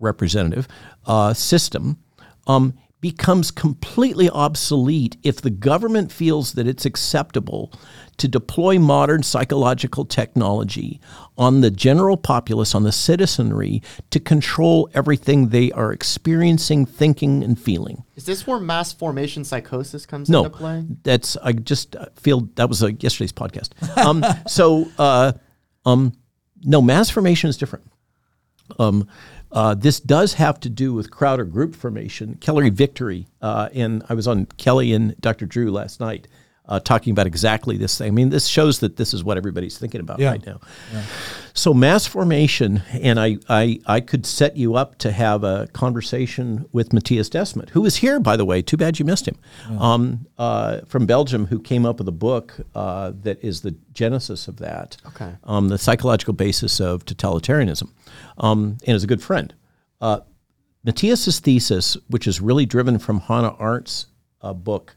representative 0.00 0.66
uh, 1.06 1.32
system 1.34 1.98
um, 2.46 2.74
becomes 3.00 3.50
completely 3.50 4.28
obsolete 4.30 5.16
if 5.22 5.40
the 5.40 5.50
government 5.50 6.10
feels 6.10 6.54
that 6.54 6.66
it's 6.66 6.86
acceptable 6.86 7.72
to 8.16 8.26
deploy 8.26 8.78
modern 8.78 9.22
psychological 9.22 10.04
technology 10.04 11.00
on 11.36 11.60
the 11.60 11.70
general 11.70 12.16
populace, 12.16 12.74
on 12.74 12.82
the 12.82 12.92
citizenry, 12.92 13.82
to 14.10 14.18
control 14.18 14.88
everything 14.94 15.48
they 15.48 15.70
are 15.72 15.92
experiencing, 15.92 16.86
thinking, 16.86 17.44
and 17.44 17.60
feeling. 17.60 18.02
Is 18.16 18.24
this 18.24 18.46
where 18.46 18.58
mass 18.58 18.92
formation 18.92 19.44
psychosis 19.44 20.06
comes 20.06 20.30
no, 20.30 20.44
into 20.44 20.56
play? 20.56 20.84
That's 21.02 21.36
I 21.36 21.52
just 21.52 21.94
feel 22.16 22.48
that 22.54 22.68
was 22.68 22.82
a, 22.82 22.92
yesterday's 22.92 23.32
podcast. 23.32 23.70
Um, 23.98 24.24
so 24.48 24.88
uh, 24.98 25.32
um, 25.84 26.12
no, 26.62 26.80
mass 26.80 27.10
formation 27.10 27.50
is 27.50 27.58
different. 27.58 27.84
Um, 28.78 29.06
uh, 29.52 29.74
this 29.74 30.00
does 30.00 30.34
have 30.34 30.60
to 30.60 30.68
do 30.68 30.92
with 30.92 31.10
crowd 31.10 31.40
or 31.40 31.44
group 31.44 31.74
formation. 31.74 32.36
Kelly 32.40 32.70
Victory, 32.70 33.26
uh, 33.42 33.68
and 33.74 34.02
I 34.08 34.14
was 34.14 34.26
on 34.26 34.46
Kelly 34.56 34.92
and 34.92 35.18
Dr. 35.20 35.46
Drew 35.46 35.70
last 35.70 36.00
night. 36.00 36.28
uh, 36.68 36.80
talking 36.80 37.12
about 37.12 37.28
exactly 37.28 37.76
this 37.76 37.96
thing. 37.96 38.08
I 38.08 38.10
mean, 38.10 38.30
this 38.30 38.48
shows 38.48 38.80
that 38.80 38.96
this 38.96 39.14
is 39.14 39.22
what 39.22 39.36
everybody's 39.36 39.78
thinking 39.78 40.00
about 40.00 40.18
Yeah. 40.18 40.30
right 40.32 40.44
now. 40.44 40.58
So 41.54 41.72
mass 41.72 42.06
formation, 42.08 42.82
and 42.92 43.20
I, 43.20 43.36
I, 43.48 43.78
I 43.86 44.00
could 44.00 44.26
set 44.26 44.56
you 44.56 44.74
up 44.74 44.98
to 44.98 45.12
have 45.12 45.44
a 45.44 45.68
conversation 45.72 46.66
with 46.72 46.92
Matthias 46.92 47.30
Desmet, 47.30 47.70
who 47.70 47.84
is 47.86 47.94
here, 47.98 48.18
by 48.18 48.36
the 48.36 48.44
way. 48.44 48.62
Too 48.62 48.76
bad 48.76 48.98
you 48.98 49.04
missed 49.04 49.28
him. 49.28 49.36
Um, 49.78 50.26
uh, 50.38 50.80
from 50.88 51.06
Belgium, 51.06 51.46
who 51.46 51.60
came 51.60 51.86
up 51.86 51.98
with 51.98 52.08
a 52.08 52.12
book 52.12 52.54
uh, 52.74 53.12
that 53.22 53.38
is 53.44 53.60
the 53.60 53.76
genesis 53.94 54.48
of 54.48 54.56
that. 54.56 54.96
Okay. 55.06 55.34
Um, 55.44 55.68
the 55.68 55.78
psychological 55.78 56.34
basis 56.34 56.80
of 56.80 57.04
totalitarianism, 57.04 57.90
um, 58.38 58.78
and 58.86 58.96
is 58.96 59.04
a 59.04 59.06
good 59.06 59.22
friend. 59.22 59.54
Uh, 60.00 60.20
Matthias's 60.84 61.40
thesis, 61.40 61.96
which 62.08 62.26
is 62.26 62.40
really 62.40 62.66
driven 62.66 62.98
from 62.98 63.20
Hannah 63.20 63.54
Arendt's 63.58 64.06
uh, 64.40 64.52
book 64.52 64.94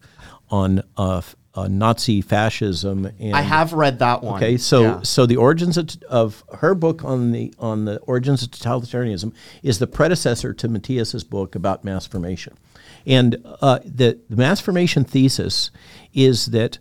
on 0.50 0.84
uh, 0.98 1.22
uh, 1.56 1.68
Nazi 1.68 2.22
fascism, 2.22 3.10
and 3.20 3.36
I 3.36 3.42
have 3.42 3.74
read 3.74 4.00
that 4.00 4.22
one. 4.22 4.36
Okay, 4.36 4.58
so 4.58 4.82
Yeah. 4.82 5.02
so 5.02 5.26
the 5.26 5.38
origins 5.38 5.78
of, 5.78 5.90
of 6.08 6.44
her 6.60 6.76
book 6.76 7.04
on 7.04 7.32
the 7.32 7.54
on 7.60 7.86
the 7.86 7.98
origins 8.02 8.44
of 8.44 8.52
totalitarianism 8.52 9.34
is 9.64 9.80
the 9.80 9.88
predecessor 9.88 10.54
to 10.54 10.68
Matthias's 10.68 11.24
book 11.24 11.56
about 11.56 11.84
mass 11.84 12.06
formation, 12.06 12.54
and 13.06 13.38
uh, 13.62 13.80
the 13.84 14.20
the 14.30 14.36
mass 14.36 14.60
formation 14.60 15.04
thesis 15.04 15.72
is 16.14 16.48
that 16.48 16.78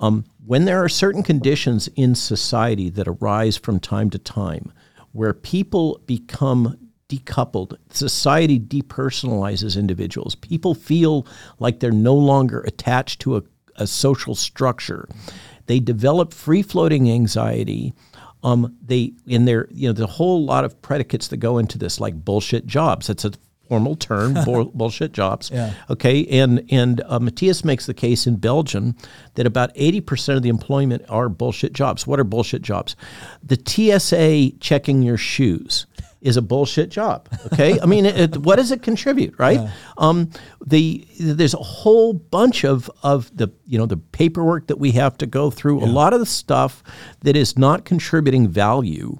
um, 0.00 0.24
when 0.44 0.64
there 0.64 0.82
are 0.82 0.88
certain 0.88 1.22
conditions 1.22 1.88
in 1.94 2.14
society 2.14 2.90
that 2.90 3.06
arise 3.06 3.56
from 3.56 3.78
time 3.78 4.10
to 4.10 4.18
time, 4.18 4.72
where 5.12 5.32
people 5.32 6.00
become 6.06 6.76
decoupled, 7.08 7.76
society 7.90 8.58
depersonalizes 8.58 9.76
individuals. 9.76 10.34
People 10.34 10.74
feel 10.74 11.26
like 11.58 11.80
they're 11.80 11.90
no 11.90 12.14
longer 12.14 12.60
attached 12.60 13.20
to 13.20 13.36
a, 13.36 13.42
a 13.76 13.86
social 13.86 14.34
structure. 14.34 15.08
They 15.66 15.80
develop 15.80 16.32
free 16.32 16.62
floating 16.62 17.10
anxiety. 17.10 17.94
Um, 18.42 18.76
they 18.82 19.12
in 19.26 19.44
their 19.44 19.68
you 19.70 19.88
know 19.88 19.92
the 19.92 20.06
whole 20.06 20.44
lot 20.44 20.64
of 20.64 20.80
predicates 20.80 21.28
that 21.28 21.36
go 21.38 21.58
into 21.58 21.76
this 21.76 22.00
like 22.00 22.24
bullshit 22.24 22.66
jobs. 22.66 23.08
That's 23.08 23.24
a 23.24 23.32
formal 23.70 23.94
term, 24.08 24.34
bull, 24.44 24.64
bullshit 24.74 25.12
jobs. 25.12 25.48
Yeah. 25.52 25.72
Okay, 25.88 26.26
and 26.26 26.64
and 26.70 27.00
uh, 27.06 27.20
Matthias 27.20 27.64
makes 27.64 27.86
the 27.86 27.94
case 27.94 28.26
in 28.26 28.36
Belgium 28.36 28.96
that 29.36 29.46
about 29.46 29.70
eighty 29.76 30.00
percent 30.00 30.36
of 30.36 30.42
the 30.42 30.48
employment 30.48 31.02
are 31.08 31.28
bullshit 31.28 31.72
jobs. 31.72 32.04
What 32.06 32.18
are 32.18 32.24
bullshit 32.24 32.62
jobs? 32.62 32.96
The 33.44 33.56
TSA 33.64 34.58
checking 34.58 35.02
your 35.02 35.16
shoes 35.16 35.86
is 36.20 36.36
a 36.36 36.42
bullshit 36.42 36.90
job. 36.90 37.28
Okay, 37.52 37.78
I 37.80 37.86
mean, 37.86 38.04
it, 38.04 38.18
it- 38.20 38.36
what 38.38 38.56
does 38.56 38.72
it 38.72 38.82
contribute, 38.82 39.34
right? 39.38 39.60
Um, 39.98 40.30
the 40.66 41.06
there's 41.20 41.54
a 41.54 41.58
whole 41.58 42.12
bunch 42.12 42.64
of 42.64 42.90
of 43.04 43.30
the 43.36 43.48
you 43.66 43.78
know 43.78 43.86
the 43.86 43.96
paperwork 43.96 44.66
that 44.66 44.78
we 44.80 44.90
have 44.92 45.16
to 45.18 45.26
go 45.26 45.50
through. 45.50 45.78
A 45.82 45.86
lot 45.86 46.12
of 46.12 46.18
the 46.20 46.26
stuff 46.26 46.82
that 47.20 47.36
is 47.36 47.56
not 47.56 47.84
contributing 47.84 48.48
value 48.48 49.16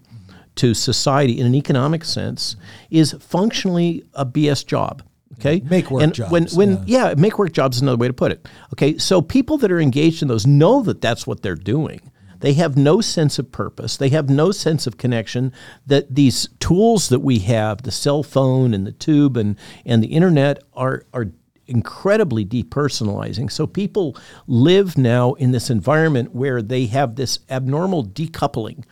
to 0.60 0.74
society 0.74 1.40
in 1.40 1.46
an 1.46 1.54
economic 1.54 2.04
sense 2.04 2.54
is 2.90 3.12
functionally 3.18 4.04
a 4.12 4.26
BS 4.26 4.66
job. 4.66 5.02
Okay, 5.38 5.60
Make 5.60 5.90
work 5.90 6.02
and 6.02 6.12
jobs, 6.12 6.30
When 6.30 6.46
when 6.48 6.84
yeah. 6.86 7.14
make 7.16 7.38
work 7.38 7.52
jobs 7.52 7.78
is 7.78 7.82
another 7.82 7.96
way 7.96 8.08
to 8.08 8.12
put 8.12 8.30
it. 8.30 8.46
Okay, 8.74 8.98
so 8.98 9.22
people 9.22 9.56
that 9.58 9.72
are 9.72 9.80
engaged 9.80 10.20
in 10.20 10.28
those 10.28 10.46
know 10.46 10.82
that 10.82 11.00
that's 11.00 11.26
what 11.26 11.40
they're 11.42 11.54
doing. 11.54 12.00
They 12.40 12.52
have 12.54 12.76
no 12.76 13.00
sense 13.00 13.38
of 13.38 13.50
purpose. 13.50 13.96
They 13.96 14.10
have 14.10 14.28
no 14.28 14.50
sense 14.50 14.86
of 14.86 14.98
connection. 14.98 15.52
That 15.86 16.14
these 16.14 16.48
tools 16.58 17.08
that 17.08 17.20
we 17.20 17.38
have, 17.40 17.82
the 17.82 17.90
cell 17.90 18.22
phone 18.22 18.74
and 18.74 18.86
the 18.86 18.92
tube 18.92 19.38
and 19.38 19.56
and 19.86 20.02
the 20.02 20.08
internet, 20.08 20.62
are 20.74 21.04
are 21.14 21.28
incredibly 21.66 22.44
depersonalizing. 22.44 23.50
So 23.50 23.66
people 23.66 24.18
live 24.46 24.98
now 24.98 25.32
in 25.34 25.52
this 25.52 25.70
environment 25.70 26.34
where 26.34 26.60
they 26.60 26.84
have 26.86 27.14
this 27.14 27.38
abnormal 27.48 28.04
decoupling 28.04 28.84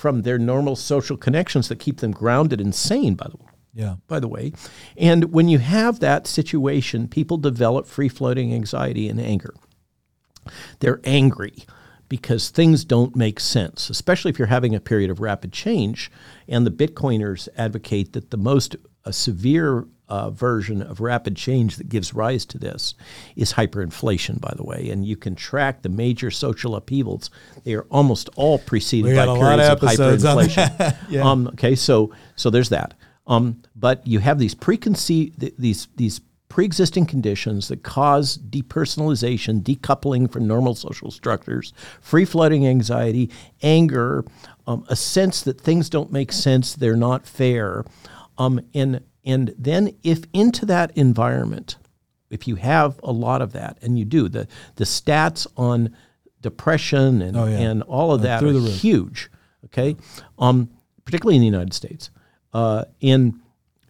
from 0.00 0.22
their 0.22 0.38
normal 0.38 0.74
social 0.76 1.16
connections 1.18 1.68
that 1.68 1.78
keep 1.78 1.98
them 1.98 2.10
grounded 2.10 2.58
and 2.60 2.74
sane. 2.74 3.14
By 3.14 3.28
the 3.28 3.36
way 3.36 3.50
Yeah. 3.74 3.96
by 4.08 4.18
the 4.18 4.28
way. 4.28 4.52
And 4.96 5.24
when 5.32 5.48
you 5.48 5.58
have 5.58 6.00
that 6.00 6.26
situation, 6.26 7.06
people 7.06 7.36
develop 7.36 7.86
free 7.86 8.08
floating 8.08 8.54
anxiety 8.54 9.08
and 9.10 9.20
anger. 9.20 9.54
They're 10.78 11.00
angry 11.04 11.54
because 12.08 12.48
things 12.48 12.84
don't 12.84 13.14
make 13.14 13.38
sense, 13.38 13.90
especially 13.90 14.30
if 14.30 14.38
you're 14.38 14.48
having 14.48 14.74
a 14.74 14.80
period 14.80 15.10
of 15.10 15.20
rapid 15.20 15.52
change. 15.52 16.10
And 16.48 16.66
the 16.66 16.70
Bitcoiners 16.70 17.48
advocate 17.56 18.14
that 18.14 18.30
the 18.30 18.36
most 18.38 18.74
uh, 19.04 19.10
severe 19.10 19.86
uh, 20.10 20.30
version 20.30 20.82
of 20.82 21.00
rapid 21.00 21.36
change 21.36 21.76
that 21.76 21.88
gives 21.88 22.12
rise 22.12 22.44
to 22.44 22.58
this 22.58 22.94
is 23.36 23.52
hyperinflation, 23.52 24.40
by 24.40 24.52
the 24.56 24.64
way. 24.64 24.90
And 24.90 25.06
you 25.06 25.16
can 25.16 25.36
track 25.36 25.82
the 25.82 25.88
major 25.88 26.30
social 26.30 26.74
upheavals. 26.74 27.30
They 27.64 27.74
are 27.74 27.86
almost 27.90 28.28
all 28.34 28.58
preceded 28.58 29.14
by 29.14 29.24
a 29.24 29.34
periods 29.34 29.68
of 29.68 29.84
episodes 29.84 30.24
hyperinflation. 30.24 30.96
Yeah. 31.08 31.20
Um, 31.30 31.48
okay, 31.48 31.76
so 31.76 32.12
so 32.34 32.50
there's 32.50 32.70
that. 32.70 32.94
Um, 33.26 33.62
but 33.76 34.04
you 34.06 34.18
have 34.18 34.38
these 34.38 34.54
preconceived 34.54 35.38
th- 35.40 35.54
these 35.58 35.86
these 35.96 36.20
pre-existing 36.48 37.06
conditions 37.06 37.68
that 37.68 37.84
cause 37.84 38.36
depersonalization, 38.38 39.62
decoupling 39.62 40.30
from 40.30 40.48
normal 40.48 40.74
social 40.74 41.12
structures, 41.12 41.72
free-floating 42.00 42.66
anxiety, 42.66 43.30
anger, 43.62 44.24
um, 44.66 44.84
a 44.88 44.96
sense 44.96 45.42
that 45.42 45.60
things 45.60 45.88
don't 45.88 46.10
make 46.10 46.32
sense, 46.32 46.74
they're 46.74 46.96
not 46.96 47.24
fair, 47.24 47.84
um, 48.40 48.60
and 48.74 49.00
and 49.24 49.54
then 49.58 49.94
if 50.02 50.24
into 50.32 50.64
that 50.66 50.96
environment, 50.96 51.76
if 52.30 52.48
you 52.48 52.56
have 52.56 52.98
a 53.02 53.12
lot 53.12 53.42
of 53.42 53.52
that, 53.52 53.78
and 53.82 53.98
you 53.98 54.04
do, 54.04 54.28
the 54.28 54.48
the 54.76 54.84
stats 54.84 55.46
on 55.56 55.94
depression 56.40 57.20
and 57.22 57.36
Oh, 57.36 57.44
yeah. 57.46 57.58
and 57.58 57.82
all 57.82 58.12
of 58.12 58.22
that 58.22 58.42
are 58.42 58.52
huge. 58.70 59.30
Okay, 59.66 59.96
um, 60.38 60.70
particularly 61.04 61.36
in 61.36 61.42
the 61.42 61.46
United 61.46 61.74
States. 61.74 62.10
Uh, 62.52 62.84
and 63.02 63.34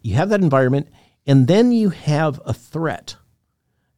you 0.03 0.15
have 0.15 0.29
that 0.29 0.41
environment, 0.41 0.87
and 1.25 1.47
then 1.47 1.71
you 1.71 1.89
have 1.89 2.39
a 2.45 2.53
threat, 2.53 3.15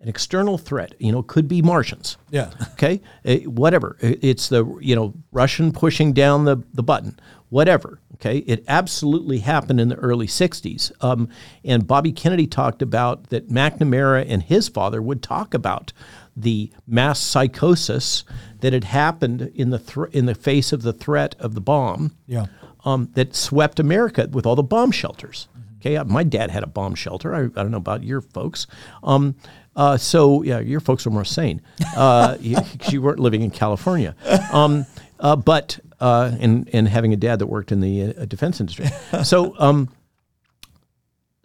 an 0.04 0.10
external 0.10 0.58
threat. 0.60 0.94
You 1.00 1.12
know, 1.12 1.24
could 1.24 1.48
be 1.48 1.62
Martians. 1.64 2.18
Yeah. 2.30 2.52
Okay, 2.74 3.02
Uh, 3.26 3.36
whatever. 3.50 3.98
I- 4.04 4.18
It's 4.22 4.50
the 4.50 4.64
you 4.82 4.96
know 4.96 5.14
Russian 5.32 5.72
pushing 5.72 6.14
down 6.14 6.46
the 6.46 6.58
the 6.74 6.84
button. 6.84 7.18
Whatever. 7.50 8.00
Okay, 8.16 8.38
it 8.40 8.64
absolutely 8.68 9.40
happened 9.40 9.80
in 9.82 9.90
the 9.90 9.96
early 9.96 10.28
'60s. 10.28 10.92
Um, 11.02 11.28
and 11.66 11.86
Bobby 11.88 12.12
Kennedy 12.12 12.48
talked 12.48 12.82
about 12.82 13.30
that 13.30 13.50
McNamara 13.50 14.26
and 14.28 14.42
his 14.44 14.70
father 14.70 15.02
would 15.02 15.22
talk 15.24 15.54
about 15.54 15.92
the 16.36 16.72
mass 16.88 17.20
psychosis 17.20 18.24
that 18.62 18.74
had 18.74 18.86
happened 18.86 19.52
in 19.56 19.70
the 19.70 19.78
thr 19.80 20.06
in 20.06 20.26
the 20.26 20.36
face 20.36 20.72
of 20.74 20.82
the 20.82 20.94
threat 20.94 21.36
of 21.40 21.54
the 21.54 21.62
bomb 21.62 22.16
Yeah. 22.26 22.48
um, 22.86 23.10
that 23.14 23.36
swept 23.36 23.80
America 23.80 24.28
with 24.32 24.46
all 24.46 24.56
the 24.56 24.64
bomb 24.64 24.92
shelters. 24.92 25.48
Okay, 25.80 25.98
uh, 25.98 26.06
my 26.06 26.24
dad 26.24 26.50
had 26.50 26.64
a 26.64 26.68
bomb 26.68 26.96
shelter. 26.96 27.36
I, 27.36 27.42
I 27.44 27.48
don't 27.62 27.72
know 27.72 27.78
about 27.78 28.04
your 28.04 28.22
folks. 28.22 28.66
Um, 29.04 29.36
uh, 29.76 29.98
so 29.98 30.44
yeah, 30.44 30.60
your 30.60 30.80
folks 30.80 31.06
were 31.06 31.12
more 31.12 31.26
sane. 31.26 31.62
Uh, 31.96 32.38
you, 32.42 32.58
you 32.90 33.02
weren't 33.02 33.20
living 33.20 33.42
in 33.42 33.52
California, 33.52 34.16
um, 34.52 34.86
uh, 35.20 35.36
but 35.36 35.80
uh, 36.00 36.32
and 36.40 36.70
and 36.74 36.88
having 36.88 37.14
a 37.14 37.18
dad 37.18 37.40
that 37.40 37.48
worked 37.48 37.72
in 37.72 37.82
the 37.82 38.16
uh, 38.16 38.26
defense 38.26 38.60
industry. 38.60 38.88
So 39.24 39.56
um, 39.60 39.90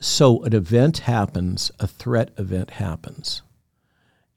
so 0.01 0.43
an 0.45 0.55
event 0.55 0.99
happens, 0.99 1.71
a 1.81 1.87
threat 1.87 2.31
event 2.39 2.71
happens. 2.71 3.43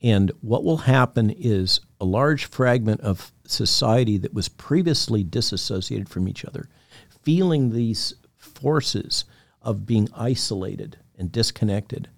And 0.02 0.32
what 0.42 0.64
will 0.64 0.78
happen 0.78 1.30
is 1.30 1.80
a 2.00 2.06
large 2.06 2.46
fragment 2.46 3.02
of 3.02 3.32
society 3.46 4.18
that 4.18 4.34
was 4.34 4.50
previously 4.50 5.24
disassociated 5.24 6.10
from 6.10 6.28
each 6.28 6.44
other, 6.44 6.68
feeling 7.22 7.70
these 7.70 8.16
forces 8.38 9.26
of 9.62 9.86
being 9.86 10.10
isolated 10.16 10.98
and 11.18 11.32
disconnected, 11.32 12.10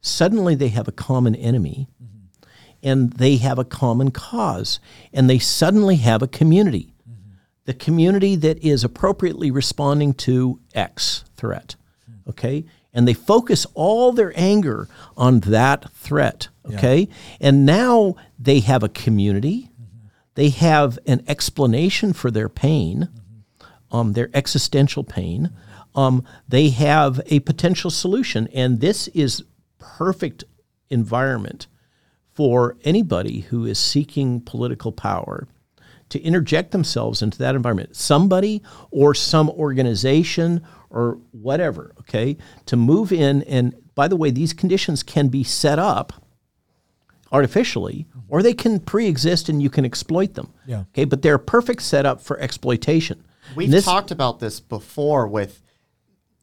suddenly 0.00 0.54
they 0.54 0.68
have 0.68 0.88
a 0.88 0.92
common 0.92 1.34
enemy 1.34 1.88
and 2.82 3.12
they 3.14 3.36
have 3.36 3.58
a 3.58 3.64
common 3.64 4.10
cause 4.10 4.80
and 5.12 5.28
they 5.28 5.38
suddenly 5.38 5.96
have 5.96 6.22
a 6.22 6.28
community. 6.28 6.94
The 7.64 7.74
community 7.74 8.34
that 8.36 8.64
is 8.64 8.82
appropriately 8.82 9.50
responding 9.50 10.14
to 10.14 10.58
X 10.74 11.24
threat. 11.36 11.76
Okay? 12.28 12.64
And 12.94 13.06
they 13.06 13.14
focus 13.14 13.66
all 13.74 14.12
their 14.12 14.32
anger 14.36 14.88
on 15.16 15.40
that 15.40 15.90
threat. 15.92 16.48
Okay? 16.64 17.08
And 17.40 17.66
now 17.66 18.16
they 18.38 18.60
have 18.60 18.82
a 18.82 18.88
community. 18.88 19.70
They 20.34 20.50
have 20.50 20.98
an 21.06 21.24
explanation 21.26 22.12
for 22.12 22.30
their 22.30 22.48
pain, 22.48 23.08
um, 23.90 24.12
their 24.12 24.30
existential 24.32 25.04
pain. 25.04 25.50
Um, 25.94 26.24
they 26.46 26.70
have 26.70 27.20
a 27.26 27.40
potential 27.40 27.90
solution. 27.90 28.48
And 28.54 28.80
this 28.80 29.08
is 29.08 29.42
perfect 29.78 30.44
environment 30.90 31.66
for 32.32 32.76
anybody 32.84 33.40
who 33.40 33.64
is 33.64 33.78
seeking 33.78 34.40
political 34.40 34.92
power 34.92 35.48
to 36.08 36.20
interject 36.20 36.70
themselves 36.70 37.20
into 37.22 37.38
that 37.38 37.54
environment. 37.54 37.96
Somebody 37.96 38.62
or 38.90 39.14
some 39.14 39.50
organization 39.50 40.62
or 40.90 41.18
whatever, 41.32 41.92
okay, 42.00 42.36
to 42.66 42.76
move 42.76 43.12
in. 43.12 43.42
And 43.42 43.74
by 43.94 44.08
the 44.08 44.16
way, 44.16 44.30
these 44.30 44.52
conditions 44.52 45.02
can 45.02 45.28
be 45.28 45.44
set 45.44 45.78
up 45.78 46.12
artificially, 47.30 48.06
or 48.28 48.42
they 48.42 48.54
can 48.54 48.80
pre-exist 48.80 49.50
and 49.50 49.62
you 49.62 49.68
can 49.68 49.84
exploit 49.84 50.34
them. 50.34 50.54
Yeah. 50.66 50.84
Okay, 50.92 51.04
but 51.04 51.20
they're 51.20 51.34
a 51.34 51.38
perfect 51.38 51.82
setup 51.82 52.22
for 52.22 52.38
exploitation. 52.40 53.24
We've 53.54 53.70
this- 53.70 53.84
talked 53.84 54.10
about 54.10 54.40
this 54.40 54.60
before 54.60 55.26
with 55.26 55.60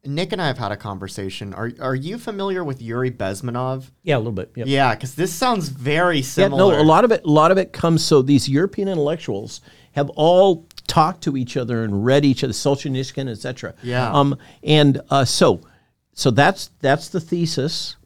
Nick 0.06 0.32
and 0.32 0.40
I 0.40 0.46
have 0.46 0.58
had 0.58 0.72
a 0.72 0.76
conversation. 0.76 1.52
Are 1.54 1.70
are 1.80 1.94
you 1.94 2.18
familiar 2.18 2.62
with 2.64 2.80
Yuri 2.80 3.10
Bezmenov? 3.10 3.90
Yeah, 4.02 4.16
a 4.16 4.18
little 4.18 4.32
bit. 4.32 4.52
Yep. 4.54 4.66
Yeah, 4.68 4.94
because 4.94 5.14
this 5.14 5.32
sounds 5.32 5.68
very 5.68 6.18
Yeah, 6.18 6.22
similar. 6.22 6.72
no, 6.74 6.80
a 6.80 6.84
lot 6.84 7.04
of 7.04 7.12
it, 7.12 7.24
a 7.24 7.30
lot 7.30 7.50
of 7.50 7.58
it 7.58 7.72
comes. 7.72 8.04
So 8.04 8.22
these 8.22 8.48
European 8.48 8.88
intellectuals 8.88 9.60
have 9.92 10.10
all 10.10 10.66
talked 10.86 11.22
to 11.24 11.36
each 11.36 11.56
other 11.56 11.82
and 11.82 12.04
read 12.04 12.24
each 12.24 12.44
other, 12.44 12.52
Solzhenitsyn, 12.52 13.28
etc. 13.28 13.74
Yeah. 13.82 14.10
Um, 14.12 14.38
and 14.62 15.00
uh, 15.10 15.24
so, 15.24 15.60
so 16.12 16.30
that's 16.30 16.70
that's 16.80 17.08
the 17.08 17.20
thesis, 17.20 17.96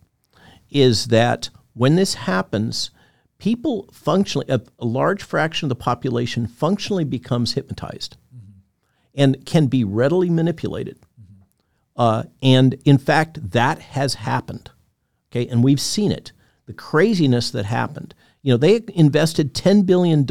is 0.71 1.07
that 1.07 1.51
when 1.75 1.97
this 1.97 2.15
happens, 2.15 2.91
people 3.39 3.89
functionally, 3.93 4.47
a, 4.49 4.61
a 4.79 4.87
large 4.87 5.23
fraction 5.23 5.67
of 5.67 5.69
the 5.71 5.75
population 5.75 6.47
functionally 6.47 7.05
becomes 7.05 7.55
hypnotized, 7.55 8.17
and 9.15 9.45
can 9.45 9.67
be 9.67 9.83
readily 9.85 10.31
manipulated. 10.31 10.99
Uh, 12.01 12.23
and 12.41 12.81
in 12.87 12.97
fact, 12.97 13.51
that 13.51 13.79
has 13.79 14.15
happened. 14.15 14.71
Okay, 15.31 15.47
and 15.47 15.63
we've 15.63 15.81
seen 15.81 16.11
it. 16.11 16.33
The 16.65 16.73
craziness 16.73 17.51
that 17.51 17.67
happened. 17.67 18.15
You 18.41 18.55
know, 18.55 18.57
they 18.57 18.81
invested 18.95 19.53
$10 19.53 19.85
billion 19.85 20.27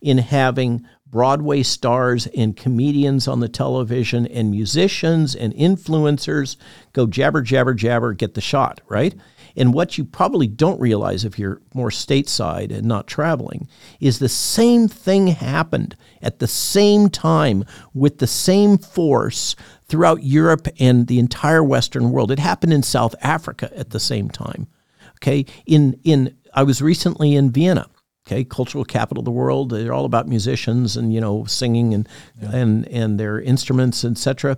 in 0.00 0.18
having 0.18 0.86
Broadway 1.08 1.64
stars 1.64 2.28
and 2.36 2.56
comedians 2.56 3.26
on 3.26 3.40
the 3.40 3.48
television 3.48 4.28
and 4.28 4.52
musicians 4.52 5.34
and 5.34 5.52
influencers 5.54 6.56
go 6.92 7.08
jabber, 7.08 7.42
jabber, 7.42 7.74
jabber, 7.74 8.12
get 8.12 8.34
the 8.34 8.40
shot, 8.40 8.80
right? 8.86 9.16
And 9.56 9.74
what 9.74 9.98
you 9.98 10.04
probably 10.04 10.46
don't 10.46 10.80
realize 10.80 11.24
if 11.24 11.38
you're 11.38 11.60
more 11.74 11.90
stateside 11.90 12.72
and 12.72 12.86
not 12.86 13.06
traveling 13.06 13.68
is 14.00 14.18
the 14.18 14.28
same 14.28 14.88
thing 14.88 15.28
happened 15.28 15.96
at 16.22 16.38
the 16.38 16.46
same 16.46 17.08
time 17.08 17.64
with 17.94 18.18
the 18.18 18.26
same 18.26 18.78
force 18.78 19.56
throughout 19.86 20.22
Europe 20.22 20.68
and 20.78 21.06
the 21.06 21.18
entire 21.18 21.64
Western 21.64 22.10
world. 22.10 22.30
It 22.30 22.38
happened 22.38 22.72
in 22.72 22.82
South 22.82 23.14
Africa 23.22 23.70
at 23.76 23.90
the 23.90 24.00
same 24.00 24.30
time. 24.30 24.68
Okay, 25.16 25.44
in 25.66 26.00
in 26.04 26.36
I 26.54 26.62
was 26.62 26.80
recently 26.80 27.34
in 27.34 27.50
Vienna. 27.50 27.88
Okay, 28.26 28.44
cultural 28.44 28.84
capital 28.84 29.22
of 29.22 29.24
the 29.24 29.30
world. 29.30 29.70
They're 29.70 29.92
all 29.92 30.04
about 30.04 30.28
musicians 30.28 30.96
and 30.96 31.12
you 31.12 31.20
know 31.20 31.44
singing 31.44 31.92
and 31.92 32.08
and 32.40 32.86
and 32.88 33.18
their 33.18 33.40
instruments, 33.40 34.04
etc. 34.04 34.56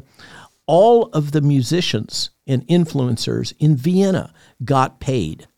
All 0.67 1.07
of 1.07 1.33
the 1.33 1.41
musicians 1.41 2.31
and 2.47 2.67
influencers 2.69 3.53
in 3.59 3.77
Vienna 3.77 4.33
got 4.65 5.01
paid 5.01 5.49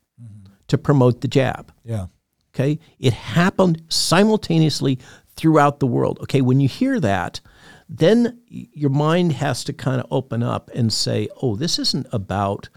to 0.68 0.78
promote 0.78 1.20
the 1.20 1.28
jab. 1.28 1.72
Yeah. 1.84 2.06
Okay. 2.54 2.78
It 2.98 3.12
happened 3.12 3.82
simultaneously 3.88 4.98
throughout 5.36 5.80
the 5.80 5.86
world. 5.86 6.18
Okay. 6.22 6.40
When 6.40 6.60
you 6.60 6.68
hear 6.68 7.00
that, 7.00 7.40
then 7.88 8.40
your 8.48 8.90
mind 8.90 9.32
has 9.32 9.62
to 9.64 9.72
kind 9.72 10.00
of 10.00 10.06
open 10.10 10.42
up 10.42 10.70
and 10.74 10.92
say, 10.92 11.28
oh, 11.42 11.56
this 11.56 11.78
isn't 11.78 12.06
about 12.12 12.68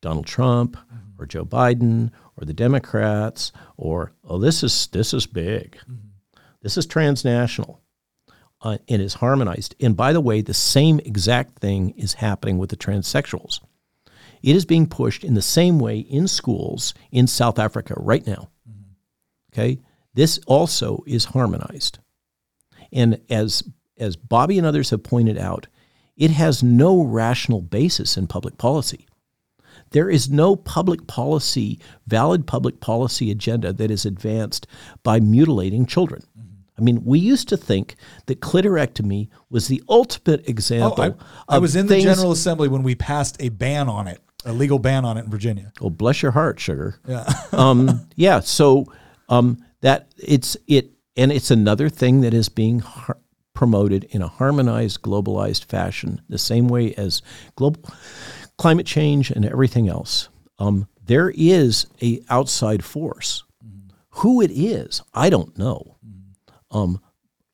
Donald 0.00 0.26
Trump 0.26 0.76
or 1.18 1.26
Joe 1.26 1.44
Biden 1.44 2.10
or 2.36 2.44
the 2.44 2.54
Democrats 2.54 3.50
or, 3.76 4.12
oh, 4.22 4.38
this 4.38 4.62
is, 4.62 4.88
this 4.88 5.12
is 5.12 5.26
big. 5.26 5.76
Mm-hmm. 5.78 6.08
This 6.62 6.76
is 6.76 6.86
transnational. 6.86 7.80
Uh, 8.64 8.78
and 8.88 9.02
is 9.02 9.12
harmonized. 9.14 9.74
And 9.78 9.94
by 9.94 10.14
the 10.14 10.22
way, 10.22 10.40
the 10.40 10.54
same 10.54 10.98
exact 11.00 11.58
thing 11.58 11.90
is 11.98 12.14
happening 12.14 12.56
with 12.56 12.70
the 12.70 12.78
transsexuals. 12.78 13.60
It 14.42 14.56
is 14.56 14.64
being 14.64 14.86
pushed 14.86 15.22
in 15.22 15.34
the 15.34 15.42
same 15.42 15.78
way 15.78 15.98
in 15.98 16.26
schools 16.26 16.94
in 17.12 17.26
South 17.26 17.58
Africa 17.58 17.92
right 17.98 18.26
now. 18.26 18.48
Okay, 19.52 19.80
this 20.14 20.40
also 20.46 21.04
is 21.06 21.26
harmonized, 21.26 21.98
and 22.90 23.20
as 23.28 23.62
as 23.98 24.16
Bobby 24.16 24.56
and 24.56 24.66
others 24.66 24.90
have 24.90 25.02
pointed 25.02 25.36
out, 25.36 25.66
it 26.16 26.30
has 26.30 26.62
no 26.62 27.02
rational 27.02 27.60
basis 27.60 28.16
in 28.16 28.26
public 28.26 28.56
policy. 28.56 29.06
There 29.90 30.08
is 30.08 30.30
no 30.30 30.56
public 30.56 31.06
policy, 31.06 31.78
valid 32.06 32.46
public 32.46 32.80
policy 32.80 33.30
agenda 33.30 33.72
that 33.74 33.90
is 33.90 34.06
advanced 34.06 34.66
by 35.02 35.20
mutilating 35.20 35.86
children. 35.86 36.22
I 36.76 36.80
mean, 36.82 37.04
we 37.04 37.18
used 37.18 37.48
to 37.50 37.56
think 37.56 37.96
that 38.26 38.40
clitorectomy 38.40 39.28
was 39.50 39.68
the 39.68 39.82
ultimate 39.88 40.40
Oh, 40.40 40.50
example. 40.50 41.02
I, 41.02 41.14
I 41.48 41.56
of 41.56 41.62
was 41.62 41.76
in 41.76 41.86
the 41.86 41.94
things- 41.94 42.04
General 42.04 42.32
Assembly 42.32 42.68
when 42.68 42.82
we 42.82 42.94
passed 42.94 43.36
a 43.40 43.48
ban 43.50 43.88
on 43.88 44.08
it, 44.08 44.20
a 44.44 44.52
legal 44.52 44.78
ban 44.78 45.04
on 45.04 45.16
it 45.16 45.24
in 45.24 45.30
Virginia. 45.30 45.72
Well, 45.80 45.90
bless 45.90 46.20
your 46.22 46.32
heart, 46.32 46.58
sugar. 46.58 46.98
Yeah. 47.06 47.24
um, 47.52 48.08
yeah. 48.16 48.40
So 48.40 48.86
um, 49.28 49.64
that 49.82 50.12
it's 50.18 50.56
it, 50.66 50.90
and 51.16 51.30
it's 51.30 51.50
another 51.52 51.88
thing 51.88 52.22
that 52.22 52.34
is 52.34 52.48
being 52.48 52.80
har- 52.80 53.18
promoted 53.54 54.04
in 54.10 54.20
a 54.20 54.26
harmonized, 54.28 55.00
globalized 55.02 55.64
fashion, 55.66 56.20
the 56.28 56.38
same 56.38 56.66
way 56.66 56.92
as 56.94 57.22
global 57.54 57.80
climate 58.58 58.86
change 58.86 59.30
and 59.30 59.44
everything 59.46 59.88
else. 59.88 60.28
Um, 60.58 60.88
there 61.04 61.32
is 61.36 61.86
a 62.02 62.20
outside 62.30 62.82
force. 62.84 63.44
Who 64.18 64.40
it 64.40 64.50
is, 64.50 65.02
I 65.12 65.28
don't 65.30 65.56
know. 65.58 65.93
Um, 66.74 67.00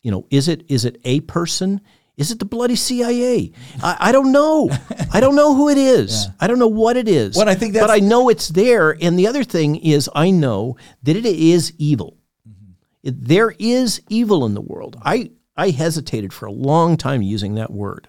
you 0.02 0.10
know, 0.10 0.26
is 0.30 0.48
it 0.48 0.64
is 0.68 0.84
it 0.84 1.00
a 1.04 1.20
person? 1.20 1.80
Is 2.16 2.30
it 2.30 2.38
the 2.38 2.44
bloody 2.44 2.76
CIA? 2.76 3.52
I, 3.82 3.96
I 4.00 4.12
don't 4.12 4.30
know. 4.32 4.68
I 5.12 5.20
don't 5.20 5.36
know 5.36 5.54
who 5.54 5.68
it 5.70 5.78
is. 5.78 6.28
I 6.40 6.46
don't 6.46 6.58
know 6.58 6.68
what 6.68 6.96
it 6.98 7.08
is. 7.08 7.36
Well, 7.36 7.48
I 7.48 7.54
think 7.54 7.74
but 7.74 7.90
I 7.90 7.98
know 8.00 8.28
it's 8.28 8.48
there. 8.48 8.96
And 9.00 9.18
the 9.18 9.26
other 9.26 9.42
thing 9.44 9.76
is, 9.76 10.08
I 10.14 10.30
know 10.30 10.76
that 11.02 11.16
it 11.16 11.24
is 11.24 11.72
evil. 11.78 12.18
It- 13.02 13.24
there 13.26 13.54
is 13.58 14.02
evil 14.10 14.44
in 14.44 14.54
the 14.54 14.60
world. 14.60 14.98
I 15.02 15.30
I 15.56 15.70
hesitated 15.70 16.32
for 16.32 16.46
a 16.46 16.52
long 16.52 16.96
time 16.96 17.22
using 17.22 17.54
that 17.54 17.70
word, 17.72 18.08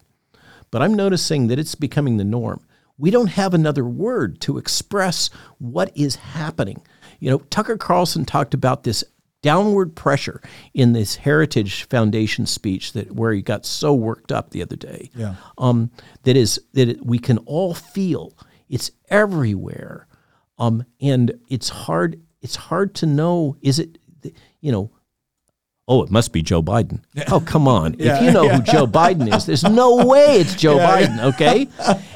but 0.72 0.82
I'm 0.82 0.94
noticing 0.94 1.48
that 1.48 1.60
it's 1.60 1.76
becoming 1.76 2.18
the 2.18 2.24
norm. 2.26 2.66
We 2.98 3.12
don't 3.12 3.28
have 3.28 3.54
another 3.54 3.84
word 3.86 4.40
to 4.42 4.58
express 4.58 5.30
what 5.58 5.92
is 5.96 6.16
happening. 6.18 6.82
You 7.20 7.32
know, 7.32 7.38
Tucker 7.50 7.78
Carlson 7.78 8.26
talked 8.26 8.54
about 8.54 8.84
this 8.84 9.04
downward 9.42 9.96
pressure 9.96 10.42
in 10.74 10.94
this 10.94 11.16
Heritage 11.16 11.84
Foundation 11.90 12.46
speech 12.46 12.94
that 12.94 13.12
where 13.12 13.34
he 13.34 13.42
got 13.42 13.66
so 13.66 13.94
worked 13.94 14.32
up 14.32 14.52
the 14.52 14.62
other 14.62 14.76
day. 14.76 15.10
Yeah. 15.16 15.36
Um, 15.58 15.92
that 16.24 16.38
is 16.38 16.62
that 16.74 16.90
it, 16.90 17.06
we 17.06 17.20
can 17.20 17.38
all 17.40 17.74
feel. 17.74 18.34
It's 18.70 18.92
everywhere, 19.10 20.08
um, 20.58 20.86
and 21.02 21.34
it's 21.50 21.70
hard. 21.70 22.22
It's 22.42 22.56
hard 22.56 22.96
to 22.96 23.06
know. 23.06 23.56
Is 23.62 23.80
it, 23.80 23.98
you 24.62 24.72
know? 24.72 24.92
Oh, 25.92 26.04
it 26.04 26.10
must 26.10 26.32
be 26.32 26.42
Joe 26.42 26.64
Biden. 26.64 27.02
Oh, 27.30 27.42
come 27.42 27.68
on! 27.68 27.96
Yeah, 28.00 28.16
if 28.16 28.24
you 28.24 28.32
know 28.32 28.48
who 28.48 28.62
Joe 28.64 28.88
Biden 28.88 29.36
is, 29.36 29.46
there's 29.46 29.66
no 29.66 30.06
way 30.06 30.38
it's 30.40 30.56
Joe 30.56 30.78
Yeah, 30.78 30.90
Biden. 30.90 31.34
Okay, 31.34 31.68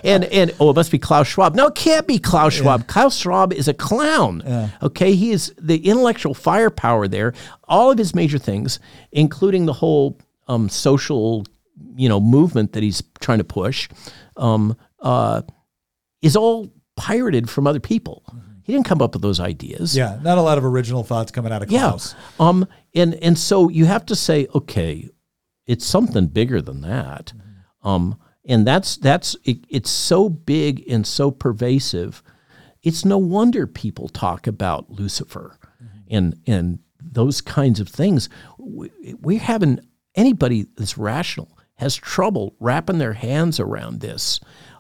and 0.01 0.23
and 0.23 0.53
oh, 0.61 0.69
it 0.69 0.77
must 0.77 0.91
be 0.91 0.97
Klaus 0.97 1.27
Schwab. 1.27 1.55
No, 1.55 1.67
it 1.67 1.75
can't 1.75 2.07
be 2.07 2.17
Klaus 2.17 2.53
Schwab. 2.53 2.87
Klaus 2.87 3.17
Schwab 3.17 3.51
is 3.51 3.67
a 3.67 3.73
clown. 3.73 4.71
Okay, 4.81 5.13
he 5.13 5.31
is 5.31 5.53
the 5.59 5.85
intellectual 5.89 6.33
firepower 6.33 7.09
there. 7.09 7.33
All 7.65 7.91
of 7.91 7.97
his 7.97 8.15
major 8.15 8.37
things, 8.37 8.79
including 9.11 9.65
the 9.65 9.73
whole 9.73 10.17
um, 10.47 10.69
social, 10.69 11.45
you 11.97 12.07
know, 12.07 12.21
movement 12.21 12.71
that 12.71 12.81
he's 12.81 13.03
trying 13.19 13.39
to 13.39 13.43
push, 13.43 13.89
um, 14.37 14.77
uh, 15.01 15.41
is 16.21 16.37
all 16.37 16.71
pirated 16.95 17.49
from 17.49 17.67
other 17.67 17.81
people. 17.81 18.23
He 18.65 18.73
didn't 18.73 18.87
come 18.87 19.01
up 19.01 19.13
with 19.13 19.21
those 19.21 19.39
ideas. 19.39 19.95
Yeah. 19.95 20.17
Not 20.23 20.39
a 20.39 20.41
lot 20.41 20.57
of 20.57 20.65
original 20.65 21.03
thoughts 21.03 21.31
coming 21.31 21.51
out 21.51 21.61
of 21.61 21.69
Klaus. 21.69 22.15
Yeah. 22.39 22.47
Um, 22.47 22.67
and 22.95 23.13
and 23.15 23.37
so 23.37 23.69
you 23.69 23.85
have 23.85 24.05
to 24.07 24.15
say, 24.15 24.47
okay, 24.55 25.07
it's 25.67 25.85
something 25.85 26.27
bigger 26.27 26.61
than 26.61 26.81
that. 26.81 27.31
Um, 27.83 28.17
and 28.43 28.65
that's 28.65 28.97
that's 28.97 29.35
it, 29.43 29.59
it's 29.69 29.91
so 29.91 30.29
big 30.29 30.83
and 30.89 31.05
so 31.05 31.29
pervasive. 31.29 32.23
It's 32.81 33.05
no 33.05 33.19
wonder 33.19 33.67
people 33.67 34.09
talk 34.09 34.47
about 34.47 34.89
Lucifer 34.89 35.59
and 36.09 36.35
and 36.47 36.79
those 36.99 37.41
kinds 37.41 37.79
of 37.79 37.87
things. 37.87 38.29
We, 38.57 38.89
we're 39.21 39.39
having 39.39 39.79
anybody 40.15 40.65
that's 40.75 40.97
rational 40.97 41.55
has 41.75 41.95
trouble 41.95 42.55
wrapping 42.59 42.97
their 42.97 43.13
hands 43.13 43.59
around 43.59 43.99
this. 43.99 44.39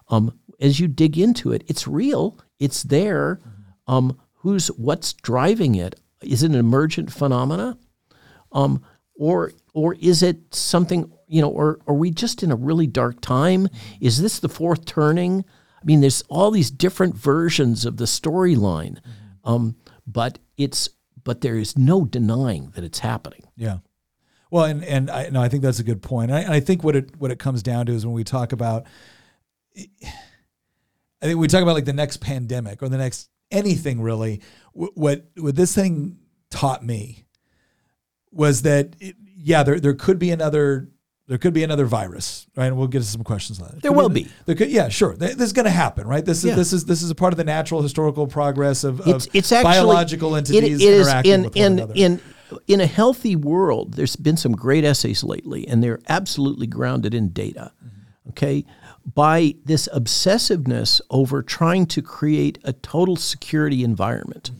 Um, 0.09 0.39
as 0.59 0.79
you 0.79 0.87
dig 0.87 1.17
into 1.17 1.51
it, 1.51 1.63
it's 1.67 1.87
real. 1.87 2.39
It's 2.59 2.83
there. 2.83 3.39
Um, 3.87 4.19
who's 4.35 4.67
what's 4.67 5.13
driving 5.13 5.75
it? 5.75 5.99
Is 6.21 6.43
it 6.43 6.51
an 6.51 6.55
emergent 6.55 7.11
phenomena, 7.11 7.77
um, 8.51 8.83
or 9.15 9.53
or 9.73 9.95
is 9.95 10.23
it 10.23 10.53
something 10.53 11.11
you 11.27 11.41
know? 11.41 11.49
Or 11.49 11.79
are 11.87 11.95
we 11.95 12.11
just 12.11 12.43
in 12.43 12.51
a 12.51 12.55
really 12.55 12.87
dark 12.87 13.21
time? 13.21 13.67
Is 13.99 14.21
this 14.21 14.39
the 14.39 14.49
fourth 14.49 14.85
turning? 14.85 15.45
I 15.81 15.85
mean, 15.85 16.01
there's 16.01 16.23
all 16.29 16.51
these 16.51 16.71
different 16.71 17.15
versions 17.15 17.85
of 17.85 17.97
the 17.97 18.05
storyline, 18.05 18.99
um, 19.43 19.75
but 20.07 20.39
it's 20.57 20.89
but 21.23 21.41
there 21.41 21.57
is 21.57 21.77
no 21.77 22.05
denying 22.05 22.71
that 22.75 22.83
it's 22.83 22.99
happening. 22.99 23.43
Yeah. 23.57 23.79
Well, 24.49 24.65
and 24.65 24.83
and 24.85 25.09
I 25.09 25.29
no, 25.29 25.41
I 25.41 25.49
think 25.49 25.63
that's 25.63 25.79
a 25.79 25.83
good 25.83 26.01
point. 26.01 26.31
And 26.31 26.39
I, 26.39 26.41
and 26.43 26.53
I 26.53 26.59
think 26.59 26.83
what 26.83 26.95
it 26.95 27.15
what 27.17 27.31
it 27.31 27.39
comes 27.39 27.61
down 27.61 27.87
to 27.87 27.91
is 27.93 28.05
when 28.05 28.15
we 28.15 28.23
talk 28.23 28.51
about, 28.53 28.85
I 29.77 31.27
think 31.27 31.39
we 31.39 31.47
talk 31.47 31.61
about 31.61 31.73
like 31.73 31.85
the 31.85 31.93
next 31.93 32.17
pandemic 32.17 32.81
or 32.81 32.89
the 32.89 32.97
next 32.97 33.29
anything 33.51 34.01
really, 34.01 34.41
what 34.73 35.25
what 35.37 35.55
this 35.55 35.73
thing 35.73 36.17
taught 36.49 36.83
me 36.83 37.25
was 38.31 38.63
that 38.63 38.95
it, 38.99 39.15
yeah, 39.37 39.63
there 39.63 39.79
there 39.79 39.93
could 39.93 40.19
be 40.19 40.31
another 40.31 40.89
there 41.27 41.37
could 41.39 41.53
be 41.53 41.63
another 41.63 41.85
virus, 41.85 42.45
right? 42.55 42.67
And 42.67 42.77
we'll 42.77 42.87
get 42.87 42.99
to 42.99 43.05
some 43.05 43.23
questions 43.23 43.59
on 43.59 43.67
that. 43.69 43.81
There 43.81 43.89
Could 43.91 43.97
will 43.97 44.05
an- 44.07 44.13
be. 44.13 44.27
There 44.45 44.53
could, 44.53 44.69
yeah, 44.69 44.89
sure. 44.89 45.15
This 45.15 45.35
is 45.39 45.53
going 45.53 45.65
to 45.65 45.71
happen, 45.71 46.05
right? 46.07 46.23
This 46.23 46.39
is 46.39 46.45
Yeah. 46.51 46.55
this 46.55 46.71
is 46.71 46.85
this 46.85 47.01
is 47.01 47.09
a 47.09 47.15
part 47.15 47.33
of 47.33 47.37
the 47.37 47.43
natural 47.43 47.81
historical 47.81 48.27
progress 48.27 48.83
of, 48.83 49.01
of 49.01 49.07
it's 49.07 49.27
it's 49.33 49.51
actually 49.51 49.71
biological 49.73 50.35
it- 50.35 50.49
entities 50.49 50.81
it 50.81 50.87
is 50.87 50.99
interacting 51.07 51.31
in 51.33 51.43
with 51.43 51.55
one 51.55 51.65
in 51.65 51.73
another. 51.73 51.93
in 51.95 52.21
in 52.67 52.79
a 52.81 52.85
healthy 52.85 53.35
world. 53.35 53.95
There's 53.95 54.15
been 54.15 54.37
some 54.37 54.51
great 54.53 54.83
essays 54.83 55.23
lately, 55.23 55.67
and 55.67 55.83
they're 55.83 55.99
absolutely 56.09 56.67
grounded 56.67 57.13
in 57.15 57.29
data. 57.29 57.71
Mm-hmm. 57.83 58.29
Okay, 58.29 58.65
by 59.13 59.55
this 59.65 59.87
obsessiveness 59.93 60.99
over 61.09 61.43
trying 61.43 61.85
to 61.87 62.01
create 62.01 62.57
a 62.63 62.73
total 62.73 63.15
security 63.15 63.83
environment, 63.83 64.51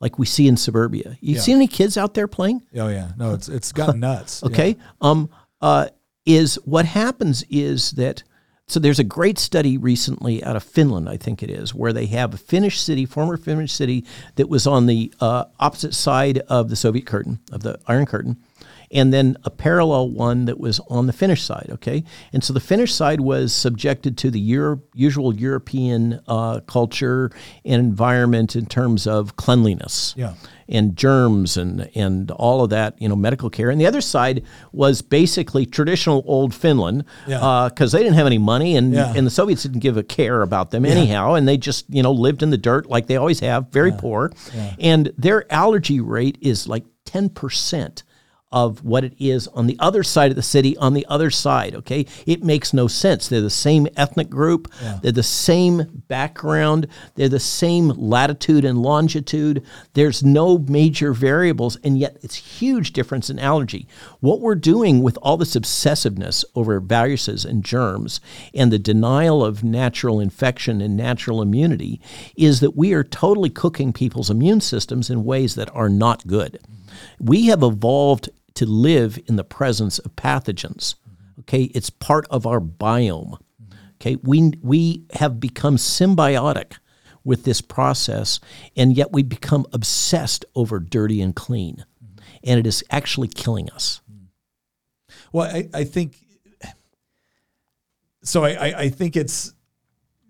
like 0.00 0.18
we 0.18 0.26
see 0.26 0.48
in 0.48 0.56
suburbia. 0.56 1.16
You 1.20 1.36
Yeah. 1.36 1.40
see 1.40 1.52
any 1.52 1.66
kids 1.68 1.96
out 1.96 2.14
there 2.14 2.26
playing? 2.28 2.62
oh 2.76 2.88
yeah, 2.88 3.12
no, 3.16 3.32
it's 3.34 3.48
it's 3.48 3.72
gotten 3.72 4.00
nuts. 4.00 4.40
Yeah. 4.42 4.48
okay 4.48 4.76
um 5.00 5.28
uh 5.60 5.86
is 6.24 6.56
what 6.64 6.84
happens 6.86 7.44
is 7.48 7.92
that 7.92 8.22
so 8.68 8.80
there's 8.80 8.98
a 8.98 9.04
great 9.04 9.38
study 9.38 9.78
recently 9.78 10.42
out 10.42 10.56
of 10.56 10.64
Finland, 10.64 11.08
I 11.08 11.16
think 11.16 11.40
it 11.40 11.50
is, 11.50 11.72
where 11.72 11.92
they 11.92 12.06
have 12.06 12.34
a 12.34 12.36
Finnish 12.36 12.80
city, 12.80 13.06
former 13.06 13.36
Finnish 13.36 13.70
city, 13.72 14.04
that 14.34 14.48
was 14.48 14.66
on 14.66 14.86
the 14.86 15.14
uh, 15.20 15.44
opposite 15.60 15.94
side 15.94 16.38
of 16.48 16.68
the 16.68 16.74
Soviet 16.74 17.06
curtain, 17.06 17.38
of 17.52 17.62
the 17.62 17.78
Iron 17.86 18.06
Curtain, 18.06 18.36
and 18.90 19.12
then 19.12 19.36
a 19.44 19.50
parallel 19.50 20.08
one 20.10 20.44
that 20.46 20.58
was 20.58 20.80
on 20.88 21.06
the 21.06 21.12
Finnish 21.12 21.42
side. 21.42 21.68
Okay, 21.72 22.04
and 22.32 22.42
so 22.44 22.52
the 22.52 22.60
Finnish 22.60 22.94
side 22.94 23.20
was 23.20 23.52
subjected 23.52 24.16
to 24.18 24.30
the 24.30 24.40
Euro- 24.40 24.80
usual 24.94 25.34
European 25.34 26.20
uh, 26.28 26.60
culture 26.60 27.30
and 27.64 27.80
environment 27.80 28.56
in 28.56 28.66
terms 28.66 29.06
of 29.06 29.36
cleanliness 29.36 30.14
Yeah. 30.16 30.34
and 30.68 30.96
germs 30.96 31.56
and 31.56 31.88
and 31.94 32.30
all 32.32 32.62
of 32.64 32.70
that, 32.70 33.00
you 33.00 33.08
know, 33.08 33.16
medical 33.16 33.50
care. 33.50 33.70
And 33.70 33.80
the 33.80 33.86
other 33.86 34.00
side 34.00 34.42
was 34.72 35.02
basically 35.02 35.66
traditional 35.66 36.22
old 36.26 36.54
Finland, 36.54 37.04
Yeah. 37.26 37.68
because 37.68 37.92
they 37.92 37.98
didn't 38.02 38.14
have 38.16 38.26
any 38.26 38.38
money, 38.38 38.76
and 38.76 38.92
Yeah. 38.92 39.12
and 39.16 39.26
the 39.26 39.30
Soviets 39.30 39.62
didn't 39.62 39.80
give 39.80 39.96
a 39.96 40.02
care 40.02 40.42
about 40.42 40.70
them 40.70 40.84
anyhow, 40.84 41.34
and 41.34 41.46
they 41.48 41.56
just 41.56 41.86
you 41.88 42.02
know 42.02 42.12
lived 42.12 42.42
in 42.42 42.50
the 42.50 42.58
dirt 42.58 42.88
like 42.88 43.06
they 43.06 43.16
always 43.16 43.40
have, 43.40 43.68
very 43.72 43.92
poor, 43.92 44.32
and 44.78 45.12
their 45.18 45.50
allergy 45.52 46.00
rate 46.00 46.38
is 46.40 46.66
like 46.68 46.84
ten 47.04 47.28
percent 47.28 48.02
of 48.52 48.84
what 48.84 49.04
it 49.04 49.14
is 49.18 49.48
on 49.48 49.66
the 49.66 49.76
other 49.78 50.02
side 50.02 50.30
of 50.30 50.36
the 50.36 50.42
city 50.42 50.76
on 50.76 50.94
the 50.94 51.06
other 51.06 51.30
side 51.30 51.74
okay? 51.74 52.06
It 52.26 52.42
makes 52.42 52.72
no 52.72 52.86
sense. 52.88 53.28
They're 53.28 53.40
the 53.40 53.50
same 53.50 53.88
ethnic 53.96 54.30
group. 54.30 54.72
They're 55.02 55.12
the 55.12 55.22
same 55.22 56.02
background. 56.08 56.86
They're 57.14 57.28
the 57.28 57.40
same 57.40 57.88
latitude 57.88 58.64
and 58.64 58.82
longitude. 58.82 59.64
There's 59.94 60.22
no 60.22 60.58
major 60.58 61.12
variables 61.12 61.76
and 61.76 61.98
yet 61.98 62.16
it's 62.22 62.36
huge 62.36 62.92
difference 62.92 63.30
in 63.30 63.38
allergy 63.38 63.86
what 64.20 64.40
we're 64.40 64.54
doing 64.54 65.02
with 65.02 65.18
all 65.22 65.36
this 65.36 65.54
obsessiveness 65.54 66.44
over 66.54 66.80
viruses 66.80 67.44
and 67.44 67.64
germs 67.64 68.20
and 68.54 68.72
the 68.72 68.78
denial 68.78 69.44
of 69.44 69.64
natural 69.64 70.20
infection 70.20 70.80
and 70.80 70.96
natural 70.96 71.42
immunity 71.42 72.00
is 72.36 72.60
that 72.60 72.76
we 72.76 72.92
are 72.92 73.04
totally 73.04 73.50
cooking 73.50 73.92
people's 73.92 74.30
immune 74.30 74.60
systems 74.60 75.10
in 75.10 75.24
ways 75.24 75.54
that 75.54 75.74
are 75.74 75.88
not 75.88 76.26
good 76.26 76.58
we 77.18 77.46
have 77.46 77.62
evolved 77.62 78.30
to 78.54 78.66
live 78.66 79.18
in 79.26 79.36
the 79.36 79.44
presence 79.44 79.98
of 79.98 80.16
pathogens. 80.16 80.94
Okay, 81.40 81.64
it's 81.74 81.90
part 81.90 82.26
of 82.30 82.46
our 82.46 82.60
biome. 82.60 83.38
Okay, 84.00 84.16
we 84.22 84.52
we 84.62 85.04
have 85.14 85.40
become 85.40 85.76
symbiotic 85.76 86.74
with 87.24 87.44
this 87.44 87.60
process, 87.60 88.40
and 88.76 88.96
yet 88.96 89.12
we 89.12 89.22
become 89.22 89.66
obsessed 89.72 90.44
over 90.54 90.78
dirty 90.78 91.20
and 91.20 91.34
clean, 91.34 91.84
and 92.44 92.58
it 92.58 92.66
is 92.66 92.84
actually 92.90 93.28
killing 93.28 93.70
us. 93.70 94.00
Well, 95.32 95.54
I, 95.54 95.68
I 95.74 95.84
think 95.84 96.16
so. 98.22 98.44
I, 98.44 98.78
I, 98.78 98.88
think 98.88 99.16
it's 99.16 99.52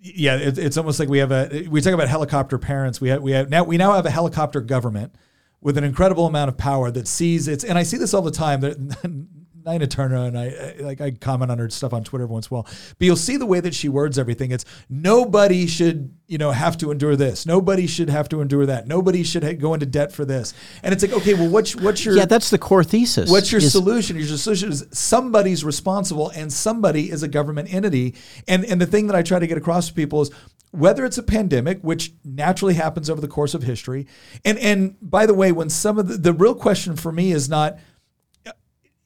yeah. 0.01 0.37
It, 0.37 0.59
it's 0.59 0.77
almost 0.77 0.99
like 0.99 1.09
we 1.09 1.19
have 1.19 1.33
a 1.33 1.69
we 1.69 1.81
talk 1.81 1.93
about 1.93 2.09
helicopter 2.09 2.59
parents. 2.59 3.01
We 3.01 3.11
have 3.11 3.23
we 3.23 3.33
have 3.33 3.51
now 3.51 3.65
we 3.65 3.77
now 3.77 3.93
have 3.93 4.07
a 4.07 4.11
helicopter 4.11 4.61
government 4.61 5.15
with 5.61 5.77
an 5.79 5.85
incredible 5.85 6.27
amount 6.27 6.49
of 6.49 6.57
power 6.57 6.91
that 6.91 7.09
sees 7.09 7.49
its. 7.49 7.65
And 7.65 7.77
I 7.79 7.83
see 7.83 7.97
this 7.97 8.15
all 8.15 8.23
the 8.23 8.31
time. 8.31 8.61
That 8.61 9.27
Nina 9.67 9.89
Turner 9.89 10.27
and 10.27 10.39
I 10.39 10.77
like 10.79 11.01
I 11.01 11.11
comment 11.11 11.51
on 11.51 11.59
her 11.59 11.69
stuff 11.71 11.93
on 11.93 12.05
Twitter 12.05 12.23
every 12.23 12.33
once 12.33 12.47
in 12.47 12.55
a 12.55 12.61
while. 12.61 12.63
But 12.99 13.05
you'll 13.05 13.17
see 13.17 13.37
the 13.37 13.47
way 13.47 13.59
that 13.59 13.75
she 13.75 13.89
words 13.89 14.17
everything. 14.17 14.53
It's 14.53 14.65
nobody 14.89 15.67
should 15.67 16.15
you 16.29 16.39
know 16.39 16.53
have 16.53 16.77
to 16.79 16.93
endure 16.93 17.17
this. 17.17 17.47
Nobody 17.47 17.89
should 17.89 18.09
have 18.09 18.29
to 18.29 18.41
endure 18.41 18.67
that. 18.67 18.87
Nobody 18.87 19.25
should 19.25 19.43
ha- 19.43 19.55
go 19.55 19.75
into 19.75 19.85
debt 19.87 20.13
for 20.13 20.25
this. 20.25 20.55
And 20.85 20.93
it's 20.95 21.03
like 21.03 21.13
okay, 21.13 21.35
well, 21.35 21.49
what's 21.49 21.75
what's 21.75 22.05
your 22.05 22.17
Yeah, 22.17 22.27
that's 22.27 22.51
the 22.51 22.59
core 22.59 22.85
thesis. 22.85 23.29
What's 23.29 23.51
your 23.51 23.61
is- 23.61 23.73
solution? 23.73 24.17
Your 24.17 24.27
solution 24.37 24.71
is 24.71 24.87
somebody's 24.93 25.65
responsible 25.65 26.31
and 26.31 26.53
somebody 26.53 27.11
is 27.11 27.25
a 27.25 27.29
government 27.29 27.75
entity. 27.75 28.15
And 28.47 28.65
and 28.65 28.81
the 28.81 28.87
thing 28.87 29.09
that 29.09 29.17
I 29.17 29.23
try 29.23 29.41
to 29.41 29.49
get 29.49 29.59
across 29.59 29.89
to 29.89 29.95
people 29.95 30.23
is 30.23 30.31
whether 30.77 31.05
it's 31.05 31.19
a 31.19 31.23
pandemic, 31.23 31.81
which 31.81 32.13
naturally 32.25 32.75
happens 32.75 33.09
over 33.09 33.21
the 33.21 33.29
course 33.29 33.55
of 33.55 33.63
history, 33.63 34.07
and 34.45 34.59
and 34.59 34.97
by 35.01 35.27
the 35.27 35.35
way, 35.35 35.53
when 35.53 35.71
some 35.71 35.99
of 35.99 36.09
the, 36.09 36.17
the 36.17 36.33
real 36.33 36.55
question 36.55 36.97
for 36.97 37.13
me 37.13 37.33
is 37.33 37.49
not 37.49 37.79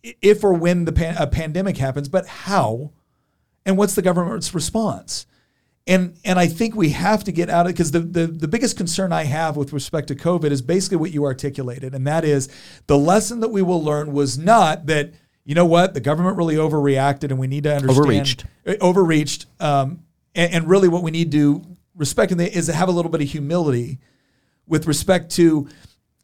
if 0.03 0.43
or 0.43 0.53
when 0.53 0.85
the 0.85 0.93
pan, 0.93 1.17
a 1.19 1.27
pandemic 1.27 1.77
happens, 1.77 2.09
but 2.09 2.27
how, 2.27 2.93
and 3.67 3.77
what's 3.77 3.95
the 3.95 4.03
government's 4.03 4.55
response? 4.55 5.27
And 5.87 6.19
and 6.25 6.39
I 6.39 6.47
think 6.47 6.75
we 6.75 6.91
have 6.91 7.25
to 7.25 7.33
get 7.33 7.49
out 7.49 7.67
of 7.67 7.73
because 7.73 7.91
the, 7.91 8.01
the 8.01 8.27
the 8.27 8.49
biggest 8.49 8.77
concern 8.77 9.13
I 9.13 9.25
have 9.25 9.57
with 9.57 9.73
respect 9.73 10.09
to 10.09 10.15
COVID 10.15 10.51
is 10.51 10.63
basically 10.63 10.99
what 10.99 11.11
you 11.11 11.25
articulated, 11.25 11.95
and 11.95 12.07
that 12.07 12.25
is 12.25 12.49
the 12.87 12.99
lesson 12.99 13.41
that 13.41 13.49
we 13.49 13.63
will 13.63 13.83
learn 13.83 14.13
was 14.13 14.39
not 14.39 14.87
that 14.87 15.15
you 15.45 15.55
know 15.55 15.65
what 15.65 15.95
the 15.95 16.01
government 16.01 16.37
really 16.37 16.57
overreacted 16.57 17.31
and 17.31 17.39
we 17.39 17.47
need 17.47 17.65
to 17.65 17.75
understand 17.75 17.99
Overreached. 17.99 18.45
overreached, 18.81 19.47
um, 19.59 20.01
and, 20.35 20.53
and 20.53 20.69
really 20.69 20.89
what 20.89 21.03
we 21.03 21.11
need 21.11 21.33
to 21.33 21.65
respect 21.95 22.33
is 22.33 22.67
to 22.67 22.73
have 22.73 22.89
a 22.89 22.93
little 22.93 23.11
bit 23.11 23.21
of 23.21 23.29
humility 23.29 23.99
with 24.67 24.87
respect 24.87 25.31
to 25.33 25.69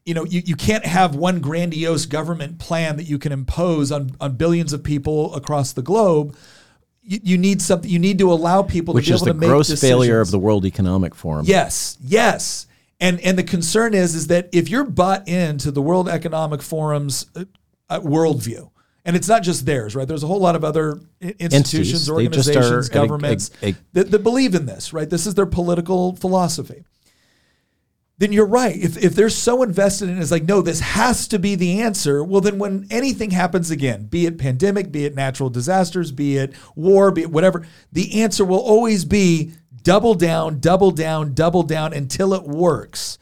you 0.05 0.15
know 0.15 0.24
you, 0.24 0.41
you 0.45 0.57
can't 0.57 0.87
have 0.87 1.15
one 1.15 1.41
grandiose 1.41 2.07
government 2.07 2.59
plan 2.59 2.97
that 2.97 3.05
you 3.05 3.19
can 3.19 3.33
impose 3.33 3.91
on, 3.93 4.12
on 4.20 4.37
billions 4.37 4.73
of 4.73 4.83
people 4.83 5.35
across 5.35 5.73
the 5.73 5.83
globe. 5.83 6.37
You, 7.03 7.20
you 7.23 7.39
need 7.39 7.61
something 7.61 7.91
you 7.91 7.99
need 7.99 8.19
to 8.19 8.33
allow 8.33 8.62
people 8.62 8.95
which 8.95 9.07
to 9.07 9.11
be 9.11 9.15
is 9.15 9.23
able 9.23 9.27
the 9.27 9.33
to 9.33 9.39
make 9.39 9.49
gross 9.49 9.81
failure 9.81 10.20
of 10.20 10.31
the 10.31 10.39
World 10.39 10.65
Economic 10.65 11.15
Forum. 11.15 11.45
yes 11.47 11.99
yes. 12.01 12.66
And 12.99 13.20
and 13.20 13.37
the 13.37 13.45
concern 13.45 13.93
is 13.93 14.15
is 14.15 14.28
that 14.28 14.49
if 14.53 14.70
you're 14.70 14.85
bought 14.85 15.28
into 15.28 15.70
the 15.70 15.83
world 15.83 16.09
economic 16.09 16.62
forum's 16.62 17.27
uh, 17.37 17.45
uh, 17.91 18.01
worldview 18.01 18.70
and 19.07 19.16
it's 19.16 19.28
not 19.28 19.43
just 19.43 19.65
theirs 19.65 19.97
right 19.97 20.07
there's 20.07 20.23
a 20.23 20.27
whole 20.27 20.41
lot 20.41 20.55
of 20.55 20.62
other 20.65 21.01
institutions 21.20 21.53
Entities. 21.53 21.73
They 21.73 21.93
just 21.93 22.09
are 22.11 22.12
organizations 22.15 22.89
a- 22.89 22.91
a- 22.91 22.95
governments 22.95 23.51
a- 23.62 23.74
that, 23.95 24.11
that 24.11 24.23
believe 24.23 24.55
in 24.55 24.66
this 24.66 24.93
right 24.93 25.09
this 25.09 25.27
is 25.27 25.35
their 25.35 25.47
political 25.47 26.15
philosophy 26.16 26.85
then 28.19 28.33
you're 28.33 28.47
right. 28.47 28.74
If, 28.74 28.97
if 28.97 29.15
they're 29.15 29.28
so 29.28 29.62
invested 29.62 30.09
in 30.09 30.16
it, 30.16 30.23
it's 30.23 30.31
like, 30.31 30.45
no, 30.45 30.62
this 30.62 30.81
has 30.81 31.28
to 31.28 31.39
be 31.39 31.55
the 31.55 31.83
answer. 31.83 32.24
Well, 32.24 32.41
then 32.41 32.59
when 32.59 32.87
anything 32.91 33.31
happens 33.31 33.70
again, 33.70 34.07
be 34.07 34.24
it 34.24 34.39
pandemic, 34.39 34.91
be 34.91 35.05
it 35.05 35.15
natural 35.15 35.51
disasters, 35.51 36.12
be 36.12 36.39
it 36.39 36.55
war, 36.74 37.11
be 37.11 37.20
it 37.24 37.31
whatever, 37.31 37.66
the 37.93 38.23
answer 38.23 38.43
will 38.43 38.61
always 38.61 39.05
be 39.05 39.53
double 39.83 40.15
down, 40.15 40.61
double 40.61 40.93
down, 40.93 41.35
double 41.35 41.62
down 41.62 41.93
until 41.93 42.33
it 42.33 42.45
works. 42.45 43.19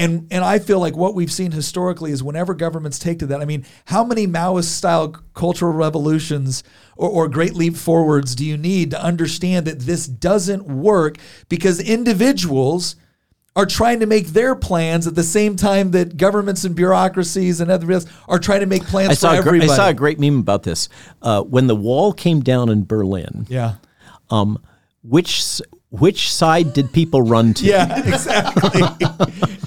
And 0.00 0.26
and 0.30 0.42
I 0.42 0.58
feel 0.58 0.80
like 0.80 0.96
what 0.96 1.14
we've 1.14 1.30
seen 1.30 1.52
historically 1.52 2.10
is 2.10 2.22
whenever 2.22 2.54
governments 2.54 2.98
take 2.98 3.18
to 3.18 3.26
that, 3.26 3.42
I 3.42 3.44
mean, 3.44 3.66
how 3.84 4.02
many 4.02 4.26
Maoist 4.26 4.64
style 4.64 5.14
cultural 5.34 5.74
revolutions 5.74 6.64
or, 6.96 7.10
or 7.10 7.28
great 7.28 7.52
leap 7.52 7.76
forwards 7.76 8.34
do 8.34 8.46
you 8.46 8.56
need 8.56 8.92
to 8.92 9.02
understand 9.02 9.66
that 9.66 9.80
this 9.80 10.06
doesn't 10.06 10.64
work 10.64 11.18
because 11.50 11.80
individuals 11.80 12.96
are 13.54 13.66
trying 13.66 14.00
to 14.00 14.06
make 14.06 14.28
their 14.28 14.54
plans 14.54 15.06
at 15.06 15.14
the 15.14 15.22
same 15.22 15.54
time 15.54 15.90
that 15.90 16.16
governments 16.16 16.64
and 16.64 16.74
bureaucracies 16.74 17.60
and 17.60 17.70
everything 17.70 17.96
else 17.96 18.06
are 18.26 18.38
trying 18.38 18.60
to 18.60 18.66
make 18.66 18.84
plans 18.84 19.10
I 19.10 19.14
for 19.14 19.20
saw, 19.20 19.32
a, 19.32 19.42
gr- 19.42 19.48
I 19.48 19.56
everybody. 19.56 19.76
saw 19.76 19.88
a 19.88 19.94
great 19.94 20.18
meme 20.18 20.38
about 20.38 20.62
this. 20.62 20.88
Uh, 21.20 21.42
when 21.42 21.66
the 21.66 21.76
wall 21.76 22.14
came 22.14 22.40
down 22.40 22.70
in 22.70 22.84
Berlin, 22.84 23.46
yeah. 23.50 23.74
um, 24.30 24.62
which 25.02 25.60
which 25.90 26.32
side 26.32 26.72
did 26.72 26.92
people 26.92 27.20
run 27.22 27.52
to? 27.54 27.64
Yeah, 27.64 27.98
exactly. 28.06 28.82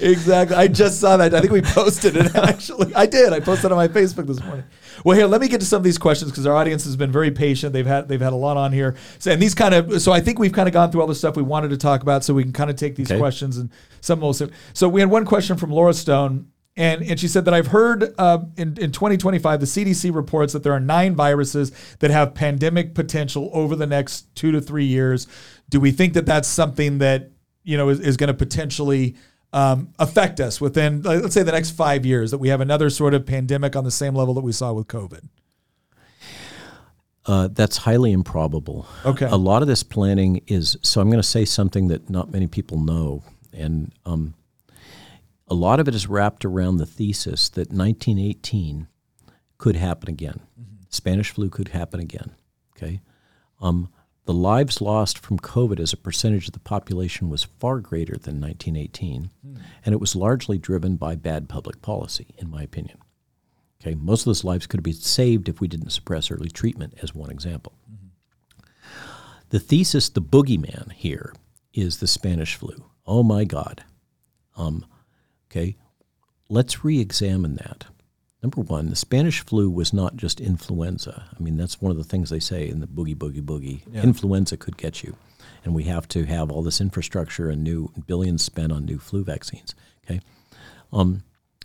exactly. 0.00 0.56
I 0.56 0.68
just 0.68 0.98
saw 1.00 1.16
that. 1.18 1.34
I 1.34 1.40
think 1.40 1.52
we 1.52 1.60
posted 1.60 2.16
it 2.16 2.34
actually. 2.36 2.94
I 2.94 3.06
did. 3.06 3.32
I 3.32 3.40
posted 3.40 3.66
it 3.66 3.72
on 3.72 3.76
my 3.76 3.88
Facebook 3.88 4.26
this 4.26 4.42
morning. 4.42 4.64
Well, 5.04 5.16
here, 5.16 5.26
let 5.26 5.40
me 5.40 5.48
get 5.48 5.60
to 5.60 5.66
some 5.66 5.78
of 5.78 5.84
these 5.84 5.98
questions 5.98 6.30
because 6.30 6.46
our 6.46 6.54
audience 6.54 6.84
has 6.84 6.96
been 6.96 7.12
very 7.12 7.30
patient. 7.30 7.72
They've 7.74 7.86
had 7.86 8.08
they've 8.08 8.20
had 8.20 8.32
a 8.32 8.36
lot 8.36 8.56
on 8.56 8.72
here. 8.72 8.96
So, 9.18 9.32
and 9.32 9.42
these 9.42 9.54
kind 9.54 9.74
of 9.74 10.00
so 10.00 10.12
I 10.12 10.20
think 10.20 10.38
we've 10.38 10.52
kind 10.52 10.66
of 10.68 10.72
gone 10.72 10.90
through 10.90 11.02
all 11.02 11.06
the 11.06 11.14
stuff 11.14 11.36
we 11.36 11.42
wanted 11.42 11.68
to 11.70 11.76
talk 11.76 12.00
about, 12.02 12.24
so 12.24 12.32
we 12.32 12.42
can 12.42 12.52
kind 12.52 12.70
of 12.70 12.76
take 12.76 12.96
these 12.96 13.10
Okay. 13.10 13.18
questions 13.18 13.58
and 13.58 13.70
some 14.00 14.22
of 14.22 14.38
those. 14.38 14.50
So 14.72 14.88
we 14.88 15.00
had 15.00 15.10
one 15.10 15.26
question 15.26 15.56
from 15.56 15.70
Laura 15.70 15.92
Stone. 15.92 16.48
And, 16.76 17.04
and 17.04 17.20
she 17.20 17.28
said 17.28 17.44
that 17.44 17.54
I've 17.54 17.68
heard 17.68 18.12
uh, 18.18 18.38
in, 18.56 18.76
in 18.78 18.90
2025, 18.90 19.60
the 19.60 19.66
CDC 19.66 20.12
reports 20.12 20.52
that 20.54 20.64
there 20.64 20.72
are 20.72 20.80
nine 20.80 21.14
viruses 21.14 21.70
that 22.00 22.10
have 22.10 22.34
pandemic 22.34 22.96
potential 22.96 23.48
over 23.52 23.76
the 23.76 23.86
next 23.86 24.34
two 24.34 24.50
to 24.50 24.60
three 24.60 24.84
years. 24.84 25.28
Do 25.68 25.80
we 25.80 25.90
think 25.90 26.14
that 26.14 26.26
that's 26.26 26.48
something 26.48 26.98
that 26.98 27.30
you 27.62 27.76
know 27.76 27.88
is, 27.88 28.00
is 28.00 28.16
going 28.16 28.28
to 28.28 28.34
potentially 28.34 29.16
um, 29.52 29.92
affect 29.98 30.40
us 30.40 30.60
within 30.60 31.02
let's 31.02 31.34
say 31.34 31.42
the 31.42 31.52
next 31.52 31.70
five 31.70 32.04
years 32.04 32.30
that 32.30 32.38
we 32.38 32.48
have 32.48 32.60
another 32.60 32.90
sort 32.90 33.14
of 33.14 33.24
pandemic 33.26 33.76
on 33.76 33.84
the 33.84 33.90
same 33.90 34.14
level 34.14 34.34
that 34.34 34.42
we 34.42 34.52
saw 34.52 34.72
with 34.72 34.88
COVID? 34.88 35.28
Uh, 37.26 37.48
that's 37.52 37.78
highly 37.78 38.12
improbable. 38.12 38.86
Okay. 39.04 39.26
A 39.26 39.36
lot 39.36 39.62
of 39.62 39.68
this 39.68 39.82
planning 39.82 40.42
is 40.46 40.76
so. 40.82 41.00
I'm 41.00 41.08
going 41.08 41.22
to 41.22 41.28
say 41.28 41.46
something 41.46 41.88
that 41.88 42.10
not 42.10 42.30
many 42.30 42.46
people 42.46 42.78
know, 42.78 43.22
and 43.52 43.92
um, 44.04 44.34
a 45.48 45.54
lot 45.54 45.80
of 45.80 45.88
it 45.88 45.94
is 45.94 46.06
wrapped 46.06 46.44
around 46.44 46.76
the 46.76 46.86
thesis 46.86 47.48
that 47.50 47.70
1918 47.70 48.88
could 49.56 49.76
happen 49.76 50.10
again. 50.10 50.40
Spanish 50.90 51.30
flu 51.30 51.48
could 51.48 51.68
happen 51.68 52.00
again. 52.00 52.32
Okay. 52.76 53.00
Um, 53.60 53.88
the 54.26 54.32
lives 54.32 54.80
lost 54.80 55.18
from 55.18 55.38
COVID 55.38 55.78
as 55.78 55.92
a 55.92 55.98
percentage 55.98 56.46
of 56.46 56.54
the 56.54 56.60
population 56.60 57.28
was 57.28 57.44
far 57.44 57.80
greater 57.80 58.16
than 58.16 58.40
1918, 58.40 59.30
and 59.84 59.92
it 59.92 60.00
was 60.00 60.16
largely 60.16 60.56
driven 60.56 60.96
by 60.96 61.14
bad 61.14 61.48
public 61.48 61.82
policy, 61.82 62.34
in 62.38 62.50
my 62.50 62.62
opinion. 62.62 62.98
Okay, 63.80 63.94
most 63.94 64.22
of 64.22 64.26
those 64.26 64.44
lives 64.44 64.66
could 64.66 64.78
have 64.78 64.84
been 64.84 64.94
saved 64.94 65.48
if 65.48 65.60
we 65.60 65.68
didn't 65.68 65.90
suppress 65.90 66.30
early 66.30 66.48
treatment, 66.48 66.94
as 67.02 67.14
one 67.14 67.30
example. 67.30 67.74
The 69.50 69.60
thesis, 69.60 70.08
the 70.08 70.22
boogeyman 70.22 70.92
here, 70.92 71.34
is 71.74 71.98
the 71.98 72.06
Spanish 72.06 72.54
flu. 72.54 72.82
Oh 73.06 73.22
my 73.22 73.44
God. 73.44 73.84
Um, 74.56 74.86
okay, 75.50 75.76
let's 76.48 76.82
re 76.82 76.98
examine 76.98 77.56
that. 77.56 77.84
Number 78.44 78.60
one, 78.60 78.90
the 78.90 78.96
Spanish 78.96 79.40
flu 79.40 79.70
was 79.70 79.94
not 79.94 80.16
just 80.16 80.38
influenza. 80.38 81.24
I 81.34 81.42
mean, 81.42 81.56
that's 81.56 81.80
one 81.80 81.90
of 81.90 81.96
the 81.96 82.04
things 82.04 82.28
they 82.28 82.40
say 82.40 82.68
in 82.68 82.80
the 82.80 82.86
boogie, 82.86 83.16
boogie, 83.16 83.40
boogie. 83.40 83.80
Influenza 84.04 84.58
could 84.58 84.76
get 84.76 85.02
you. 85.02 85.16
And 85.64 85.74
we 85.74 85.84
have 85.84 86.06
to 86.08 86.26
have 86.26 86.50
all 86.50 86.62
this 86.62 86.78
infrastructure 86.78 87.48
and 87.48 87.64
new 87.64 87.90
billions 88.06 88.44
spent 88.44 88.70
on 88.70 88.84
new 88.84 88.98
flu 88.98 89.24
vaccines. 89.24 89.74
Okay. 90.04 90.20
Um, 90.92 91.22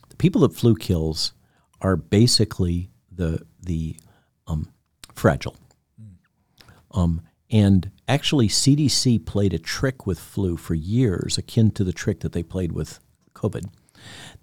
the 0.08 0.16
people 0.16 0.40
that 0.40 0.56
flu 0.56 0.74
kills 0.74 1.34
are 1.82 1.98
basically 1.98 2.92
the, 3.12 3.46
the 3.62 3.98
um, 4.48 4.72
fragile. 5.14 5.58
Um, 6.92 7.24
and 7.52 7.92
actually, 8.08 8.48
CDC 8.48 9.26
played 9.26 9.54
a 9.54 9.60
trick 9.60 10.08
with 10.08 10.18
flu 10.18 10.56
for 10.56 10.76
years, 10.76 11.38
akin 11.38 11.72
to 11.72 11.84
the 11.84 11.92
trick 11.92 12.22
that 12.22 12.32
they 12.32 12.42
played 12.42 12.72
with 12.72 13.02
COVID. 13.34 13.66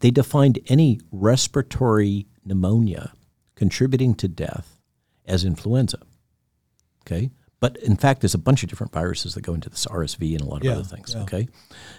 They 0.01 0.11
defined 0.11 0.59
any 0.69 1.01
respiratory 1.11 2.27
pneumonia 2.45 3.13
contributing 3.55 4.15
to 4.17 4.29
death 4.29 4.81
as 5.27 5.45
influenza. 5.45 5.99
Okay? 7.03 7.31
But 7.59 7.79
in 7.79 7.97
fact, 7.97 8.21
there's 8.21 8.35
a 8.35 8.39
bunch 8.39 8.63
of 8.63 8.69
different 8.69 8.93
viruses 8.93 9.35
that 9.35 9.41
go 9.41 9.55
into 9.55 9.71
this 9.71 9.87
RSV 9.87 10.33
and 10.33 10.43
a 10.43 10.45
lot 10.45 10.59
of 10.59 10.65
Yeah, 10.65 10.73
other 10.73 10.85
things. 10.85 11.15
yeah. 11.15 11.23
Okay, 11.23 11.49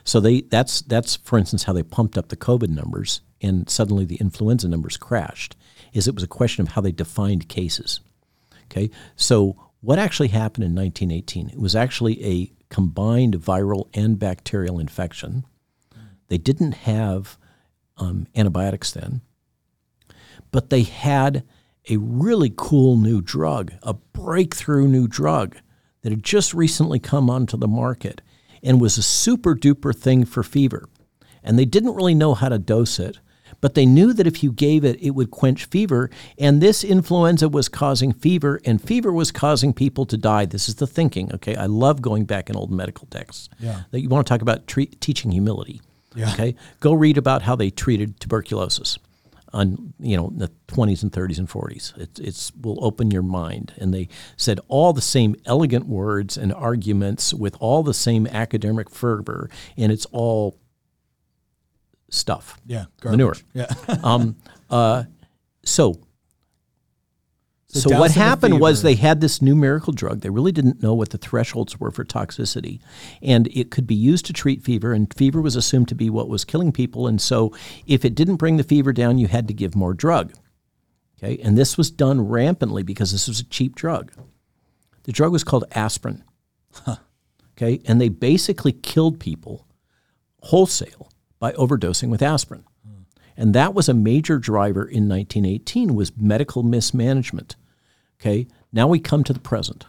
so 0.03 0.19
they 0.19 0.41
that's 0.41 0.82
that's 0.82 1.15
for 1.15 1.40
instance 1.40 1.64
how 1.64 1.74
they 1.74 1.82
pumped 1.82 2.15
up 2.18 2.30
the 2.30 2.38
COVID 2.38 2.69
numbers 2.69 3.22
and 3.41 3.68
suddenly 3.68 4.06
the 4.06 4.18
influenza 4.18 4.68
numbers 4.68 4.98
crashed. 4.98 5.56
Is 5.94 6.07
it 6.07 6.14
was 6.14 6.24
a 6.24 6.28
question 6.28 6.61
of 6.61 6.74
how 6.74 6.82
they 6.82 6.91
defined 6.91 7.49
cases. 7.49 8.02
Okay, 8.65 8.91
so 9.15 9.57
what 9.82 9.98
actually 9.98 10.28
happened 10.28 10.64
in 10.65 10.76
1918? 10.76 11.49
It 11.49 11.60
was 11.60 11.76
actually 11.76 12.24
a 12.24 12.52
combined 12.69 13.36
viral 13.40 13.88
and 13.95 14.19
bacterial 14.19 14.78
infection. 14.78 15.44
They 16.28 16.38
didn't 16.38 16.74
have 16.74 17.38
um, 17.98 18.28
antibiotics 18.36 18.91
then, 18.91 19.22
but 20.52 20.69
they 20.69 20.84
had 20.84 21.44
a 21.90 21.98
really 21.98 22.53
cool 22.56 22.98
new 22.98 23.22
drug, 23.22 23.74
a 23.84 23.94
breakthrough 23.94 24.88
new 24.88 25.07
drug 25.07 25.57
that 26.02 26.11
had 26.11 26.24
just 26.24 26.53
recently 26.53 26.99
come 26.99 27.30
onto 27.30 27.57
the 27.57 27.68
market 27.68 28.22
and 28.64 28.82
was 28.82 28.98
a 28.98 29.03
super 29.03 29.56
duper 29.56 29.95
thing 29.95 30.26
for 30.26 30.44
fever. 30.44 30.88
And 31.44 31.57
they 31.57 31.65
didn't 31.65 31.95
really 31.95 32.15
know 32.15 32.34
how 32.34 32.49
to 32.49 32.60
dose 32.60 32.99
it, 32.99 33.19
but 33.61 33.74
they 33.74 33.86
knew 33.86 34.14
that 34.14 34.28
if 34.28 34.44
you 34.44 34.52
gave 34.52 34.84
it, 34.84 35.02
it 35.02 35.11
would 35.11 35.32
quench 35.32 35.65
fever. 35.65 36.10
And 36.38 36.61
this 36.61 36.84
influenza 36.84 37.49
was 37.49 37.69
causing 37.69 38.11
fever, 38.11 38.60
and 38.65 38.82
fever 38.82 39.11
was 39.11 39.32
causing 39.32 39.74
people 39.74 40.06
to 40.07 40.18
die. 40.18 40.45
This 40.45 40.68
is 40.68 40.76
the 40.76 40.88
thinking, 40.88 41.34
okay? 41.34 41.56
I 41.56 41.65
love 41.65 42.02
going 42.02 42.26
back 42.26 42.49
in 42.49 42.56
old 42.56 42.72
medical 42.72 43.07
texts. 43.07 43.49
Yeah. 43.60 43.84
That 43.91 44.02
you 44.02 44.10
want 44.10 44.28
to 44.28 44.32
talk 44.34 44.41
about 44.41 44.68
tre- 44.68 44.88
teaching 44.88 45.32
humility. 45.32 45.82
Yeah. 46.18 46.34
Okay. 46.34 46.56
Go 46.80 46.94
read 46.94 47.18
about 47.18 47.44
how 47.44 47.56
they 47.56 47.69
treated 47.69 48.19
tuberculosis 48.19 48.98
on 49.53 49.94
you 49.99 50.18
know 50.18 50.31
the 50.35 50.52
20s 50.68 51.03
and 51.03 51.11
30s 51.11 51.38
and 51.38 51.49
40s. 51.49 51.98
It, 51.98 52.19
it's 52.19 52.52
will 52.61 52.84
open 52.84 53.11
your 53.11 53.23
mind. 53.23 53.73
And 53.77 53.94
they 53.94 54.10
said 54.35 54.60
all 54.68 54.94
the 54.94 55.02
same 55.02 55.35
elegant 55.45 55.85
words 55.88 56.38
and 56.38 56.53
arguments 56.53 57.34
with 57.34 57.56
all 57.60 57.84
the 57.84 57.94
same 57.94 58.27
academic 58.27 58.89
fervor, 58.89 59.49
and 59.77 59.91
it's 59.91 60.06
all 60.07 60.60
stuff. 62.10 62.60
Yeah, 62.65 62.85
Manure. 63.03 63.35
Yeah. 63.53 63.68
Um, 64.03 64.35
uh, 64.69 65.03
so 65.64 65.99
So 67.69 67.89
so, 67.89 67.99
what 67.99 68.11
happened 68.11 68.61
was 68.61 68.81
they 68.81 68.95
had 68.95 69.19
this 69.19 69.41
new 69.41 69.56
miracle 69.56 69.91
drug. 69.91 70.22
They 70.22 70.30
really 70.30 70.53
didn't 70.53 70.81
know 70.81 70.94
what 70.94 71.10
the 71.10 71.18
thresholds 71.18 71.77
were 71.80 71.91
for 71.91 72.06
toxicity, 72.06 72.80
and 73.22 73.48
it 73.48 73.72
could 73.72 73.85
be 73.85 73.95
used 73.95 74.26
to 74.27 74.34
treat 74.34 74.64
fever. 74.64 74.94
And 74.94 75.14
fever 75.14 75.41
was 75.41 75.57
assumed 75.57 75.89
to 75.89 75.95
be 75.95 76.10
what 76.10 76.30
was 76.30 76.45
killing 76.45 76.72
people. 76.72 77.07
And 77.07 77.22
so, 77.22 77.53
if 77.85 78.06
it 78.06 78.15
didn't 78.15 78.38
bring 78.38 78.56
the 78.56 78.64
fever 78.64 78.94
down, 78.94 79.18
you 79.18 79.27
had 79.27 79.49
to 79.49 79.53
give 79.53 79.76
more 79.76 79.94
drug. 79.94 80.34
Okay, 81.18 81.38
and 81.44 81.57
this 81.57 81.77
was 81.77 81.91
done 81.91 82.22
rampantly 82.22 82.84
because 82.84 83.11
this 83.11 83.27
was 83.27 83.41
a 83.41 83.45
cheap 83.45 83.76
drug. 83.76 84.14
The 85.03 85.11
drug 85.11 85.31
was 85.31 85.44
called 85.44 85.65
aspirin. 85.72 86.23
Okay, 87.57 87.81
and 87.85 87.99
they 87.99 88.10
basically 88.10 88.72
killed 88.72 89.19
people 89.19 89.65
wholesale 90.41 91.11
by 91.39 91.53
overdosing 91.53 92.10
with 92.10 92.22
aspirin. 92.22 92.64
And 93.38 93.53
that 93.53 93.76
was 93.76 93.88
a 93.88 93.93
major 93.93 94.39
driver 94.39 94.81
in 94.81 95.07
1918 95.07 95.93
was 95.93 96.18
medical 96.18 96.64
mismanagement. 96.64 97.55
Okay? 98.19 98.47
Now 98.73 98.88
we 98.88 98.99
come 98.99 99.23
to 99.23 99.34
the 99.34 99.39
present. 99.39 99.85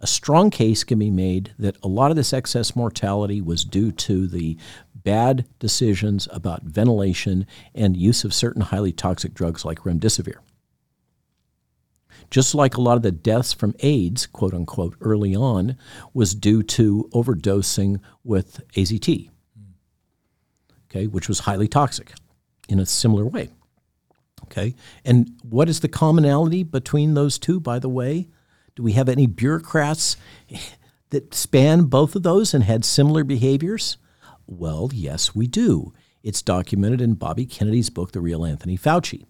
A 0.00 0.06
strong 0.06 0.50
case 0.50 0.84
can 0.84 0.98
be 0.98 1.10
made 1.10 1.52
that 1.58 1.76
a 1.82 1.88
lot 1.88 2.10
of 2.10 2.16
this 2.16 2.32
excess 2.32 2.76
mortality 2.76 3.40
was 3.40 3.64
due 3.64 3.90
to 3.90 4.28
the 4.28 4.56
bad 4.94 5.46
decisions 5.58 6.28
about 6.30 6.62
ventilation 6.62 7.46
and 7.74 7.96
use 7.96 8.22
of 8.22 8.32
certain 8.32 8.62
highly 8.62 8.92
toxic 8.92 9.34
drugs 9.34 9.64
like 9.64 9.80
remdesivir. 9.80 10.36
Just 12.30 12.54
like 12.54 12.76
a 12.76 12.80
lot 12.80 12.96
of 12.96 13.02
the 13.02 13.12
deaths 13.12 13.52
from 13.52 13.74
AIDS, 13.80 14.26
quote 14.26 14.54
unquote, 14.54 14.96
early 15.00 15.34
on, 15.34 15.76
was 16.12 16.34
due 16.34 16.62
to 16.62 17.08
overdosing 17.12 18.00
with 18.22 18.60
AZT, 18.74 19.30
okay, 20.88 21.06
which 21.06 21.28
was 21.28 21.40
highly 21.40 21.68
toxic 21.68 22.12
in 22.68 22.78
a 22.78 22.86
similar 22.86 23.24
way. 23.24 23.50
Okay. 24.44 24.74
And 25.04 25.32
what 25.42 25.68
is 25.68 25.80
the 25.80 25.88
commonality 25.88 26.62
between 26.62 27.14
those 27.14 27.38
two, 27.38 27.60
by 27.60 27.78
the 27.78 27.88
way? 27.88 28.28
Do 28.76 28.82
we 28.82 28.92
have 28.92 29.08
any 29.08 29.26
bureaucrats 29.26 30.16
that 31.10 31.34
span 31.34 31.84
both 31.84 32.14
of 32.14 32.22
those 32.22 32.54
and 32.54 32.64
had 32.64 32.84
similar 32.84 33.24
behaviors? 33.24 33.96
Well, 34.46 34.90
yes, 34.92 35.34
we 35.34 35.46
do. 35.46 35.92
It's 36.22 36.42
documented 36.42 37.00
in 37.00 37.14
Bobby 37.14 37.46
Kennedy's 37.46 37.90
book, 37.90 38.12
The 38.12 38.20
Real 38.20 38.44
Anthony 38.44 38.76
Fauci. 38.76 39.26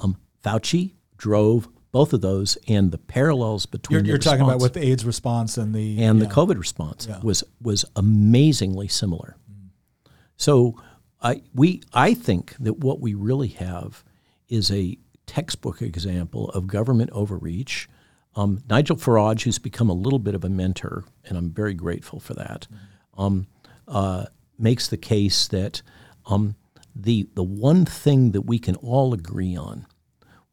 Um, 0.00 0.16
Fauci 0.44 0.94
drove 1.16 1.68
both 1.90 2.12
of 2.12 2.22
those, 2.22 2.56
and 2.66 2.90
the 2.90 2.98
parallels 2.98 3.66
between 3.66 4.00
You're, 4.00 4.14
you're 4.14 4.18
talking 4.18 4.40
about 4.40 4.60
with 4.60 4.72
the 4.72 4.84
AIDS 4.84 5.04
response 5.04 5.58
and 5.58 5.74
the 5.74 6.02
and 6.02 6.20
the. 6.22 6.26
COVID 6.26 6.58
response 6.58 7.06
was 7.22 7.44
was 7.60 7.84
amazingly 7.94 8.88
similar. 8.88 9.36
So 10.36 10.80
I 11.22 11.42
we 11.54 11.82
I 11.92 12.14
think 12.14 12.56
that 12.58 12.78
what 12.78 13.00
we 13.00 13.14
really 13.14 13.48
have 13.48 14.04
is 14.48 14.70
a 14.70 14.98
textbook 15.26 15.80
example 15.80 16.50
of 16.50 16.66
government 16.66 17.10
overreach. 17.12 17.88
Um, 18.34 18.62
Nigel 18.68 18.96
Farage, 18.96 19.42
who's 19.42 19.58
become 19.58 19.90
a 19.90 19.94
little 19.94 20.18
bit 20.18 20.34
of 20.34 20.44
a 20.44 20.48
mentor, 20.48 21.04
and 21.24 21.36
I'm 21.36 21.50
very 21.50 21.74
grateful 21.74 22.18
for 22.18 22.34
that, 22.34 22.66
um, 23.16 23.46
uh, 23.86 24.26
makes 24.58 24.88
the 24.88 24.96
case 24.96 25.46
that 25.48 25.82
um, 26.26 26.56
the 26.94 27.28
the 27.34 27.42
one 27.42 27.84
thing 27.84 28.32
that 28.32 28.42
we 28.42 28.58
can 28.58 28.76
all 28.76 29.14
agree 29.14 29.56
on 29.56 29.86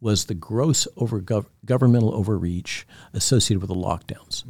was 0.02 0.26
the 0.26 0.34
gross 0.34 0.88
over 0.96 1.22
gov- 1.22 1.48
governmental 1.66 2.14
overreach 2.14 2.86
associated 3.14 3.62
with 3.62 3.70
the 3.70 3.76
lockdowns. 3.76 4.44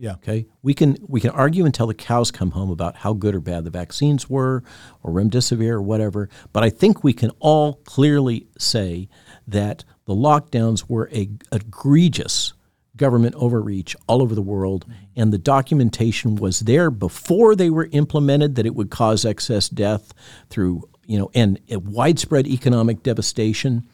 Yeah. 0.00 0.12
Okay, 0.12 0.46
we 0.62 0.74
can 0.74 0.96
we 1.08 1.20
can 1.20 1.30
argue 1.30 1.66
until 1.66 1.88
the 1.88 1.94
cows 1.94 2.30
come 2.30 2.52
home 2.52 2.70
about 2.70 2.96
how 2.96 3.14
good 3.14 3.34
or 3.34 3.40
bad 3.40 3.64
the 3.64 3.70
vaccines 3.70 4.30
were, 4.30 4.62
or 5.02 5.12
remdesivir 5.12 5.72
or 5.72 5.82
whatever. 5.82 6.28
But 6.52 6.62
I 6.62 6.70
think 6.70 7.02
we 7.02 7.12
can 7.12 7.30
all 7.40 7.74
clearly 7.84 8.46
say 8.58 9.08
that 9.48 9.84
the 10.04 10.14
lockdowns 10.14 10.88
were 10.88 11.10
a 11.12 11.28
egregious 11.50 12.52
government 12.96 13.34
overreach 13.36 13.96
all 14.06 14.22
over 14.22 14.36
the 14.36 14.42
world, 14.42 14.84
mm-hmm. 14.84 15.20
and 15.20 15.32
the 15.32 15.38
documentation 15.38 16.36
was 16.36 16.60
there 16.60 16.92
before 16.92 17.56
they 17.56 17.68
were 17.70 17.88
implemented 17.90 18.54
that 18.54 18.66
it 18.66 18.76
would 18.76 18.90
cause 18.90 19.24
excess 19.24 19.68
death 19.68 20.14
through 20.48 20.88
you 21.06 21.18
know 21.18 21.28
and 21.34 21.58
a 21.70 21.80
widespread 21.80 22.46
economic 22.46 23.02
devastation. 23.02 23.84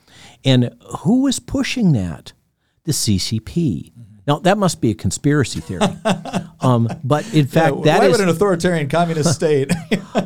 And 0.45 0.75
who 0.99 1.23
was 1.23 1.39
pushing 1.39 1.93
that? 1.93 2.35
The 2.85 2.93
CCP. 2.93 3.94
Now 4.27 4.39
that 4.41 4.59
must 4.59 4.81
be 4.81 4.91
a 4.91 4.95
conspiracy 4.95 5.61
theory. 5.61 5.87
Um, 6.61 6.89
but 7.05 7.31
in 7.35 7.47
fact, 7.47 7.77
Yeah, 7.77 7.83
that 7.85 7.99
why 7.99 8.07
is 8.07 8.13
would 8.13 8.21
an 8.23 8.31
authoritarian 8.31 8.89
communist 8.89 9.35
state? 9.35 9.71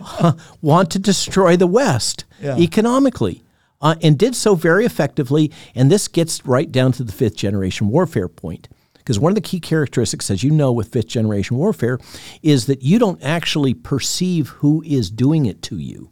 want 0.62 0.90
to 0.92 1.00
destroy 1.00 1.56
the 1.56 1.66
West 1.66 2.24
Yeah. 2.40 2.56
economically. 2.56 3.42
Uh, 3.80 3.96
and 4.02 4.16
did 4.16 4.36
so 4.36 4.54
very 4.54 4.84
effectively. 4.84 5.50
And 5.74 5.90
this 5.90 6.06
gets 6.06 6.46
right 6.46 6.70
down 6.70 6.92
to 6.92 7.02
the 7.02 7.10
fifth 7.12 7.34
generation 7.36 7.88
warfare 7.88 8.28
point. 8.28 8.68
Because 8.94 9.18
one 9.18 9.32
of 9.32 9.34
the 9.34 9.40
key 9.40 9.58
characteristics, 9.58 10.30
as 10.30 10.44
you 10.44 10.50
know, 10.50 10.70
with 10.70 10.92
fifth 10.92 11.08
generation 11.08 11.56
warfare, 11.56 11.98
is 12.42 12.66
that 12.66 12.82
you 12.82 12.98
don't 13.00 13.20
actually 13.22 13.74
perceive 13.74 14.48
who 14.48 14.82
is 14.86 15.10
doing 15.10 15.46
it 15.46 15.60
to 15.62 15.76
you 15.78 16.10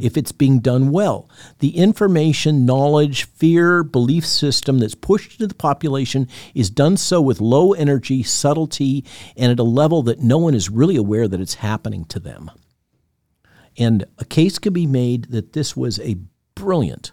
if 0.00 0.16
it's 0.16 0.30
being 0.30 0.60
done 0.60 0.90
well. 0.90 1.28
The 1.58 1.76
information, 1.76 2.64
knowledge, 2.64 3.24
fear, 3.24 3.82
belief 3.82 4.24
system 4.24 4.78
that's 4.78 4.94
pushed 4.94 5.32
into 5.32 5.48
the 5.48 5.54
population 5.54 6.28
is 6.54 6.70
done 6.70 6.96
so 6.96 7.20
with 7.20 7.40
low 7.40 7.72
energy, 7.72 8.22
subtlety, 8.22 9.04
and 9.36 9.50
at 9.50 9.58
a 9.58 9.64
level 9.64 10.02
that 10.04 10.20
no 10.20 10.38
one 10.38 10.54
is 10.54 10.70
really 10.70 10.96
aware 10.96 11.26
that 11.26 11.40
it's 11.40 11.54
happening 11.54 12.04
to 12.06 12.20
them. 12.20 12.50
And 13.76 14.04
a 14.18 14.24
case 14.24 14.58
can 14.60 14.72
be 14.72 14.86
made 14.86 15.24
that 15.30 15.54
this 15.54 15.76
was 15.76 15.98
a 15.98 16.16
brilliant 16.54 17.10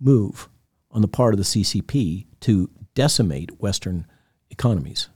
move 0.00 0.48
on 0.92 1.02
the 1.02 1.08
part 1.08 1.34
of 1.34 1.38
the 1.38 1.44
CCP 1.44 2.26
to 2.40 2.70
decimate 2.94 3.60
Western 3.60 4.06
economies. 4.50 5.08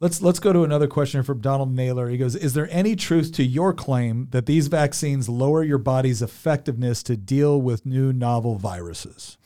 Let's 0.00 0.22
let's 0.22 0.38
go 0.38 0.54
to 0.54 0.64
another 0.64 0.86
question 0.86 1.22
from 1.22 1.40
Donald 1.40 1.74
Naylor. 1.74 2.08
He 2.08 2.16
goes, 2.16 2.34
"Is 2.34 2.54
there 2.54 2.68
any 2.70 2.96
truth 2.96 3.32
to 3.32 3.44
your 3.44 3.74
claim 3.74 4.28
that 4.30 4.46
these 4.46 4.68
vaccines 4.68 5.28
lower 5.28 5.62
your 5.62 5.76
body's 5.76 6.22
effectiveness 6.22 7.02
to 7.02 7.18
deal 7.18 7.60
with 7.60 7.84
new 7.84 8.10
novel 8.10 8.56
viruses?" 8.56 9.36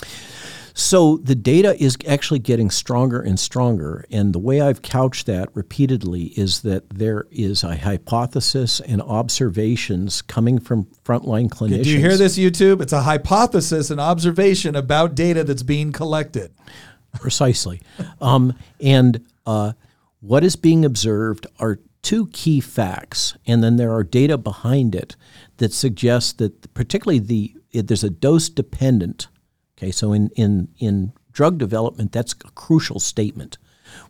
So 0.72 1.18
the 1.18 1.34
data 1.34 1.80
is 1.82 1.96
actually 2.06 2.38
getting 2.40 2.70
stronger 2.70 3.20
and 3.20 3.38
stronger. 3.38 4.04
And 4.10 4.32
the 4.32 4.38
way 4.38 4.60
I've 4.60 4.82
couched 4.82 5.26
that 5.26 5.48
repeatedly 5.54 6.26
is 6.36 6.62
that 6.62 6.90
there 6.90 7.26
is 7.32 7.64
a 7.64 7.76
hypothesis 7.76 8.80
and 8.80 9.00
observations 9.02 10.22
coming 10.22 10.58
from 10.60 10.86
frontline 11.04 11.48
clinicians. 11.48 11.84
Do 11.84 11.90
you 11.90 11.98
hear 11.98 12.16
this, 12.16 12.36
YouTube? 12.36 12.80
It's 12.80 12.92
a 12.92 13.02
hypothesis 13.02 13.90
and 13.90 14.00
observation 14.00 14.74
about 14.74 15.14
data 15.14 15.44
that's 15.44 15.62
being 15.62 15.92
collected. 15.92 16.52
Precisely. 17.20 17.80
um, 18.20 18.54
and 18.80 19.24
uh, 19.46 19.72
what 20.24 20.42
is 20.42 20.56
being 20.56 20.86
observed 20.86 21.46
are 21.58 21.80
two 22.00 22.28
key 22.28 22.58
facts, 22.58 23.36
and 23.46 23.62
then 23.62 23.76
there 23.76 23.92
are 23.92 24.02
data 24.02 24.38
behind 24.38 24.94
it 24.94 25.16
that 25.58 25.72
suggests 25.72 26.32
that 26.34 26.72
particularly 26.72 27.18
the 27.18 27.54
there's 27.72 28.04
a 28.04 28.10
dose 28.10 28.48
dependent. 28.48 29.28
Okay, 29.76 29.90
so 29.90 30.14
in 30.14 30.30
in 30.34 30.68
in 30.78 31.12
drug 31.32 31.58
development, 31.58 32.12
that's 32.12 32.32
a 32.32 32.50
crucial 32.52 33.00
statement. 33.00 33.58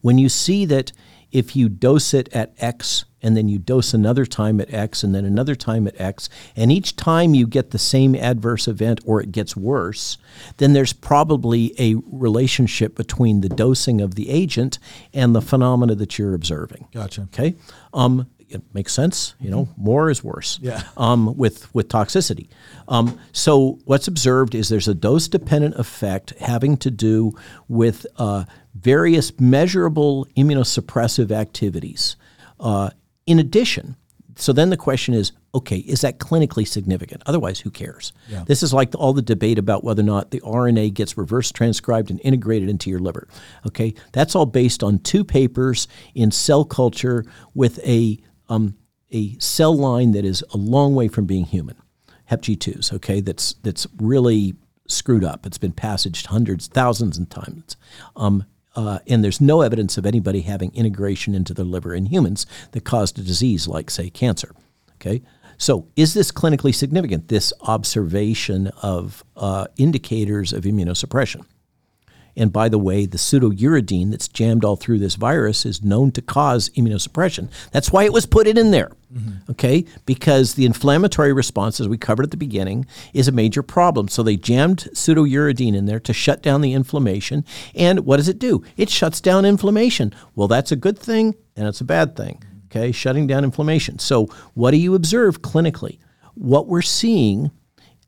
When 0.02 0.18
you 0.18 0.28
see 0.28 0.64
that 0.66 0.92
if 1.32 1.56
you 1.56 1.68
dose 1.68 2.14
it 2.14 2.28
at 2.32 2.54
X 2.58 3.06
and 3.24 3.36
then 3.36 3.48
you 3.48 3.58
dose 3.58 3.94
another 3.94 4.26
time 4.26 4.60
at 4.60 4.72
X 4.72 5.02
and 5.02 5.14
then 5.14 5.24
another 5.24 5.54
time 5.54 5.88
at 5.88 5.98
X, 6.00 6.28
and 6.54 6.70
each 6.70 6.94
time 6.94 7.34
you 7.34 7.46
get 7.46 7.70
the 7.70 7.78
same 7.78 8.14
adverse 8.14 8.68
event 8.68 9.00
or 9.06 9.20
it 9.20 9.32
gets 9.32 9.56
worse, 9.56 10.18
then 10.58 10.74
there's 10.74 10.92
probably 10.92 11.74
a 11.78 11.96
relationship 12.06 12.94
between 12.94 13.40
the 13.40 13.48
dosing 13.48 14.02
of 14.02 14.14
the 14.14 14.28
agent 14.28 14.78
and 15.14 15.34
the 15.34 15.40
phenomena 15.40 15.94
that 15.94 16.18
you're 16.18 16.34
observing. 16.34 16.86
Gotcha. 16.92 17.22
Okay. 17.22 17.56
Um, 17.94 18.28
it 18.50 18.62
makes 18.74 18.92
sense. 18.92 19.34
You 19.40 19.50
know, 19.50 19.68
more 19.76 20.10
is 20.10 20.22
worse. 20.22 20.58
Yeah. 20.60 20.82
Um, 20.96 21.34
with 21.36 21.74
with 21.74 21.88
toxicity. 21.88 22.48
Um, 22.88 23.18
so 23.32 23.78
what's 23.86 24.06
observed 24.06 24.54
is 24.54 24.68
there's 24.68 24.86
a 24.86 24.94
dose 24.94 25.28
dependent 25.28 25.76
effect 25.76 26.34
having 26.38 26.76
to 26.78 26.90
do 26.90 27.32
with 27.68 28.06
uh, 28.18 28.44
various 28.74 29.32
measurable 29.40 30.26
immunosuppressive 30.36 31.30
activities. 31.30 32.16
Uh, 32.60 32.90
in 33.26 33.38
addition, 33.38 33.96
so 34.36 34.52
then 34.52 34.70
the 34.70 34.76
question 34.76 35.14
is, 35.14 35.32
okay, 35.54 35.78
is 35.78 36.00
that 36.00 36.18
clinically 36.18 36.66
significant? 36.66 37.22
Otherwise, 37.26 37.60
who 37.60 37.70
cares? 37.70 38.12
Yeah. 38.28 38.44
This 38.46 38.62
is 38.62 38.74
like 38.74 38.94
all 38.96 39.12
the 39.12 39.22
debate 39.22 39.58
about 39.58 39.84
whether 39.84 40.02
or 40.02 40.06
not 40.06 40.30
the 40.30 40.40
RNA 40.40 40.94
gets 40.94 41.16
reverse 41.16 41.52
transcribed 41.52 42.10
and 42.10 42.20
integrated 42.24 42.68
into 42.68 42.90
your 42.90 42.98
liver. 42.98 43.28
Okay, 43.66 43.94
that's 44.12 44.34
all 44.34 44.46
based 44.46 44.82
on 44.82 44.98
two 44.98 45.24
papers 45.24 45.86
in 46.14 46.30
cell 46.30 46.64
culture 46.64 47.24
with 47.54 47.78
a 47.86 48.18
um, 48.48 48.76
a 49.12 49.38
cell 49.38 49.76
line 49.76 50.12
that 50.12 50.24
is 50.24 50.44
a 50.52 50.56
long 50.56 50.94
way 50.94 51.08
from 51.08 51.26
being 51.26 51.44
human, 51.44 51.76
HepG2s. 52.30 52.92
Okay, 52.94 53.20
that's 53.20 53.54
that's 53.62 53.86
really 53.98 54.54
screwed 54.88 55.24
up. 55.24 55.46
It's 55.46 55.58
been 55.58 55.72
passaged 55.72 56.26
hundreds, 56.26 56.66
thousands 56.66 57.18
of 57.18 57.28
times. 57.28 57.76
Um, 58.16 58.44
uh, 58.76 58.98
and 59.06 59.22
there's 59.22 59.40
no 59.40 59.60
evidence 59.60 59.96
of 59.96 60.06
anybody 60.06 60.42
having 60.42 60.74
integration 60.74 61.34
into 61.34 61.54
the 61.54 61.64
liver 61.64 61.94
in 61.94 62.06
humans 62.06 62.46
that 62.72 62.84
caused 62.84 63.18
a 63.18 63.22
disease 63.22 63.68
like, 63.68 63.90
say, 63.90 64.10
cancer. 64.10 64.54
Okay, 64.94 65.22
so 65.58 65.88
is 65.96 66.14
this 66.14 66.32
clinically 66.32 66.74
significant? 66.74 67.28
This 67.28 67.52
observation 67.62 68.68
of 68.82 69.24
uh, 69.36 69.66
indicators 69.76 70.52
of 70.52 70.64
immunosuppression. 70.64 71.44
And 72.36 72.52
by 72.52 72.68
the 72.68 72.78
way, 72.78 73.06
the 73.06 73.18
pseudouridine 73.18 74.10
that's 74.10 74.28
jammed 74.28 74.64
all 74.64 74.76
through 74.76 74.98
this 74.98 75.14
virus 75.14 75.64
is 75.64 75.82
known 75.82 76.10
to 76.12 76.22
cause 76.22 76.68
immunosuppression. 76.70 77.48
That's 77.70 77.92
why 77.92 78.04
it 78.04 78.12
was 78.12 78.26
put 78.26 78.46
in 78.46 78.70
there. 78.70 78.90
Mm-hmm. 79.12 79.50
Okay? 79.52 79.84
Because 80.06 80.54
the 80.54 80.66
inflammatory 80.66 81.32
response, 81.32 81.80
as 81.80 81.88
we 81.88 81.96
covered 81.96 82.24
at 82.24 82.30
the 82.32 82.36
beginning, 82.36 82.86
is 83.12 83.28
a 83.28 83.32
major 83.32 83.62
problem. 83.62 84.08
So 84.08 84.22
they 84.22 84.36
jammed 84.36 84.88
pseudouridine 84.92 85.76
in 85.76 85.86
there 85.86 86.00
to 86.00 86.12
shut 86.12 86.42
down 86.42 86.60
the 86.60 86.72
inflammation. 86.72 87.44
And 87.74 88.00
what 88.00 88.16
does 88.16 88.28
it 88.28 88.38
do? 88.38 88.64
It 88.76 88.90
shuts 88.90 89.20
down 89.20 89.44
inflammation. 89.44 90.12
Well, 90.34 90.48
that's 90.48 90.72
a 90.72 90.76
good 90.76 90.98
thing 90.98 91.34
and 91.56 91.68
it's 91.68 91.80
a 91.80 91.84
bad 91.84 92.16
thing. 92.16 92.42
Okay? 92.66 92.90
Shutting 92.90 93.28
down 93.28 93.44
inflammation. 93.44 94.00
So 94.00 94.26
what 94.54 94.72
do 94.72 94.78
you 94.78 94.94
observe 94.94 95.42
clinically? 95.42 95.98
What 96.34 96.66
we're 96.66 96.82
seeing 96.82 97.52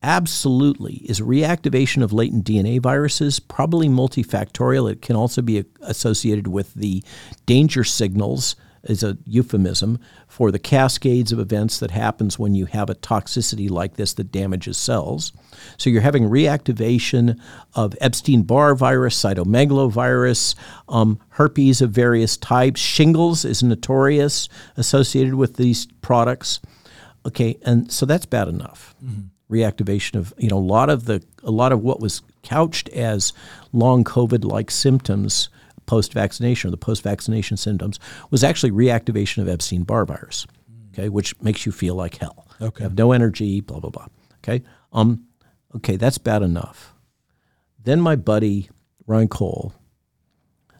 absolutely 0.03 0.97
is 1.05 1.21
reactivation 1.21 2.03
of 2.03 2.13
latent 2.13 2.45
DNA 2.45 2.81
viruses, 2.81 3.41
probably 3.41 3.89
multifactorial. 3.89 4.91
It 4.91 5.03
can 5.03 5.17
also 5.17 5.43
be 5.43 5.65
associated 5.83 6.47
with 6.47 6.75
the 6.75 7.03
danger 7.47 7.85
signals 7.85 8.57
is 8.89 9.03
a 9.03 9.19
euphemism 9.25 9.99
for 10.29 10.51
the 10.51 10.59
cascades 10.59 11.33
of 11.33 11.39
events 11.39 11.79
that 11.79 11.91
happens 11.91 12.39
when 12.39 12.55
you 12.55 12.67
have 12.67 12.91
a 12.91 12.95
toxicity 12.95 13.71
like 13.71 13.95
this 13.95 14.15
that 14.15 14.33
damages 14.33 14.77
cells. 14.77 15.33
So 15.77 15.91
you're 15.91 16.03
having 16.03 16.29
reactivation 16.29 17.39
of 17.75 17.97
Epstein-Barr 18.01 18.75
virus, 18.75 19.23
cytomegalovirus, 19.23 20.55
um, 20.89 21.19
herpes 21.31 21.81
of 21.81 21.91
various 21.91 22.37
types. 22.37 22.81
Shingles 22.81 23.45
is 23.45 23.63
notorious 23.63 24.49
associated 24.77 25.35
with 25.35 25.57
these 25.57 25.87
products. 26.01 26.61
Okay, 27.25 27.59
and 27.63 27.91
so 27.91 28.07
that's 28.07 28.27
bad 28.27 28.49
enough. 28.49 28.95
Reactivation 29.51 30.17
of 30.17 30.35
you 30.39 30.49
know 30.49 30.59
a 30.59 30.59
lot 30.59 30.91
of 30.91 31.05
the 31.05 31.23
a 31.45 31.51
lot 31.51 31.73
of 31.73 31.81
what 31.81 32.01
was 32.01 32.23
couched 32.43 32.89
as 32.91 33.33
long 33.73 34.03
COVID 34.03 34.45
like 34.45 34.71
symptoms 34.71 35.49
post 35.87 36.13
vaccination 36.13 36.69
or 36.69 36.71
the 36.73 36.77
post 36.77 37.03
vaccination 37.03 37.57
symptoms 37.57 38.01
was 38.31 38.43
actually 38.43 38.73
reactivation 38.73 39.43
of 39.43 39.49
Epstein 39.49 39.85
Barr 39.85 40.05
virus. 40.05 40.47
Okay, 40.93 41.09
which 41.09 41.41
makes 41.41 41.65
you 41.65 41.73
feel 41.73 41.95
like 41.95 42.17
hell. 42.17 42.49
Okay. 42.61 42.83
You 42.83 42.89
have 42.89 42.99
no 42.99 43.13
energy. 43.13 43.61
Blah 43.61 43.81
blah 43.81 43.91
blah. 43.91 44.07
Okay. 44.39 44.65
Um. 44.93 45.27
Okay, 45.75 45.97
that's 45.97 46.19
bad 46.19 46.43
enough. 46.43 46.95
Then 47.85 48.01
my 48.01 48.17
buddy 48.17 48.71
Ryan 49.07 49.29
Cole 49.29 49.73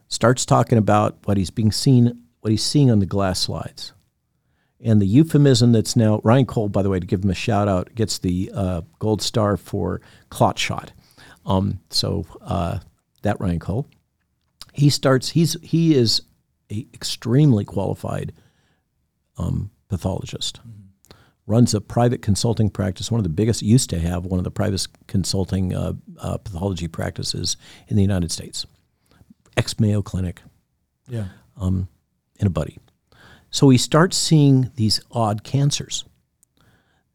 starts 0.09 0.45
talking 0.45 0.79
about 0.79 1.19
what 1.25 1.37
he's 1.37 1.51
being 1.51 1.73
seen, 1.73 2.23
what 2.41 2.51
he's 2.51 2.65
seeing 2.65 2.91
on 2.91 2.99
the 2.99 3.07
glass 3.07 3.41
slides. 3.41 3.93
And 4.81 5.01
the 5.01 5.07
euphemism 5.07 5.73
that's 5.73 5.97
now 5.97 6.21
Ryan 6.23 6.45
Cole, 6.47 6.69
by 6.69 6.83
the 6.83 6.91
way, 6.91 7.01
to 7.01 7.07
give 7.07 7.25
him 7.25 7.31
a 7.31 7.35
shout 7.35 7.67
out, 7.67 7.95
gets 7.95 8.19
the 8.19 8.51
uh, 8.55 8.83
gold 8.99 9.23
star 9.23 9.57
for 9.57 10.01
clot 10.29 10.59
shot. 10.59 10.93
Um, 11.47 11.81
so 11.91 12.27
uh, 12.43 12.81
that 13.23 13.41
Ryan 13.41 13.59
Cole, 13.59 13.87
he 14.75 14.91
starts. 14.91 15.31
He's 15.31 15.57
he 15.63 15.95
is 15.95 16.23
a 16.71 16.87
extremely 16.93 17.65
qualified 17.65 18.33
um, 19.39 19.71
pathologist. 19.89 20.61
Runs 21.47 21.73
a 21.75 21.81
private 21.81 22.23
consulting 22.23 22.69
practice, 22.69 23.11
one 23.11 23.21
of 23.21 23.23
the 23.25 23.31
biggest. 23.31 23.63
Used 23.63 23.89
to 23.91 23.99
have 24.01 24.27
one 24.27 24.39
of 24.41 24.45
the 24.45 24.51
private 24.51 24.87
consulting 25.07 25.75
uh, 25.75 25.93
uh, 26.19 26.37
pathology 26.39 26.89
practices 26.89 27.57
in 27.89 27.97
the 27.97 28.03
United 28.03 28.31
States. 28.33 28.67
Ex 29.57 29.79
Mayo 29.81 30.03
Clinic 30.03 30.43
Yeah. 31.09 31.29
um, 31.57 31.89
and 32.41 32.49
a 32.49 32.51
buddy. 32.51 32.79
So 33.57 33.69
we 33.69 33.79
start 33.79 34.13
seeing 34.13 34.71
these 34.75 35.01
odd 35.11 35.43
cancers 35.43 36.05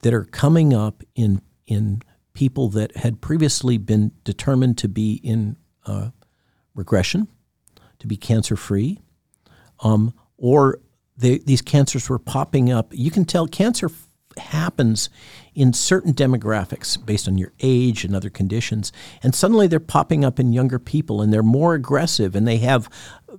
that 0.01 0.11
are 0.11 0.23
coming 0.23 0.73
up 0.73 1.03
in 1.13 1.43
in 1.67 2.01
people 2.33 2.67
that 2.69 2.97
had 2.97 3.21
previously 3.21 3.77
been 3.77 4.11
determined 4.23 4.79
to 4.79 4.87
be 4.87 5.21
in 5.23 5.55
uh, 5.85 6.09
regression, 6.73 7.27
to 7.99 8.07
be 8.07 8.17
cancer 8.17 8.55
free, 8.55 8.97
um, 9.81 10.15
or 10.35 10.79
they, 11.15 11.37
these 11.37 11.61
cancers 11.61 12.09
were 12.09 12.17
popping 12.17 12.71
up. 12.71 12.91
You 12.91 13.11
can 13.11 13.23
tell 13.23 13.45
cancer 13.45 13.91
happens 14.37 15.09
in 15.53 15.73
certain 15.73 16.13
demographics 16.13 17.03
based 17.05 17.27
on 17.27 17.37
your 17.37 17.51
age 17.59 18.03
and 18.03 18.15
other 18.15 18.29
conditions. 18.29 18.91
And 19.21 19.35
suddenly 19.35 19.67
they're 19.67 19.79
popping 19.79 20.23
up 20.23 20.39
in 20.39 20.53
younger 20.53 20.79
people 20.79 21.21
and 21.21 21.33
they're 21.33 21.43
more 21.43 21.73
aggressive 21.73 22.35
and 22.35 22.47
they 22.47 22.57
have 22.57 22.89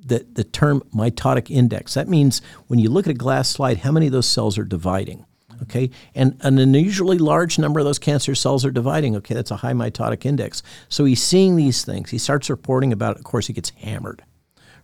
the, 0.05 0.27
the 0.33 0.45
term 0.45 0.83
mitotic 0.95 1.51
index. 1.51 1.95
That 1.95 2.09
means 2.09 2.41
when 2.69 2.79
you 2.79 2.89
look 2.91 3.07
at 3.07 3.11
a 3.11 3.15
glass 3.15 3.49
slide, 3.49 3.79
how 3.79 3.93
many 3.93 4.07
of 4.07 4.13
those 4.13 4.29
cells 4.29 4.59
are 4.59 4.65
dividing? 4.65 5.25
Okay, 5.63 5.91
and 6.15 6.37
an 6.41 6.59
unusually 6.59 7.19
large 7.19 7.57
number 7.57 7.79
of 7.79 7.87
those 7.87 8.01
cancer 8.01 8.35
cells 8.35 8.65
are 8.65 8.73
dividing. 8.73 9.15
Okay, 9.17 9.35
that's 9.35 9.53
a 9.53 9.57
high 9.57 9.75
mitotic 9.75 10.27
index. 10.27 10.61
So 10.89 11.05
he's 11.05 11.23
seeing 11.23 11.55
these 11.55 11.85
things. 11.85 12.11
He 12.11 12.19
starts 12.19 12.51
reporting 12.51 12.93
about 12.93 13.13
it. 13.15 13.19
Of 13.19 13.25
course, 13.25 13.47
he 13.47 13.53
gets 13.53 13.71
hammered 13.71 14.25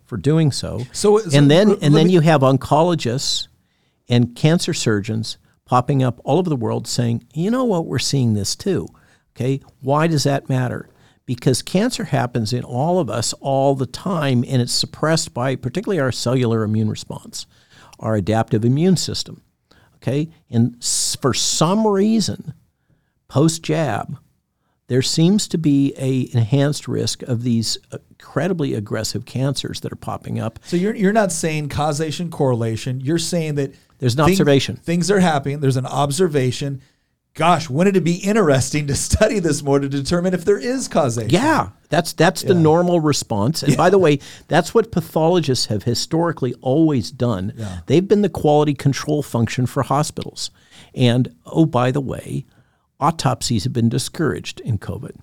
for 0.05 0.17
doing 0.17 0.53
so. 0.53 0.87
So- 0.93 1.19
so 1.19 1.37
and 1.37 1.51
then 1.51 1.71
and 1.83 1.95
then 1.97 2.07
me- 2.07 2.13
you 2.13 2.21
have 2.21 2.43
oncologists 2.43 3.49
and 4.09 4.37
cancer 4.37 4.73
surgeons 4.73 5.37
popping 5.65 6.03
up 6.03 6.21
all 6.25 6.39
over 6.39 6.49
the 6.49 6.57
world 6.57 6.87
saying, 6.87 7.25
you 7.35 7.51
know 7.51 7.65
what, 7.65 7.85
we're 7.87 7.99
seeing 7.99 8.35
this 8.35 8.55
too. 8.55 8.87
Okay, 9.37 9.61
why 9.81 10.07
does 10.07 10.23
that 10.25 10.49
matter? 10.49 10.89
Because 11.29 11.61
cancer 11.61 12.05
happens 12.05 12.55
in 12.55 12.65
all 12.65 12.99
of 12.99 13.11
us 13.11 13.35
all 13.35 13.75
the 13.75 13.85
time, 13.85 14.43
and 14.49 14.63
it's 14.63 14.73
suppressed 14.73 15.35
by 15.35 15.57
particularly 15.57 16.01
our 16.01 16.11
cellular 16.11 16.63
immune 16.63 16.89
response, 16.89 17.45
our 18.01 18.15
adaptive 18.15 18.65
immune 18.65 18.97
system. 18.97 19.43
Okay, 19.97 20.31
and 20.49 20.83
for 21.21 21.35
some 21.35 21.87
reason, 21.87 22.55
post 23.29 23.63
jab, 23.63 24.17
there 24.87 25.03
seems 25.03 25.47
to 25.49 25.59
be 25.59 25.93
a 25.99 26.31
enhanced 26.35 26.89
risk 26.89 27.21
of 27.25 27.43
these 27.43 27.77
incredibly 28.09 28.73
aggressive 28.73 29.27
cancers 29.27 29.81
that 29.81 29.93
are 29.93 29.97
popping 29.97 30.41
up. 30.41 30.59
So 30.65 30.79
you're 30.79 30.95
you're 30.95 31.13
not 31.13 31.31
saying 31.31 31.69
causation 31.69 32.31
correlation. 32.31 33.01
You're 33.03 33.19
saying 33.19 33.57
that 33.57 33.75
There's 33.99 34.15
an 34.15 34.25
thing- 34.25 34.33
observation. 34.33 34.77
Things 34.77 35.11
are 35.11 35.21
happening. 35.21 35.61
There's 35.61 35.77
an 35.77 35.85
observation. 35.85 36.81
Gosh, 37.39 37.71
wouldn't 37.71 37.97
it 37.97 38.03
be 38.03 38.17
interesting 38.17 38.89
to 38.89 38.97
study 38.97 39.39
this 39.39 39.63
more 39.63 39.79
to 39.79 39.89
determine 39.89 40.35
if 40.35 40.45
there 40.45 40.59
is 40.59 40.89
causation? 40.89 41.31
Yeah, 41.31 41.69
that's 41.89 42.13
that's 42.13 42.43
the 42.43 42.53
normal 42.53 42.99
response. 42.99 43.63
And 43.63 43.77
by 43.77 43.91
the 43.91 43.99
way, 43.99 44.19
that's 44.49 44.75
what 44.75 44.91
pathologists 44.91 45.67
have 45.67 45.85
historically 45.85 46.55
always 46.55 47.13
done. 47.13 47.53
They've 47.87 48.07
been 48.07 48.23
the 48.23 48.29
quality 48.29 48.75
control 48.75 49.23
function 49.23 49.67
for 49.67 49.85
hospitals. 49.85 50.51
And 50.97 51.33
oh, 51.47 51.65
by 51.65 51.93
the 51.93 52.01
way, 52.01 52.45
autopsies 52.99 53.63
have 53.63 53.73
been 53.73 53.89
discouraged 53.89 54.59
in 54.63 54.79
COVID. 54.79 55.21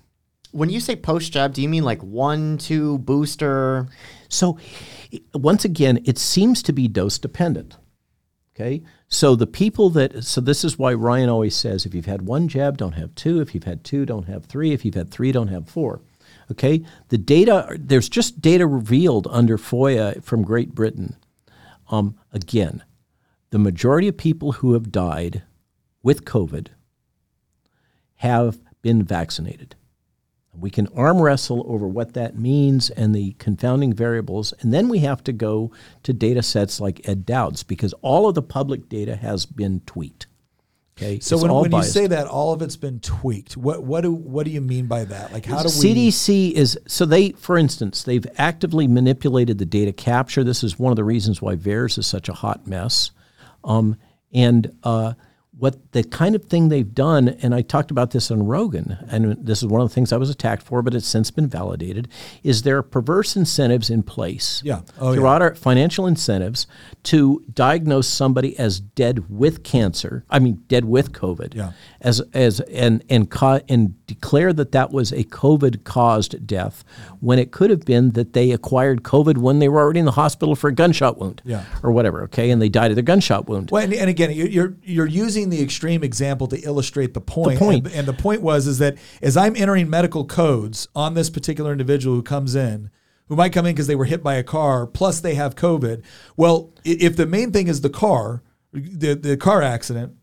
When 0.52 0.70
you 0.70 0.80
say 0.80 0.96
post 0.96 1.32
jab, 1.32 1.52
do 1.52 1.60
you 1.60 1.68
mean 1.68 1.84
like 1.84 2.02
one, 2.02 2.56
two 2.56 2.96
booster? 2.96 3.88
So 4.30 4.58
once 5.34 5.66
again, 5.66 6.00
it 6.06 6.16
seems 6.16 6.62
to 6.62 6.72
be 6.72 6.88
dose 6.88 7.18
dependent. 7.18 7.76
Okay. 8.56 8.82
So 9.08 9.36
the 9.36 9.46
people 9.46 9.90
that, 9.90 10.24
so 10.24 10.40
this 10.40 10.64
is 10.64 10.78
why 10.78 10.94
Ryan 10.94 11.28
always 11.28 11.54
says 11.54 11.84
if 11.84 11.94
you've 11.94 12.06
had 12.06 12.22
one 12.22 12.48
jab, 12.48 12.78
don't 12.78 12.92
have 12.92 13.14
two. 13.14 13.40
If 13.40 13.54
you've 13.54 13.64
had 13.64 13.84
two, 13.84 14.06
don't 14.06 14.28
have 14.28 14.46
three. 14.46 14.72
If 14.72 14.82
you've 14.82 14.94
had 14.94 15.10
three, 15.10 15.30
don't 15.30 15.48
have 15.48 15.68
four. 15.68 16.00
Okay. 16.50 16.82
The 17.08 17.18
data, 17.18 17.76
there's 17.78 18.08
just 18.08 18.40
data 18.40 18.66
revealed 18.66 19.28
under 19.30 19.58
FOIA 19.58 20.24
from 20.24 20.42
Great 20.42 20.74
Britain. 20.74 21.16
Um, 21.90 22.18
again, 22.32 22.82
the 23.50 23.58
majority 23.58 24.08
of 24.08 24.16
people 24.16 24.52
who 24.52 24.72
have 24.72 24.90
died 24.90 25.42
with 26.02 26.24
COVID 26.24 26.68
have 28.16 28.58
been 28.80 29.02
vaccinated. 29.02 29.76
We 30.58 30.70
can 30.70 30.86
arm 30.88 31.20
wrestle 31.20 31.64
over 31.68 31.86
what 31.86 32.14
that 32.14 32.38
means 32.38 32.90
and 32.90 33.14
the 33.14 33.32
confounding 33.38 33.92
variables. 33.92 34.52
And 34.60 34.72
then 34.72 34.88
we 34.88 35.00
have 35.00 35.22
to 35.24 35.32
go 35.32 35.70
to 36.02 36.12
data 36.12 36.42
sets 36.42 36.80
like 36.80 37.08
Ed 37.08 37.26
Dowd's 37.26 37.62
because 37.62 37.92
all 38.02 38.28
of 38.28 38.34
the 38.34 38.42
public 38.42 38.88
data 38.88 39.16
has 39.16 39.46
been 39.46 39.80
tweaked. 39.86 40.26
Okay. 40.98 41.20
So 41.20 41.36
It's 41.36 41.42
when, 41.42 41.52
when 41.52 41.72
you 41.72 41.82
say 41.82 42.06
that 42.06 42.26
all 42.26 42.54
of 42.54 42.62
it's 42.62 42.76
been 42.76 43.00
tweaked, 43.00 43.54
what 43.54 43.82
what 43.82 44.00
do 44.00 44.12
what 44.12 44.46
do 44.46 44.50
you 44.50 44.62
mean 44.62 44.86
by 44.86 45.04
that? 45.04 45.30
Like 45.30 45.44
how 45.44 45.58
do 45.58 45.64
we 45.64 45.94
CDC 45.94 46.52
is 46.52 46.78
so 46.86 47.04
they, 47.04 47.32
for 47.32 47.58
instance, 47.58 48.02
they've 48.02 48.26
actively 48.38 48.88
manipulated 48.88 49.58
the 49.58 49.66
data 49.66 49.92
capture. 49.92 50.42
This 50.42 50.64
is 50.64 50.78
one 50.78 50.92
of 50.92 50.96
the 50.96 51.04
reasons 51.04 51.42
why 51.42 51.54
VAERS 51.54 51.98
is 51.98 52.06
such 52.06 52.30
a 52.30 52.32
hot 52.32 52.66
mess. 52.66 53.10
Um, 53.62 53.98
and 54.32 54.74
uh, 54.84 55.14
what 55.58 55.92
the 55.92 56.04
kind 56.04 56.34
of 56.34 56.44
thing 56.44 56.68
they've 56.68 56.94
done, 56.94 57.28
and 57.28 57.54
I 57.54 57.62
talked 57.62 57.90
about 57.90 58.10
this 58.10 58.30
on 58.30 58.44
Rogan, 58.46 58.98
and 59.08 59.36
this 59.40 59.62
is 59.62 59.68
one 59.68 59.80
of 59.80 59.88
the 59.88 59.94
things 59.94 60.12
I 60.12 60.18
was 60.18 60.28
attacked 60.28 60.62
for, 60.62 60.82
but 60.82 60.94
it's 60.94 61.06
since 61.06 61.30
been 61.30 61.46
validated, 61.48 62.08
is 62.42 62.62
there 62.62 62.76
are 62.76 62.82
perverse 62.82 63.36
incentives 63.36 63.88
in 63.88 64.02
place 64.02 64.60
Yeah. 64.64 64.80
Oh, 65.00 65.12
yeah. 65.12 65.22
our 65.22 65.54
financial 65.54 66.06
incentives 66.06 66.66
to 67.04 67.42
diagnose 67.54 68.06
somebody 68.06 68.58
as 68.58 68.80
dead 68.80 69.30
with 69.30 69.62
cancer. 69.62 70.24
I 70.28 70.40
mean, 70.40 70.62
dead 70.68 70.84
with 70.84 71.12
COVID. 71.12 71.54
Yeah. 71.54 71.72
As 72.02 72.20
as 72.34 72.60
and 72.60 73.02
and 73.08 73.30
ca- 73.30 73.60
and 73.68 73.94
declare 74.06 74.52
that 74.52 74.72
that 74.72 74.92
was 74.92 75.10
a 75.12 75.24
COVID 75.24 75.84
caused 75.84 76.46
death, 76.46 76.84
when 77.20 77.38
it 77.38 77.50
could 77.50 77.70
have 77.70 77.84
been 77.84 78.10
that 78.12 78.32
they 78.34 78.50
acquired 78.52 79.02
COVID 79.02 79.38
when 79.38 79.58
they 79.58 79.68
were 79.68 79.80
already 79.80 80.00
in 80.00 80.06
the 80.06 80.12
hospital 80.12 80.54
for 80.54 80.68
a 80.68 80.74
gunshot 80.74 81.18
wound. 81.18 81.40
Yeah. 81.44 81.64
Or 81.82 81.90
whatever. 81.92 82.22
Okay, 82.24 82.50
and 82.50 82.60
they 82.60 82.68
died 82.68 82.90
of 82.90 82.96
their 82.96 83.02
gunshot 83.02 83.48
wound. 83.48 83.70
Well, 83.70 83.82
and, 83.82 83.94
and 83.94 84.10
again, 84.10 84.30
you- 84.32 84.44
you're 84.46 84.74
you're 84.84 85.06
using 85.06 85.45
the 85.50 85.62
extreme 85.62 86.02
example 86.02 86.46
to 86.48 86.58
illustrate 86.60 87.14
the 87.14 87.20
point. 87.20 87.58
point. 87.58 87.86
And, 87.86 87.94
and 87.94 88.08
the 88.08 88.12
point 88.12 88.42
was 88.42 88.66
is 88.66 88.78
that 88.78 88.96
as 89.22 89.36
I'm 89.36 89.56
entering 89.56 89.88
medical 89.90 90.24
codes 90.24 90.88
on 90.94 91.14
this 91.14 91.30
particular 91.30 91.72
individual 91.72 92.16
who 92.16 92.22
comes 92.22 92.54
in, 92.54 92.90
who 93.28 93.36
might 93.36 93.52
come 93.52 93.66
in 93.66 93.74
because 93.74 93.86
they 93.86 93.96
were 93.96 94.04
hit 94.04 94.22
by 94.22 94.34
a 94.34 94.42
car, 94.42 94.86
plus 94.86 95.20
they 95.20 95.34
have 95.34 95.56
COVID. 95.56 96.02
Well, 96.36 96.72
if 96.84 97.16
the 97.16 97.26
main 97.26 97.52
thing 97.52 97.68
is 97.68 97.80
the 97.80 97.90
car, 97.90 98.42
the 98.72 99.14
the 99.14 99.36
car 99.36 99.62
accident, 99.62 100.14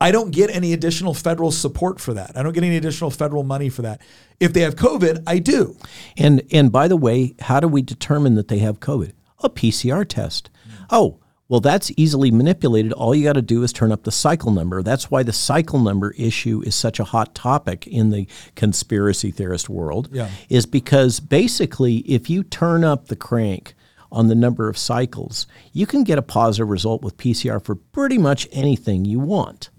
I 0.00 0.10
don't 0.10 0.30
get 0.30 0.50
any 0.50 0.72
additional 0.72 1.14
federal 1.14 1.50
support 1.50 2.00
for 2.00 2.14
that. 2.14 2.36
I 2.36 2.42
don't 2.42 2.52
get 2.52 2.64
any 2.64 2.76
additional 2.76 3.10
federal 3.10 3.44
money 3.44 3.68
for 3.68 3.82
that. 3.82 4.00
If 4.40 4.52
they 4.52 4.60
have 4.60 4.76
COVID, 4.76 5.22
I 5.26 5.38
do. 5.38 5.76
And 6.16 6.42
and 6.52 6.70
by 6.70 6.88
the 6.88 6.96
way, 6.96 7.34
how 7.40 7.60
do 7.60 7.68
we 7.68 7.82
determine 7.82 8.34
that 8.34 8.48
they 8.48 8.58
have 8.58 8.80
COVID? 8.80 9.12
A 9.40 9.50
PCR 9.50 10.06
test. 10.08 10.50
Mm. 10.68 10.86
Oh, 10.90 11.20
well, 11.48 11.60
that's 11.60 11.92
easily 11.96 12.30
manipulated. 12.30 12.92
All 12.92 13.14
you 13.14 13.24
got 13.24 13.34
to 13.34 13.42
do 13.42 13.62
is 13.62 13.72
turn 13.72 13.92
up 13.92 14.02
the 14.02 14.10
cycle 14.10 14.50
number. 14.50 14.82
That's 14.82 15.10
why 15.10 15.22
the 15.22 15.32
cycle 15.32 15.78
number 15.78 16.10
issue 16.12 16.62
is 16.64 16.74
such 16.74 16.98
a 16.98 17.04
hot 17.04 17.34
topic 17.34 17.86
in 17.86 18.10
the 18.10 18.26
conspiracy 18.56 19.30
theorist 19.30 19.68
world. 19.68 20.08
Yeah. 20.12 20.28
Is 20.48 20.66
because 20.66 21.20
basically, 21.20 21.98
if 21.98 22.28
you 22.28 22.42
turn 22.42 22.82
up 22.82 23.06
the 23.06 23.16
crank 23.16 23.74
on 24.10 24.26
the 24.28 24.34
number 24.34 24.68
of 24.68 24.76
cycles, 24.76 25.46
you 25.72 25.86
can 25.86 26.02
get 26.02 26.18
a 26.18 26.22
positive 26.22 26.68
result 26.68 27.02
with 27.02 27.16
PCR 27.16 27.62
for 27.62 27.76
pretty 27.76 28.18
much 28.18 28.48
anything 28.50 29.04
you 29.04 29.20
want. 29.20 29.70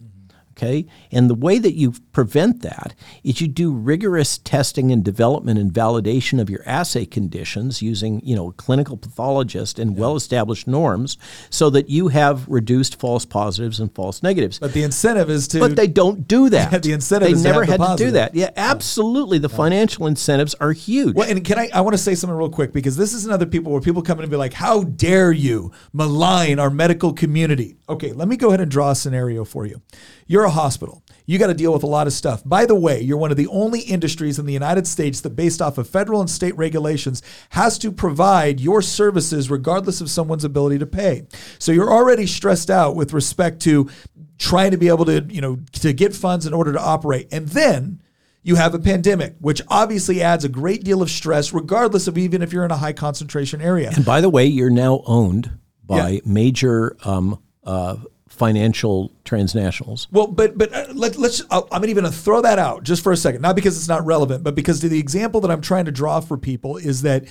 Okay. 0.58 0.88
And 1.12 1.30
the 1.30 1.36
way 1.36 1.60
that 1.60 1.76
you 1.76 1.94
prevent 2.12 2.64
that 2.64 2.96
is 3.24 3.40
you 3.40 3.48
do 3.48 3.72
rigorous 3.72 4.40
testing 4.40 4.92
and 4.92 5.06
development 5.06 5.60
and 5.60 5.72
validation 5.72 6.42
of 6.42 6.50
your 6.50 6.64
assay 6.66 7.06
conditions 7.06 7.84
using, 7.84 8.22
you 8.26 8.36
know, 8.36 8.50
a 8.50 8.54
clinical 8.54 8.98
pathologist 8.98 9.78
and 9.78 9.96
well 9.96 10.16
established 10.16 10.68
norms 10.68 11.20
so 11.52 11.70
that 11.70 11.90
you 11.90 12.08
have 12.08 12.48
reduced 12.48 13.00
false 13.00 13.24
positives 13.24 13.80
and 13.80 13.94
false 13.94 14.24
negatives. 14.24 14.58
But 14.58 14.74
the 14.74 14.82
incentive 14.82 15.30
is 15.30 15.48
to 15.50 15.60
But 15.60 15.76
they 15.76 15.86
don't 15.86 16.28
do 16.28 16.50
that. 16.50 16.72
Yeah, 16.72 16.80
the 16.80 16.94
incentive 16.94 17.28
They 17.28 17.34
is 17.34 17.44
to 17.44 17.50
never 17.50 17.64
have 17.64 17.78
the 17.78 17.86
had 17.86 17.98
to 18.00 18.06
do 18.06 18.12
that. 18.12 18.34
Yeah, 18.34 18.50
absolutely. 18.58 19.38
The 19.38 19.50
financial 19.50 20.08
incentives 20.08 20.56
are 20.56 20.72
huge. 20.72 21.16
Well, 21.16 21.30
and 21.30 21.46
can 21.46 21.60
I? 21.60 21.70
I 21.72 21.82
want 21.82 21.94
to 21.94 22.02
say 22.02 22.16
something 22.16 22.36
real 22.36 22.50
quick 22.50 22.74
because 22.74 22.98
this 22.98 23.14
is 23.14 23.26
another 23.26 23.46
people 23.46 23.72
where 23.72 23.82
people 23.82 24.02
come 24.02 24.18
in 24.18 24.24
and 24.24 24.32
be 24.32 24.38
like, 24.38 24.54
"How 24.54 24.84
dare 24.84 25.32
you 25.32 25.72
malign 25.94 26.58
our 26.58 26.72
medical 26.72 27.14
community?" 27.14 27.78
Okay, 27.88 28.12
let 28.12 28.28
me 28.28 28.38
go 28.38 28.48
ahead 28.48 28.62
and 28.62 28.72
draw 28.72 28.92
a 28.92 28.96
scenario 28.96 29.46
for 29.46 29.68
you. 29.68 29.82
You're 30.28 30.44
a 30.44 30.50
hospital. 30.50 31.04
You 31.26 31.38
got 31.40 31.48
to 31.48 31.54
deal 31.54 31.74
with 31.74 31.84
a 31.84 31.88
lot 31.88 32.08
of 32.08 32.14
stuff. 32.14 32.42
By 32.46 32.66
the 32.66 32.76
way, 32.76 33.02
you're 33.02 33.18
one 33.18 33.32
of 33.32 33.38
the 33.38 33.48
only 33.48 33.82
industries 33.82 34.40
in 34.40 34.46
the 34.46 34.54
United 34.54 34.88
States 34.88 35.22
that, 35.22 35.32
based 35.32 35.62
off 35.62 35.78
of 35.78 35.90
federal 35.90 36.22
and 36.22 36.30
state 36.30 36.56
regulations, 36.58 37.22
has 37.50 37.78
to 37.80 37.92
provide 37.92 38.60
your 38.62 38.82
services 38.82 39.50
regardless 39.52 40.00
of 40.00 40.10
someone's 40.10 40.46
ability 40.46 40.80
to 40.80 40.86
pay. 40.86 41.28
So 41.60 41.72
you're 41.72 41.92
already 41.92 42.28
stressed 42.28 42.70
out 42.70 42.96
with 42.96 43.12
respect 43.14 43.62
to 43.64 43.90
trying 44.38 44.72
to 44.72 44.78
be 44.78 44.88
able 44.88 45.06
to, 45.06 45.26
you 45.30 45.42
know, 45.42 45.60
to 45.74 45.92
get 45.94 46.16
funds 46.16 46.46
in 46.46 46.54
order 46.54 46.72
to 46.72 46.80
operate, 46.80 47.28
and 47.32 47.48
then 47.50 48.02
you 48.44 48.56
have 48.56 48.74
a 48.74 48.80
pandemic, 48.80 49.36
which 49.42 49.62
obviously 49.68 50.22
adds 50.22 50.46
a 50.46 50.50
great 50.50 50.84
deal 50.86 51.02
of 51.02 51.10
stress, 51.10 51.52
regardless 51.52 52.08
of 52.08 52.18
even 52.18 52.42
if 52.42 52.54
you're 52.54 52.64
in 52.64 52.72
a 52.72 52.78
high 52.78 52.94
concentration 52.94 53.60
area. 53.60 53.92
And 53.94 54.06
by 54.06 54.22
the 54.22 54.30
way, 54.30 54.46
you're 54.46 54.70
now 54.70 55.02
owned 55.06 55.52
by 55.86 56.10
Yeah. 56.10 56.20
major 56.24 56.96
um, 57.04 57.40
uh, 57.66 57.98
financial 58.38 59.12
transnationals. 59.26 60.08
Well, 60.12 60.28
but 60.28 60.58
but 60.58 60.74
uh, 60.74 60.86
let, 60.94 61.18
let's. 61.18 61.42
I'll- 61.50 61.68
I'm 61.72 61.84
even 61.84 62.04
going 62.04 62.12
to 62.12 62.18
throw 62.18 62.42
that 62.42 62.60
out 62.60 62.84
just 62.84 63.04
for 63.04 63.12
a 63.12 63.18
second, 63.18 63.42
not 63.42 63.56
because 63.56 63.78
it's 63.78 63.88
not 63.88 64.06
relevant, 64.06 64.44
but 64.44 64.56
because 64.56 64.80
the 64.82 65.00
example 65.00 65.42
that 65.42 65.52
I'm 65.52 65.62
trying 65.62 65.86
to 65.86 65.92
draw 65.92 66.20
for 66.20 66.38
people 66.38 66.78
is 66.78 67.02
that 67.02 67.26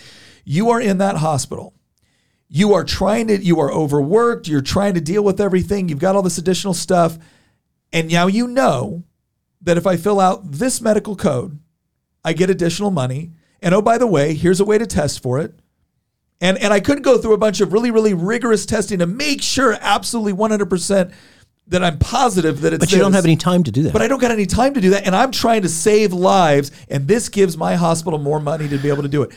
you 0.45 0.71
are 0.71 0.81
in 0.81 0.99
that 0.99 1.17
hospital. 1.17 1.75
You 2.49 2.75
are 2.75 2.85
trying 2.85 3.29
to. 3.29 3.43
You 3.43 3.61
are 3.61 3.73
overworked. 3.73 4.47
You're 4.49 4.61
trying 4.61 4.95
to 4.95 5.01
deal 5.01 5.25
with 5.25 5.41
everything. 5.41 5.89
You've 5.89 5.99
got 5.99 6.15
all 6.15 6.23
this 6.23 6.39
additional 6.39 6.75
stuff, 6.75 7.19
and 7.93 8.11
now 8.11 8.27
you 8.27 8.47
know 8.47 9.05
that 9.63 9.77
if 9.77 9.87
I 9.87 9.97
fill 9.97 10.21
out 10.21 10.53
this 10.53 10.81
medical 10.81 11.17
code, 11.17 11.59
I 12.25 12.33
get 12.33 12.51
additional 12.51 12.91
money. 12.91 13.33
And 13.61 13.75
oh, 13.75 13.83
by 13.83 13.99
the 13.99 14.07
way, 14.07 14.35
here's 14.35 14.61
a 14.61 14.65
way 14.65 14.79
to 14.79 14.87
test 14.87 15.23
for 15.23 15.41
it. 15.41 15.59
And 16.41 16.59
and 16.59 16.73
I 16.73 16.81
could 16.81 17.03
go 17.03 17.17
through 17.19 17.33
a 17.35 17.39
bunch 17.39 17.61
of 17.61 17.73
really 17.73 17.91
really 17.91 18.15
rigorous 18.15 18.67
testing 18.67 18.99
to 18.99 19.07
make 19.07 19.43
sure 19.43 19.77
absolutely 19.81 20.33
100% 20.35 21.13
that 21.69 21.83
I'm 21.83 21.99
positive 21.99 22.61
that 22.61 22.73
it's. 22.75 22.81
But 22.85 22.93
you 22.93 22.99
don't 22.99 23.13
have 23.15 23.25
any 23.25 23.37
time 23.37 23.63
to 23.65 23.73
do 23.73 23.83
that. 23.85 23.93
But 23.93 24.03
I 24.03 24.09
don't 24.09 24.21
got 24.21 24.31
any 24.31 24.47
time 24.47 24.75
to 24.75 24.81
do 24.81 24.91
that, 24.91 25.07
and 25.07 25.17
I'm 25.17 25.31
trying 25.33 25.63
to 25.63 25.69
save 25.69 26.13
lives, 26.13 26.71
and 26.89 27.09
this 27.09 27.29
gives 27.29 27.57
my 27.57 27.75
hospital 27.75 28.19
more 28.19 28.39
money 28.39 28.69
to 28.69 28.79
be 28.79 28.89
able 28.89 29.03
to 29.03 29.09
do 29.09 29.23
it. 29.23 29.33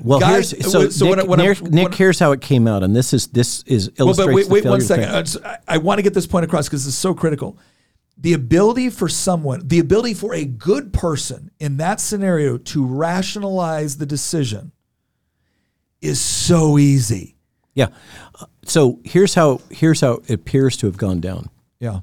well, 0.00 0.18
Guys, 0.20 0.52
here's 0.52 0.72
so 0.72 0.88
so 0.88 1.04
Nick, 1.14 1.26
when 1.28 1.40
I- 1.40 1.44
when 1.44 1.56
Nick, 1.70 1.72
Nick, 1.72 1.94
here's 1.94 2.18
how 2.18 2.32
it 2.32 2.40
came 2.40 2.66
out, 2.66 2.82
and 2.82 2.94
this 2.96 3.12
is 3.12 3.26
this 3.28 3.62
is 3.66 3.90
illustrates. 3.98 4.18
Well, 4.18 4.26
but 4.28 4.34
wait, 4.34 4.48
wait 4.48 4.64
one 4.64 4.80
second. 4.80 5.04
Uh, 5.04 5.24
I, 5.44 5.48
I- 5.48 5.58
I 5.74 5.78
want 5.78 5.98
to 5.98 6.02
get 6.02 6.14
this 6.14 6.26
point 6.26 6.44
across 6.44 6.66
because 6.68 6.86
it's 6.86 6.96
so 6.96 7.12
critical. 7.12 7.58
The 8.18 8.32
ability 8.32 8.88
for 8.90 9.08
someone, 9.08 9.66
the 9.66 9.78
ability 9.78 10.14
for 10.14 10.32
a 10.32 10.44
good 10.46 10.92
person 10.94 11.50
in 11.60 11.76
that 11.76 12.00
scenario 12.00 12.56
to 12.56 12.86
rationalize 12.86 13.98
the 13.98 14.06
decision 14.06 14.72
is 16.00 16.20
so 16.20 16.78
easy. 16.78 17.36
Yeah. 17.74 17.88
So 18.64 19.00
here's 19.04 19.34
how 19.34 19.60
here's 19.70 20.00
how 20.00 20.22
it 20.26 20.30
appears 20.30 20.76
to 20.78 20.86
have 20.86 20.96
gone 20.96 21.20
down. 21.20 21.50
Yeah. 21.78 22.00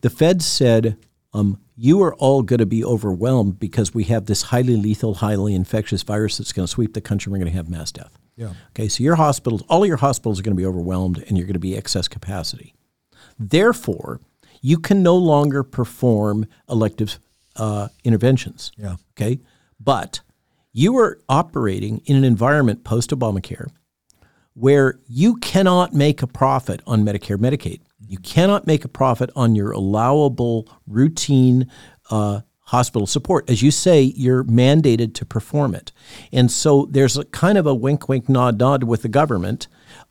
The 0.00 0.10
Fed 0.10 0.42
said, 0.42 0.98
um, 1.32 1.60
"You 1.76 2.02
are 2.02 2.14
all 2.14 2.42
going 2.42 2.60
to 2.60 2.66
be 2.66 2.84
overwhelmed 2.84 3.58
because 3.58 3.94
we 3.94 4.04
have 4.04 4.26
this 4.26 4.42
highly 4.42 4.76
lethal, 4.76 5.14
highly 5.14 5.54
infectious 5.54 6.02
virus 6.02 6.38
that's 6.38 6.52
going 6.52 6.66
to 6.66 6.72
sweep 6.72 6.94
the 6.94 7.00
country. 7.00 7.30
We're 7.30 7.38
going 7.38 7.50
to 7.50 7.56
have 7.56 7.68
mass 7.68 7.92
death." 7.92 8.18
Yeah. 8.36 8.52
Okay, 8.70 8.88
so 8.88 9.02
your 9.02 9.16
hospitals, 9.16 9.62
all 9.68 9.86
your 9.86 9.96
hospitals 9.96 10.38
are 10.38 10.42
going 10.42 10.54
to 10.54 10.60
be 10.60 10.66
overwhelmed, 10.66 11.24
and 11.26 11.36
you're 11.36 11.46
going 11.46 11.54
to 11.54 11.58
be 11.58 11.76
excess 11.76 12.06
capacity. 12.06 12.74
Therefore, 13.38 14.20
you 14.60 14.78
can 14.78 15.02
no 15.02 15.16
longer 15.16 15.62
perform 15.62 16.46
elective 16.68 17.18
uh, 17.56 17.88
interventions. 18.04 18.72
Yeah. 18.76 18.96
Okay, 19.16 19.40
but 19.80 20.20
you 20.76 20.98
are 20.98 21.18
operating 21.26 22.02
in 22.04 22.16
an 22.16 22.24
environment 22.24 22.84
post 22.84 23.08
Obamacare 23.08 23.70
where 24.52 25.00
you 25.08 25.36
cannot 25.36 25.94
make 25.94 26.20
a 26.20 26.26
profit 26.26 26.82
on 26.86 27.02
Medicare, 27.02 27.38
Medicaid. 27.38 27.80
You 27.98 28.18
cannot 28.18 28.66
make 28.66 28.84
a 28.84 28.88
profit 28.88 29.30
on 29.34 29.54
your 29.54 29.70
allowable 29.70 30.68
routine 30.86 31.70
uh, 32.10 32.42
hospital 32.60 33.06
support. 33.06 33.48
As 33.48 33.62
you 33.62 33.70
say, 33.70 34.02
you're 34.02 34.44
mandated 34.44 35.14
to 35.14 35.24
perform 35.24 35.74
it. 35.74 35.92
And 36.30 36.50
so 36.50 36.86
there's 36.90 37.16
a 37.16 37.24
kind 37.24 37.56
of 37.56 37.66
a 37.66 37.74
wink, 37.74 38.06
wink, 38.06 38.28
nod, 38.28 38.58
nod 38.58 38.84
with 38.84 39.00
the 39.00 39.08
government. 39.08 39.68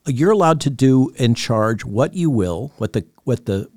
You're 0.08 0.32
allowed 0.32 0.62
to 0.62 0.72
do 0.72 1.14
and 1.20 1.38
charge 1.38 1.86
what 1.86 2.16
you 2.16 2.32
will, 2.32 2.74
what 2.78 2.94
the 2.94 3.06
what 3.24 3.46
the 3.46 3.70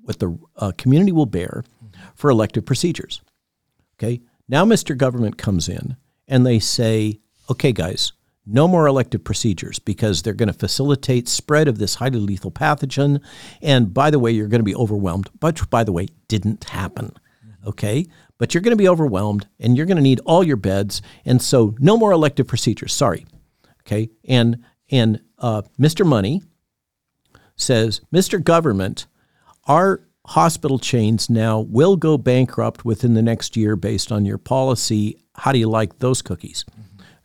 what 0.00 0.18
the 0.18 0.38
uh, 0.56 0.72
community 0.78 1.12
will 1.12 1.26
bear 1.26 1.62
for 2.14 2.30
elective 2.30 2.64
procedures. 2.64 3.20
Okay. 3.98 4.22
Now, 4.48 4.64
Mr. 4.64 4.96
Government 4.96 5.36
comes 5.36 5.68
in 5.68 5.96
and 6.28 6.46
they 6.46 6.58
say, 6.58 7.20
okay, 7.50 7.72
guys, 7.72 8.12
no 8.46 8.68
more 8.68 8.86
elective 8.86 9.24
procedures 9.24 9.78
because 9.78 10.22
they're 10.22 10.32
going 10.32 10.52
to 10.52 10.58
facilitate 10.58 11.28
spread 11.28 11.66
of 11.66 11.78
this 11.78 11.96
highly 11.96 12.20
lethal 12.20 12.50
pathogen. 12.50 13.20
And 13.60 13.92
by 13.92 14.10
the 14.10 14.20
way, 14.20 14.30
you're 14.30 14.46
going 14.46 14.60
to 14.60 14.64
be 14.64 14.76
overwhelmed, 14.76 15.28
which, 15.40 15.68
by 15.68 15.82
the 15.82 15.92
way, 15.92 16.08
didn't 16.28 16.64
happen. 16.64 17.12
Okay. 17.66 18.06
But 18.38 18.54
you're 18.54 18.60
going 18.60 18.76
to 18.76 18.82
be 18.82 18.88
overwhelmed 18.88 19.48
and 19.58 19.76
you're 19.76 19.86
going 19.86 19.96
to 19.96 20.02
need 20.02 20.20
all 20.24 20.44
your 20.44 20.56
beds. 20.56 21.02
And 21.24 21.42
so, 21.42 21.74
no 21.80 21.96
more 21.96 22.12
elective 22.12 22.46
procedures. 22.46 22.92
Sorry. 22.92 23.26
Okay. 23.82 24.10
And, 24.24 24.64
and 24.90 25.20
uh, 25.38 25.62
Mr. 25.78 26.06
Money 26.06 26.42
says, 27.56 28.00
Mr. 28.12 28.42
Government, 28.42 29.06
our 29.64 30.02
hospital 30.26 30.78
chains 30.78 31.30
now 31.30 31.60
will 31.60 31.96
go 31.96 32.18
bankrupt 32.18 32.84
within 32.84 33.14
the 33.14 33.22
next 33.22 33.56
year 33.56 33.76
based 33.76 34.12
on 34.12 34.24
your 34.24 34.38
policy. 34.38 35.18
How 35.36 35.52
do 35.52 35.58
you 35.58 35.68
like 35.68 35.98
those 35.98 36.22
cookies? 36.22 36.64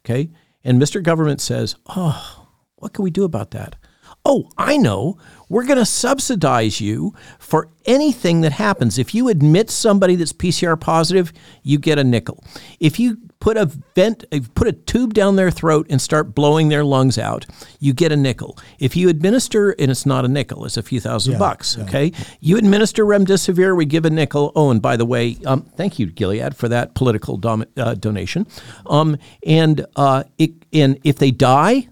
Okay. 0.06 0.30
And 0.64 0.82
Mr. 0.82 1.02
Government 1.02 1.42
says, 1.42 1.76
Oh, 1.88 2.48
what 2.76 2.94
can 2.94 3.04
we 3.04 3.12
do 3.12 3.24
about 3.24 3.52
that? 3.52 3.76
Oh, 4.24 4.50
I 4.58 4.78
know. 4.78 5.18
We're 5.50 5.66
going 5.66 5.80
to 5.80 5.86
subsidize 5.86 6.80
you 6.80 7.16
for 7.40 7.70
anything 7.86 8.42
that 8.42 8.52
happens. 8.52 9.00
If 9.00 9.16
you 9.16 9.30
admit 9.30 9.70
somebody 9.70 10.16
that's 10.16 10.34
PCR 10.34 10.80
positive, 10.80 11.34
you 11.64 11.80
get 11.80 11.98
a 11.98 12.04
nickel. 12.04 12.44
If 12.80 13.00
you 13.00 13.18
put 13.42 13.58
a 13.58 13.66
vent, 13.96 14.24
uh, 14.32 14.40
put 14.56 14.68
a 14.68 14.72
tube 14.72 15.14
down 15.14 15.36
their 15.36 15.52
throat 15.52 15.88
and 15.90 16.02
start 16.02 16.34
blowing 16.34 16.70
their 16.70 16.86
lungs 16.86 17.18
out, 17.18 17.46
you 17.80 17.92
get 17.92 18.14
a 18.14 18.16
nickel. 18.16 18.58
If 18.80 18.96
you 18.96 19.10
administer, 19.10 19.72
and 19.72 19.92
it's 19.92 20.06
not 20.06 20.24
a 20.24 20.30
nickel, 20.30 20.64
it's 20.64 20.78
a 20.78 20.84
few 20.84 21.02
thousand 21.02 21.38
bucks. 21.38 21.78
Okay, 21.78 22.14
you 22.40 22.58
administer 22.58 23.04
remdesivir, 23.04 23.76
we 23.76 23.86
give 23.86 24.06
a 24.06 24.10
nickel. 24.10 24.54
Oh, 24.56 24.70
and 24.70 24.82
by 24.82 24.96
the 24.96 25.06
way, 25.06 25.38
um, 25.46 25.64
thank 25.76 26.00
you, 26.00 26.06
Gilead, 26.06 26.56
for 26.56 26.70
that 26.70 26.96
political 26.96 27.36
dom- 27.36 27.66
uh, 27.76 27.96
donation. 27.96 28.48
Um, 28.86 29.18
and 29.46 29.86
uh, 29.98 30.24
it, 30.38 30.52
and 30.72 30.98
if 31.04 31.18
they 31.18 31.32
die, 31.32 31.90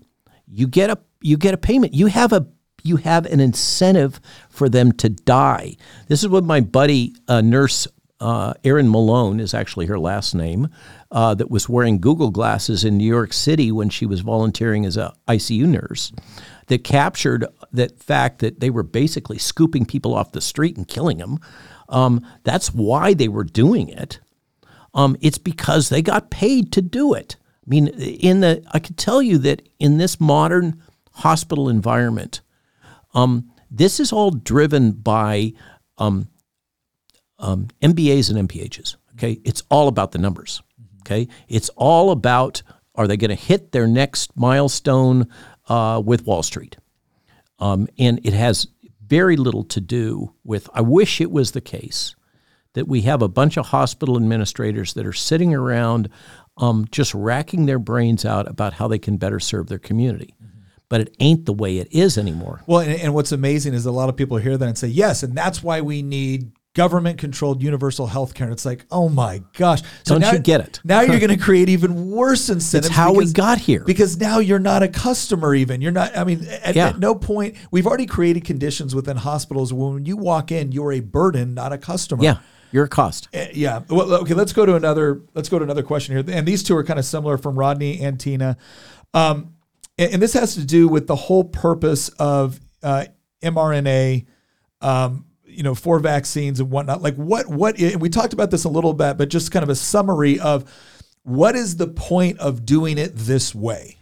you 0.48 0.68
get 0.68 0.90
a 0.90 0.98
you 1.22 1.36
get 1.36 1.54
a 1.54 1.58
payment. 1.58 1.94
You 1.94 2.08
have 2.08 2.32
a 2.32 2.48
you 2.84 2.98
have 2.98 3.26
an 3.26 3.40
incentive 3.40 4.22
for 4.50 4.70
them 4.70 4.92
to 4.94 5.10
die. 5.10 5.76
This 6.08 6.24
is 6.24 6.30
what 6.30 6.44
my 6.44 6.62
buddy 6.62 7.16
uh, 7.28 7.42
nurse 7.42 7.88
uh, 8.20 8.54
Erin 8.64 8.90
Malone 8.90 9.40
is 9.40 9.54
actually 9.54 9.86
her 9.86 9.98
last 9.98 10.36
name, 10.36 10.68
uh, 11.12 11.34
that 11.34 11.50
was 11.50 11.68
wearing 11.68 12.00
Google 12.00 12.30
glasses 12.30 12.84
in 12.84 12.98
New 12.98 13.08
York 13.08 13.34
City 13.34 13.72
when 13.72 13.90
she 13.90 14.06
was 14.06 14.22
volunteering 14.22 14.86
as 14.86 14.96
a 14.96 15.14
ICU 15.28 15.66
nurse, 15.66 16.12
that 16.68 16.84
captured 16.84 17.46
that 17.72 18.02
fact 18.02 18.40
that 18.40 18.60
they 18.60 18.70
were 18.70 18.84
basically 18.84 19.40
scooping 19.40 19.86
people 19.86 20.14
off 20.14 20.32
the 20.32 20.42
street 20.42 20.78
and 20.78 20.88
killing 20.88 21.18
them. 21.18 21.40
Um, 21.90 22.26
that's 22.44 22.74
why 22.74 23.14
they 23.14 23.28
were 23.28 23.44
doing 23.44 23.90
it. 23.90 24.20
Um, 24.94 25.18
it's 25.22 25.38
because 25.40 25.90
they 25.90 26.02
got 26.02 26.30
paid 26.30 26.72
to 26.74 26.82
do 26.82 27.14
it. 27.14 27.38
I 27.66 27.70
mean, 27.70 27.88
in 27.88 28.40
the 28.42 28.64
I 28.72 28.80
can 28.80 28.96
tell 28.96 29.22
you 29.22 29.38
that 29.40 29.68
in 29.80 29.98
this 29.98 30.20
modern 30.20 30.82
hospital 31.14 31.70
environment, 31.70 32.42
um, 33.14 33.52
this 33.70 34.00
is 34.00 34.12
all 34.12 34.32
driven 34.32 34.92
by 34.92 35.54
um, 35.98 36.28
um, 37.38 37.68
MBAs 37.82 38.36
and 38.36 38.50
MPHs. 38.50 38.96
Okay, 39.14 39.40
it's 39.44 39.64
all 39.70 39.88
about 39.88 40.12
the 40.12 40.18
numbers. 40.18 40.62
Okay, 41.10 41.28
it's 41.48 41.70
all 41.70 42.12
about 42.12 42.62
are 42.94 43.08
they 43.08 43.18
going 43.18 43.30
to 43.30 43.36
hit 43.36 43.72
their 43.72 43.88
next 43.88 44.38
milestone 44.38 45.28
uh, 45.68 46.00
with 46.06 46.28
Wall 46.28 46.44
Street, 46.44 46.78
um, 47.58 47.88
and 47.98 48.20
it 48.24 48.34
has 48.34 48.68
very 49.08 49.36
little 49.36 49.64
to 49.64 49.82
do 49.82 50.36
with. 50.44 50.70
I 50.72 50.82
wish 50.82 51.20
it 51.20 51.32
was 51.32 51.52
the 51.52 51.62
case 51.62 52.16
that 52.74 52.88
we 52.88 53.02
have 53.02 53.24
a 53.24 53.28
bunch 53.28 53.58
of 53.58 53.68
hospital 53.68 54.18
administrators 54.18 54.94
that 54.94 55.08
are 55.08 55.14
sitting 55.14 55.56
around 55.56 56.10
um, 56.58 56.86
just 56.92 57.16
racking 57.16 57.66
their 57.66 57.80
brains 57.80 58.24
out 58.24 58.48
about 58.48 58.74
how 58.74 58.88
they 58.88 59.00
can 59.00 59.18
better 59.18 59.40
serve 59.40 59.68
their 59.68 59.80
community. 59.80 60.36
But 60.90 61.02
it 61.02 61.16
ain't 61.20 61.46
the 61.46 61.54
way 61.54 61.80
it 61.80 61.88
is 61.92 62.18
anymore. 62.18 62.62
Well, 62.68 62.82
and, 62.82 63.02
and 63.02 63.14
what's 63.16 63.32
amazing 63.32 63.74
is 63.74 63.88
a 63.88 63.92
lot 63.92 64.10
of 64.10 64.16
people 64.16 64.38
hear 64.38 64.58
that 64.58 64.68
and 64.68 64.78
say, 64.78 64.88
yes, 64.88 65.24
and 65.24 65.36
that's 65.36 65.64
why 65.64 65.82
we 65.82 66.04
need 66.04 66.52
government 66.76 67.18
controlled 67.18 67.64
universal 67.64 68.06
health 68.08 68.34
care. 68.34 68.46
And 68.46 68.54
it's 68.54 68.66
like, 68.66 68.86
oh 68.92 69.10
my 69.10 69.42
gosh. 69.58 69.82
Don't 70.04 70.20
now, 70.22 70.32
you 70.32 70.40
get 70.40 70.62
it? 70.62 70.80
Now 70.84 71.02
you're 71.02 71.20
going 71.26 71.36
to 71.36 71.44
create 71.44 71.68
even 71.70 72.12
worse 72.12 72.50
incentives. 72.50 72.88
It's 72.88 72.96
how 72.96 73.14
we 73.14 73.32
got 73.32 73.58
here. 73.58 73.84
Because 73.84 74.18
now 74.18 74.40
you're 74.40 74.60
not 74.60 74.84
a 74.84 74.88
customer 74.88 75.56
even. 75.56 75.82
You're 75.82 75.92
not, 75.92 76.16
I 76.16 76.24
mean, 76.24 76.46
at, 76.48 76.76
Yeah. 76.76 76.90
at 76.90 77.00
no 77.00 77.16
point, 77.16 77.56
we've 77.72 77.88
already 77.88 78.06
created 78.06 78.46
conditions 78.46 78.94
within 78.94 79.18
hospitals 79.18 79.74
where 79.74 79.94
when 79.94 80.06
you 80.06 80.16
walk 80.16 80.52
in, 80.52 80.72
you're 80.72 80.92
a 80.92 81.00
burden, 81.00 81.54
not 81.54 81.74
a 81.74 81.78
customer. 81.78 82.24
Yeah, 82.24 82.38
you're 82.72 82.86
a 82.86 82.90
cost. 82.90 83.30
Uh, 83.34 83.46
Yeah. 83.54 83.82
Well, 83.90 84.14
okay. 84.14 84.36
Let's 84.36 84.54
go 84.54 84.66
to 84.66 84.76
another. 84.76 85.22
Let's 85.34 85.50
go 85.50 85.58
to 85.58 85.64
another 85.64 85.84
question 85.84 86.16
here. 86.16 86.36
And 86.38 86.48
these 86.48 86.62
two 86.62 86.78
are 86.78 86.84
kind 86.84 87.00
of 87.00 87.06
similar 87.06 87.38
from 87.40 87.58
Rodney 87.58 88.00
and 88.02 88.20
Tina. 88.20 88.58
Um, 89.16 89.56
and, 89.98 90.14
and 90.14 90.22
this 90.22 90.34
has 90.34 90.54
to 90.54 90.64
do 90.66 90.88
with 90.88 91.08
the 91.08 91.16
whole 91.16 91.44
purpose 91.46 92.10
of 92.20 92.60
uh, 92.84 93.06
mRNA. 93.42 94.28
Um, 94.82 95.26
you 95.50 95.64
know, 95.64 95.76
for 95.76 96.00
vaccines 96.00 96.60
and 96.60 96.70
whatnot. 96.72 97.02
Like, 97.02 97.16
what? 97.16 97.48
What? 97.48 97.78
we 97.80 98.10
talked 98.10 98.34
about 98.34 98.52
this 98.52 98.64
a 98.64 98.70
little 98.70 98.94
bit, 98.94 99.18
but 99.18 99.30
just 99.30 99.52
kind 99.52 99.64
of 99.64 99.70
a 99.70 99.76
summary 99.76 100.40
of 100.40 100.72
what 101.24 101.56
is 101.56 101.78
the 101.78 101.88
point 101.88 102.40
of 102.40 102.66
doing 102.66 102.98
it 102.98 103.12
this 103.16 103.54
way. 103.54 103.98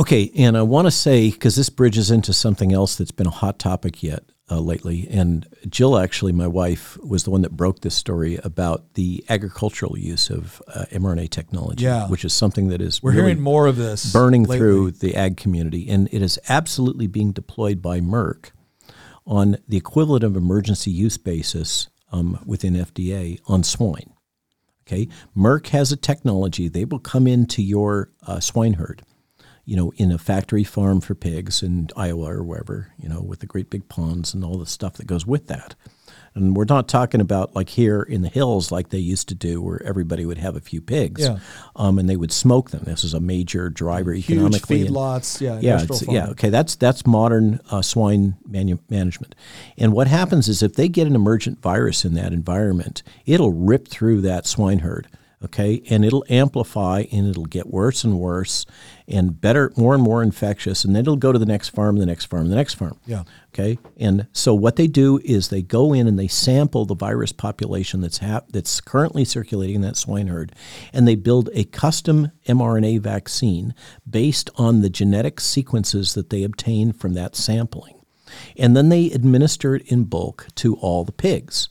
Okay, 0.00 0.30
and 0.36 0.56
I 0.56 0.62
want 0.62 0.86
to 0.86 0.90
say 0.90 1.30
because 1.30 1.54
this 1.56 1.68
bridges 1.68 2.10
into 2.10 2.32
something 2.32 2.72
else 2.72 2.96
that's 2.96 3.10
been 3.10 3.26
a 3.26 3.30
hot 3.30 3.58
topic 3.58 4.02
yet 4.02 4.24
uh, 4.50 4.58
lately, 4.58 5.06
and 5.10 5.46
Jill, 5.68 5.98
actually, 5.98 6.32
my 6.32 6.46
wife, 6.46 6.96
was 7.04 7.24
the 7.24 7.30
one 7.30 7.42
that 7.42 7.52
broke 7.56 7.80
this 7.80 7.94
story 7.94 8.38
about 8.42 8.94
the 8.94 9.22
agricultural 9.28 9.98
use 9.98 10.30
of 10.30 10.62
uh, 10.74 10.86
mRNA 10.92 11.28
technology, 11.30 11.84
Yeah. 11.84 12.08
which 12.08 12.24
is 12.24 12.32
something 12.32 12.68
that 12.68 12.80
is 12.80 13.02
We're 13.02 13.10
really 13.12 13.22
hearing 13.22 13.40
more 13.42 13.66
of 13.66 13.76
this 13.76 14.10
burning 14.12 14.42
lately. 14.44 14.58
through 14.58 14.90
the 14.92 15.14
ag 15.14 15.36
community, 15.36 15.88
and 15.90 16.08
it 16.10 16.22
is 16.22 16.38
absolutely 16.48 17.06
being 17.06 17.32
deployed 17.32 17.82
by 17.82 18.00
Merck 18.00 18.50
on 19.26 19.56
the 19.68 19.76
equivalent 19.76 20.24
of 20.24 20.36
emergency 20.36 20.90
use 20.90 21.16
basis 21.16 21.88
um, 22.10 22.42
within 22.44 22.74
FDA 22.74 23.40
on 23.46 23.62
swine. 23.62 24.12
Okay, 24.86 25.08
Merck 25.36 25.68
has 25.68 25.92
a 25.92 25.96
technology; 25.96 26.68
they 26.68 26.84
will 26.84 26.98
come 26.98 27.26
into 27.26 27.62
your 27.62 28.10
uh, 28.26 28.40
swine 28.40 28.74
herd, 28.74 29.02
you 29.64 29.76
know, 29.76 29.92
in 29.96 30.10
a 30.10 30.18
factory 30.18 30.64
farm 30.64 31.00
for 31.00 31.14
pigs 31.14 31.62
in 31.62 31.88
Iowa 31.96 32.32
or 32.32 32.42
wherever, 32.42 32.92
you 32.98 33.08
know, 33.08 33.20
with 33.20 33.40
the 33.40 33.46
great 33.46 33.70
big 33.70 33.88
ponds 33.88 34.34
and 34.34 34.44
all 34.44 34.58
the 34.58 34.66
stuff 34.66 34.94
that 34.94 35.06
goes 35.06 35.24
with 35.24 35.46
that. 35.46 35.74
And 36.34 36.56
we're 36.56 36.64
not 36.66 36.88
talking 36.88 37.20
about 37.20 37.54
like 37.54 37.68
here 37.68 38.02
in 38.02 38.22
the 38.22 38.28
hills 38.28 38.72
like 38.72 38.88
they 38.88 38.98
used 38.98 39.28
to 39.28 39.34
do, 39.34 39.60
where 39.60 39.82
everybody 39.82 40.24
would 40.24 40.38
have 40.38 40.56
a 40.56 40.60
few 40.60 40.80
pigs, 40.80 41.20
Yeah. 41.20 41.38
um, 41.76 41.98
and 41.98 42.08
they 42.08 42.16
would 42.16 42.32
smoke 42.32 42.70
them. 42.70 42.82
This 42.84 43.04
is 43.04 43.12
a 43.12 43.20
major 43.20 43.68
driver 43.68 44.12
Huge 44.14 44.30
economically. 44.30 44.84
feedlots. 44.88 45.40
Yeah. 45.42 45.58
yeah, 45.60 45.84
yeah. 46.08 46.28
Okay, 46.30 46.48
that's 46.48 46.74
that's 46.76 47.06
modern 47.06 47.60
uh, 47.70 47.82
swine 47.82 48.36
manu- 48.46 48.78
management. 48.88 49.34
And 49.76 49.92
what 49.92 50.06
happens 50.06 50.48
is 50.48 50.62
if 50.62 50.74
they 50.74 50.88
get 50.88 51.06
an 51.06 51.14
emergent 51.14 51.60
virus 51.60 52.04
in 52.04 52.14
that 52.14 52.32
environment, 52.32 53.02
it'll 53.26 53.52
rip 53.52 53.88
through 53.88 54.22
that 54.22 54.46
swine 54.46 54.78
herd. 54.78 55.08
Okay, 55.44 55.82
and 55.90 56.04
it'll 56.04 56.24
amplify 56.28 57.04
and 57.10 57.26
it'll 57.26 57.46
get 57.46 57.66
worse 57.66 58.04
and 58.04 58.18
worse, 58.18 58.64
and 59.08 59.40
better, 59.40 59.72
more 59.76 59.94
and 59.94 60.02
more 60.02 60.22
infectious, 60.22 60.84
and 60.84 60.94
then 60.94 61.00
it'll 61.00 61.16
go 61.16 61.32
to 61.32 61.38
the 61.38 61.46
next 61.46 61.70
farm, 61.70 61.96
the 61.96 62.06
next 62.06 62.26
farm, 62.26 62.48
the 62.48 62.54
next 62.54 62.74
farm. 62.74 62.96
Yeah. 63.06 63.24
Okay, 63.48 63.78
and 63.96 64.28
so 64.32 64.54
what 64.54 64.76
they 64.76 64.86
do 64.86 65.20
is 65.24 65.48
they 65.48 65.60
go 65.60 65.92
in 65.92 66.06
and 66.06 66.18
they 66.18 66.28
sample 66.28 66.84
the 66.84 66.94
virus 66.94 67.32
population 67.32 68.00
that's 68.00 68.18
hap- 68.18 68.52
that's 68.52 68.80
currently 68.80 69.24
circulating 69.24 69.76
in 69.76 69.82
that 69.82 69.96
swine 69.96 70.28
herd, 70.28 70.52
and 70.92 71.06
they 71.08 71.16
build 71.16 71.50
a 71.52 71.64
custom 71.64 72.30
mRNA 72.46 73.00
vaccine 73.00 73.74
based 74.08 74.48
on 74.56 74.80
the 74.80 74.90
genetic 74.90 75.40
sequences 75.40 76.14
that 76.14 76.30
they 76.30 76.44
obtain 76.44 76.92
from 76.92 77.14
that 77.14 77.34
sampling, 77.34 78.00
and 78.56 78.76
then 78.76 78.88
they 78.90 79.10
administer 79.10 79.74
it 79.74 79.82
in 79.86 80.04
bulk 80.04 80.46
to 80.54 80.76
all 80.76 81.04
the 81.04 81.12
pigs. 81.12 81.68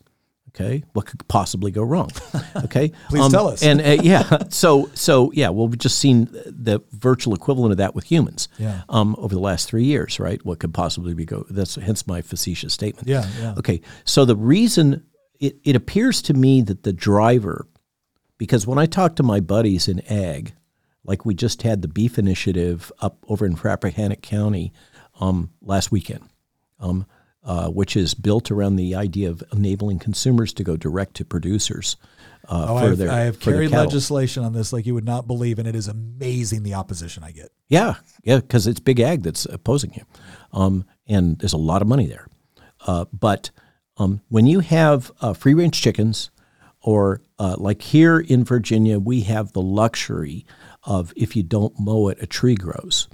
Okay, 0.53 0.83
what 0.93 1.05
could 1.05 1.25
possibly 1.29 1.71
go 1.71 1.81
wrong? 1.83 2.09
Okay, 2.65 2.91
Please 3.09 3.31
tell 3.31 3.47
us. 3.47 3.63
And 3.63 3.79
uh, 3.81 3.97
yeah, 4.03 4.39
so 4.49 4.89
so 4.93 5.31
yeah, 5.33 5.47
well, 5.49 5.67
we've 5.69 5.77
just 5.79 5.97
seen 5.99 6.25
the 6.25 6.81
virtual 6.91 7.33
equivalent 7.33 7.71
of 7.71 7.77
that 7.77 7.95
with 7.95 8.03
humans 8.03 8.49
Yeah. 8.57 8.81
um, 8.89 9.15
over 9.17 9.33
the 9.33 9.39
last 9.41 9.69
three 9.69 9.85
years, 9.85 10.19
right? 10.19 10.43
What 10.45 10.59
could 10.59 10.73
possibly 10.73 11.13
be 11.13 11.23
go? 11.25 11.45
That's 11.49 11.75
hence 11.75 12.05
my 12.07 12.21
facetious 12.21 12.73
statement. 12.73 13.07
Yeah, 13.07 13.25
yeah. 13.39 13.53
Okay, 13.57 13.81
so 14.03 14.25
the 14.25 14.35
reason 14.35 15.05
it, 15.39 15.55
it 15.63 15.75
appears 15.77 16.21
to 16.23 16.33
me 16.33 16.61
that 16.63 16.83
the 16.83 16.91
driver, 16.93 17.65
because 18.37 18.67
when 18.67 18.77
I 18.77 18.85
talk 18.85 19.15
to 19.15 19.23
my 19.23 19.39
buddies 19.39 19.87
in 19.87 20.01
ag, 20.11 20.53
like 21.05 21.25
we 21.25 21.33
just 21.33 21.61
had 21.61 21.81
the 21.81 21.87
beef 21.87 22.19
initiative 22.19 22.91
up 22.99 23.17
over 23.29 23.45
in 23.45 23.55
Rappahannock 23.55 24.21
County 24.21 24.73
um, 25.21 25.51
last 25.61 25.91
weekend, 25.91 26.27
um, 26.81 27.05
uh, 27.43 27.69
which 27.69 27.95
is 27.95 28.13
built 28.13 28.51
around 28.51 28.75
the 28.75 28.95
idea 28.95 29.29
of 29.29 29.43
enabling 29.51 29.99
consumers 29.99 30.53
to 30.53 30.63
go 30.63 30.77
direct 30.77 31.15
to 31.15 31.25
producers. 31.25 31.97
Uh, 32.47 32.65
Oh, 32.69 32.79
for 32.79 32.85
I've, 32.85 32.97
their, 32.97 33.11
I 33.11 33.19
have 33.21 33.39
carried 33.39 33.71
legislation 33.71 34.43
on 34.43 34.53
this 34.53 34.73
like 34.73 34.85
you 34.85 34.93
would 34.93 35.05
not 35.05 35.27
believe, 35.27 35.59
and 35.59 35.67
it 35.67 35.75
is 35.75 35.87
amazing 35.87 36.63
the 36.63 36.73
opposition 36.73 37.23
I 37.23 37.31
get. 37.31 37.49
Yeah, 37.67 37.95
yeah, 38.23 38.37
because 38.37 38.67
it's 38.67 38.79
big 38.79 38.99
ag 38.99 39.23
that's 39.23 39.45
opposing 39.45 39.93
you, 39.93 40.03
um, 40.51 40.85
and 41.07 41.37
there's 41.39 41.53
a 41.53 41.57
lot 41.57 41.81
of 41.81 41.87
money 41.87 42.07
there. 42.07 42.27
Uh, 42.85 43.05
but 43.13 43.51
um, 43.97 44.21
when 44.29 44.47
you 44.47 44.59
have 44.61 45.11
uh, 45.21 45.33
free 45.33 45.53
range 45.53 45.79
chickens, 45.81 46.31
or 46.81 47.21
uh, 47.37 47.55
like 47.57 47.81
here 47.81 48.19
in 48.19 48.43
Virginia, 48.43 48.97
we 48.99 49.21
have 49.21 49.53
the 49.53 49.61
luxury 49.61 50.45
of 50.83 51.13
if 51.15 51.35
you 51.35 51.43
don't 51.43 51.73
mow 51.79 52.07
it, 52.07 52.17
a 52.21 52.25
tree 52.25 52.55
grows, 52.55 53.07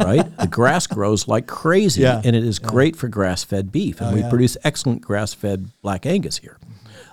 right? 0.00 0.36
the 0.38 0.46
grass 0.46 0.86
grows 0.86 1.26
like 1.26 1.46
crazy, 1.46 2.02
Yeah. 2.02 2.20
and 2.24 2.36
it 2.36 2.44
is 2.44 2.58
great 2.58 2.96
for 2.96 3.08
grass 3.08 3.44
fed 3.44 3.72
beef, 3.72 4.00
and 4.00 4.14
we 4.14 4.20
yeah. 4.20 4.28
produce 4.28 4.56
excellent 4.62 5.00
grass 5.00 5.32
fed 5.32 5.70
black 5.82 6.04
Angus 6.06 6.38
here. 6.38 6.58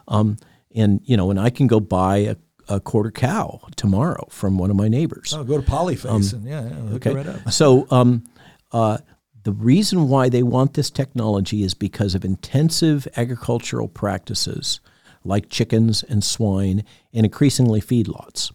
Um, 0.07 0.37
and 0.75 1.01
you 1.05 1.15
know, 1.17 1.29
and 1.31 1.39
I 1.39 1.49
can 1.49 1.67
go 1.67 1.79
buy 1.79 2.17
a, 2.17 2.35
a 2.67 2.79
quarter 2.79 3.11
cow 3.11 3.61
tomorrow 3.75 4.27
from 4.29 4.57
one 4.57 4.69
of 4.69 4.75
my 4.75 4.87
neighbors. 4.87 5.33
Oh, 5.33 5.43
go 5.43 5.59
to 5.59 5.65
Polyface 5.65 6.33
and 6.33 6.45
yeah, 6.45 6.69
yeah 6.69 6.95
it 6.95 7.05
right 7.05 7.27
up. 7.27 7.51
So, 7.51 7.87
um, 7.89 8.23
uh, 8.71 8.97
the 9.43 9.51
reason 9.53 10.07
why 10.07 10.29
they 10.29 10.43
want 10.43 10.73
this 10.75 10.89
technology 10.89 11.63
is 11.63 11.73
because 11.73 12.15
of 12.15 12.23
intensive 12.23 13.07
agricultural 13.17 13.87
practices 13.87 14.79
like 15.23 15.49
chickens 15.49 16.03
and 16.03 16.23
swine 16.23 16.83
and 17.13 17.25
increasingly 17.25 17.81
feedlots. 17.81 18.51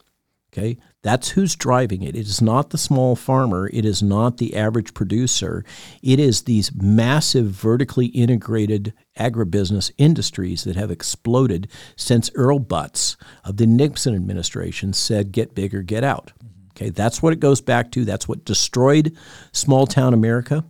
Okay, 0.52 0.78
that's 1.06 1.30
who's 1.30 1.54
driving 1.54 2.02
it. 2.02 2.16
It 2.16 2.26
is 2.26 2.42
not 2.42 2.70
the 2.70 2.78
small 2.78 3.14
farmer. 3.14 3.70
It 3.72 3.84
is 3.84 4.02
not 4.02 4.38
the 4.38 4.56
average 4.56 4.92
producer. 4.92 5.64
It 6.02 6.18
is 6.18 6.42
these 6.42 6.74
massive 6.74 7.46
vertically 7.46 8.06
integrated 8.06 8.92
agribusiness 9.16 9.92
industries 9.98 10.64
that 10.64 10.74
have 10.74 10.90
exploded 10.90 11.68
since 11.94 12.30
Earl 12.34 12.58
Butz 12.58 13.16
of 13.44 13.56
the 13.56 13.66
Nixon 13.66 14.16
administration 14.16 14.92
said, 14.92 15.30
"Get 15.30 15.54
bigger, 15.54 15.82
get 15.82 16.02
out." 16.02 16.32
Okay, 16.70 16.90
that's 16.90 17.22
what 17.22 17.32
it 17.32 17.40
goes 17.40 17.60
back 17.60 17.92
to. 17.92 18.04
That's 18.04 18.26
what 18.26 18.44
destroyed 18.44 19.16
small 19.52 19.86
town 19.86 20.12
America. 20.12 20.64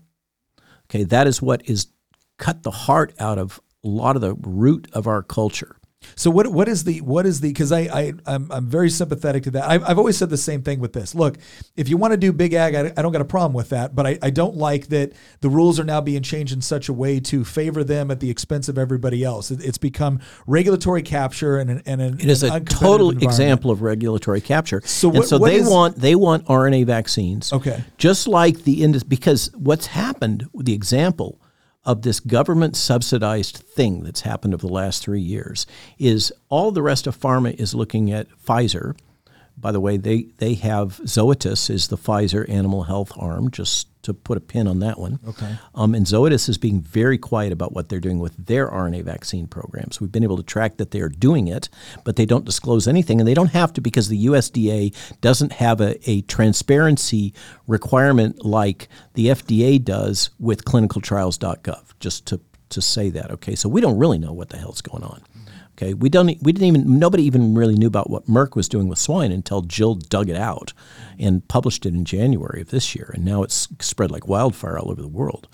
Okay, 0.90 1.04
that 1.04 1.26
is 1.26 1.40
what 1.40 1.62
is 1.64 1.86
cut 2.36 2.62
the 2.62 2.70
heart 2.70 3.14
out 3.18 3.38
of 3.38 3.58
a 3.82 3.88
lot 3.88 4.16
of 4.16 4.22
the 4.22 4.34
root 4.34 4.86
of 4.92 5.06
our 5.06 5.22
culture. 5.22 5.76
So 6.14 6.30
what 6.30 6.46
what 6.48 6.68
is 6.68 6.84
the 6.84 7.00
what 7.00 7.26
is 7.26 7.40
the 7.40 7.48
because 7.48 7.72
I 7.72 7.80
I 7.80 8.12
I'm, 8.26 8.50
I'm 8.52 8.66
very 8.68 8.90
sympathetic 8.90 9.42
to 9.44 9.50
that. 9.52 9.68
I've, 9.68 9.82
I've 9.84 9.98
always 9.98 10.16
said 10.16 10.30
the 10.30 10.36
same 10.36 10.62
thing 10.62 10.80
with 10.80 10.92
this. 10.92 11.14
Look, 11.14 11.38
if 11.76 11.88
you 11.88 11.96
want 11.96 12.12
to 12.12 12.16
do 12.16 12.32
big 12.32 12.52
ag, 12.54 12.74
I, 12.74 12.92
I 12.96 13.02
don't 13.02 13.12
got 13.12 13.20
a 13.20 13.24
problem 13.26 13.52
with 13.54 13.70
that. 13.70 13.94
But 13.94 14.06
I, 14.06 14.18
I 14.22 14.30
don't 14.30 14.56
like 14.56 14.88
that 14.88 15.12
the 15.40 15.48
rules 15.48 15.80
are 15.80 15.84
now 15.84 16.00
being 16.00 16.22
changed 16.22 16.52
in 16.52 16.60
such 16.60 16.88
a 16.88 16.92
way 16.92 17.20
to 17.20 17.44
favor 17.44 17.82
them 17.84 18.10
at 18.10 18.20
the 18.20 18.30
expense 18.30 18.68
of 18.68 18.78
everybody 18.78 19.24
else. 19.24 19.50
It, 19.50 19.64
it's 19.64 19.78
become 19.78 20.20
regulatory 20.46 21.02
capture 21.02 21.58
and 21.58 21.70
an, 21.70 21.82
and 21.86 22.00
an, 22.00 22.20
It 22.20 22.28
is 22.28 22.42
an 22.42 22.52
a 22.52 22.60
total 22.60 23.10
example 23.10 23.70
of 23.70 23.82
regulatory 23.82 24.40
capture. 24.40 24.82
So 24.84 25.08
and 25.08 25.18
what- 25.18 25.28
so 25.28 25.38
what 25.38 25.48
they 25.50 25.56
is- 25.56 25.68
want 25.68 25.96
they 25.96 26.14
want 26.14 26.46
RNA 26.46 26.86
vaccines. 26.86 27.52
Okay. 27.52 27.82
Just 27.98 28.28
like 28.28 28.64
the 28.64 28.82
industry, 28.82 29.08
because 29.08 29.50
what's 29.54 29.86
happened, 29.86 30.48
the 30.54 30.72
example 30.74 31.40
of 31.86 32.02
this 32.02 32.18
government 32.20 32.76
subsidized 32.76 33.56
thing 33.56 34.02
that's 34.02 34.22
happened 34.22 34.52
over 34.52 34.66
the 34.66 34.72
last 34.72 35.02
three 35.02 35.20
years 35.20 35.66
is 35.98 36.32
all 36.48 36.72
the 36.72 36.82
rest 36.82 37.06
of 37.06 37.18
pharma 37.18 37.54
is 37.54 37.74
looking 37.74 38.10
at 38.10 38.26
Pfizer. 38.44 38.96
By 39.56 39.72
the 39.72 39.80
way, 39.80 39.96
they, 39.96 40.26
they 40.38 40.54
have 40.54 40.98
Zoetis 41.04 41.70
is 41.70 41.88
the 41.88 41.96
Pfizer 41.96 42.46
animal 42.50 42.82
health 42.82 43.12
arm, 43.16 43.50
just 43.50 43.88
to 44.06 44.14
put 44.14 44.38
a 44.38 44.40
pin 44.40 44.66
on 44.66 44.80
that 44.80 44.98
one. 44.98 45.20
Okay. 45.28 45.56
Um, 45.74 45.94
and 45.94 46.06
Zoetis 46.06 46.48
is 46.48 46.58
being 46.58 46.80
very 46.80 47.18
quiet 47.18 47.52
about 47.52 47.72
what 47.72 47.88
they're 47.88 48.00
doing 48.00 48.18
with 48.18 48.34
their 48.46 48.68
RNA 48.68 49.04
vaccine 49.04 49.46
programs. 49.46 50.00
We've 50.00 50.10
been 50.10 50.22
able 50.22 50.36
to 50.36 50.42
track 50.42 50.78
that 50.78 50.90
they 50.90 51.00
are 51.00 51.08
doing 51.08 51.48
it, 51.48 51.68
but 52.04 52.16
they 52.16 52.26
don't 52.26 52.44
disclose 52.44 52.88
anything, 52.88 53.20
and 53.20 53.28
they 53.28 53.34
don't 53.34 53.52
have 53.52 53.72
to 53.74 53.80
because 53.80 54.08
the 54.08 54.26
USDA 54.26 54.94
doesn't 55.20 55.52
have 55.52 55.80
a, 55.80 56.10
a 56.10 56.22
transparency 56.22 57.34
requirement 57.66 58.44
like 58.44 58.88
the 59.14 59.26
FDA 59.26 59.82
does 59.82 60.30
with 60.38 60.64
clinicaltrials.gov. 60.64 61.82
Just 62.00 62.26
to 62.26 62.40
to 62.68 62.82
say 62.82 63.10
that, 63.10 63.30
okay. 63.30 63.54
So 63.54 63.68
we 63.68 63.80
don't 63.80 63.96
really 63.96 64.18
know 64.18 64.32
what 64.32 64.48
the 64.48 64.56
hell's 64.56 64.80
going 64.80 65.04
on. 65.04 65.22
Okay, 65.76 65.92
we 65.92 66.08
don't. 66.08 66.26
We 66.40 66.52
didn't 66.52 66.68
even. 66.68 66.98
Nobody 66.98 67.24
even 67.24 67.54
really 67.54 67.74
knew 67.74 67.86
about 67.86 68.08
what 68.08 68.26
Merck 68.26 68.56
was 68.56 68.68
doing 68.68 68.88
with 68.88 68.98
swine 68.98 69.30
until 69.30 69.60
Jill 69.60 69.94
dug 69.94 70.30
it 70.30 70.36
out 70.36 70.72
and 71.18 71.46
published 71.48 71.84
it 71.84 71.92
in 71.92 72.06
January 72.06 72.62
of 72.62 72.70
this 72.70 72.94
year, 72.94 73.10
and 73.14 73.24
now 73.24 73.42
it's 73.42 73.68
spread 73.80 74.10
like 74.10 74.26
wildfire 74.26 74.78
all 74.78 74.90
over 74.90 75.02
the 75.02 75.08
world. 75.08 75.48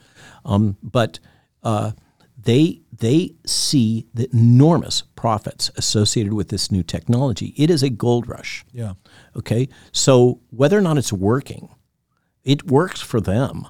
Um, 0.44 0.76
but 0.80 1.18
uh, 1.64 1.92
they 2.40 2.82
they 2.96 3.34
see 3.46 4.06
the 4.14 4.28
enormous 4.32 5.02
profits 5.16 5.72
associated 5.76 6.34
with 6.34 6.50
this 6.50 6.70
new 6.70 6.84
technology. 6.84 7.52
It 7.56 7.68
is 7.68 7.82
a 7.82 7.90
gold 7.90 8.28
rush. 8.28 8.64
Yeah. 8.72 8.94
Okay, 9.36 9.68
so 9.90 10.40
whether 10.50 10.78
or 10.78 10.82
not 10.82 10.98
it's 10.98 11.12
working, 11.12 11.74
it 12.44 12.66
works 12.70 13.00
for 13.00 13.20
them 13.20 13.66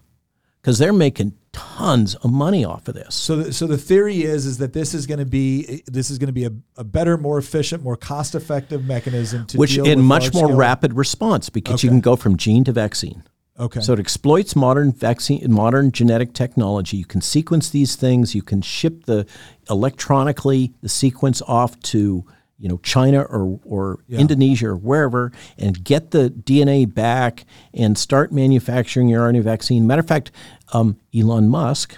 because 0.60 0.78
they're 0.78 0.92
making 0.92 1.32
tons 1.52 2.14
of 2.16 2.32
money 2.32 2.64
off 2.64 2.88
of 2.88 2.94
this. 2.94 3.14
So, 3.14 3.36
the, 3.36 3.52
so 3.52 3.66
the 3.66 3.78
theory 3.78 4.22
is 4.22 4.46
is 4.46 4.58
that 4.58 4.72
this 4.72 4.94
is 4.94 5.06
going 5.06 5.18
to 5.18 5.26
be 5.26 5.82
this 5.86 6.10
is 6.10 6.18
going 6.18 6.28
to 6.28 6.32
be 6.32 6.44
a, 6.44 6.52
a 6.76 6.84
better, 6.84 7.16
more 7.16 7.38
efficient, 7.38 7.82
more 7.82 7.96
cost 7.96 8.34
effective 8.34 8.84
mechanism 8.84 9.46
to 9.48 9.58
which 9.58 9.76
in 9.76 10.00
much 10.00 10.32
more 10.32 10.42
large-scale- 10.42 10.56
rapid 10.56 10.94
response 10.94 11.48
because 11.48 11.82
you 11.82 11.90
can 11.90 12.00
go 12.00 12.16
from 12.16 12.36
gene 12.36 12.64
to 12.64 12.72
vaccine. 12.72 13.22
Okay. 13.58 13.80
So 13.80 13.92
it 13.92 13.98
exploits 13.98 14.56
modern 14.56 14.92
vaccine, 14.92 15.52
modern 15.52 15.92
genetic 15.92 16.32
technology. 16.32 16.96
You 16.96 17.04
can 17.04 17.20
sequence 17.20 17.68
these 17.68 17.96
things. 17.96 18.34
You 18.34 18.42
can 18.42 18.62
ship 18.62 19.04
the 19.04 19.26
electronically 19.68 20.72
the 20.80 20.88
sequence 20.88 21.42
off 21.42 21.78
to 21.80 22.24
you 22.58 22.68
know 22.68 22.78
China 22.78 23.22
or 23.22 23.60
or 23.64 23.98
Indonesia 24.08 24.68
or 24.68 24.76
wherever, 24.76 25.32
and 25.58 25.84
get 25.84 26.12
the 26.12 26.30
DNA 26.30 26.92
back 26.92 27.44
and 27.74 27.98
start 27.98 28.32
manufacturing 28.32 29.08
your 29.08 29.30
RNA 29.30 29.42
vaccine. 29.42 29.86
Matter 29.86 30.00
of 30.00 30.06
fact, 30.06 30.30
um, 30.72 30.98
Elon 31.14 31.48
Musk 31.48 31.96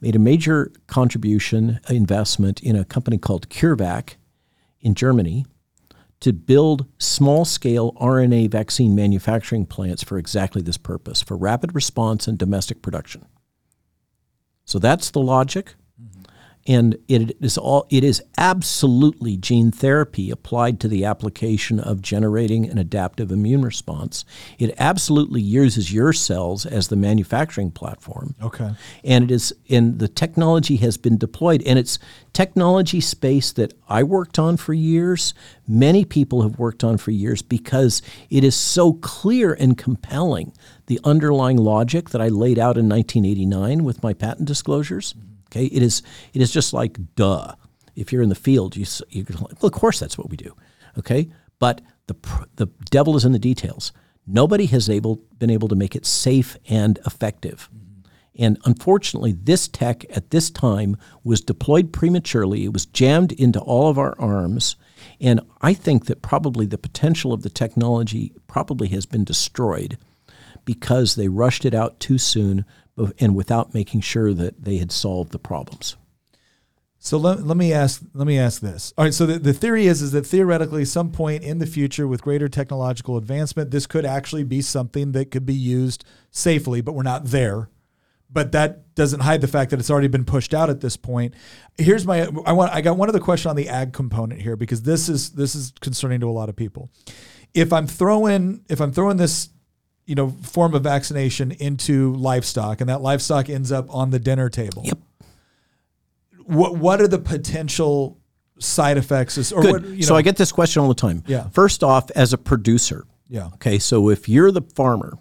made 0.00 0.16
a 0.16 0.20
major 0.20 0.72
contribution 0.88 1.80
investment 1.88 2.60
in 2.60 2.76
a 2.76 2.84
company 2.84 3.18
called 3.18 3.48
CureVac 3.48 4.16
in 4.80 4.94
Germany 4.94 5.46
to 6.20 6.32
build 6.32 6.86
small 6.98 7.44
scale 7.44 7.92
RNA 7.94 8.50
vaccine 8.50 8.94
manufacturing 8.94 9.66
plants 9.66 10.02
for 10.02 10.18
exactly 10.18 10.62
this 10.62 10.76
purpose 10.76 11.22
for 11.22 11.36
rapid 11.36 11.74
response 11.74 12.28
and 12.28 12.38
domestic 12.38 12.82
production. 12.82 13.24
So 14.64 14.78
that's 14.78 15.10
the 15.10 15.20
logic. 15.20 15.74
And 16.66 16.96
it 17.08 17.36
is 17.40 17.58
all 17.58 17.86
it 17.90 18.04
is 18.04 18.22
absolutely 18.38 19.36
gene 19.36 19.72
therapy 19.72 20.30
applied 20.30 20.78
to 20.80 20.88
the 20.88 21.04
application 21.04 21.80
of 21.80 22.00
generating 22.00 22.68
an 22.68 22.78
adaptive 22.78 23.32
immune 23.32 23.62
response. 23.62 24.24
It 24.58 24.74
absolutely 24.78 25.40
uses 25.40 25.92
your 25.92 26.12
cells 26.12 26.64
as 26.64 26.88
the 26.88 26.96
manufacturing 26.96 27.70
platform. 27.70 28.34
Okay. 28.40 28.72
and 29.02 29.24
it 29.24 29.34
is 29.34 29.52
and 29.68 29.98
the 29.98 30.08
technology 30.08 30.76
has 30.76 30.96
been 30.96 31.18
deployed. 31.18 31.62
And 31.66 31.78
it's 31.78 31.98
technology 32.32 33.00
space 33.00 33.52
that 33.52 33.74
I 33.88 34.02
worked 34.02 34.38
on 34.38 34.56
for 34.56 34.72
years. 34.72 35.34
Many 35.66 36.04
people 36.04 36.42
have 36.42 36.58
worked 36.58 36.84
on 36.84 36.96
for 36.96 37.10
years 37.10 37.42
because 37.42 38.02
it 38.30 38.44
is 38.44 38.54
so 38.54 38.94
clear 38.94 39.52
and 39.52 39.76
compelling. 39.76 40.52
The 40.86 41.00
underlying 41.04 41.56
logic 41.56 42.10
that 42.10 42.20
I 42.20 42.28
laid 42.28 42.58
out 42.58 42.76
in 42.76 42.88
1989 42.88 43.84
with 43.84 44.02
my 44.02 44.12
patent 44.12 44.46
disclosures 44.46 45.14
okay? 45.52 45.66
It 45.66 45.82
is 45.82 46.02
it 46.32 46.42
is 46.42 46.50
just 46.50 46.72
like 46.72 46.98
duh. 47.14 47.54
If 47.94 48.10
you're 48.10 48.22
in 48.22 48.30
the 48.30 48.34
field 48.34 48.74
you 48.76 48.86
you 49.10 49.24
well 49.38 49.48
of 49.62 49.72
course 49.72 50.00
that's 50.00 50.16
what 50.16 50.30
we 50.30 50.36
do 50.36 50.56
okay? 50.98 51.28
But 51.58 51.80
the 52.06 52.16
the 52.56 52.66
devil 52.90 53.16
is 53.16 53.24
in 53.24 53.32
the 53.32 53.38
details. 53.38 53.92
Nobody 54.26 54.66
has 54.66 54.88
able 54.88 55.16
been 55.38 55.50
able 55.50 55.68
to 55.68 55.76
make 55.76 55.96
it 55.96 56.06
safe 56.06 56.56
and 56.68 56.98
effective. 57.06 57.68
And 58.38 58.58
unfortunately, 58.64 59.32
this 59.32 59.68
tech 59.68 60.04
at 60.16 60.30
this 60.30 60.50
time 60.50 60.96
was 61.22 61.42
deployed 61.42 61.92
prematurely. 61.92 62.64
It 62.64 62.72
was 62.72 62.86
jammed 62.86 63.32
into 63.32 63.60
all 63.60 63.88
of 63.88 63.98
our 63.98 64.18
arms. 64.18 64.76
And 65.20 65.40
I 65.60 65.74
think 65.74 66.06
that 66.06 66.22
probably 66.22 66.64
the 66.64 66.78
potential 66.78 67.34
of 67.34 67.42
the 67.42 67.50
technology 67.50 68.32
probably 68.46 68.88
has 68.88 69.04
been 69.04 69.24
destroyed 69.24 69.98
because 70.64 71.14
they 71.14 71.28
rushed 71.28 71.66
it 71.66 71.74
out 71.74 72.00
too 72.00 72.16
soon 72.16 72.64
and 73.18 73.34
without 73.34 73.74
making 73.74 74.00
sure 74.00 74.34
that 74.34 74.64
they 74.64 74.78
had 74.78 74.92
solved 74.92 75.32
the 75.32 75.38
problems. 75.38 75.96
So 77.04 77.18
let, 77.18 77.44
let 77.44 77.56
me 77.56 77.72
ask 77.72 78.00
let 78.14 78.28
me 78.28 78.38
ask 78.38 78.60
this. 78.60 78.94
All 78.96 79.04
right, 79.04 79.12
so 79.12 79.26
the, 79.26 79.36
the 79.36 79.52
theory 79.52 79.86
is 79.86 80.02
is 80.02 80.12
that 80.12 80.24
theoretically 80.24 80.84
some 80.84 81.10
point 81.10 81.42
in 81.42 81.58
the 81.58 81.66
future 81.66 82.06
with 82.06 82.22
greater 82.22 82.48
technological 82.48 83.16
advancement 83.16 83.72
this 83.72 83.88
could 83.88 84.06
actually 84.06 84.44
be 84.44 84.62
something 84.62 85.10
that 85.10 85.32
could 85.32 85.44
be 85.44 85.54
used 85.54 86.04
safely, 86.30 86.80
but 86.80 86.92
we're 86.92 87.02
not 87.02 87.24
there. 87.24 87.70
But 88.30 88.52
that 88.52 88.94
doesn't 88.94 89.18
hide 89.18 89.40
the 89.40 89.48
fact 89.48 89.72
that 89.72 89.80
it's 89.80 89.90
already 89.90 90.06
been 90.06 90.24
pushed 90.24 90.54
out 90.54 90.70
at 90.70 90.80
this 90.80 90.96
point. 90.96 91.34
Here's 91.76 92.06
my 92.06 92.28
I 92.46 92.52
want 92.52 92.72
I 92.72 92.80
got 92.80 92.96
one 92.96 93.08
other 93.08 93.18
question 93.18 93.50
on 93.50 93.56
the 93.56 93.68
ag 93.68 93.92
component 93.92 94.40
here 94.40 94.54
because 94.54 94.82
this 94.82 95.08
is 95.08 95.32
this 95.32 95.56
is 95.56 95.72
concerning 95.80 96.20
to 96.20 96.28
a 96.28 96.30
lot 96.30 96.48
of 96.48 96.54
people. 96.54 96.88
If 97.52 97.72
I'm 97.72 97.88
throwing 97.88 98.64
if 98.68 98.80
I'm 98.80 98.92
throwing 98.92 99.16
this 99.16 99.48
you 100.12 100.16
know 100.16 100.28
form 100.42 100.74
of 100.74 100.82
vaccination 100.82 101.52
into 101.52 102.12
livestock 102.16 102.82
and 102.82 102.90
that 102.90 103.00
livestock 103.00 103.48
ends 103.48 103.72
up 103.72 103.86
on 103.88 104.10
the 104.10 104.18
dinner 104.18 104.50
table. 104.50 104.82
Yep. 104.84 104.98
What 106.44 106.76
what 106.76 107.00
are 107.00 107.08
the 107.08 107.18
potential 107.18 108.18
side 108.58 108.98
effects 108.98 109.38
is- 109.38 109.52
or 109.52 109.62
Good. 109.62 109.72
what 109.72 109.84
you 109.86 110.02
so 110.02 110.12
know, 110.12 110.18
I 110.18 110.22
get 110.22 110.36
this 110.36 110.52
question 110.52 110.82
all 110.82 110.88
the 110.88 110.94
time. 110.94 111.22
Yeah. 111.26 111.48
First 111.48 111.82
off, 111.82 112.10
as 112.10 112.34
a 112.34 112.38
producer, 112.38 113.06
yeah. 113.26 113.46
Okay, 113.54 113.78
so 113.78 114.10
if 114.10 114.28
you're 114.28 114.50
the 114.50 114.60
farmer, 114.74 115.16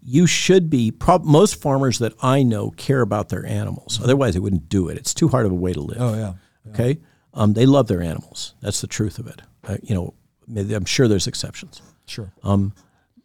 you 0.00 0.28
should 0.28 0.70
be. 0.70 0.92
Prob- 0.92 1.24
most 1.24 1.60
farmers 1.60 1.98
that 1.98 2.12
I 2.22 2.44
know 2.44 2.70
care 2.70 3.00
about 3.00 3.28
their 3.30 3.44
animals. 3.44 3.98
Otherwise, 4.00 4.34
they 4.34 4.40
wouldn't 4.40 4.68
do 4.68 4.88
it. 4.88 4.96
It's 4.96 5.14
too 5.14 5.26
hard 5.26 5.46
of 5.46 5.52
a 5.52 5.56
way 5.56 5.72
to 5.72 5.80
live. 5.80 5.98
Oh 6.00 6.14
yeah. 6.14 6.34
Okay, 6.70 7.00
um, 7.32 7.54
they 7.54 7.66
love 7.66 7.88
their 7.88 8.02
animals. 8.02 8.54
That's 8.60 8.80
the 8.80 8.86
truth 8.86 9.18
of 9.18 9.26
it. 9.26 9.42
Uh, 9.64 9.78
you 9.82 9.96
know, 9.96 10.14
I'm 10.76 10.84
sure 10.84 11.08
there's 11.08 11.26
exceptions, 11.26 11.82
Sure. 12.06 12.32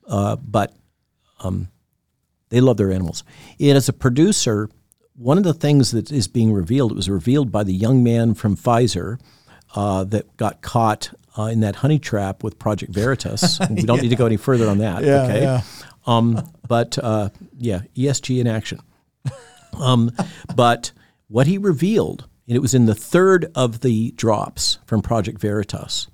Uh, 0.09 0.35
but 0.35 0.73
um, 1.39 1.69
they 2.49 2.59
love 2.59 2.77
their 2.77 2.91
animals. 2.91 3.23
And 3.59 3.77
as 3.77 3.87
a 3.87 3.93
producer, 3.93 4.69
one 5.15 5.37
of 5.37 5.43
the 5.43 5.53
things 5.53 5.91
that 5.91 6.11
is 6.11 6.27
being 6.27 6.51
revealed, 6.51 6.91
it 6.91 6.95
was 6.95 7.09
revealed 7.09 7.51
by 7.51 7.63
the 7.63 7.73
young 7.73 8.03
man 8.03 8.33
from 8.33 8.57
Pfizer 8.57 9.19
uh, 9.75 10.03
that 10.05 10.35
got 10.37 10.61
caught 10.61 11.13
uh, 11.37 11.43
in 11.43 11.61
that 11.61 11.77
honey 11.77 11.99
trap 11.99 12.43
with 12.43 12.59
Project 12.59 12.93
Veritas. 12.93 13.59
we 13.69 13.83
don't 13.83 14.01
need 14.01 14.09
to 14.09 14.15
go 14.15 14.25
any 14.25 14.37
further 14.37 14.67
on 14.67 14.79
that. 14.79 15.03
Yeah, 15.03 15.23
okay. 15.23 15.41
yeah. 15.41 15.61
Um, 16.05 16.51
but 16.67 16.97
uh, 16.97 17.29
yeah, 17.57 17.81
ESG 17.95 18.41
in 18.41 18.47
action. 18.47 18.79
Um, 19.79 20.11
but 20.55 20.91
what 21.27 21.47
he 21.47 21.57
revealed, 21.57 22.27
and 22.47 22.55
it 22.55 22.61
was 22.61 22.73
in 22.73 22.85
the 22.85 22.95
third 22.95 23.51
of 23.55 23.81
the 23.81 24.11
drops 24.11 24.79
from 24.85 25.01
Project 25.01 25.39
Veritas, 25.39 26.07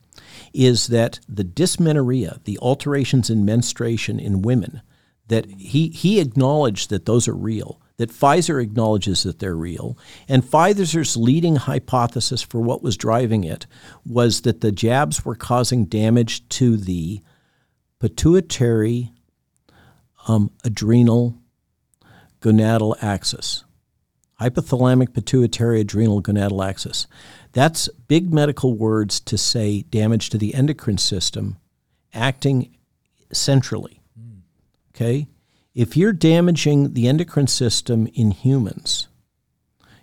is 0.53 0.88
that 0.88 1.20
the 1.28 1.44
dysmenorrhea, 1.44 2.40
the 2.44 2.57
alterations 2.60 3.30
in 3.30 3.45
menstruation 3.45 4.20
in 4.20 4.41
women, 4.41 4.82
that 5.28 5.45
he, 5.49 5.90
he 5.90 6.20
acknowledged 6.20 6.90
that 6.90 7.06
those 7.06 7.28
are 7.28 7.36
real, 7.36 7.82
that 7.98 8.12
Pfizer 8.12 8.62
acknowledges 8.62 9.24
that 9.24 9.40
they're 9.40 9.56
real, 9.56 9.98
and 10.28 10.44
Pfizer's 10.44 11.18
leading 11.18 11.56
hypothesis 11.56 12.41
for 12.41 12.62
what 12.62 12.84
was 12.84 12.98
driving 12.98 13.44
it 13.44 13.66
was 14.06 14.41
that 14.41 14.62
the 14.62 14.72
jabs 14.72 15.26
were 15.26 15.36
causing 15.36 15.86
damage 15.86 16.48
to 16.49 16.78
the 16.78 17.22
pituitary 17.99 19.12
um, 20.28 20.52
adrenal 20.64 21.38
gonadal 22.41 22.95
axis. 23.02 23.65
Hypothalamic 24.45 25.13
pituitary 25.13 25.81
adrenal 25.81 26.22
gonadal 26.22 26.67
axis. 26.67 27.07
That's 27.53 27.89
big 28.07 28.31
medical 28.31 28.76
words 28.76 29.19
to 29.22 29.39
say 29.39 29.81
damage 29.84 30.30
to 30.30 30.38
the 30.38 30.53
endocrine 30.53 30.99
system 30.99 31.57
acting 32.13 32.77
centrally. 33.34 34.01
Okay? 34.93 35.27
If 35.73 35.97
you're 35.97 36.13
damaging 36.13 36.93
the 36.93 37.07
endocrine 37.07 37.47
system 37.47 38.07
in 38.13 38.31
humans 38.31 39.07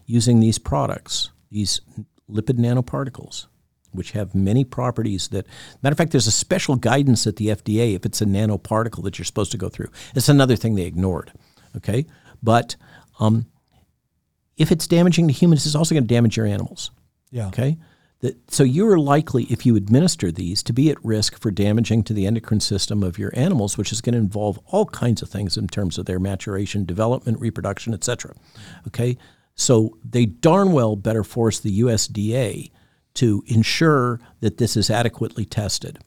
using 0.07 0.41
these 0.41 0.59
products, 0.59 1.31
these 1.51 1.81
lipid 2.29 2.59
nanoparticles, 2.59 3.47
which 3.93 4.11
have 4.11 4.35
many 4.35 4.65
properties 4.65 5.29
that, 5.29 5.47
matter 5.83 5.93
of 5.93 5.99
fact, 5.99 6.11
there's 6.11 6.27
a 6.27 6.33
special 6.33 6.75
guidance 6.75 7.27
at 7.29 7.37
the 7.37 7.47
FDA 7.49 7.95
if 7.95 8.05
it's 8.05 8.21
a 8.21 8.27
nanoparticle 8.27 9.05
that 9.05 9.19
you're 9.19 9.25
supposed 9.25 9.53
to 9.53 9.59
go 9.59 9.69
through. 9.69 9.91
It's 10.17 10.29
another 10.29 10.57
thing 10.57 10.75
they 10.75 10.83
ignored. 10.83 11.33
Okay? 11.77 12.07
But 12.43 12.75
um, 13.21 13.47
if 14.63 14.71
it's 14.71 14.87
damaging 14.87 15.27
to 15.27 15.35
humans, 15.35 15.67
it's 15.67 15.75
also 15.75 15.93
going 15.93 16.07
to 16.07 16.15
damage 16.15 16.37
your 16.37 16.47
animals. 16.47 16.93
Yeah. 17.33 17.49
Okay. 17.49 17.77
That, 18.21 18.53
so 18.53 18.63
you 18.63 18.89
are 18.89 18.99
likely, 18.99 19.43
if 19.45 19.67
you 19.67 19.75
administer 19.75 20.31
these, 20.31 20.63
to 20.63 20.73
be 20.73 20.89
at 20.89 21.05
risk 21.05 21.41
for 21.41 21.51
damaging 21.51 22.05
to 22.05 22.15
the 22.15 22.25
endocrine 22.25 22.61
system 22.61 23.03
of 23.03 23.19
your 23.19 23.33
animals, 23.35 23.77
which 23.77 23.91
is 23.91 24.01
going 24.01 24.13
to 24.13 24.21
involve 24.21 24.61
all 24.67 24.87
kinds 24.87 25.21
of 25.21 25.29
things 25.29 25.57
in 25.57 25.67
terms 25.67 25.99
of 25.99 26.07
their 26.07 26.21
maturation, 26.21 26.85
development, 26.85 27.41
reproduction, 27.41 27.93
etc. 27.93 28.37
Okay. 28.87 29.19
So 29.57 29.99
they 30.09 30.27
darn 30.27 30.71
well 30.71 30.95
better 30.95 31.25
force 31.25 31.59
the 31.59 31.81
USDA 31.81 32.71
to 33.15 33.43
ensure 33.49 34.21
that 34.41 34.59
this 34.59 34.77
is 34.77 34.91
adequately 34.91 35.45
tested. 35.45 35.99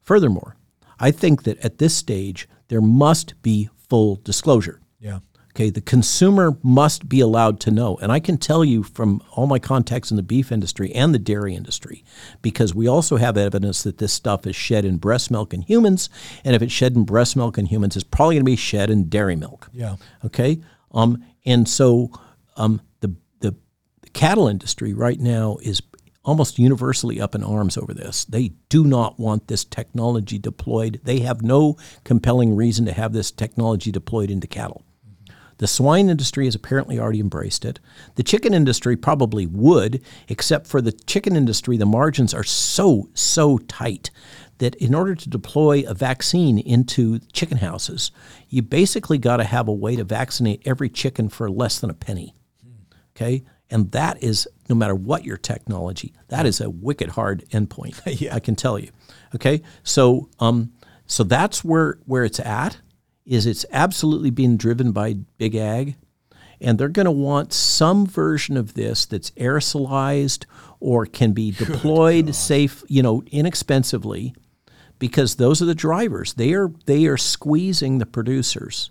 Furthermore, 0.00 0.56
I 0.98 1.10
think 1.10 1.42
that 1.42 1.58
at 1.58 1.76
this 1.76 1.94
stage 1.94 2.48
there 2.68 2.80
must 2.80 3.40
be 3.42 3.68
full 3.90 4.16
disclosure. 4.16 4.80
Yeah. 4.98 5.18
Okay, 5.56 5.70
the 5.70 5.80
consumer 5.80 6.58
must 6.64 7.08
be 7.08 7.20
allowed 7.20 7.60
to 7.60 7.70
know. 7.70 7.96
And 8.02 8.10
I 8.10 8.18
can 8.18 8.38
tell 8.38 8.64
you 8.64 8.82
from 8.82 9.22
all 9.30 9.46
my 9.46 9.60
contacts 9.60 10.10
in 10.10 10.16
the 10.16 10.22
beef 10.24 10.50
industry 10.50 10.92
and 10.92 11.14
the 11.14 11.18
dairy 11.20 11.54
industry, 11.54 12.02
because 12.42 12.74
we 12.74 12.88
also 12.88 13.18
have 13.18 13.36
evidence 13.36 13.84
that 13.84 13.98
this 13.98 14.12
stuff 14.12 14.48
is 14.48 14.56
shed 14.56 14.84
in 14.84 14.96
breast 14.96 15.30
milk 15.30 15.54
in 15.54 15.62
humans. 15.62 16.10
And 16.44 16.56
if 16.56 16.62
it's 16.62 16.72
shed 16.72 16.96
in 16.96 17.04
breast 17.04 17.36
milk 17.36 17.56
in 17.56 17.66
humans, 17.66 17.94
it's 17.94 18.02
probably 18.02 18.34
going 18.34 18.44
to 18.44 18.50
be 18.50 18.56
shed 18.56 18.90
in 18.90 19.08
dairy 19.08 19.36
milk. 19.36 19.70
Yeah. 19.72 19.94
Okay. 20.24 20.60
Um, 20.90 21.24
and 21.46 21.68
so 21.68 22.10
um, 22.56 22.80
the, 23.00 23.14
the 23.38 23.54
the 24.02 24.10
cattle 24.10 24.48
industry 24.48 24.92
right 24.92 25.20
now 25.20 25.58
is 25.62 25.80
almost 26.24 26.58
universally 26.58 27.20
up 27.20 27.34
in 27.34 27.44
arms 27.44 27.76
over 27.76 27.94
this. 27.94 28.24
They 28.24 28.48
do 28.70 28.84
not 28.84 29.20
want 29.20 29.46
this 29.46 29.64
technology 29.64 30.38
deployed. 30.38 31.00
They 31.04 31.20
have 31.20 31.42
no 31.42 31.76
compelling 32.02 32.56
reason 32.56 32.86
to 32.86 32.92
have 32.92 33.12
this 33.12 33.30
technology 33.30 33.92
deployed 33.92 34.30
into 34.30 34.48
cattle. 34.48 34.82
The 35.64 35.68
swine 35.68 36.10
industry 36.10 36.44
has 36.44 36.54
apparently 36.54 36.98
already 36.98 37.20
embraced 37.20 37.64
it. 37.64 37.80
The 38.16 38.22
chicken 38.22 38.52
industry 38.52 38.98
probably 38.98 39.46
would, 39.46 40.02
except 40.28 40.66
for 40.66 40.82
the 40.82 40.92
chicken 40.92 41.34
industry, 41.34 41.78
the 41.78 41.86
margins 41.86 42.34
are 42.34 42.44
so, 42.44 43.08
so 43.14 43.56
tight 43.56 44.10
that 44.58 44.74
in 44.74 44.94
order 44.94 45.14
to 45.14 45.28
deploy 45.30 45.82
a 45.86 45.94
vaccine 45.94 46.58
into 46.58 47.18
chicken 47.32 47.56
houses, 47.56 48.10
you 48.50 48.60
basically 48.60 49.16
got 49.16 49.38
to 49.38 49.44
have 49.44 49.66
a 49.66 49.72
way 49.72 49.96
to 49.96 50.04
vaccinate 50.04 50.60
every 50.66 50.90
chicken 50.90 51.30
for 51.30 51.50
less 51.50 51.78
than 51.78 51.88
a 51.88 51.94
penny. 51.94 52.34
Okay? 53.16 53.42
And 53.70 53.90
that 53.92 54.22
is, 54.22 54.46
no 54.68 54.74
matter 54.74 54.94
what 54.94 55.24
your 55.24 55.38
technology, 55.38 56.12
that 56.28 56.44
is 56.44 56.60
a 56.60 56.68
wicked 56.68 57.08
hard 57.08 57.42
endpoint. 57.52 58.02
Yeah. 58.20 58.34
I 58.34 58.40
can 58.40 58.54
tell 58.54 58.78
you. 58.78 58.90
Okay? 59.34 59.62
So, 59.82 60.28
um, 60.40 60.74
so 61.06 61.24
that's 61.24 61.64
where, 61.64 62.00
where 62.04 62.24
it's 62.24 62.40
at 62.40 62.76
is 63.26 63.46
it's 63.46 63.64
absolutely 63.70 64.30
being 64.30 64.56
driven 64.56 64.92
by 64.92 65.14
big 65.38 65.54
ag 65.54 65.96
and 66.60 66.78
they're 66.78 66.88
going 66.88 67.04
to 67.04 67.10
want 67.10 67.52
some 67.52 68.06
version 68.06 68.56
of 68.56 68.74
this 68.74 69.04
that's 69.06 69.30
aerosolized 69.32 70.44
or 70.80 71.06
can 71.06 71.32
be 71.32 71.50
deployed 71.50 72.34
safe 72.34 72.82
you 72.88 73.02
know 73.02 73.22
inexpensively 73.30 74.34
because 74.98 75.36
those 75.36 75.60
are 75.60 75.66
the 75.66 75.74
drivers. 75.74 76.34
They 76.34 76.52
are 76.54 76.70
they 76.86 77.06
are 77.06 77.16
squeezing 77.16 77.98
the 77.98 78.06
producers. 78.06 78.90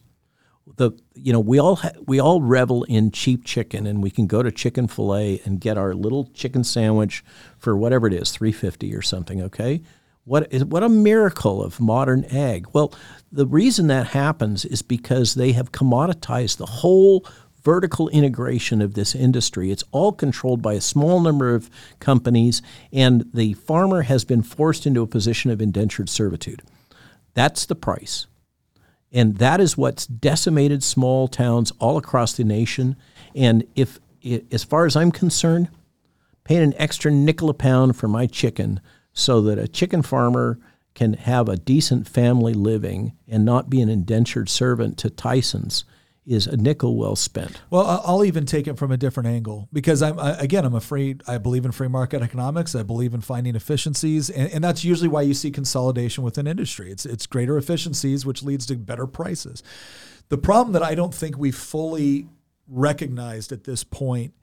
The 0.77 0.91
you 1.15 1.33
know 1.33 1.39
we 1.39 1.59
all 1.59 1.77
ha- 1.77 1.91
we 2.05 2.19
all 2.19 2.41
revel 2.41 2.83
in 2.83 3.11
cheap 3.11 3.43
chicken 3.43 3.85
and 3.85 4.01
we 4.01 4.09
can 4.09 4.27
go 4.27 4.43
to 4.43 4.51
Chick-fil-A 4.51 5.41
and 5.45 5.59
get 5.59 5.77
our 5.77 5.93
little 5.93 6.29
chicken 6.33 6.63
sandwich 6.63 7.23
for 7.57 7.75
whatever 7.75 8.07
it 8.07 8.13
is 8.13 8.31
350 8.31 8.95
or 8.95 9.01
something 9.01 9.41
okay 9.41 9.81
what 10.25 10.51
is 10.51 10.63
what 10.63 10.83
a 10.83 10.89
miracle 10.89 11.63
of 11.63 11.79
modern 11.79 12.25
ag. 12.25 12.67
Well 12.73 12.93
the 13.31 13.47
reason 13.47 13.87
that 13.87 14.07
happens 14.07 14.65
is 14.65 14.81
because 14.81 15.35
they 15.35 15.51
have 15.53 15.71
commoditized 15.71 16.57
the 16.57 16.65
whole 16.65 17.25
vertical 17.63 18.09
integration 18.09 18.81
of 18.81 18.93
this 18.93 19.15
industry. 19.15 19.71
It's 19.71 19.85
all 19.91 20.11
controlled 20.11 20.61
by 20.61 20.73
a 20.73 20.81
small 20.81 21.21
number 21.21 21.55
of 21.55 21.69
companies 21.99 22.61
and 22.91 23.25
the 23.33 23.53
farmer 23.53 24.03
has 24.03 24.25
been 24.25 24.43
forced 24.43 24.85
into 24.85 25.01
a 25.01 25.07
position 25.07 25.49
of 25.51 25.61
indentured 25.61 26.09
servitude. 26.09 26.61
That's 27.33 27.65
the 27.65 27.75
price. 27.75 28.27
And 29.13 29.37
that 29.37 29.61
is 29.61 29.77
what's 29.77 30.07
decimated 30.07 30.83
small 30.83 31.27
towns 31.27 31.71
all 31.79 31.97
across 31.97 32.33
the 32.33 32.43
nation. 32.43 32.95
And 33.35 33.65
if, 33.75 33.99
as 34.51 34.63
far 34.63 34.87
as 34.87 34.95
I'm 34.95 35.11
concerned, 35.11 35.69
paying 36.43 36.63
an 36.63 36.73
extra 36.77 37.11
nickel 37.11 37.49
a 37.49 37.53
pound 37.53 37.95
for 37.95 38.07
my 38.07 38.25
chicken 38.25 38.81
so 39.13 39.41
that 39.41 39.57
a 39.57 39.67
chicken 39.67 40.01
farmer 40.01 40.59
can 40.95 41.13
have 41.13 41.49
a 41.49 41.57
decent 41.57 42.07
family 42.07 42.53
living 42.53 43.13
and 43.27 43.45
not 43.45 43.69
be 43.69 43.81
an 43.81 43.89
indentured 43.89 44.49
servant 44.49 44.97
to 44.99 45.09
Tyson's 45.09 45.85
is 46.25 46.47
a 46.47 46.55
nickel 46.55 46.95
well 46.95 47.15
spent. 47.15 47.61
Well, 47.69 48.01
I'll 48.05 48.23
even 48.23 48.45
take 48.45 48.67
it 48.67 48.77
from 48.77 48.91
a 48.91 48.97
different 48.97 49.27
angle 49.27 49.67
because 49.73 50.01
I'm 50.01 50.17
again 50.19 50.65
I'm 50.65 50.75
afraid 50.75 51.21
I 51.27 51.37
believe 51.37 51.65
in 51.65 51.71
free 51.71 51.87
market 51.87 52.21
economics. 52.21 52.75
I 52.75 52.83
believe 52.83 53.13
in 53.13 53.21
finding 53.21 53.55
efficiencies, 53.55 54.29
and, 54.29 54.51
and, 54.51 54.63
that's 54.63 54.85
usually 54.85 55.09
why 55.09 55.21
you 55.23 55.33
see 55.33 55.51
consolidation 55.51 56.23
within 56.23 56.47
industry. 56.47 56.91
It's 56.91 57.05
it's 57.05 57.27
greater 57.27 57.57
efficiencies, 57.57 58.25
which 58.25 58.41
leads 58.41 58.65
to 58.67 58.75
better 58.75 59.05
prices. 59.05 59.63
The 60.29 60.37
problem 60.37 60.73
that 60.73 60.83
I 60.83 60.95
don't 60.95 61.13
think 61.13 61.37
we 61.37 61.51
fully 61.51 62.27
recognized 62.67 63.51
at 63.51 63.65
this 63.65 63.83
point 63.83 64.33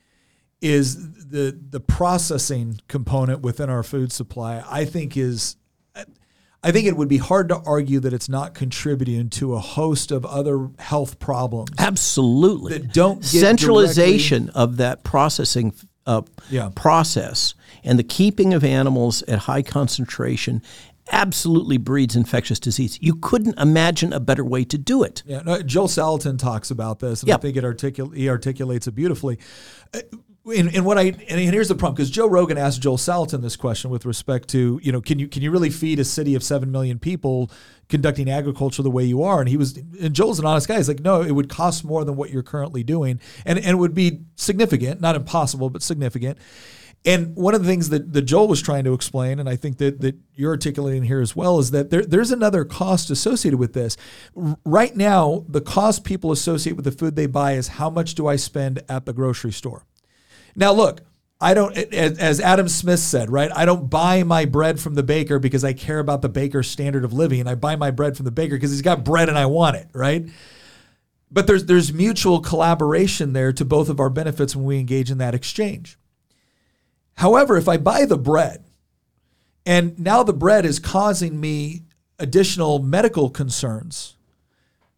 is 0.60 1.28
the 1.28 1.58
the 1.70 1.80
processing 1.80 2.80
component 2.88 3.40
within 3.40 3.70
our 3.70 3.82
food 3.82 4.12
supply. 4.12 4.62
I 4.68 4.84
think 4.84 5.16
is 5.16 5.56
I 6.62 6.72
think 6.72 6.86
it 6.86 6.96
would 6.96 7.08
be 7.08 7.16
hard 7.16 7.48
to 7.48 7.56
argue 7.64 8.00
that 8.00 8.12
it's 8.12 8.28
not 8.28 8.54
contributing 8.54 9.30
to 9.30 9.54
a 9.54 9.60
host 9.60 10.10
of 10.10 10.26
other 10.26 10.68
health 10.78 11.18
problems. 11.18 11.70
Absolutely. 11.78 12.78
That 12.78 12.92
don't 12.92 13.24
centralization 13.24 14.46
directly, 14.46 14.62
of 14.62 14.76
that 14.76 15.02
processing 15.02 15.72
uh, 16.04 16.22
yeah. 16.50 16.70
process 16.74 17.54
and 17.82 17.98
the 17.98 18.04
keeping 18.04 18.52
of 18.52 18.62
animals 18.62 19.22
at 19.22 19.40
high 19.40 19.62
concentration 19.62 20.62
absolutely 21.12 21.78
breeds 21.78 22.14
infectious 22.14 22.60
disease. 22.60 22.98
You 23.00 23.16
couldn't 23.16 23.58
imagine 23.58 24.12
a 24.12 24.20
better 24.20 24.44
way 24.44 24.64
to 24.64 24.76
do 24.76 25.02
it. 25.02 25.22
Yeah, 25.26 25.42
no, 25.44 25.62
Joel 25.62 25.88
Salatin 25.88 26.38
talks 26.38 26.70
about 26.70 27.00
this, 27.00 27.22
and 27.22 27.28
yep. 27.28 27.40
I 27.40 27.42
think 27.42 27.56
it 27.56 27.64
articul- 27.64 28.14
he 28.14 28.28
articulates 28.28 28.86
it 28.86 28.94
beautifully. 28.94 29.38
And, 30.50 30.74
and 30.74 30.84
what 30.84 30.98
I 30.98 31.04
and 31.28 31.40
here's 31.40 31.68
the 31.68 31.74
problem 31.74 31.94
because 31.94 32.10
Joe 32.10 32.28
Rogan 32.28 32.58
asked 32.58 32.82
Joel 32.82 32.96
Salatin 32.96 33.42
this 33.42 33.56
question 33.56 33.90
with 33.90 34.04
respect 34.04 34.48
to 34.50 34.80
you 34.82 34.92
know 34.92 35.00
can 35.00 35.18
you 35.18 35.28
can 35.28 35.42
you 35.42 35.50
really 35.50 35.70
feed 35.70 35.98
a 35.98 36.04
city 36.04 36.34
of 36.34 36.42
seven 36.42 36.70
million 36.70 36.98
people 36.98 37.50
conducting 37.88 38.30
agriculture 38.30 38.82
the 38.82 38.90
way 38.90 39.04
you 39.04 39.22
are 39.22 39.40
and 39.40 39.48
he 39.48 39.56
was 39.56 39.76
and 39.76 40.14
Joel's 40.14 40.38
an 40.38 40.46
honest 40.46 40.68
guy 40.68 40.76
he's 40.76 40.88
like 40.88 41.00
no 41.00 41.22
it 41.22 41.32
would 41.32 41.48
cost 41.48 41.84
more 41.84 42.04
than 42.04 42.16
what 42.16 42.30
you're 42.30 42.42
currently 42.42 42.82
doing 42.82 43.20
and 43.44 43.58
and 43.58 43.68
it 43.68 43.76
would 43.76 43.94
be 43.94 44.20
significant 44.36 45.00
not 45.00 45.16
impossible 45.16 45.70
but 45.70 45.82
significant 45.82 46.38
and 47.04 47.34
one 47.34 47.54
of 47.54 47.62
the 47.62 47.66
things 47.66 47.88
that, 47.88 48.12
that 48.12 48.22
Joel 48.22 48.46
was 48.46 48.60
trying 48.60 48.84
to 48.84 48.92
explain, 48.92 49.38
and 49.38 49.48
I 49.48 49.56
think 49.56 49.78
that, 49.78 50.02
that 50.02 50.16
you're 50.34 50.50
articulating 50.50 51.04
here 51.04 51.20
as 51.20 51.34
well, 51.34 51.58
is 51.58 51.70
that 51.70 51.88
there, 51.88 52.04
there's 52.04 52.30
another 52.30 52.64
cost 52.64 53.08
associated 53.08 53.58
with 53.58 53.72
this. 53.72 53.96
Right 54.34 54.94
now, 54.94 55.46
the 55.48 55.62
cost 55.62 56.04
people 56.04 56.30
associate 56.30 56.76
with 56.76 56.84
the 56.84 56.92
food 56.92 57.16
they 57.16 57.26
buy 57.26 57.52
is 57.52 57.68
how 57.68 57.88
much 57.88 58.14
do 58.14 58.26
I 58.26 58.36
spend 58.36 58.82
at 58.88 59.06
the 59.06 59.14
grocery 59.14 59.52
store? 59.52 59.86
Now, 60.54 60.72
look, 60.72 61.00
I 61.40 61.54
don't, 61.54 61.74
as 61.74 62.38
Adam 62.38 62.68
Smith 62.68 63.00
said, 63.00 63.30
right? 63.30 63.50
I 63.54 63.64
don't 63.64 63.88
buy 63.88 64.24
my 64.24 64.44
bread 64.44 64.78
from 64.78 64.94
the 64.94 65.02
baker 65.02 65.38
because 65.38 65.64
I 65.64 65.72
care 65.72 65.98
about 65.98 66.20
the 66.20 66.28
baker's 66.28 66.68
standard 66.68 67.02
of 67.02 67.14
living. 67.14 67.46
I 67.46 67.54
buy 67.54 67.76
my 67.76 67.90
bread 67.90 68.16
from 68.16 68.24
the 68.24 68.30
baker 68.30 68.56
because 68.56 68.70
he's 68.70 68.82
got 68.82 69.04
bread 69.04 69.30
and 69.30 69.38
I 69.38 69.46
want 69.46 69.76
it, 69.76 69.88
right? 69.94 70.28
But 71.30 71.46
there's 71.46 71.64
there's 71.64 71.94
mutual 71.94 72.40
collaboration 72.40 73.32
there 73.32 73.52
to 73.54 73.64
both 73.64 73.88
of 73.88 74.00
our 74.00 74.10
benefits 74.10 74.54
when 74.54 74.66
we 74.66 74.78
engage 74.78 75.10
in 75.10 75.18
that 75.18 75.34
exchange. 75.34 75.98
However, 77.14 77.56
if 77.56 77.68
I 77.68 77.78
buy 77.78 78.04
the 78.04 78.18
bread 78.18 78.64
and 79.64 79.98
now 79.98 80.22
the 80.22 80.32
bread 80.32 80.66
is 80.66 80.78
causing 80.78 81.40
me 81.40 81.82
additional 82.18 82.80
medical 82.80 83.30
concerns, 83.30 84.16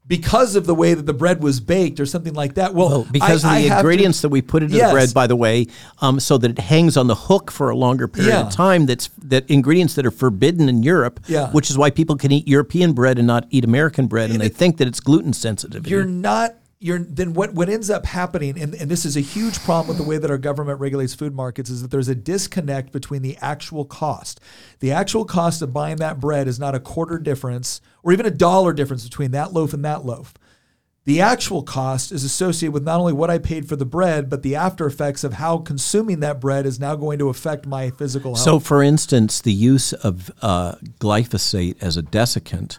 because 0.07 0.57
of 0.57 0.67
the 0.67 0.75
way 0.75 0.95
that 0.95 1.07
the 1.07 1.13
bread 1.13 1.43
was 1.43 1.61
baked 1.61 2.01
or 2.01 2.07
something 2.07 2.35
like 2.35 2.55
that. 2.55 2.75
Well, 2.75 2.89
well 2.89 3.07
because 3.11 3.45
I, 3.45 3.59
of 3.59 3.71
the 3.71 3.77
ingredients 3.77 4.19
to, 4.19 4.23
that 4.23 4.29
we 4.31 4.43
put 4.43 4.63
into 4.63 4.77
yes. 4.77 4.91
the 4.91 4.95
bread, 4.95 5.15
by 5.15 5.27
the 5.27 5.37
way, 5.37 5.69
um, 6.01 6.19
so 6.19 6.39
that 6.39 6.51
it 6.51 6.59
hangs 6.59 6.97
on 6.97 7.07
the 7.07 7.15
hook 7.15 7.51
for 7.51 7.71
a 7.71 7.77
longer 7.77 8.09
period 8.09 8.31
yeah. 8.31 8.47
of 8.47 8.53
time. 8.53 8.87
That's 8.87 9.09
that 9.23 9.49
ingredients 9.49 9.95
that 9.95 10.05
are 10.05 10.11
forbidden 10.11 10.69
in 10.69 10.83
Europe, 10.83 11.21
yeah. 11.29 11.51
which 11.51 11.71
is 11.71 11.79
why 11.79 11.91
people 11.91 12.17
can 12.17 12.33
eat 12.33 12.49
European 12.49 12.93
bread 12.93 13.19
and 13.19 13.27
not 13.27 13.47
eat 13.51 13.65
American 13.65 14.07
bread, 14.09 14.25
and, 14.25 14.35
and 14.35 14.43
they 14.43 14.47
it, 14.47 14.57
think 14.57 14.79
that 14.79 14.89
it's 14.89 15.01
gluten 15.01 15.33
sensitive. 15.33 15.87
You're 15.87 16.05
not 16.05 16.57
you're 16.83 16.99
then 16.99 17.33
what 17.33 17.55
what 17.55 17.69
ends 17.69 17.91
up 17.91 18.05
happening 18.05 18.61
and, 18.61 18.75
and 18.75 18.91
this 18.91 19.05
is 19.05 19.17
a 19.17 19.21
huge 19.21 19.61
problem 19.61 19.87
with 19.87 19.99
the 19.99 20.03
way 20.03 20.19
that 20.19 20.33
our 20.33 20.39
government 20.39 20.81
regulates 20.81 21.15
food 21.15 21.33
markets 21.33 21.71
is 21.71 21.81
that 21.81 21.93
there's 21.93 22.09
a 22.09 22.15
disconnect 22.15 22.91
between 22.91 23.23
the 23.23 23.37
actual 23.41 23.85
cost 23.85 24.41
the 24.81 24.91
actual 24.91 25.25
cost 25.25 25.63
of 25.63 25.73
buying 25.73 25.97
that 25.97 26.19
bread 26.19 26.49
is 26.49 26.59
not 26.59 26.75
a 26.75 26.81
quarter 26.81 27.19
difference 27.19 27.81
or 28.03 28.13
even 28.13 28.27
a 28.27 28.31
dollar 28.31 28.73
difference 28.73 29.05
between 29.05 29.31
that 29.33 29.53
loaf 29.53 29.73
and 29.73 29.85
that 29.85 30.05
loaf 30.05 30.35
the 31.05 31.21
actual 31.21 31.65
cost 31.65 32.13
is 32.13 32.23
associated 32.23 32.73
with 32.73 32.85
not 32.85 33.01
only 33.01 33.13
what 33.13 33.29
I 33.29 33.39
paid 33.39 33.69
for 33.69 33.75
the 33.75 33.85
bread, 33.85 34.31
but 34.31 34.45
the 34.45 34.55
after 34.55 34.87
effects 34.87 35.25
of 35.25 35.33
how 35.33 35.59
consuming 35.59 36.21
that 36.21 36.41
bread 36.41 36.65
is 36.65 36.79
now 36.79 36.95
going 36.95 37.19
to 37.19 37.29
affect 37.29 37.67
my 37.67 37.91
physical 37.91 38.37
health. 38.37 38.45
So, 38.45 38.61
for 38.61 38.85
instance, 38.85 39.41
the 39.41 39.53
use 39.53 39.93
of 39.93 40.31
uh, 40.43 40.77
glyphosate 41.01 41.83
as 41.83 41.97
a 41.97 42.05
desiccant 42.05 42.79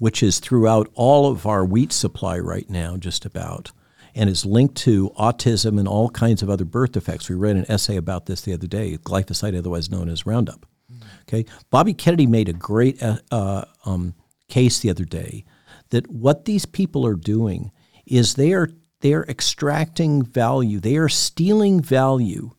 which 0.00 0.22
is 0.22 0.40
throughout 0.40 0.88
all 0.94 1.30
of 1.30 1.46
our 1.46 1.64
wheat 1.64 1.92
supply 1.92 2.38
right 2.38 2.68
now, 2.70 2.96
just 2.96 3.26
about, 3.26 3.70
and 4.14 4.30
is 4.30 4.46
linked 4.46 4.74
to 4.74 5.10
autism 5.10 5.78
and 5.78 5.86
all 5.86 6.08
kinds 6.08 6.42
of 6.42 6.48
other 6.48 6.64
birth 6.64 6.92
defects. 6.92 7.28
We 7.28 7.36
read 7.36 7.56
an 7.56 7.66
essay 7.68 7.96
about 7.96 8.24
this 8.24 8.40
the 8.40 8.54
other 8.54 8.66
day, 8.66 8.96
glyphosate, 8.96 9.56
otherwise 9.56 9.90
known 9.90 10.08
as 10.08 10.24
Roundup. 10.24 10.66
Okay, 11.28 11.44
Bobby 11.68 11.92
Kennedy 11.92 12.26
made 12.26 12.48
a 12.48 12.54
great 12.54 13.00
uh, 13.02 13.18
uh, 13.30 13.64
um, 13.84 14.14
case 14.50 14.80
the 14.80 14.90
other 14.90 15.04
day 15.04 15.44
that 15.90 16.10
what 16.10 16.44
these 16.44 16.66
people 16.66 17.06
are 17.06 17.14
doing 17.14 17.70
is 18.06 18.34
they 18.34 18.52
are 18.52 18.68
they 19.00 19.14
are 19.14 19.24
extracting 19.24 20.22
value, 20.22 20.78
they 20.78 20.96
are 20.96 21.08
stealing 21.08 21.80
value 21.80 22.50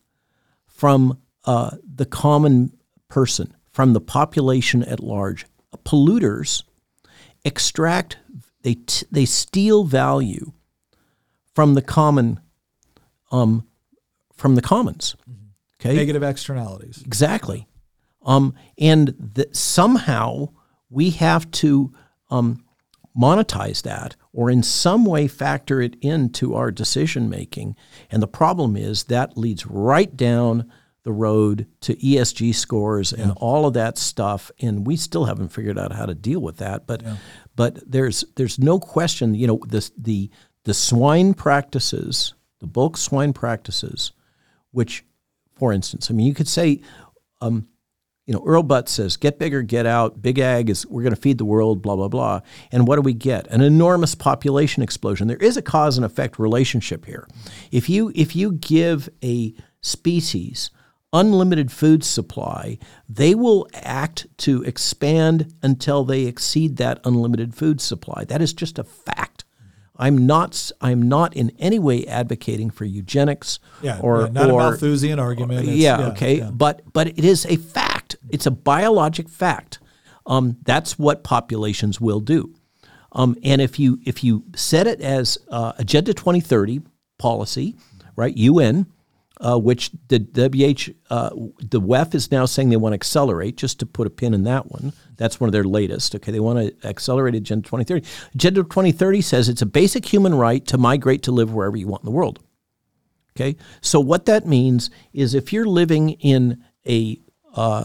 from 0.66 1.18
uh, 1.44 1.76
the 1.94 2.04
common 2.04 2.76
person, 3.08 3.54
from 3.70 3.92
the 3.92 4.00
population 4.00 4.82
at 4.82 5.00
large. 5.00 5.46
Polluters 5.84 6.64
extract, 7.44 8.18
they, 8.62 8.74
t- 8.74 9.06
they 9.10 9.24
steal 9.24 9.84
value 9.84 10.52
from 11.54 11.74
the 11.74 11.82
common, 11.82 12.40
um, 13.30 13.66
from 14.34 14.56
the 14.56 14.62
commons. 14.62 15.14
Okay, 15.80 15.94
negative 15.96 16.22
externalities. 16.22 17.02
Exactly, 17.04 17.66
um, 18.24 18.54
and 18.78 19.14
that 19.18 19.54
somehow 19.56 20.48
we 20.92 21.10
have 21.10 21.50
to 21.50 21.92
um, 22.30 22.64
monetize 23.16 23.82
that 23.82 24.16
or 24.32 24.50
in 24.50 24.62
some 24.62 25.04
way 25.04 25.28
factor 25.28 25.80
it 25.80 25.96
into 26.00 26.54
our 26.54 26.70
decision 26.70 27.28
making. 27.28 27.76
And 28.10 28.22
the 28.22 28.28
problem 28.28 28.76
is 28.76 29.04
that 29.04 29.36
leads 29.36 29.66
right 29.66 30.14
down 30.16 30.70
the 31.04 31.12
road 31.12 31.66
to 31.80 31.94
ESG 31.96 32.54
scores 32.54 33.12
and 33.12 33.28
yeah. 33.28 33.34
all 33.36 33.66
of 33.66 33.74
that 33.74 33.98
stuff, 33.98 34.52
and 34.60 34.86
we 34.86 34.96
still 34.96 35.24
haven't 35.24 35.48
figured 35.48 35.78
out 35.78 35.92
how 35.92 36.06
to 36.06 36.14
deal 36.14 36.40
with 36.40 36.58
that. 36.58 36.86
But 36.86 37.02
yeah. 37.02 37.16
but 37.56 37.80
there's 37.90 38.24
there's 38.36 38.58
no 38.58 38.78
question, 38.78 39.34
you 39.34 39.48
know, 39.48 39.58
the 39.66 39.90
the 39.98 40.30
the 40.64 40.74
swine 40.74 41.34
practices, 41.34 42.34
the 42.60 42.68
bulk 42.68 42.96
swine 42.96 43.32
practices, 43.32 44.12
which, 44.70 45.04
for 45.56 45.72
instance, 45.72 46.08
I 46.08 46.14
mean, 46.14 46.26
you 46.26 46.34
could 46.34 46.46
say, 46.46 46.82
um, 47.40 47.66
you 48.26 48.32
know, 48.32 48.42
Earl 48.46 48.62
Butz 48.62 48.88
says, 48.88 49.16
"Get 49.16 49.38
bigger, 49.38 49.62
get 49.62 49.84
out. 49.84 50.22
Big 50.22 50.38
ag 50.38 50.70
is 50.70 50.86
we're 50.86 51.02
going 51.02 51.14
to 51.14 51.20
feed 51.20 51.38
the 51.38 51.44
world." 51.44 51.82
Blah 51.82 51.96
blah 51.96 52.08
blah. 52.08 52.40
And 52.70 52.86
what 52.86 52.96
do 52.96 53.02
we 53.02 53.14
get? 53.14 53.46
An 53.48 53.60
enormous 53.60 54.14
population 54.14 54.82
explosion. 54.82 55.28
There 55.28 55.36
is 55.38 55.56
a 55.56 55.62
cause 55.62 55.96
and 55.96 56.04
effect 56.04 56.38
relationship 56.38 57.04
here. 57.04 57.26
If 57.70 57.88
you 57.88 58.12
if 58.14 58.36
you 58.36 58.52
give 58.52 59.08
a 59.24 59.54
species 59.80 60.70
unlimited 61.12 61.70
food 61.70 62.02
supply, 62.04 62.78
they 63.08 63.34
will 63.34 63.68
act 63.74 64.26
to 64.38 64.62
expand 64.62 65.54
until 65.62 66.04
they 66.04 66.22
exceed 66.22 66.76
that 66.76 67.00
unlimited 67.04 67.54
food 67.54 67.80
supply. 67.80 68.24
That 68.24 68.40
is 68.40 68.52
just 68.52 68.78
a 68.78 68.84
fact. 68.84 69.44
I'm 69.96 70.26
not. 70.26 70.70
I'm 70.80 71.02
not 71.02 71.36
in 71.36 71.52
any 71.58 71.78
way 71.78 72.06
advocating 72.06 72.70
for 72.70 72.84
eugenics 72.84 73.58
yeah, 73.82 74.00
or 74.00 74.22
yeah, 74.22 74.28
not 74.28 74.50
or, 74.50 74.60
a 74.60 74.70
Malthusian 74.70 75.18
argument. 75.18 75.66
Yeah, 75.66 75.98
yeah, 75.98 76.06
okay, 76.08 76.38
yeah. 76.38 76.50
but 76.50 76.82
but 76.92 77.08
it 77.08 77.24
is 77.24 77.44
a 77.46 77.56
fact. 77.56 77.91
It's 78.30 78.46
a 78.46 78.50
biologic 78.50 79.28
fact. 79.28 79.78
Um, 80.26 80.58
that's 80.64 80.98
what 80.98 81.24
populations 81.24 82.00
will 82.00 82.20
do. 82.20 82.54
Um, 83.12 83.36
and 83.42 83.60
if 83.60 83.78
you 83.78 84.00
if 84.04 84.24
you 84.24 84.44
set 84.54 84.86
it 84.86 85.00
as 85.00 85.38
uh, 85.48 85.72
Agenda 85.78 86.14
2030 86.14 86.80
policy, 87.18 87.76
right, 88.16 88.34
UN, 88.36 88.86
uh, 89.40 89.58
which 89.58 89.90
the 90.08 90.18
WH, 90.18 90.90
uh, 91.10 91.30
the 91.60 91.80
WEF 91.80 92.14
is 92.14 92.30
now 92.30 92.46
saying 92.46 92.70
they 92.70 92.76
want 92.76 92.92
to 92.92 92.94
accelerate. 92.94 93.56
Just 93.56 93.78
to 93.80 93.86
put 93.86 94.06
a 94.06 94.10
pin 94.10 94.34
in 94.34 94.44
that 94.44 94.70
one, 94.70 94.92
that's 95.16 95.40
one 95.40 95.48
of 95.48 95.52
their 95.52 95.64
latest. 95.64 96.14
Okay, 96.14 96.32
they 96.32 96.40
want 96.40 96.58
to 96.58 96.88
accelerate 96.88 97.34
Agenda 97.34 97.64
2030. 97.64 98.06
Agenda 98.34 98.62
2030 98.62 99.20
says 99.20 99.48
it's 99.48 99.62
a 99.62 99.66
basic 99.66 100.06
human 100.06 100.34
right 100.34 100.64
to 100.66 100.78
migrate 100.78 101.22
to 101.24 101.32
live 101.32 101.52
wherever 101.52 101.76
you 101.76 101.88
want 101.88 102.02
in 102.02 102.06
the 102.06 102.12
world. 102.12 102.38
Okay, 103.36 103.56
so 103.80 103.98
what 103.98 104.26
that 104.26 104.46
means 104.46 104.90
is 105.12 105.34
if 105.34 105.52
you're 105.52 105.66
living 105.66 106.10
in 106.10 106.62
a 106.86 107.18
uh, 107.54 107.84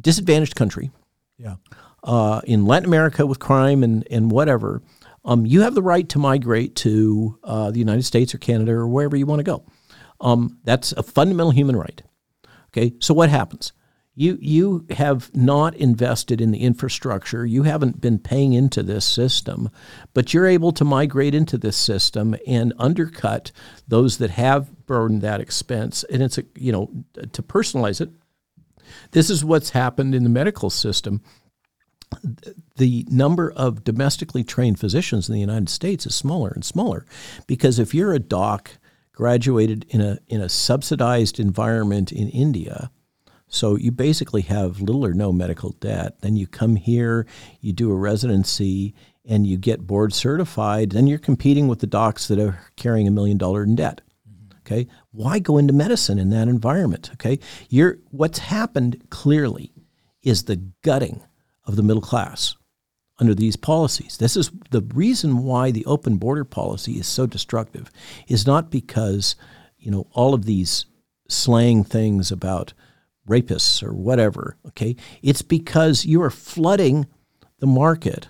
disadvantaged 0.00 0.54
country, 0.56 0.90
Yeah. 1.38 1.56
uh, 2.04 2.40
in 2.44 2.66
Latin 2.66 2.86
America 2.86 3.26
with 3.26 3.38
crime 3.38 3.82
and, 3.82 4.06
and 4.10 4.30
whatever, 4.30 4.82
um, 5.24 5.46
you 5.46 5.60
have 5.60 5.74
the 5.74 5.82
right 5.82 6.08
to 6.08 6.18
migrate 6.18 6.74
to 6.76 7.38
uh, 7.44 7.70
the 7.70 7.78
United 7.78 8.02
States 8.04 8.34
or 8.34 8.38
Canada 8.38 8.72
or 8.72 8.88
wherever 8.88 9.16
you 9.16 9.26
want 9.26 9.38
to 9.40 9.44
go. 9.44 9.64
Um, 10.20 10.58
that's 10.64 10.92
a 10.92 11.02
fundamental 11.02 11.50
human 11.52 11.76
right. 11.76 12.02
Okay, 12.68 12.94
so 13.00 13.12
what 13.14 13.28
happens? 13.28 13.72
You 14.14 14.36
you 14.40 14.84
have 14.90 15.34
not 15.34 15.74
invested 15.76 16.40
in 16.40 16.50
the 16.50 16.58
infrastructure. 16.60 17.46
You 17.46 17.62
haven't 17.62 18.00
been 18.00 18.18
paying 18.18 18.52
into 18.52 18.82
this 18.82 19.06
system, 19.06 19.70
but 20.12 20.34
you're 20.34 20.46
able 20.46 20.70
to 20.72 20.84
migrate 20.84 21.34
into 21.34 21.56
this 21.56 21.76
system 21.78 22.36
and 22.46 22.74
undercut 22.78 23.52
those 23.88 24.18
that 24.18 24.30
have 24.30 24.86
burdened 24.86 25.22
that 25.22 25.40
expense. 25.40 26.04
And 26.04 26.22
it's 26.22 26.36
a 26.36 26.44
you 26.56 26.72
know 26.72 26.90
to 27.32 27.42
personalize 27.42 28.00
it. 28.02 28.10
This 29.12 29.30
is 29.30 29.44
what's 29.44 29.70
happened 29.70 30.14
in 30.14 30.24
the 30.24 30.30
medical 30.30 30.70
system. 30.70 31.22
The 32.76 33.06
number 33.08 33.52
of 33.52 33.84
domestically 33.84 34.44
trained 34.44 34.78
physicians 34.78 35.28
in 35.28 35.34
the 35.34 35.40
United 35.40 35.68
States 35.68 36.06
is 36.06 36.14
smaller 36.14 36.50
and 36.50 36.64
smaller 36.64 37.06
because 37.46 37.78
if 37.78 37.94
you're 37.94 38.12
a 38.12 38.18
doc 38.18 38.72
graduated 39.12 39.84
in 39.90 40.00
a 40.00 40.18
in 40.26 40.40
a 40.40 40.48
subsidized 40.48 41.38
environment 41.38 42.10
in 42.12 42.28
India 42.28 42.90
so 43.46 43.76
you 43.76 43.92
basically 43.92 44.40
have 44.40 44.80
little 44.80 45.04
or 45.04 45.12
no 45.12 45.30
medical 45.32 45.70
debt 45.80 46.20
then 46.22 46.34
you 46.34 46.46
come 46.46 46.76
here 46.76 47.26
you 47.60 47.72
do 47.72 47.90
a 47.90 47.94
residency 47.94 48.94
and 49.26 49.46
you 49.46 49.58
get 49.58 49.86
board 49.86 50.14
certified 50.14 50.90
then 50.90 51.06
you're 51.06 51.18
competing 51.18 51.68
with 51.68 51.80
the 51.80 51.86
docs 51.86 52.26
that 52.28 52.38
are 52.38 52.58
carrying 52.76 53.06
a 53.06 53.10
million 53.10 53.36
dollar 53.36 53.62
in 53.62 53.76
debt 53.76 54.00
okay 54.64 54.86
why 55.10 55.38
go 55.38 55.58
into 55.58 55.72
medicine 55.72 56.18
in 56.18 56.30
that 56.30 56.48
environment 56.48 57.10
okay 57.12 57.38
you're 57.68 57.98
what's 58.10 58.38
happened 58.38 59.02
clearly 59.10 59.72
is 60.22 60.44
the 60.44 60.56
gutting 60.82 61.22
of 61.64 61.76
the 61.76 61.82
middle 61.82 62.02
class 62.02 62.56
under 63.22 63.34
these 63.36 63.56
policies. 63.56 64.16
This 64.16 64.36
is 64.36 64.50
the 64.70 64.80
reason 64.80 65.44
why 65.44 65.70
the 65.70 65.86
open 65.86 66.16
border 66.16 66.44
policy 66.44 66.98
is 66.98 67.06
so 67.06 67.24
destructive 67.24 67.88
is 68.26 68.48
not 68.48 68.68
because, 68.68 69.36
you 69.78 69.92
know, 69.92 70.08
all 70.12 70.34
of 70.34 70.44
these 70.44 70.86
slang 71.28 71.84
things 71.84 72.32
about 72.32 72.72
rapists 73.28 73.80
or 73.80 73.92
whatever, 73.92 74.56
okay? 74.66 74.96
It's 75.22 75.42
because 75.42 76.04
you 76.04 76.20
are 76.20 76.30
flooding 76.30 77.06
the 77.60 77.66
market 77.66 78.28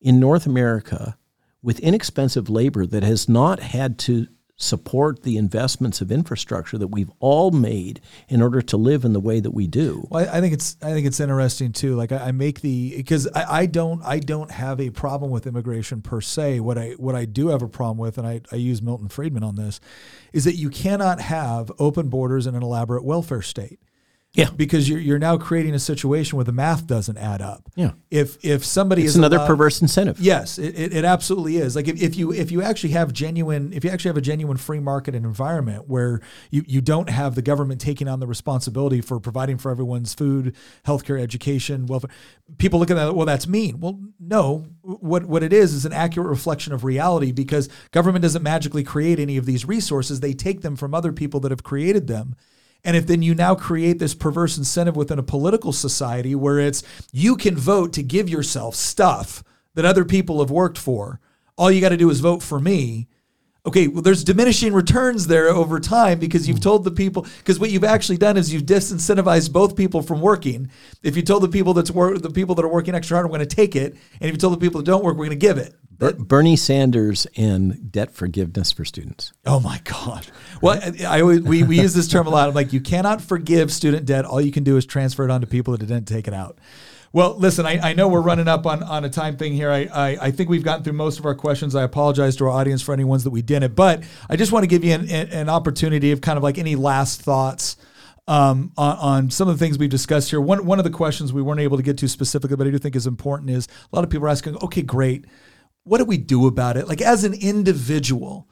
in 0.00 0.18
North 0.18 0.44
America 0.44 1.16
with 1.62 1.78
inexpensive 1.78 2.50
labor 2.50 2.84
that 2.84 3.04
has 3.04 3.28
not 3.28 3.60
had 3.60 3.96
to 4.00 4.26
support 4.56 5.22
the 5.22 5.36
investments 5.36 6.00
of 6.00 6.10
infrastructure 6.10 6.78
that 6.78 6.88
we've 6.88 7.10
all 7.20 7.50
made 7.50 8.00
in 8.28 8.40
order 8.40 8.62
to 8.62 8.76
live 8.76 9.04
in 9.04 9.12
the 9.12 9.20
way 9.20 9.38
that 9.38 9.50
we 9.50 9.66
do. 9.66 10.06
Well, 10.10 10.28
I 10.28 10.38
I 10.38 10.40
think 10.40 10.54
it's 10.54 10.76
I 10.82 10.92
think 10.92 11.06
it's 11.06 11.20
interesting 11.20 11.72
too. 11.72 11.94
Like 11.94 12.12
I, 12.12 12.28
I 12.28 12.32
make 12.32 12.62
the 12.62 12.96
because 12.96 13.28
I, 13.28 13.60
I 13.60 13.66
don't 13.66 14.02
I 14.02 14.18
don't 14.18 14.50
have 14.50 14.80
a 14.80 14.90
problem 14.90 15.30
with 15.30 15.46
immigration 15.46 16.00
per 16.00 16.20
se. 16.20 16.60
What 16.60 16.78
I 16.78 16.90
what 16.92 17.14
I 17.14 17.26
do 17.26 17.48
have 17.48 17.62
a 17.62 17.68
problem 17.68 17.98
with, 17.98 18.16
and 18.18 18.26
I, 18.26 18.40
I 18.50 18.56
use 18.56 18.80
Milton 18.80 19.08
Friedman 19.08 19.42
on 19.42 19.56
this, 19.56 19.80
is 20.32 20.44
that 20.44 20.54
you 20.54 20.70
cannot 20.70 21.20
have 21.20 21.70
open 21.78 22.08
borders 22.08 22.46
in 22.46 22.54
an 22.54 22.62
elaborate 22.62 23.04
welfare 23.04 23.42
state. 23.42 23.78
Yeah. 24.32 24.50
Because 24.54 24.86
you're 24.86 24.98
you're 24.98 25.18
now 25.18 25.38
creating 25.38 25.74
a 25.74 25.78
situation 25.78 26.36
where 26.36 26.44
the 26.44 26.52
math 26.52 26.86
doesn't 26.86 27.16
add 27.16 27.40
up. 27.40 27.70
Yeah. 27.74 27.92
If 28.10 28.36
if 28.44 28.66
somebody 28.66 29.02
It's 29.02 29.12
is 29.12 29.16
another 29.16 29.38
allowed- 29.38 29.46
perverse 29.46 29.80
incentive. 29.80 30.20
Yes, 30.20 30.58
it, 30.58 30.78
it, 30.78 30.92
it 30.94 31.04
absolutely 31.06 31.56
is. 31.56 31.74
Like 31.74 31.88
if, 31.88 32.02
if 32.02 32.16
you 32.16 32.34
if 32.34 32.50
you 32.50 32.60
actually 32.60 32.90
have 32.90 33.14
genuine 33.14 33.72
if 33.72 33.82
you 33.82 33.88
actually 33.88 34.10
have 34.10 34.18
a 34.18 34.20
genuine 34.22 34.58
free 34.58 34.78
market 34.78 35.14
and 35.14 35.24
environment 35.24 35.88
where 35.88 36.20
you, 36.50 36.62
you 36.66 36.82
don't 36.82 37.08
have 37.08 37.34
the 37.34 37.40
government 37.40 37.80
taking 37.80 38.08
on 38.08 38.20
the 38.20 38.26
responsibility 38.26 39.00
for 39.00 39.18
providing 39.18 39.56
for 39.56 39.70
everyone's 39.70 40.12
food, 40.12 40.54
healthcare, 40.84 41.18
education, 41.18 41.86
welfare, 41.86 42.10
people 42.58 42.78
look 42.78 42.90
at 42.90 42.94
that. 42.96 43.14
Well, 43.16 43.24
that's 43.24 43.46
mean. 43.46 43.80
Well, 43.80 43.98
no. 44.20 44.66
What 44.82 45.24
what 45.24 45.44
it 45.44 45.54
is 45.54 45.72
is 45.72 45.86
an 45.86 45.94
accurate 45.94 46.28
reflection 46.28 46.74
of 46.74 46.84
reality 46.84 47.32
because 47.32 47.70
government 47.90 48.20
doesn't 48.22 48.42
magically 48.42 48.84
create 48.84 49.18
any 49.18 49.38
of 49.38 49.46
these 49.46 49.64
resources. 49.64 50.20
They 50.20 50.34
take 50.34 50.60
them 50.60 50.76
from 50.76 50.92
other 50.92 51.12
people 51.12 51.40
that 51.40 51.50
have 51.52 51.62
created 51.62 52.06
them. 52.06 52.36
And 52.86 52.96
if 52.96 53.08
then 53.08 53.20
you 53.20 53.34
now 53.34 53.56
create 53.56 53.98
this 53.98 54.14
perverse 54.14 54.56
incentive 54.56 54.94
within 54.94 55.18
a 55.18 55.22
political 55.24 55.72
society 55.72 56.36
where 56.36 56.60
it's 56.60 56.84
you 57.12 57.34
can 57.34 57.56
vote 57.56 57.92
to 57.94 58.02
give 58.02 58.28
yourself 58.28 58.76
stuff 58.76 59.42
that 59.74 59.84
other 59.84 60.04
people 60.04 60.38
have 60.38 60.52
worked 60.52 60.78
for, 60.78 61.18
all 61.58 61.68
you 61.68 61.80
got 61.80 61.88
to 61.88 61.96
do 61.96 62.10
is 62.10 62.20
vote 62.20 62.44
for 62.44 62.60
me. 62.60 63.08
Okay, 63.66 63.88
well, 63.88 64.00
there's 64.00 64.22
diminishing 64.22 64.72
returns 64.72 65.26
there 65.26 65.48
over 65.48 65.80
time 65.80 66.20
because 66.20 66.46
you've 66.46 66.60
told 66.60 66.84
the 66.84 66.92
people 66.92 67.26
because 67.38 67.58
what 67.58 67.70
you've 67.70 67.82
actually 67.82 68.16
done 68.16 68.36
is 68.36 68.52
you've 68.52 68.62
disincentivized 68.62 69.52
both 69.52 69.76
people 69.76 70.02
from 70.02 70.20
working. 70.20 70.70
If 71.02 71.16
you 71.16 71.22
told 71.22 71.42
the 71.42 71.48
people 71.48 71.74
that's 71.74 71.90
work 71.90 72.22
the 72.22 72.30
people 72.30 72.54
that 72.54 72.64
are 72.64 72.68
working 72.68 72.94
extra 72.94 73.16
hard, 73.16 73.26
we're 73.26 73.36
going 73.36 73.48
to 73.48 73.56
take 73.56 73.74
it, 73.74 73.96
and 74.20 74.28
if 74.28 74.32
you 74.32 74.36
told 74.36 74.52
the 74.52 74.58
people 74.58 74.80
that 74.80 74.86
don't 74.86 75.02
work, 75.04 75.16
we're 75.16 75.26
going 75.26 75.30
to 75.30 75.46
give 75.46 75.58
it. 75.58 75.74
Ber- 75.98 76.12
Bernie 76.12 76.56
Sanders 76.56 77.26
and 77.36 77.90
debt 77.90 78.12
forgiveness 78.12 78.70
for 78.70 78.84
students. 78.84 79.32
Oh 79.44 79.58
my 79.58 79.80
God! 79.82 80.26
Well, 80.62 80.80
I, 80.80 81.16
I 81.16 81.20
always, 81.22 81.40
we 81.40 81.64
we 81.64 81.80
use 81.80 81.92
this 81.92 82.06
term 82.06 82.28
a 82.28 82.30
lot. 82.30 82.48
I'm 82.48 82.54
like, 82.54 82.72
you 82.72 82.80
cannot 82.80 83.20
forgive 83.20 83.72
student 83.72 84.06
debt. 84.06 84.24
All 84.24 84.40
you 84.40 84.52
can 84.52 84.62
do 84.62 84.76
is 84.76 84.86
transfer 84.86 85.24
it 85.24 85.30
on 85.30 85.40
to 85.40 85.46
people 85.46 85.76
that 85.76 85.84
didn't 85.84 86.06
take 86.06 86.28
it 86.28 86.34
out. 86.34 86.58
Well, 87.16 87.34
listen, 87.38 87.64
I, 87.64 87.78
I 87.78 87.92
know 87.94 88.08
we're 88.08 88.20
running 88.20 88.46
up 88.46 88.66
on, 88.66 88.82
on 88.82 89.06
a 89.06 89.08
time 89.08 89.38
thing 89.38 89.54
here. 89.54 89.70
I, 89.70 89.84
I, 89.84 90.08
I 90.26 90.30
think 90.30 90.50
we've 90.50 90.62
gotten 90.62 90.84
through 90.84 90.92
most 90.92 91.18
of 91.18 91.24
our 91.24 91.34
questions. 91.34 91.74
I 91.74 91.82
apologize 91.82 92.36
to 92.36 92.44
our 92.44 92.50
audience 92.50 92.82
for 92.82 92.92
any 92.92 93.04
ones 93.04 93.24
that 93.24 93.30
we 93.30 93.40
didn't, 93.40 93.74
but 93.74 94.02
I 94.28 94.36
just 94.36 94.52
want 94.52 94.64
to 94.64 94.66
give 94.66 94.84
you 94.84 94.92
an, 94.92 95.08
an, 95.08 95.48
opportunity 95.48 96.12
of 96.12 96.20
kind 96.20 96.36
of 96.36 96.42
like 96.42 96.58
any 96.58 96.76
last 96.76 97.22
thoughts 97.22 97.78
um, 98.28 98.70
on, 98.76 98.96
on 98.98 99.30
some 99.30 99.48
of 99.48 99.58
the 99.58 99.64
things 99.64 99.78
we've 99.78 99.88
discussed 99.88 100.28
here. 100.28 100.42
One, 100.42 100.66
one 100.66 100.78
of 100.78 100.84
the 100.84 100.90
questions 100.90 101.32
we 101.32 101.40
weren't 101.40 101.60
able 101.60 101.78
to 101.78 101.82
get 101.82 101.96
to 101.96 102.08
specifically, 102.08 102.54
but 102.54 102.66
I 102.66 102.70
do 102.70 102.76
think 102.76 102.94
is 102.94 103.06
important 103.06 103.48
is 103.48 103.66
a 103.90 103.96
lot 103.96 104.04
of 104.04 104.10
people 104.10 104.26
are 104.26 104.28
asking, 104.28 104.58
okay, 104.58 104.82
great. 104.82 105.24
What 105.84 105.96
do 105.96 106.04
we 106.04 106.18
do 106.18 106.46
about 106.46 106.76
it? 106.76 106.86
Like 106.86 107.00
as 107.00 107.24
an 107.24 107.32
individual, 107.32 108.46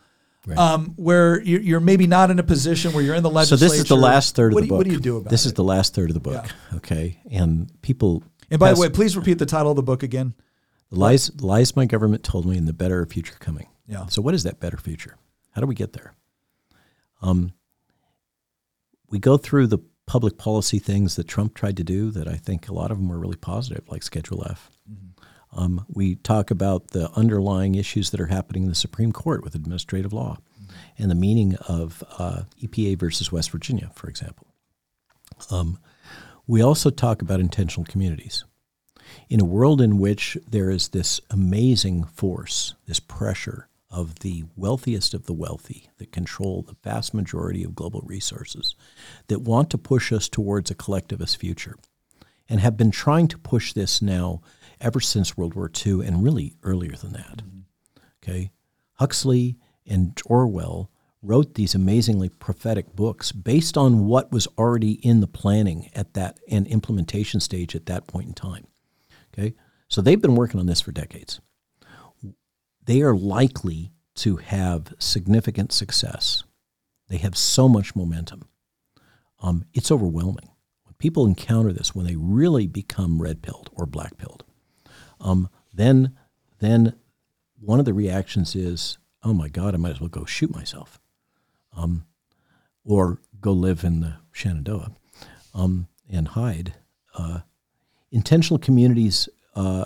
um, 0.56 0.92
where 0.96 1.40
you're, 1.42 1.60
you're 1.60 1.80
maybe 1.80 2.06
not 2.06 2.30
in 2.30 2.38
a 2.38 2.42
position 2.42 2.92
where 2.92 3.02
you're 3.02 3.14
in 3.14 3.22
the 3.22 3.30
legislature. 3.30 3.58
So 3.58 3.64
this 3.64 3.78
is 3.78 3.88
the 3.88 3.96
last 3.96 4.36
third 4.36 4.52
of 4.52 4.54
what 4.54 4.60
the 4.60 4.66
do 4.66 4.66
you, 4.66 4.70
book. 4.70 4.78
What 4.78 4.86
do 4.86 4.92
you 4.92 5.00
do 5.00 5.16
about 5.18 5.30
this 5.30 5.46
Is 5.46 5.54
the 5.54 5.64
last 5.64 5.94
third 5.94 6.10
of 6.10 6.14
the 6.14 6.20
book. 6.20 6.46
Okay, 6.76 7.20
and 7.30 7.70
people. 7.82 8.22
And 8.54 8.60
by 8.60 8.72
the 8.72 8.80
way, 8.80 8.88
please 8.88 9.16
repeat 9.16 9.38
the 9.38 9.46
title 9.46 9.72
of 9.72 9.76
the 9.76 9.82
book 9.82 10.02
again. 10.02 10.34
lies 10.90 11.30
lies 11.42 11.74
my 11.74 11.86
government 11.86 12.22
told 12.22 12.46
me, 12.46 12.56
and 12.56 12.68
the 12.68 12.72
better 12.72 13.04
future 13.04 13.34
coming. 13.40 13.66
Yeah. 13.88 14.06
So 14.06 14.22
what 14.22 14.34
is 14.34 14.44
that 14.44 14.60
better 14.60 14.76
future? 14.76 15.16
How 15.52 15.60
do 15.60 15.66
we 15.66 15.74
get 15.74 15.92
there? 15.92 16.14
Um, 17.20 17.52
we 19.10 19.18
go 19.18 19.36
through 19.36 19.66
the 19.66 19.78
public 20.06 20.38
policy 20.38 20.78
things 20.78 21.16
that 21.16 21.26
Trump 21.26 21.54
tried 21.54 21.76
to 21.78 21.84
do 21.84 22.10
that 22.12 22.28
I 22.28 22.36
think 22.36 22.68
a 22.68 22.74
lot 22.74 22.90
of 22.90 22.98
them 22.98 23.08
were 23.08 23.18
really 23.18 23.36
positive, 23.36 23.84
like 23.88 24.02
Schedule 24.02 24.46
F. 24.48 24.70
Um, 25.56 25.84
we 25.88 26.16
talk 26.16 26.50
about 26.50 26.88
the 26.88 27.10
underlying 27.12 27.74
issues 27.74 28.10
that 28.10 28.20
are 28.20 28.26
happening 28.26 28.64
in 28.64 28.68
the 28.68 28.74
Supreme 28.74 29.12
Court 29.12 29.42
with 29.42 29.54
administrative 29.54 30.12
law 30.12 30.38
and 30.98 31.10
the 31.10 31.14
meaning 31.16 31.56
of 31.68 32.02
uh, 32.18 32.42
EPA 32.62 32.98
versus 32.98 33.30
West 33.32 33.50
Virginia, 33.50 33.90
for 33.94 34.08
example. 34.08 34.46
Um, 35.50 35.78
we 36.46 36.62
also 36.62 36.90
talk 36.90 37.22
about 37.22 37.40
intentional 37.40 37.84
communities. 37.84 38.44
In 39.28 39.40
a 39.40 39.44
world 39.44 39.80
in 39.80 39.98
which 39.98 40.36
there 40.48 40.70
is 40.70 40.88
this 40.88 41.20
amazing 41.30 42.04
force, 42.04 42.74
this 42.86 43.00
pressure 43.00 43.68
of 43.90 44.20
the 44.20 44.44
wealthiest 44.56 45.14
of 45.14 45.26
the 45.26 45.32
wealthy 45.32 45.88
that 45.98 46.10
control 46.10 46.62
the 46.62 46.76
vast 46.82 47.14
majority 47.14 47.62
of 47.62 47.76
global 47.76 48.02
resources, 48.04 48.74
that 49.28 49.42
want 49.42 49.70
to 49.70 49.78
push 49.78 50.12
us 50.12 50.28
towards 50.28 50.70
a 50.70 50.74
collectivist 50.74 51.36
future, 51.36 51.76
and 52.48 52.60
have 52.60 52.76
been 52.76 52.90
trying 52.90 53.28
to 53.28 53.38
push 53.38 53.72
this 53.72 54.02
now 54.02 54.40
ever 54.80 55.00
since 55.00 55.36
World 55.36 55.54
War 55.54 55.70
II 55.86 56.04
and 56.04 56.24
really 56.24 56.54
earlier 56.62 56.96
than 56.96 57.12
that. 57.12 57.38
Mm-hmm. 57.38 57.60
Okay, 58.22 58.50
Huxley 58.94 59.56
and 59.86 60.18
Orwell 60.26 60.90
wrote 61.24 61.54
these 61.54 61.74
amazingly 61.74 62.28
prophetic 62.28 62.94
books 62.94 63.32
based 63.32 63.78
on 63.78 64.06
what 64.06 64.30
was 64.30 64.46
already 64.58 64.92
in 65.06 65.20
the 65.20 65.26
planning 65.26 65.90
at 65.94 66.14
that 66.14 66.38
and 66.50 66.66
implementation 66.66 67.40
stage 67.40 67.74
at 67.74 67.86
that 67.86 68.06
point 68.06 68.28
in 68.28 68.34
time. 68.34 68.66
Okay, 69.32 69.54
so 69.88 70.00
they've 70.00 70.20
been 70.20 70.36
working 70.36 70.60
on 70.60 70.66
this 70.66 70.80
for 70.80 70.92
decades. 70.92 71.40
They 72.84 73.00
are 73.00 73.16
likely 73.16 73.92
to 74.16 74.36
have 74.36 74.94
significant 74.98 75.72
success. 75.72 76.44
They 77.08 77.16
have 77.16 77.36
so 77.36 77.68
much 77.68 77.96
momentum. 77.96 78.48
Um, 79.40 79.64
it's 79.72 79.90
overwhelming 79.90 80.50
when 80.84 80.94
people 80.98 81.26
encounter 81.26 81.72
this. 81.72 81.94
When 81.94 82.06
they 82.06 82.16
really 82.16 82.66
become 82.66 83.20
red 83.20 83.42
pilled 83.42 83.70
or 83.72 83.86
black 83.86 84.18
pilled, 84.18 84.44
um, 85.20 85.48
then 85.72 86.16
then 86.60 86.94
one 87.58 87.78
of 87.78 87.84
the 87.86 87.94
reactions 87.94 88.54
is, 88.54 88.98
"Oh 89.22 89.32
my 89.32 89.48
God, 89.48 89.74
I 89.74 89.78
might 89.78 89.92
as 89.92 90.00
well 90.00 90.08
go 90.08 90.24
shoot 90.24 90.54
myself," 90.54 91.00
um, 91.76 92.04
or 92.84 93.20
go 93.40 93.52
live 93.52 93.84
in 93.84 94.00
the 94.00 94.16
Shenandoah 94.32 94.92
um, 95.54 95.88
and 96.10 96.28
hide. 96.28 96.74
Uh, 97.16 97.40
intentional 98.10 98.58
communities. 98.58 99.28
Uh, 99.54 99.84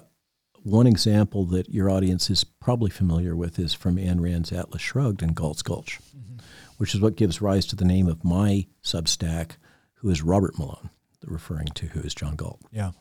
one 0.62 0.86
example 0.86 1.44
that 1.46 1.68
your 1.68 1.90
audience 1.90 2.30
is 2.30 2.44
probably 2.44 2.90
familiar 2.90 3.34
with 3.34 3.58
is 3.58 3.74
from 3.74 3.96
Ayn 3.96 4.20
Rand's 4.20 4.52
Atlas 4.52 4.82
Shrugged 4.82 5.22
and 5.22 5.34
Galt's 5.34 5.62
Gulch, 5.62 5.98
mm-hmm. 6.16 6.38
which 6.76 6.94
is 6.94 7.00
what 7.00 7.16
gives 7.16 7.40
rise 7.40 7.66
to 7.66 7.76
the 7.76 7.84
name 7.84 8.08
of 8.08 8.24
my 8.24 8.66
Substack, 8.82 9.52
who 9.94 10.10
is 10.10 10.22
Robert 10.22 10.58
Malone, 10.58 10.90
referring 11.24 11.68
to 11.74 11.86
who 11.86 12.00
is 12.00 12.14
John 12.14 12.36
Galt. 12.36 12.60
Yeah. 12.70 12.92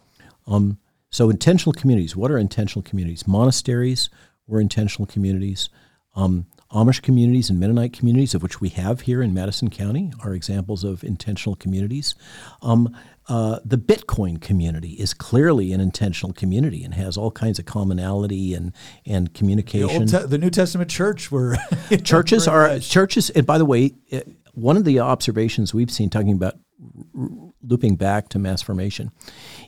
Um, 0.46 0.78
so 1.10 1.30
intentional 1.30 1.74
communities. 1.74 2.16
What 2.16 2.32
are 2.32 2.38
intentional 2.38 2.84
communities? 2.84 3.28
Monasteries 3.28 4.10
were 4.46 4.62
intentional 4.62 5.06
communities. 5.06 5.70
Um, 6.16 6.46
Amish 6.72 7.02
communities 7.02 7.50
and 7.50 7.60
Mennonite 7.60 7.94
communities, 7.94 8.36
of 8.36 8.44
which 8.44 8.60
we 8.60 8.70
have 8.70 9.02
here 9.02 9.22
in 9.22 9.34
Madison 9.34 9.70
County, 9.70 10.12
are 10.24 10.34
examples 10.34 10.84
of 10.84 11.04
intentional 11.04 11.56
communities. 11.56 12.16
Um, 12.62 12.96
uh, 13.30 13.60
the 13.64 13.78
Bitcoin 13.78 14.42
community 14.42 14.92
is 14.92 15.14
clearly 15.14 15.72
an 15.74 15.82
intentional 15.82 16.34
community 16.34 16.84
and 16.84 16.94
has 16.94 17.18
all 17.18 17.32
kinds 17.32 17.60
of 17.60 17.66
commonality 17.66 18.54
and 18.54 18.74
and 19.06 19.34
communication. 19.34 20.06
The, 20.06 20.20
te- 20.20 20.28
the 20.28 20.38
New 20.38 20.50
Testament 20.50 20.90
church 20.90 21.32
were 21.32 21.58
churches 22.04 22.48
are 22.48 22.68
much. 22.68 22.90
churches. 22.90 23.30
And 23.30 23.46
by 23.46 23.58
the 23.58 23.66
way, 23.66 23.94
uh, 24.12 24.22
one 24.54 24.78
of 24.78 24.86
the 24.86 25.00
observations 25.00 25.74
we've 25.74 25.92
seen 25.92 26.10
talking 26.10 26.34
about 26.34 26.56
looping 27.62 27.96
back 27.96 28.30
to 28.30 28.40
mass 28.40 28.62
formation 28.62 29.12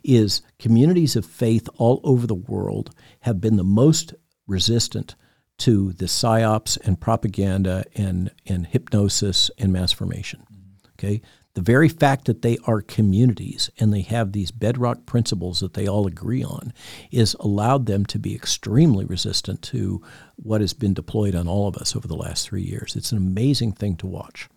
is 0.03 0.41
communities 0.57 1.15
of 1.15 1.26
faith 1.26 1.67
all 1.77 1.99
over 2.03 2.27
the 2.27 2.35
world 2.35 2.93
have 3.21 3.41
been 3.41 3.57
the 3.57 3.63
most 3.63 4.13
resistant 4.47 5.15
to 5.60 5.94
the 5.94 6.06
psyops 6.06 6.77
and 6.86 6.99
propaganda 6.99 7.86
and, 7.95 8.31
and 8.45 8.68
hypnosis 8.68 9.52
and 9.57 9.72
mass 9.72 9.91
formation. 9.91 10.45
Okay? 10.94 11.22
The 11.56 11.61
very 11.61 11.90
fact 11.90 12.26
that 12.26 12.41
they 12.41 12.57
are 12.65 12.81
communities 12.81 13.69
and 13.80 13.91
they 13.91 14.02
have 14.02 14.31
these 14.31 14.52
bedrock 14.52 15.06
principles 15.06 15.60
that 15.60 15.73
they 15.73 15.88
all 15.88 16.07
agree 16.07 16.44
on 16.44 16.73
is 17.11 17.36
allowed 17.40 17.86
them 17.86 18.06
to 18.06 18.19
be 18.19 18.36
extremely 18.36 19.03
resistant 19.03 19.61
to 19.64 20.02
what 20.36 20.61
has 20.61 20.73
been 20.73 20.94
deployed 20.94 21.36
on 21.36 21.48
all 21.48 21.68
of 21.68 21.76
us 21.76 21.95
over 21.95 22.07
the 22.07 22.15
last 22.15 22.48
three 22.48 22.61
years. 22.61 22.95
It's 22.95 23.11
an 23.11 23.18
amazing 23.18 23.73
thing 23.73 23.98
to 23.98 24.07
watch, 24.07 24.48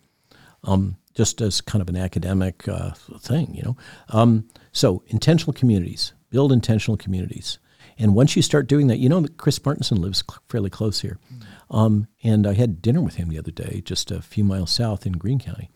um, 0.65 0.97
just 1.15 1.41
as 1.41 1.61
kind 1.61 1.81
of 1.83 1.89
an 1.89 1.97
academic 1.97 2.69
uh, 2.69 2.93
thing, 3.19 3.55
you 3.55 3.63
know. 3.63 3.77
Um, 4.11 4.49
so, 4.71 5.03
intentional 5.09 5.55
communities, 5.55 6.13
build 6.31 6.53
intentional 6.53 6.97
communities. 6.97 7.59
And 7.99 8.15
once 8.15 8.37
you 8.37 8.43
start 8.43 8.69
doing 8.69 8.87
that, 8.89 8.99
you 8.99 9.09
know 9.09 9.21
that 9.21 9.37
Chris 9.37 9.59
Martenson 9.59 9.99
lives 9.99 10.25
fairly 10.49 10.71
close 10.71 11.01
here. 11.01 11.19
Mm-hmm. 11.33 11.77
Um, 11.77 12.07
and 12.23 12.47
I 12.47 12.55
had 12.55 12.83
dinner 12.83 13.01
with 13.01 13.15
him 13.15 13.29
the 13.29 13.39
other 13.39 13.51
day, 13.51 13.83
just 13.85 14.11
a 14.11 14.23
few 14.23 14.45
miles 14.45 14.71
south 14.71 15.07
in 15.07 15.13
Greene 15.13 15.39
County. 15.39 15.71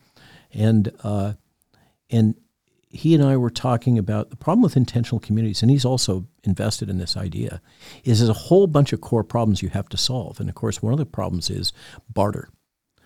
And, 0.53 0.91
uh, 1.03 1.33
and 2.09 2.35
he 2.89 3.13
and 3.13 3.23
I 3.23 3.35
were 3.37 3.49
talking 3.49 3.97
about 3.97 4.29
the 4.29 4.37
problem 4.37 4.61
with 4.61 4.77
intentional 4.77 5.19
communities, 5.19 5.61
and 5.61 5.69
he's 5.69 5.85
also 5.85 6.25
invested 6.43 6.89
in 6.89 6.97
this 6.97 7.17
idea, 7.17 7.61
is 8.03 8.19
there's 8.19 8.29
a 8.29 8.33
whole 8.33 8.67
bunch 8.67 8.93
of 8.93 9.01
core 9.01 9.23
problems 9.23 9.61
you 9.61 9.69
have 9.69 9.89
to 9.89 9.97
solve. 9.97 10.39
And 10.39 10.49
of 10.49 10.55
course, 10.55 10.81
one 10.81 10.93
of 10.93 10.99
the 10.99 11.05
problems 11.05 11.49
is 11.49 11.73
barter. 12.09 12.49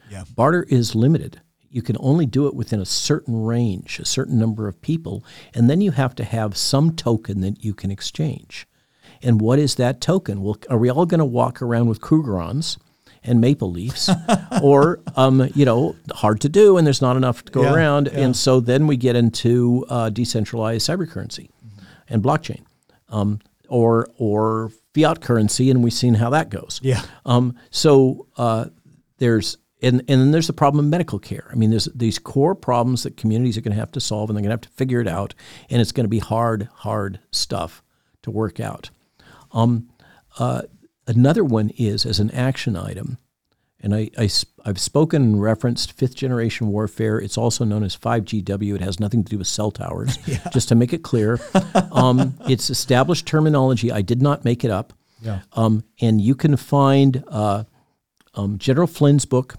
Yeah. 0.10 0.24
Barter 0.36 0.64
is 0.70 0.94
limited. 0.94 1.42
You 1.70 1.82
can 1.82 1.96
only 2.00 2.26
do 2.26 2.48
it 2.48 2.54
within 2.54 2.82
a 2.82 2.86
certain 2.86 3.44
range, 3.44 4.00
a 4.00 4.06
certain 4.06 4.38
number 4.38 4.68
of 4.68 4.82
people, 4.82 5.24
and 5.54 5.70
then 5.70 5.82
you 5.82 5.92
have 5.92 6.14
to 6.16 6.24
have 6.24 6.58
some 6.58 6.96
token 6.96 7.42
that 7.42 7.64
you 7.64 7.74
can 7.74 7.90
exchange. 7.90 8.68
And 9.24 9.40
what 9.40 9.60
is 9.60 9.76
that 9.76 10.02
token? 10.02 10.42
Well, 10.42 10.58
are 10.70 10.78
we 10.78 10.90
all 10.90 11.06
going 11.06 11.20
to 11.20 11.26
walk 11.26 11.62
around 11.62 11.88
with 11.88 12.02
Krugerrands 12.02 12.78
and 13.24 13.40
maple 13.40 13.72
leaves, 13.72 14.10
or 14.64 15.00
um, 15.16 15.50
you 15.54 15.66
know, 15.66 15.96
hard 16.12 16.42
to 16.42 16.50
do, 16.50 16.78
and 16.78 16.86
there's 16.88 17.02
not 17.02 17.16
enough 17.16 17.46
to 17.46 17.52
go 17.52 17.64
yeah, 17.64 17.74
around, 17.74 18.10
yeah. 18.12 18.20
and 18.20 18.36
so 18.36 18.60
then 18.60 18.88
we 18.88 18.98
get 18.98 19.16
into 19.16 19.86
uh, 19.90 20.10
decentralized 20.10 20.90
cyber 20.90 21.08
currency 21.08 21.52
mm-hmm. 21.66 21.86
and 22.10 22.24
blockchain, 22.24 22.64
um, 23.10 23.40
or 23.70 24.08
or 24.18 24.72
fiat 24.94 25.22
currency, 25.22 25.70
and 25.70 25.84
we've 25.84 25.94
seen 25.94 26.16
how 26.16 26.32
that 26.32 26.50
goes. 26.50 26.80
Yeah. 26.82 27.04
Um, 27.26 27.56
so 27.70 28.28
uh, 28.38 28.66
there's 29.20 29.58
and, 29.82 30.00
and 30.08 30.22
then 30.22 30.32
there's 30.32 30.48
the 30.48 30.54
problem 30.54 30.86
of 30.86 30.90
medical 30.90 31.20
care. 31.20 31.48
I 31.52 31.56
mean, 31.56 31.72
there's 31.72 31.86
these 31.96 32.20
core 32.20 32.56
problems 32.56 33.04
that 33.04 33.18
communities 33.18 33.58
are 33.58 33.62
going 33.62 33.74
to 33.74 33.80
have 33.80 33.92
to 33.94 34.00
solve, 34.00 34.30
and 34.30 34.38
they're 34.38 34.44
going 34.44 34.50
to 34.50 34.68
have 34.68 34.72
to 34.72 34.78
figure 34.78 35.02
it 35.02 35.08
out, 35.08 35.34
and 35.70 35.82
it's 35.82 35.92
going 35.92 36.06
to 36.06 36.10
be 36.10 36.20
hard, 36.20 36.70
hard 36.74 37.20
stuff 37.32 37.84
to 38.24 38.32
work 38.32 38.60
out. 38.60 38.92
Um, 39.54 39.90
uh, 40.40 40.64
another 41.08 41.44
one 41.44 41.72
is 41.78 42.06
as 42.06 42.20
an 42.20 42.32
action 42.32 42.76
item, 42.76 43.18
and 43.82 43.96
I, 43.96 44.10
I, 44.18 44.30
have 44.66 44.80
spoken 44.80 45.22
and 45.24 45.42
referenced 45.42 45.94
fifth 45.94 46.16
generation 46.16 46.68
warfare. 46.68 47.20
It's 47.20 47.38
also 47.38 47.66
known 47.66 47.84
as 47.84 47.98
5GW. 47.98 48.76
It 48.76 48.82
has 48.82 49.00
nothing 49.00 49.24
to 49.24 49.30
do 49.30 49.38
with 49.40 49.48
cell 49.48 49.72
towers, 49.72 50.18
yeah. 50.28 50.48
just 50.54 50.70
to 50.70 50.76
make 50.76 50.94
it 50.94 51.04
clear. 51.04 51.40
um, 51.92 52.36
it's 52.48 52.70
established 52.70 53.26
terminology. 53.26 53.92
I 53.92 54.02
did 54.02 54.22
not 54.22 54.46
make 54.46 54.64
it 54.64 54.72
up. 54.72 54.94
Yeah. 55.22 55.42
Um, 55.54 55.84
and 56.00 56.22
you 56.22 56.36
can 56.36 56.58
find 56.58 57.24
uh, 57.28 57.64
um, 58.36 58.58
General 58.58 58.88
Flynn's 58.88 59.26
book, 59.26 59.56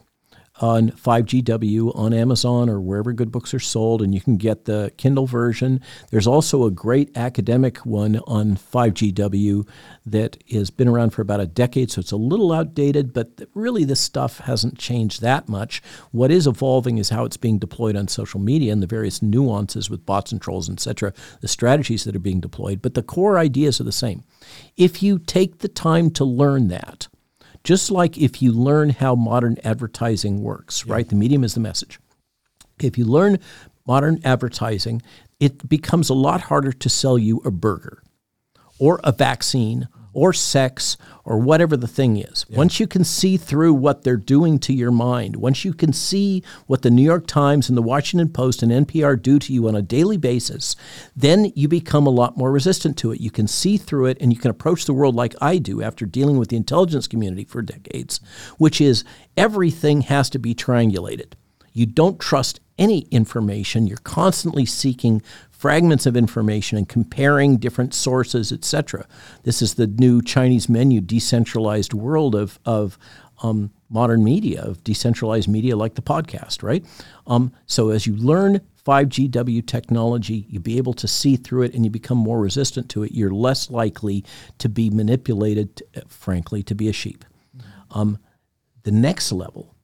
on 0.62 0.92
5GW 0.92 1.94
on 1.96 2.14
Amazon 2.14 2.70
or 2.70 2.80
wherever 2.80 3.12
good 3.12 3.32
books 3.32 3.52
are 3.52 3.58
sold, 3.58 4.00
and 4.00 4.14
you 4.14 4.20
can 4.20 4.36
get 4.36 4.64
the 4.64 4.92
Kindle 4.96 5.26
version. 5.26 5.80
There's 6.10 6.26
also 6.26 6.64
a 6.64 6.70
great 6.70 7.14
academic 7.16 7.78
one 7.78 8.20
on 8.26 8.56
5GW 8.56 9.66
that 10.06 10.38
has 10.52 10.70
been 10.70 10.88
around 10.88 11.10
for 11.10 11.20
about 11.20 11.40
a 11.40 11.46
decade, 11.46 11.90
so 11.90 12.00
it's 12.00 12.12
a 12.12 12.16
little 12.16 12.52
outdated, 12.52 13.12
but 13.12 13.42
really 13.54 13.84
this 13.84 14.00
stuff 14.00 14.38
hasn't 14.38 14.78
changed 14.78 15.20
that 15.20 15.48
much. 15.48 15.82
What 16.12 16.30
is 16.30 16.46
evolving 16.46 16.98
is 16.98 17.10
how 17.10 17.24
it's 17.24 17.36
being 17.36 17.58
deployed 17.58 17.96
on 17.96 18.06
social 18.06 18.40
media 18.40 18.72
and 18.72 18.80
the 18.82 18.86
various 18.86 19.20
nuances 19.20 19.90
with 19.90 20.06
bots 20.06 20.30
and 20.30 20.40
trolls, 20.40 20.70
etc., 20.70 21.12
the 21.40 21.48
strategies 21.48 22.04
that 22.04 22.14
are 22.14 22.20
being 22.20 22.40
deployed, 22.40 22.80
but 22.80 22.94
the 22.94 23.02
core 23.02 23.36
ideas 23.36 23.80
are 23.80 23.84
the 23.84 23.90
same. 23.90 24.22
If 24.76 25.02
you 25.02 25.18
take 25.18 25.58
the 25.58 25.68
time 25.68 26.10
to 26.12 26.24
learn 26.24 26.68
that, 26.68 27.08
just 27.64 27.90
like 27.90 28.18
if 28.18 28.42
you 28.42 28.52
learn 28.52 28.90
how 28.90 29.14
modern 29.14 29.56
advertising 29.64 30.42
works, 30.42 30.84
yeah. 30.86 30.94
right? 30.94 31.08
The 31.08 31.14
medium 31.14 31.44
is 31.44 31.54
the 31.54 31.60
message. 31.60 31.98
If 32.80 32.98
you 32.98 33.04
learn 33.04 33.38
modern 33.86 34.20
advertising, 34.24 35.02
it 35.40 35.68
becomes 35.68 36.08
a 36.08 36.14
lot 36.14 36.42
harder 36.42 36.72
to 36.72 36.88
sell 36.88 37.18
you 37.18 37.40
a 37.44 37.50
burger 37.50 38.02
or 38.78 39.00
a 39.04 39.12
vaccine 39.12 39.88
or 40.12 40.32
sex 40.32 40.96
or 41.24 41.38
whatever 41.38 41.76
the 41.76 41.88
thing 41.88 42.16
is. 42.16 42.44
Yeah. 42.48 42.58
Once 42.58 42.80
you 42.80 42.86
can 42.86 43.04
see 43.04 43.36
through 43.36 43.74
what 43.74 44.02
they're 44.02 44.16
doing 44.16 44.58
to 44.60 44.72
your 44.72 44.90
mind, 44.90 45.36
once 45.36 45.64
you 45.64 45.72
can 45.72 45.92
see 45.92 46.42
what 46.66 46.82
the 46.82 46.90
New 46.90 47.02
York 47.02 47.26
Times 47.26 47.68
and 47.68 47.78
the 47.78 47.82
Washington 47.82 48.28
Post 48.28 48.62
and 48.62 48.72
NPR 48.72 49.20
do 49.20 49.38
to 49.38 49.52
you 49.52 49.68
on 49.68 49.76
a 49.76 49.82
daily 49.82 50.16
basis, 50.16 50.76
then 51.14 51.52
you 51.54 51.68
become 51.68 52.06
a 52.06 52.10
lot 52.10 52.36
more 52.36 52.50
resistant 52.50 52.96
to 52.98 53.12
it. 53.12 53.20
You 53.20 53.30
can 53.30 53.46
see 53.46 53.76
through 53.76 54.06
it 54.06 54.18
and 54.20 54.32
you 54.32 54.38
can 54.38 54.50
approach 54.50 54.84
the 54.84 54.94
world 54.94 55.14
like 55.14 55.34
I 55.40 55.58
do 55.58 55.82
after 55.82 56.06
dealing 56.06 56.38
with 56.38 56.48
the 56.48 56.56
intelligence 56.56 57.06
community 57.06 57.44
for 57.44 57.62
decades, 57.62 58.20
which 58.58 58.80
is 58.80 59.04
everything 59.36 60.02
has 60.02 60.28
to 60.30 60.38
be 60.38 60.54
triangulated. 60.54 61.34
You 61.72 61.86
don't 61.86 62.20
trust 62.20 62.60
any 62.78 63.00
information. 63.10 63.86
You're 63.86 63.98
constantly 63.98 64.66
seeking 64.66 65.22
fragments 65.50 66.06
of 66.06 66.16
information 66.16 66.76
and 66.76 66.88
comparing 66.88 67.56
different 67.56 67.94
sources, 67.94 68.50
etc. 68.50 69.06
This 69.44 69.62
is 69.62 69.74
the 69.74 69.86
new 69.86 70.20
Chinese 70.20 70.68
menu 70.68 71.00
decentralized 71.00 71.94
world 71.94 72.34
of, 72.34 72.58
of 72.64 72.98
um, 73.42 73.70
modern 73.88 74.24
media, 74.24 74.62
of 74.62 74.82
decentralized 74.82 75.48
media 75.48 75.76
like 75.76 75.94
the 75.94 76.02
podcast, 76.02 76.62
right? 76.62 76.84
Um, 77.26 77.52
so 77.66 77.90
as 77.90 78.06
you 78.06 78.16
learn 78.16 78.60
5GW 78.84 79.66
technology, 79.66 80.46
you 80.48 80.58
be 80.58 80.78
able 80.78 80.94
to 80.94 81.06
see 81.06 81.36
through 81.36 81.62
it 81.62 81.74
and 81.74 81.84
you 81.84 81.90
become 81.90 82.18
more 82.18 82.40
resistant 82.40 82.88
to 82.90 83.04
it. 83.04 83.12
You're 83.12 83.30
less 83.30 83.70
likely 83.70 84.24
to 84.58 84.68
be 84.68 84.90
manipulated, 84.90 85.82
frankly, 86.08 86.62
to 86.64 86.74
be 86.74 86.88
a 86.88 86.92
sheep. 86.92 87.24
Um, 87.90 88.18
the 88.82 88.90
next 88.90 89.30
level 89.30 89.74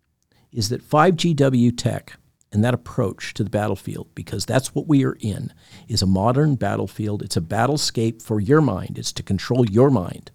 is 0.51 0.71
that 0.71 0.83
5GW 0.83 1.77
tech 1.77 2.15
and 2.51 2.65
that 2.65 2.75
approach 2.75 3.35
to 3.35 3.45
the 3.45 3.51
battlefield, 3.51 4.09
because 4.15 4.47
that's 4.47 4.75
what 4.75 4.89
we 4.89 5.05
are 5.05 5.17
in, 5.21 5.53
is 5.87 6.03
a 6.03 6.07
modern 6.07 6.55
battlefield. 6.55 7.23
It's 7.23 7.37
a 7.37 7.43
battlescape 7.43 8.23
for 8.23 8.41
your 8.41 8.61
mind. 8.61 8.99
It's 8.99 9.13
to 9.13 9.23
control 9.23 9.67
your 9.67 9.91
mind, 9.91 10.31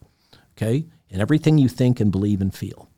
okay, 0.56 0.86
and 1.10 1.22
everything 1.22 1.58
you 1.58 1.68
think 1.68 2.00
and 2.00 2.12
believe 2.12 2.42
and 2.42 2.54
feel. 2.54 2.90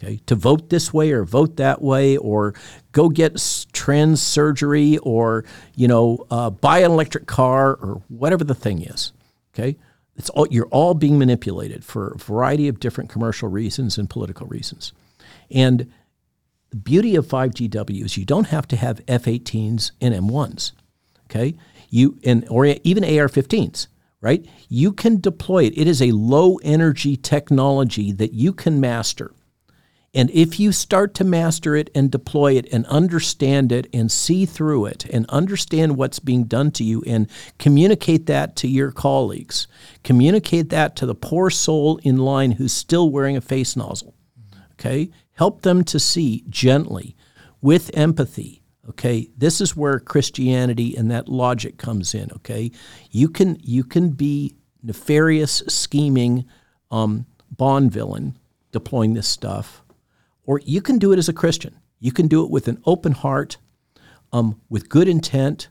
Okay, 0.00 0.20
to 0.26 0.36
vote 0.36 0.70
this 0.70 0.92
way 0.92 1.10
or 1.10 1.24
vote 1.24 1.56
that 1.56 1.82
way, 1.82 2.16
or 2.16 2.54
go 2.92 3.08
get 3.08 3.66
trans 3.72 4.22
surgery, 4.22 4.98
or 4.98 5.44
you 5.74 5.88
know, 5.88 6.24
uh, 6.30 6.50
buy 6.50 6.78
an 6.78 6.92
electric 6.92 7.26
car, 7.26 7.74
or 7.74 8.02
whatever 8.06 8.44
the 8.44 8.54
thing 8.54 8.82
is. 8.82 9.12
Okay, 9.52 9.76
it's 10.16 10.30
all 10.30 10.46
you're 10.50 10.68
all 10.68 10.94
being 10.94 11.18
manipulated 11.18 11.84
for 11.84 12.12
a 12.12 12.18
variety 12.18 12.68
of 12.68 12.78
different 12.78 13.10
commercial 13.10 13.48
reasons 13.48 13.98
and 13.98 14.08
political 14.08 14.46
reasons, 14.46 14.92
and 15.50 15.92
the 16.70 16.76
beauty 16.76 17.16
of 17.16 17.26
5GW 17.26 18.04
is 18.04 18.16
you 18.16 18.24
don't 18.24 18.48
have 18.48 18.68
to 18.68 18.76
have 18.76 19.00
F-18s 19.08 19.92
and 20.00 20.14
M1s, 20.14 20.72
okay? 21.24 21.54
You 21.88 22.18
and 22.24 22.46
or 22.48 22.66
even 22.66 23.04
AR-15s. 23.04 23.86
right? 24.20 24.44
You 24.68 24.92
can 24.92 25.20
deploy 25.20 25.64
it. 25.64 25.78
It 25.78 25.86
is 25.86 26.02
a 26.02 26.12
low 26.12 26.56
energy 26.62 27.16
technology 27.16 28.12
that 28.12 28.32
you 28.32 28.52
can 28.52 28.80
master. 28.80 29.32
And 30.14 30.30
if 30.30 30.58
you 30.58 30.72
start 30.72 31.14
to 31.14 31.24
master 31.24 31.76
it 31.76 31.90
and 31.94 32.10
deploy 32.10 32.54
it 32.54 32.66
and 32.72 32.86
understand 32.86 33.70
it 33.70 33.88
and 33.92 34.10
see 34.10 34.46
through 34.46 34.86
it 34.86 35.04
and 35.04 35.26
understand 35.28 35.96
what's 35.96 36.18
being 36.18 36.44
done 36.44 36.70
to 36.72 36.84
you 36.84 37.02
and 37.06 37.28
communicate 37.58 38.26
that 38.26 38.56
to 38.56 38.68
your 38.68 38.90
colleagues, 38.90 39.68
communicate 40.02 40.70
that 40.70 40.96
to 40.96 41.06
the 41.06 41.14
poor 41.14 41.50
soul 41.50 41.98
in 41.98 42.16
line 42.16 42.52
who's 42.52 42.72
still 42.72 43.10
wearing 43.10 43.36
a 43.36 43.42
face 43.42 43.76
nozzle, 43.76 44.14
okay? 44.72 45.10
Help 45.38 45.62
them 45.62 45.84
to 45.84 46.00
see 46.00 46.42
gently 46.48 47.14
with 47.62 47.96
empathy. 47.96 48.60
Okay, 48.88 49.28
this 49.36 49.60
is 49.60 49.76
where 49.76 50.00
Christianity 50.00 50.96
and 50.96 51.12
that 51.12 51.28
logic 51.28 51.78
comes 51.78 52.12
in. 52.12 52.32
Okay, 52.32 52.72
you 53.12 53.28
can 53.28 53.56
you 53.62 53.84
can 53.84 54.10
be 54.10 54.56
nefarious, 54.82 55.62
scheming, 55.68 56.44
um, 56.90 57.24
Bond 57.56 57.92
villain 57.92 58.36
deploying 58.72 59.14
this 59.14 59.28
stuff, 59.28 59.84
or 60.42 60.60
you 60.64 60.82
can 60.82 60.98
do 60.98 61.12
it 61.12 61.18
as 61.20 61.28
a 61.28 61.32
Christian. 61.32 61.78
You 62.00 62.10
can 62.10 62.26
do 62.26 62.44
it 62.44 62.50
with 62.50 62.66
an 62.66 62.82
open 62.84 63.12
heart, 63.12 63.58
um, 64.32 64.60
with 64.68 64.88
good 64.88 65.06
intent, 65.06 65.68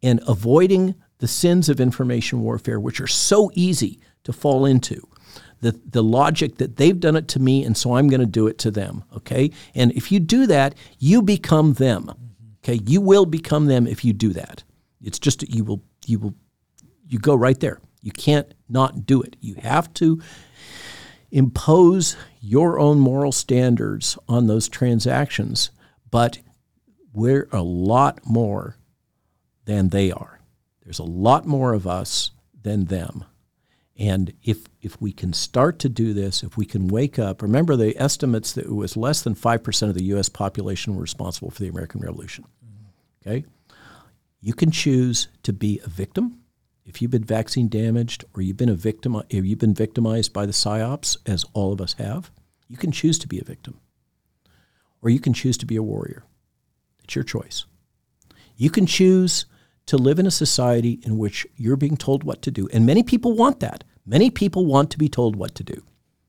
and 0.00 0.20
avoiding 0.28 0.94
the 1.18 1.26
sins 1.26 1.68
of 1.68 1.80
information 1.80 2.40
warfare, 2.40 2.78
which 2.78 3.00
are 3.00 3.08
so 3.08 3.50
easy 3.54 3.98
to 4.22 4.32
fall 4.32 4.64
into. 4.64 5.08
The, 5.62 5.80
the 5.88 6.02
logic 6.02 6.58
that 6.58 6.76
they've 6.76 6.98
done 6.98 7.16
it 7.16 7.28
to 7.28 7.40
me, 7.40 7.64
and 7.64 7.76
so 7.76 7.96
I'm 7.96 8.08
going 8.08 8.20
to 8.20 8.26
do 8.26 8.46
it 8.46 8.58
to 8.58 8.70
them. 8.70 9.04
Okay? 9.16 9.50
And 9.74 9.92
if 9.92 10.12
you 10.12 10.20
do 10.20 10.46
that, 10.46 10.74
you 10.98 11.22
become 11.22 11.72
them. 11.72 12.12
Okay? 12.62 12.80
You 12.84 13.00
will 13.00 13.26
become 13.26 13.66
them 13.66 13.86
if 13.86 14.04
you 14.04 14.12
do 14.12 14.32
that. 14.34 14.64
It's 15.00 15.18
just 15.18 15.48
you 15.48 15.64
will, 15.64 15.82
you 16.04 16.18
will, 16.18 16.34
you 17.08 17.18
go 17.18 17.34
right 17.34 17.58
there. 17.58 17.80
You 18.02 18.12
can't 18.12 18.52
not 18.68 19.06
do 19.06 19.22
it. 19.22 19.36
You 19.40 19.54
have 19.62 19.92
to 19.94 20.20
impose 21.30 22.16
your 22.40 22.78
own 22.78 22.98
moral 22.98 23.32
standards 23.32 24.18
on 24.28 24.46
those 24.46 24.68
transactions, 24.68 25.70
but 26.10 26.40
we're 27.12 27.48
a 27.52 27.62
lot 27.62 28.20
more 28.26 28.76
than 29.64 29.88
they 29.88 30.10
are. 30.10 30.40
There's 30.84 30.98
a 30.98 31.04
lot 31.04 31.46
more 31.46 31.72
of 31.72 31.86
us 31.86 32.32
than 32.62 32.86
them. 32.86 33.24
And 34.02 34.32
if 34.42 34.66
if 34.80 35.00
we 35.00 35.12
can 35.12 35.32
start 35.32 35.78
to 35.78 35.88
do 35.88 36.12
this, 36.12 36.42
if 36.42 36.56
we 36.56 36.66
can 36.66 36.88
wake 36.88 37.18
up, 37.18 37.40
remember 37.40 37.76
the 37.76 37.96
estimates 37.96 38.52
that 38.52 38.64
it 38.64 38.74
was 38.74 38.96
less 38.96 39.22
than 39.22 39.36
five 39.36 39.62
percent 39.62 39.90
of 39.90 39.96
the 39.96 40.04
U.S. 40.04 40.28
population 40.28 40.96
were 40.96 41.02
responsible 41.02 41.50
for 41.50 41.62
the 41.62 41.68
American 41.68 42.00
Revolution. 42.00 42.44
Mm-hmm. 42.64 43.30
Okay, 43.30 43.46
you 44.40 44.54
can 44.54 44.72
choose 44.72 45.28
to 45.44 45.52
be 45.52 45.80
a 45.84 45.88
victim 45.88 46.42
if 46.84 47.00
you've 47.00 47.10
been 47.10 47.24
vaccine 47.24 47.68
damaged 47.68 48.24
or 48.34 48.42
you've 48.42 48.56
been 48.56 48.68
a 48.68 48.74
victim, 48.74 49.20
if 49.28 49.44
you've 49.44 49.58
been 49.58 49.74
victimized 49.74 50.32
by 50.32 50.46
the 50.46 50.52
psyops, 50.52 51.16
as 51.26 51.44
all 51.52 51.72
of 51.72 51.80
us 51.80 51.94
have, 51.94 52.30
you 52.68 52.76
can 52.76 52.90
choose 52.90 53.18
to 53.20 53.28
be 53.28 53.38
a 53.38 53.44
victim, 53.44 53.78
or 55.00 55.10
you 55.10 55.20
can 55.20 55.32
choose 55.32 55.56
to 55.58 55.66
be 55.66 55.76
a 55.76 55.82
warrior. 55.82 56.24
It's 57.04 57.14
your 57.14 57.24
choice. 57.24 57.66
You 58.56 58.70
can 58.70 58.86
choose 58.86 59.46
to 59.86 59.96
live 59.96 60.18
in 60.18 60.26
a 60.26 60.30
society 60.30 61.00
in 61.02 61.18
which 61.18 61.46
you're 61.56 61.76
being 61.76 61.96
told 61.96 62.24
what 62.24 62.42
to 62.42 62.50
do, 62.50 62.68
and 62.72 62.86
many 62.86 63.02
people 63.02 63.32
want 63.32 63.60
that. 63.60 63.84
Many 64.04 64.30
people 64.30 64.66
want 64.66 64.90
to 64.90 64.98
be 64.98 65.08
told 65.08 65.36
what 65.36 65.54
to 65.56 65.64
do. 65.64 65.82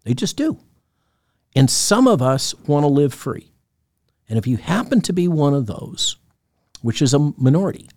They 0.04 0.14
just 0.14 0.38
do. 0.38 0.60
And 1.56 1.70
some 1.70 2.08
of 2.08 2.22
us 2.22 2.54
want 2.68 2.84
to 2.84 2.88
live 2.88 3.14
free. 3.14 3.52
And 4.30 4.38
if 4.38 4.48
you 4.48 4.58
happen 4.58 5.02
to 5.02 5.14
be 5.14 5.28
one 5.28 5.54
of 5.54 5.68
those, 5.68 6.18
which 6.82 7.02
is 7.02 7.14
a 7.14 7.34
minority, 7.38 7.90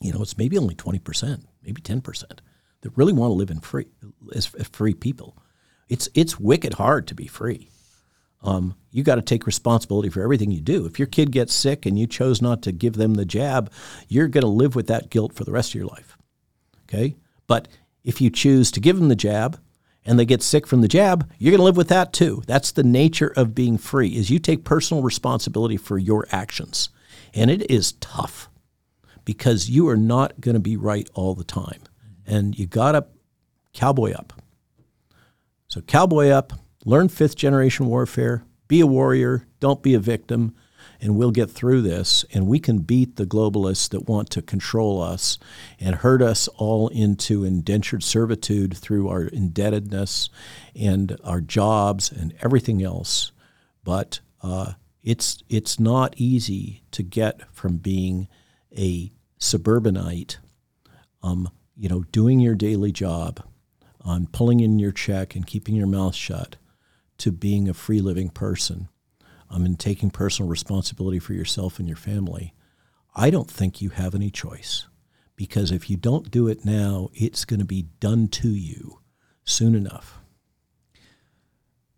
you 0.00 0.12
know, 0.12 0.22
it's 0.22 0.38
maybe 0.38 0.58
only 0.58 0.74
20%, 0.74 1.44
maybe 1.62 1.80
10% 1.80 2.24
that 2.80 2.96
really 2.96 3.12
want 3.12 3.30
to 3.30 3.34
live 3.34 3.50
in 3.50 3.60
free 3.60 3.86
as 4.34 4.46
free 4.46 4.94
people. 4.94 5.36
It's 5.88 6.08
it's 6.14 6.40
wicked 6.40 6.74
hard 6.74 7.06
to 7.08 7.14
be 7.14 7.26
free. 7.26 7.68
Um, 8.42 8.76
you 8.90 9.02
got 9.02 9.14
to 9.14 9.22
take 9.22 9.46
responsibility 9.46 10.10
for 10.10 10.22
everything 10.22 10.50
you 10.50 10.60
do. 10.60 10.84
If 10.84 10.98
your 10.98 11.08
kid 11.08 11.32
gets 11.32 11.54
sick 11.54 11.86
and 11.86 11.98
you 11.98 12.06
chose 12.06 12.42
not 12.42 12.60
to 12.62 12.72
give 12.72 12.94
them 12.94 13.14
the 13.14 13.24
jab, 13.24 13.72
you're 14.08 14.28
going 14.28 14.42
to 14.42 14.48
live 14.48 14.74
with 14.74 14.86
that 14.88 15.08
guilt 15.08 15.32
for 15.32 15.44
the 15.44 15.52
rest 15.52 15.70
of 15.70 15.76
your 15.76 15.86
life. 15.86 16.18
Okay? 16.82 17.16
But 17.46 17.68
if 18.04 18.20
you 18.20 18.30
choose 18.30 18.70
to 18.72 18.80
give 18.80 18.98
them 18.98 19.08
the 19.08 19.16
jab 19.16 19.58
and 20.04 20.18
they 20.18 20.26
get 20.26 20.42
sick 20.42 20.66
from 20.66 20.82
the 20.82 20.88
jab, 20.88 21.30
you're 21.38 21.50
going 21.50 21.58
to 21.58 21.64
live 21.64 21.76
with 21.76 21.88
that 21.88 22.12
too. 22.12 22.42
That's 22.46 22.70
the 22.72 22.82
nature 22.82 23.32
of 23.36 23.54
being 23.54 23.78
free 23.78 24.10
is 24.10 24.30
you 24.30 24.38
take 24.38 24.64
personal 24.64 25.02
responsibility 25.02 25.78
for 25.78 25.98
your 25.98 26.26
actions. 26.30 26.90
And 27.32 27.50
it 27.50 27.70
is 27.70 27.92
tough 27.94 28.48
because 29.24 29.70
you 29.70 29.88
are 29.88 29.96
not 29.96 30.40
going 30.40 30.54
to 30.54 30.60
be 30.60 30.76
right 30.76 31.08
all 31.14 31.34
the 31.34 31.44
time. 31.44 31.80
And 32.26 32.58
you 32.58 32.66
got 32.66 32.92
to 32.92 33.06
cowboy 33.72 34.12
up. 34.12 34.32
So 35.68 35.80
cowboy 35.80 36.28
up, 36.28 36.52
learn 36.84 37.08
fifth 37.08 37.36
generation 37.36 37.86
warfare, 37.86 38.44
be 38.68 38.80
a 38.80 38.86
warrior, 38.86 39.46
don't 39.60 39.82
be 39.82 39.94
a 39.94 39.98
victim, 39.98 40.54
and 41.04 41.16
we'll 41.16 41.30
get 41.30 41.50
through 41.50 41.82
this 41.82 42.24
and 42.32 42.46
we 42.46 42.58
can 42.58 42.78
beat 42.78 43.16
the 43.16 43.26
globalists 43.26 43.90
that 43.90 44.08
want 44.08 44.30
to 44.30 44.40
control 44.40 45.02
us 45.02 45.38
and 45.78 45.96
herd 45.96 46.22
us 46.22 46.48
all 46.56 46.88
into 46.88 47.44
indentured 47.44 48.02
servitude 48.02 48.74
through 48.74 49.10
our 49.10 49.24
indebtedness 49.24 50.30
and 50.74 51.14
our 51.22 51.42
jobs 51.42 52.10
and 52.10 52.32
everything 52.40 52.82
else. 52.82 53.32
But 53.84 54.20
uh, 54.42 54.72
it's 55.02 55.42
it's 55.50 55.78
not 55.78 56.14
easy 56.16 56.84
to 56.92 57.02
get 57.02 57.42
from 57.52 57.76
being 57.76 58.26
a 58.74 59.12
suburbanite, 59.36 60.38
um, 61.22 61.50
you 61.76 61.90
know, 61.90 62.04
doing 62.12 62.40
your 62.40 62.54
daily 62.54 62.92
job, 62.92 63.44
on 64.00 64.26
pulling 64.26 64.60
in 64.60 64.78
your 64.78 64.92
check 64.92 65.36
and 65.36 65.46
keeping 65.46 65.74
your 65.74 65.86
mouth 65.86 66.14
shut, 66.14 66.56
to 67.18 67.30
being 67.30 67.68
a 67.68 67.74
free 67.74 68.00
living 68.00 68.30
person, 68.30 68.88
um, 69.50 69.64
and 69.64 69.78
taking 69.78 70.10
personal 70.10 70.48
responsibility 70.48 71.18
for 71.18 71.32
yourself 71.32 71.78
and 71.78 71.88
your 71.88 71.96
family. 71.96 72.54
I 73.14 73.30
don't 73.30 73.50
think 73.50 73.80
you 73.80 73.90
have 73.90 74.14
any 74.14 74.30
choice, 74.30 74.86
because 75.36 75.70
if 75.70 75.88
you 75.88 75.96
don't 75.96 76.30
do 76.30 76.48
it 76.48 76.64
now, 76.64 77.10
it's 77.14 77.44
going 77.44 77.60
to 77.60 77.66
be 77.66 77.86
done 78.00 78.28
to 78.28 78.48
you 78.48 79.00
soon 79.44 79.74
enough. 79.74 80.20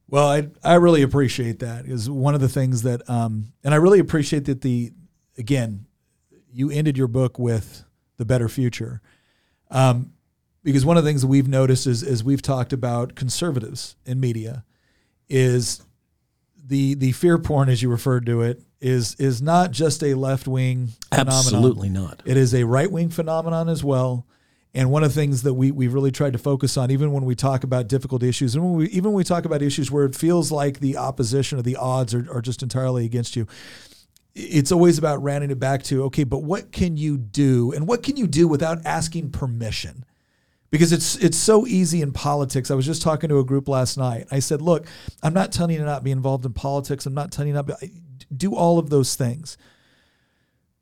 Well, 0.08 0.28
I 0.28 0.48
I 0.62 0.74
really 0.74 1.02
appreciate 1.02 1.58
that. 1.60 1.86
Is 1.86 2.08
one 2.08 2.34
of 2.34 2.40
the 2.40 2.48
things 2.48 2.82
that, 2.82 3.08
um, 3.10 3.52
and 3.64 3.74
I 3.74 3.78
really 3.78 3.98
appreciate 3.98 4.44
that 4.44 4.60
the 4.60 4.92
again, 5.36 5.86
you 6.52 6.70
ended 6.70 6.96
your 6.96 7.08
book 7.08 7.38
with 7.38 7.84
the 8.16 8.24
better 8.24 8.48
future, 8.48 9.00
um, 9.70 10.12
because 10.62 10.86
one 10.86 10.96
of 10.96 11.04
the 11.04 11.10
things 11.10 11.22
that 11.22 11.28
we've 11.28 11.48
noticed 11.48 11.86
is 11.86 12.02
as 12.02 12.22
we've 12.22 12.42
talked 12.42 12.72
about 12.72 13.14
conservatives 13.14 13.96
in 14.04 14.20
media, 14.20 14.64
is 15.28 15.82
the 16.66 16.94
the 16.94 17.12
fear 17.12 17.38
porn 17.38 17.68
as 17.68 17.82
you 17.82 17.88
referred 17.88 18.26
to 18.26 18.42
it 18.42 18.62
is 18.80 19.14
is 19.16 19.40
not 19.40 19.70
just 19.70 20.02
a 20.02 20.14
left 20.14 20.46
wing 20.46 20.88
phenomenon. 21.12 21.34
Absolutely 21.34 21.88
not. 21.88 22.22
It 22.24 22.36
is 22.36 22.54
a 22.54 22.64
right 22.64 22.90
wing 22.90 23.08
phenomenon 23.08 23.68
as 23.68 23.82
well. 23.82 24.26
And 24.74 24.90
one 24.90 25.02
of 25.02 25.14
the 25.14 25.18
things 25.18 25.42
that 25.42 25.54
we 25.54 25.70
we've 25.70 25.94
really 25.94 26.10
tried 26.10 26.34
to 26.34 26.38
focus 26.38 26.76
on, 26.76 26.90
even 26.90 27.12
when 27.12 27.24
we 27.24 27.34
talk 27.34 27.64
about 27.64 27.88
difficult 27.88 28.22
issues, 28.22 28.54
and 28.54 28.62
when 28.62 28.74
we 28.74 28.86
even 28.88 29.04
when 29.04 29.14
we 29.14 29.24
talk 29.24 29.44
about 29.44 29.62
issues 29.62 29.90
where 29.90 30.04
it 30.04 30.14
feels 30.14 30.52
like 30.52 30.80
the 30.80 30.98
opposition 30.98 31.58
or 31.58 31.62
the 31.62 31.76
odds 31.76 32.12
are, 32.14 32.26
are 32.30 32.42
just 32.42 32.62
entirely 32.62 33.06
against 33.06 33.36
you, 33.36 33.46
it's 34.34 34.70
always 34.70 34.98
about 34.98 35.22
rounding 35.22 35.50
it 35.50 35.58
back 35.58 35.82
to 35.84 36.04
okay, 36.04 36.24
but 36.24 36.42
what 36.42 36.72
can 36.72 36.98
you 36.98 37.16
do, 37.16 37.72
and 37.72 37.88
what 37.88 38.02
can 38.02 38.18
you 38.18 38.26
do 38.26 38.46
without 38.46 38.84
asking 38.84 39.30
permission? 39.30 40.04
Because 40.70 40.92
it's 40.92 41.16
it's 41.16 41.36
so 41.36 41.66
easy 41.66 42.02
in 42.02 42.12
politics. 42.12 42.70
I 42.70 42.74
was 42.74 42.86
just 42.86 43.02
talking 43.02 43.28
to 43.28 43.38
a 43.38 43.44
group 43.44 43.68
last 43.68 43.96
night. 43.96 44.26
I 44.30 44.40
said, 44.40 44.60
look, 44.60 44.86
I'm 45.22 45.32
not 45.32 45.52
telling 45.52 45.72
you 45.72 45.78
to 45.78 45.84
not 45.84 46.02
be 46.02 46.10
involved 46.10 46.44
in 46.44 46.52
politics. 46.52 47.06
I'm 47.06 47.14
not 47.14 47.30
telling 47.30 47.48
you 47.48 47.54
not 47.54 47.68
to 47.68 47.90
do 48.36 48.54
all 48.54 48.78
of 48.78 48.90
those 48.90 49.14
things. 49.14 49.56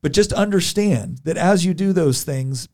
But 0.01 0.13
just 0.13 0.33
understand 0.33 1.21
that 1.25 1.37
as 1.37 1.65
you 1.65 1.73
do 1.73 1.93
those 1.93 2.25
things, 2.25 2.69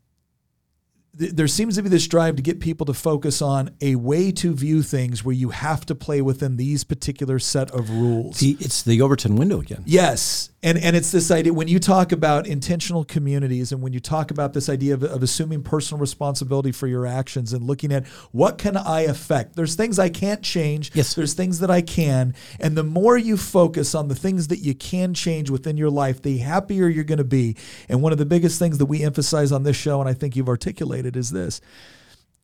there 1.13 1.49
seems 1.49 1.77
to 1.77 1.83
be 1.83 1.89
this 1.89 2.07
drive 2.07 2.37
to 2.37 2.43
get 2.43 2.61
people 2.61 2.87
to 2.87 2.95
focus 2.95 3.43
on 3.43 3.71
a 3.81 3.97
way 3.97 4.33
to 4.33 4.55
view 4.55 4.83
things 4.83 5.25
where 5.25 5.35
you 5.35 5.51
have 5.51 5.85
to 5.87 5.95
play 5.95 6.23
within 6.23 6.57
these 6.57 6.83
particular 6.83 7.39
set 7.39 7.71
of 7.73 7.91
rules. 7.91 8.39
The, 8.39 8.57
it's 8.61 8.83
the 8.83 9.03
Overton 9.03 9.37
window 9.37 9.61
again. 9.61 9.83
Yes. 9.87 10.51
And, 10.63 10.77
and 10.77 10.95
it's 10.95 11.11
this 11.11 11.31
idea 11.31 11.55
when 11.55 11.69
you 11.69 11.79
talk 11.79 12.13
about 12.13 12.47
intentional 12.47 13.03
communities 13.03 13.73
and 13.73 13.81
when 13.81 13.95
you 13.95 14.01
talk 14.01 14.31
about 14.31 14.53
this 14.53 14.69
idea 14.69 14.93
of, 14.93 15.03
of 15.03 15.23
assuming 15.23 15.63
personal 15.63 15.99
responsibility 15.99 16.71
for 16.71 16.87
your 16.87 17.07
actions 17.07 17.55
and 17.55 17.65
looking 17.65 17.91
at 17.93 18.07
what 18.31 18.59
can 18.59 18.77
I 18.77 19.03
affect? 19.03 19.57
There's 19.57 19.75
things 19.75 19.99
I 19.99 20.11
can't 20.11 20.43
change. 20.43 20.91
Yes. 20.95 21.15
There's 21.15 21.33
things 21.33 21.61
that 21.61 21.71
I 21.71 21.81
can. 21.81 22.35
And 22.59 22.77
the 22.77 22.83
more 22.83 23.17
you 23.17 23.39
focus 23.39 23.95
on 23.95 24.09
the 24.09 24.15
things 24.15 24.49
that 24.49 24.59
you 24.59 24.75
can 24.75 25.15
change 25.15 25.49
within 25.49 25.79
your 25.79 25.91
life, 25.91 26.21
the 26.21 26.39
happier 26.39 26.89
you're 26.89 27.05
going 27.05 27.19
to 27.19 27.25
be. 27.25 27.57
And 27.89 28.03
one 28.03 28.13
of 28.13 28.19
the 28.19 28.27
biggest 28.27 28.59
things 28.59 28.77
that 28.79 28.87
we 28.87 29.03
emphasize 29.03 29.53
on 29.53 29.63
this 29.63 29.77
show, 29.77 30.01
and 30.01 30.11
I 30.11 30.13
think 30.13 30.37
you've 30.37 30.49
articulated, 30.49 31.17
is 31.17 31.31
this 31.31 31.63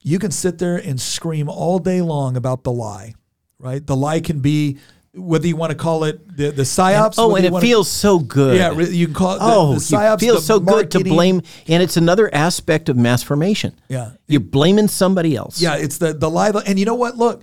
you 0.00 0.18
can 0.18 0.30
sit 0.30 0.58
there 0.58 0.76
and 0.76 1.00
scream 1.00 1.48
all 1.48 1.78
day 1.80 2.00
long 2.00 2.36
about 2.36 2.62
the 2.62 2.72
lie, 2.72 3.14
right? 3.58 3.84
The 3.84 3.96
lie 3.96 4.20
can 4.20 4.40
be 4.40 4.78
whether 5.16 5.46
you 5.46 5.56
want 5.56 5.70
to 5.70 5.76
call 5.76 6.04
it 6.04 6.36
the 6.36 6.50
the 6.50 6.62
psyops. 6.62 7.14
Oh, 7.18 7.34
and 7.36 7.44
it 7.44 7.52
wanna- 7.52 7.64
feels 7.64 7.88
so 7.90 8.18
good. 8.18 8.56
Yeah, 8.56 8.72
you 8.78 9.06
can 9.06 9.14
call 9.14 9.34
it 9.36 9.38
the, 9.38 9.44
oh, 9.44 9.74
the 9.74 9.80
psyops. 9.80 10.14
it 10.16 10.20
feels 10.20 10.44
so 10.44 10.60
good 10.60 10.90
to 10.92 11.02
blame, 11.02 11.42
and 11.66 11.82
it's 11.82 11.96
another 11.96 12.32
aspect 12.34 12.88
of 12.88 12.96
mass 12.96 13.22
formation. 13.22 13.74
Yeah. 13.88 14.12
you're 14.28 14.40
blaming 14.40 14.88
somebody 14.88 15.34
else. 15.36 15.60
Yeah, 15.60 15.76
it's 15.76 15.98
the 15.98 16.12
the 16.12 16.30
lie. 16.30 16.50
And 16.66 16.78
you 16.78 16.84
know 16.84 16.94
what? 16.94 17.16
Look, 17.16 17.42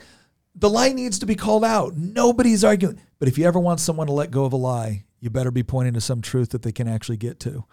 the 0.55 0.69
lie 0.69 0.93
needs 0.93 1.19
to 1.19 1.25
be 1.25 1.35
called 1.35 1.65
out. 1.65 1.95
Nobody's 1.97 2.63
arguing. 2.63 2.99
But 3.19 3.27
if 3.27 3.37
you 3.37 3.45
ever 3.45 3.59
want 3.59 3.79
someone 3.79 4.07
to 4.07 4.13
let 4.13 4.31
go 4.31 4.45
of 4.45 4.53
a 4.53 4.57
lie, 4.57 5.05
you 5.19 5.29
better 5.29 5.51
be 5.51 5.63
pointing 5.63 5.93
to 5.93 6.01
some 6.01 6.21
truth 6.21 6.49
that 6.49 6.61
they 6.61 6.71
can 6.71 6.87
actually 6.87 7.17
get 7.17 7.39
to. 7.41 7.63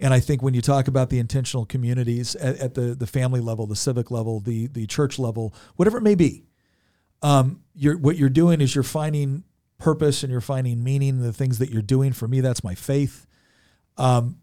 And 0.00 0.12
I 0.14 0.18
think 0.20 0.42
when 0.42 0.54
you 0.54 0.60
talk 0.60 0.88
about 0.88 1.10
the 1.10 1.18
intentional 1.18 1.64
communities 1.64 2.34
at, 2.36 2.58
at 2.58 2.74
the 2.74 2.94
the 2.94 3.06
family 3.06 3.40
level, 3.40 3.66
the 3.66 3.76
civic 3.76 4.10
level, 4.10 4.40
the 4.40 4.66
the 4.68 4.86
church 4.86 5.18
level, 5.18 5.54
whatever 5.76 5.98
it 5.98 6.02
may 6.02 6.14
be, 6.14 6.44
um, 7.22 7.60
you're 7.74 7.96
what 7.96 8.16
you're 8.16 8.28
doing 8.28 8.60
is 8.60 8.74
you're 8.74 8.84
finding 8.84 9.44
purpose 9.78 10.22
and 10.22 10.30
you're 10.30 10.40
finding 10.40 10.82
meaning 10.82 11.10
in 11.10 11.22
the 11.22 11.32
things 11.32 11.58
that 11.58 11.70
you're 11.70 11.82
doing. 11.82 12.12
For 12.12 12.28
me, 12.28 12.40
that's 12.40 12.62
my 12.62 12.74
faith. 12.74 13.26
Um, 13.96 14.38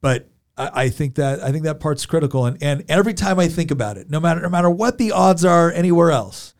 but 0.00 0.28
I, 0.56 0.70
I 0.74 0.88
think 0.88 1.16
that 1.16 1.42
I 1.42 1.50
think 1.50 1.64
that 1.64 1.80
part's 1.80 2.06
critical. 2.06 2.46
And 2.46 2.62
and 2.62 2.84
every 2.88 3.14
time 3.14 3.38
I 3.38 3.48
think 3.48 3.70
about 3.70 3.96
it, 3.96 4.10
no 4.10 4.20
matter 4.20 4.40
no 4.40 4.48
matter 4.48 4.70
what 4.70 4.98
the 4.98 5.12
odds 5.12 5.44
are 5.44 5.70
anywhere 5.70 6.10
else, 6.10 6.54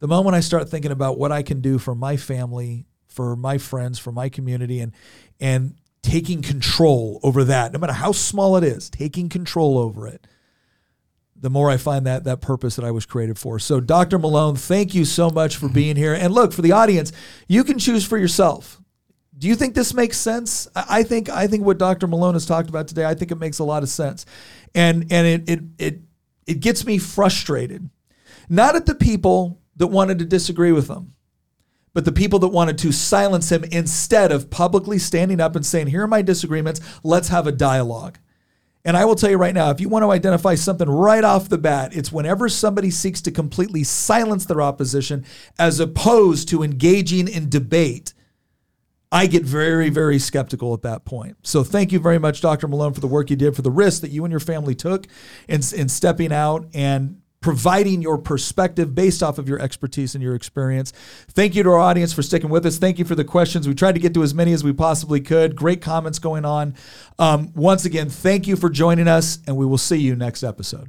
the 0.00 0.08
moment 0.08 0.36
I 0.36 0.40
start 0.40 0.68
thinking 0.68 0.90
about 0.90 1.18
what 1.18 1.32
I 1.32 1.42
can 1.42 1.60
do 1.60 1.78
for 1.78 1.94
my 1.94 2.16
family, 2.16 2.86
for 3.06 3.36
my 3.36 3.58
friends, 3.58 3.98
for 3.98 4.12
my 4.12 4.28
community, 4.28 4.80
and 4.80 4.92
and 5.40 5.76
taking 6.02 6.42
control 6.42 7.18
over 7.22 7.44
that, 7.44 7.72
no 7.72 7.78
matter 7.78 7.94
how 7.94 8.12
small 8.12 8.56
it 8.56 8.64
is, 8.64 8.90
taking 8.90 9.28
control 9.28 9.78
over 9.78 10.06
it, 10.06 10.26
the 11.44 11.50
more 11.50 11.70
I 11.70 11.76
find 11.76 12.06
that 12.06 12.24
that 12.24 12.40
purpose 12.40 12.76
that 12.76 12.86
I 12.86 12.90
was 12.90 13.04
created 13.04 13.38
for. 13.38 13.58
So, 13.58 13.78
Dr. 13.78 14.18
Malone, 14.18 14.56
thank 14.56 14.94
you 14.94 15.04
so 15.04 15.28
much 15.28 15.58
for 15.58 15.68
being 15.68 15.94
here. 15.94 16.14
And 16.14 16.32
look, 16.32 16.54
for 16.54 16.62
the 16.62 16.72
audience, 16.72 17.12
you 17.48 17.64
can 17.64 17.78
choose 17.78 18.02
for 18.02 18.16
yourself. 18.16 18.80
Do 19.36 19.46
you 19.46 19.54
think 19.54 19.74
this 19.74 19.92
makes 19.92 20.16
sense? 20.16 20.68
I 20.74 21.02
think 21.02 21.28
I 21.28 21.46
think 21.46 21.66
what 21.66 21.76
Dr. 21.76 22.06
Malone 22.06 22.32
has 22.32 22.46
talked 22.46 22.70
about 22.70 22.88
today, 22.88 23.04
I 23.04 23.14
think 23.14 23.30
it 23.30 23.38
makes 23.38 23.58
a 23.58 23.64
lot 23.64 23.82
of 23.82 23.90
sense. 23.90 24.24
And 24.74 25.06
and 25.12 25.26
it 25.26 25.50
it 25.50 25.60
it 25.78 26.00
it 26.46 26.60
gets 26.60 26.86
me 26.86 26.96
frustrated. 26.96 27.90
Not 28.48 28.74
at 28.74 28.86
the 28.86 28.94
people 28.94 29.60
that 29.76 29.88
wanted 29.88 30.20
to 30.20 30.24
disagree 30.24 30.72
with 30.72 30.88
him, 30.88 31.12
but 31.92 32.06
the 32.06 32.12
people 32.12 32.38
that 32.38 32.48
wanted 32.48 32.78
to 32.78 32.92
silence 32.92 33.52
him 33.52 33.64
instead 33.64 34.32
of 34.32 34.48
publicly 34.48 34.98
standing 34.98 35.40
up 35.40 35.56
and 35.56 35.66
saying, 35.66 35.88
"Here 35.88 36.04
are 36.04 36.08
my 36.08 36.22
disagreements. 36.22 36.80
Let's 37.02 37.28
have 37.28 37.46
a 37.46 37.52
dialogue." 37.52 38.18
And 38.84 38.96
I 38.96 39.06
will 39.06 39.14
tell 39.14 39.30
you 39.30 39.38
right 39.38 39.54
now, 39.54 39.70
if 39.70 39.80
you 39.80 39.88
want 39.88 40.02
to 40.02 40.10
identify 40.10 40.54
something 40.54 40.88
right 40.88 41.24
off 41.24 41.48
the 41.48 41.56
bat, 41.56 41.96
it's 41.96 42.12
whenever 42.12 42.50
somebody 42.50 42.90
seeks 42.90 43.22
to 43.22 43.30
completely 43.30 43.82
silence 43.82 44.44
their 44.44 44.60
opposition 44.60 45.24
as 45.58 45.80
opposed 45.80 46.48
to 46.50 46.62
engaging 46.62 47.26
in 47.26 47.48
debate. 47.48 48.12
I 49.10 49.26
get 49.26 49.44
very, 49.44 49.88
very 49.90 50.18
skeptical 50.18 50.74
at 50.74 50.82
that 50.82 51.04
point. 51.04 51.36
So 51.44 51.64
thank 51.64 51.92
you 51.92 51.98
very 52.00 52.18
much, 52.18 52.40
Dr. 52.40 52.68
Malone, 52.68 52.92
for 52.92 53.00
the 53.00 53.06
work 53.06 53.30
you 53.30 53.36
did, 53.36 53.56
for 53.56 53.62
the 53.62 53.70
risk 53.70 54.02
that 54.02 54.10
you 54.10 54.24
and 54.24 54.32
your 54.32 54.40
family 54.40 54.74
took 54.74 55.06
in, 55.48 55.60
in 55.74 55.88
stepping 55.88 56.32
out 56.32 56.66
and 56.74 57.22
providing 57.44 58.00
your 58.00 58.16
perspective 58.16 58.94
based 58.94 59.22
off 59.22 59.36
of 59.36 59.46
your 59.46 59.60
expertise 59.60 60.14
and 60.14 60.24
your 60.24 60.34
experience. 60.34 60.94
Thank 61.28 61.54
you 61.54 61.62
to 61.62 61.68
our 61.68 61.78
audience 61.78 62.10
for 62.10 62.22
sticking 62.22 62.48
with 62.48 62.64
us. 62.64 62.78
Thank 62.78 62.98
you 62.98 63.04
for 63.04 63.14
the 63.14 63.22
questions. 63.22 63.68
We 63.68 63.74
tried 63.74 63.96
to 63.96 64.00
get 64.00 64.14
to 64.14 64.22
as 64.22 64.32
many 64.32 64.54
as 64.54 64.64
we 64.64 64.72
possibly 64.72 65.20
could. 65.20 65.54
Great 65.54 65.82
comments 65.82 66.18
going 66.18 66.46
on. 66.46 66.74
Um, 67.18 67.52
once 67.54 67.84
again, 67.84 68.08
thank 68.08 68.46
you 68.46 68.56
for 68.56 68.70
joining 68.70 69.08
us, 69.08 69.40
and 69.46 69.58
we 69.58 69.66
will 69.66 69.76
see 69.76 69.98
you 69.98 70.16
next 70.16 70.42
episode. 70.42 70.88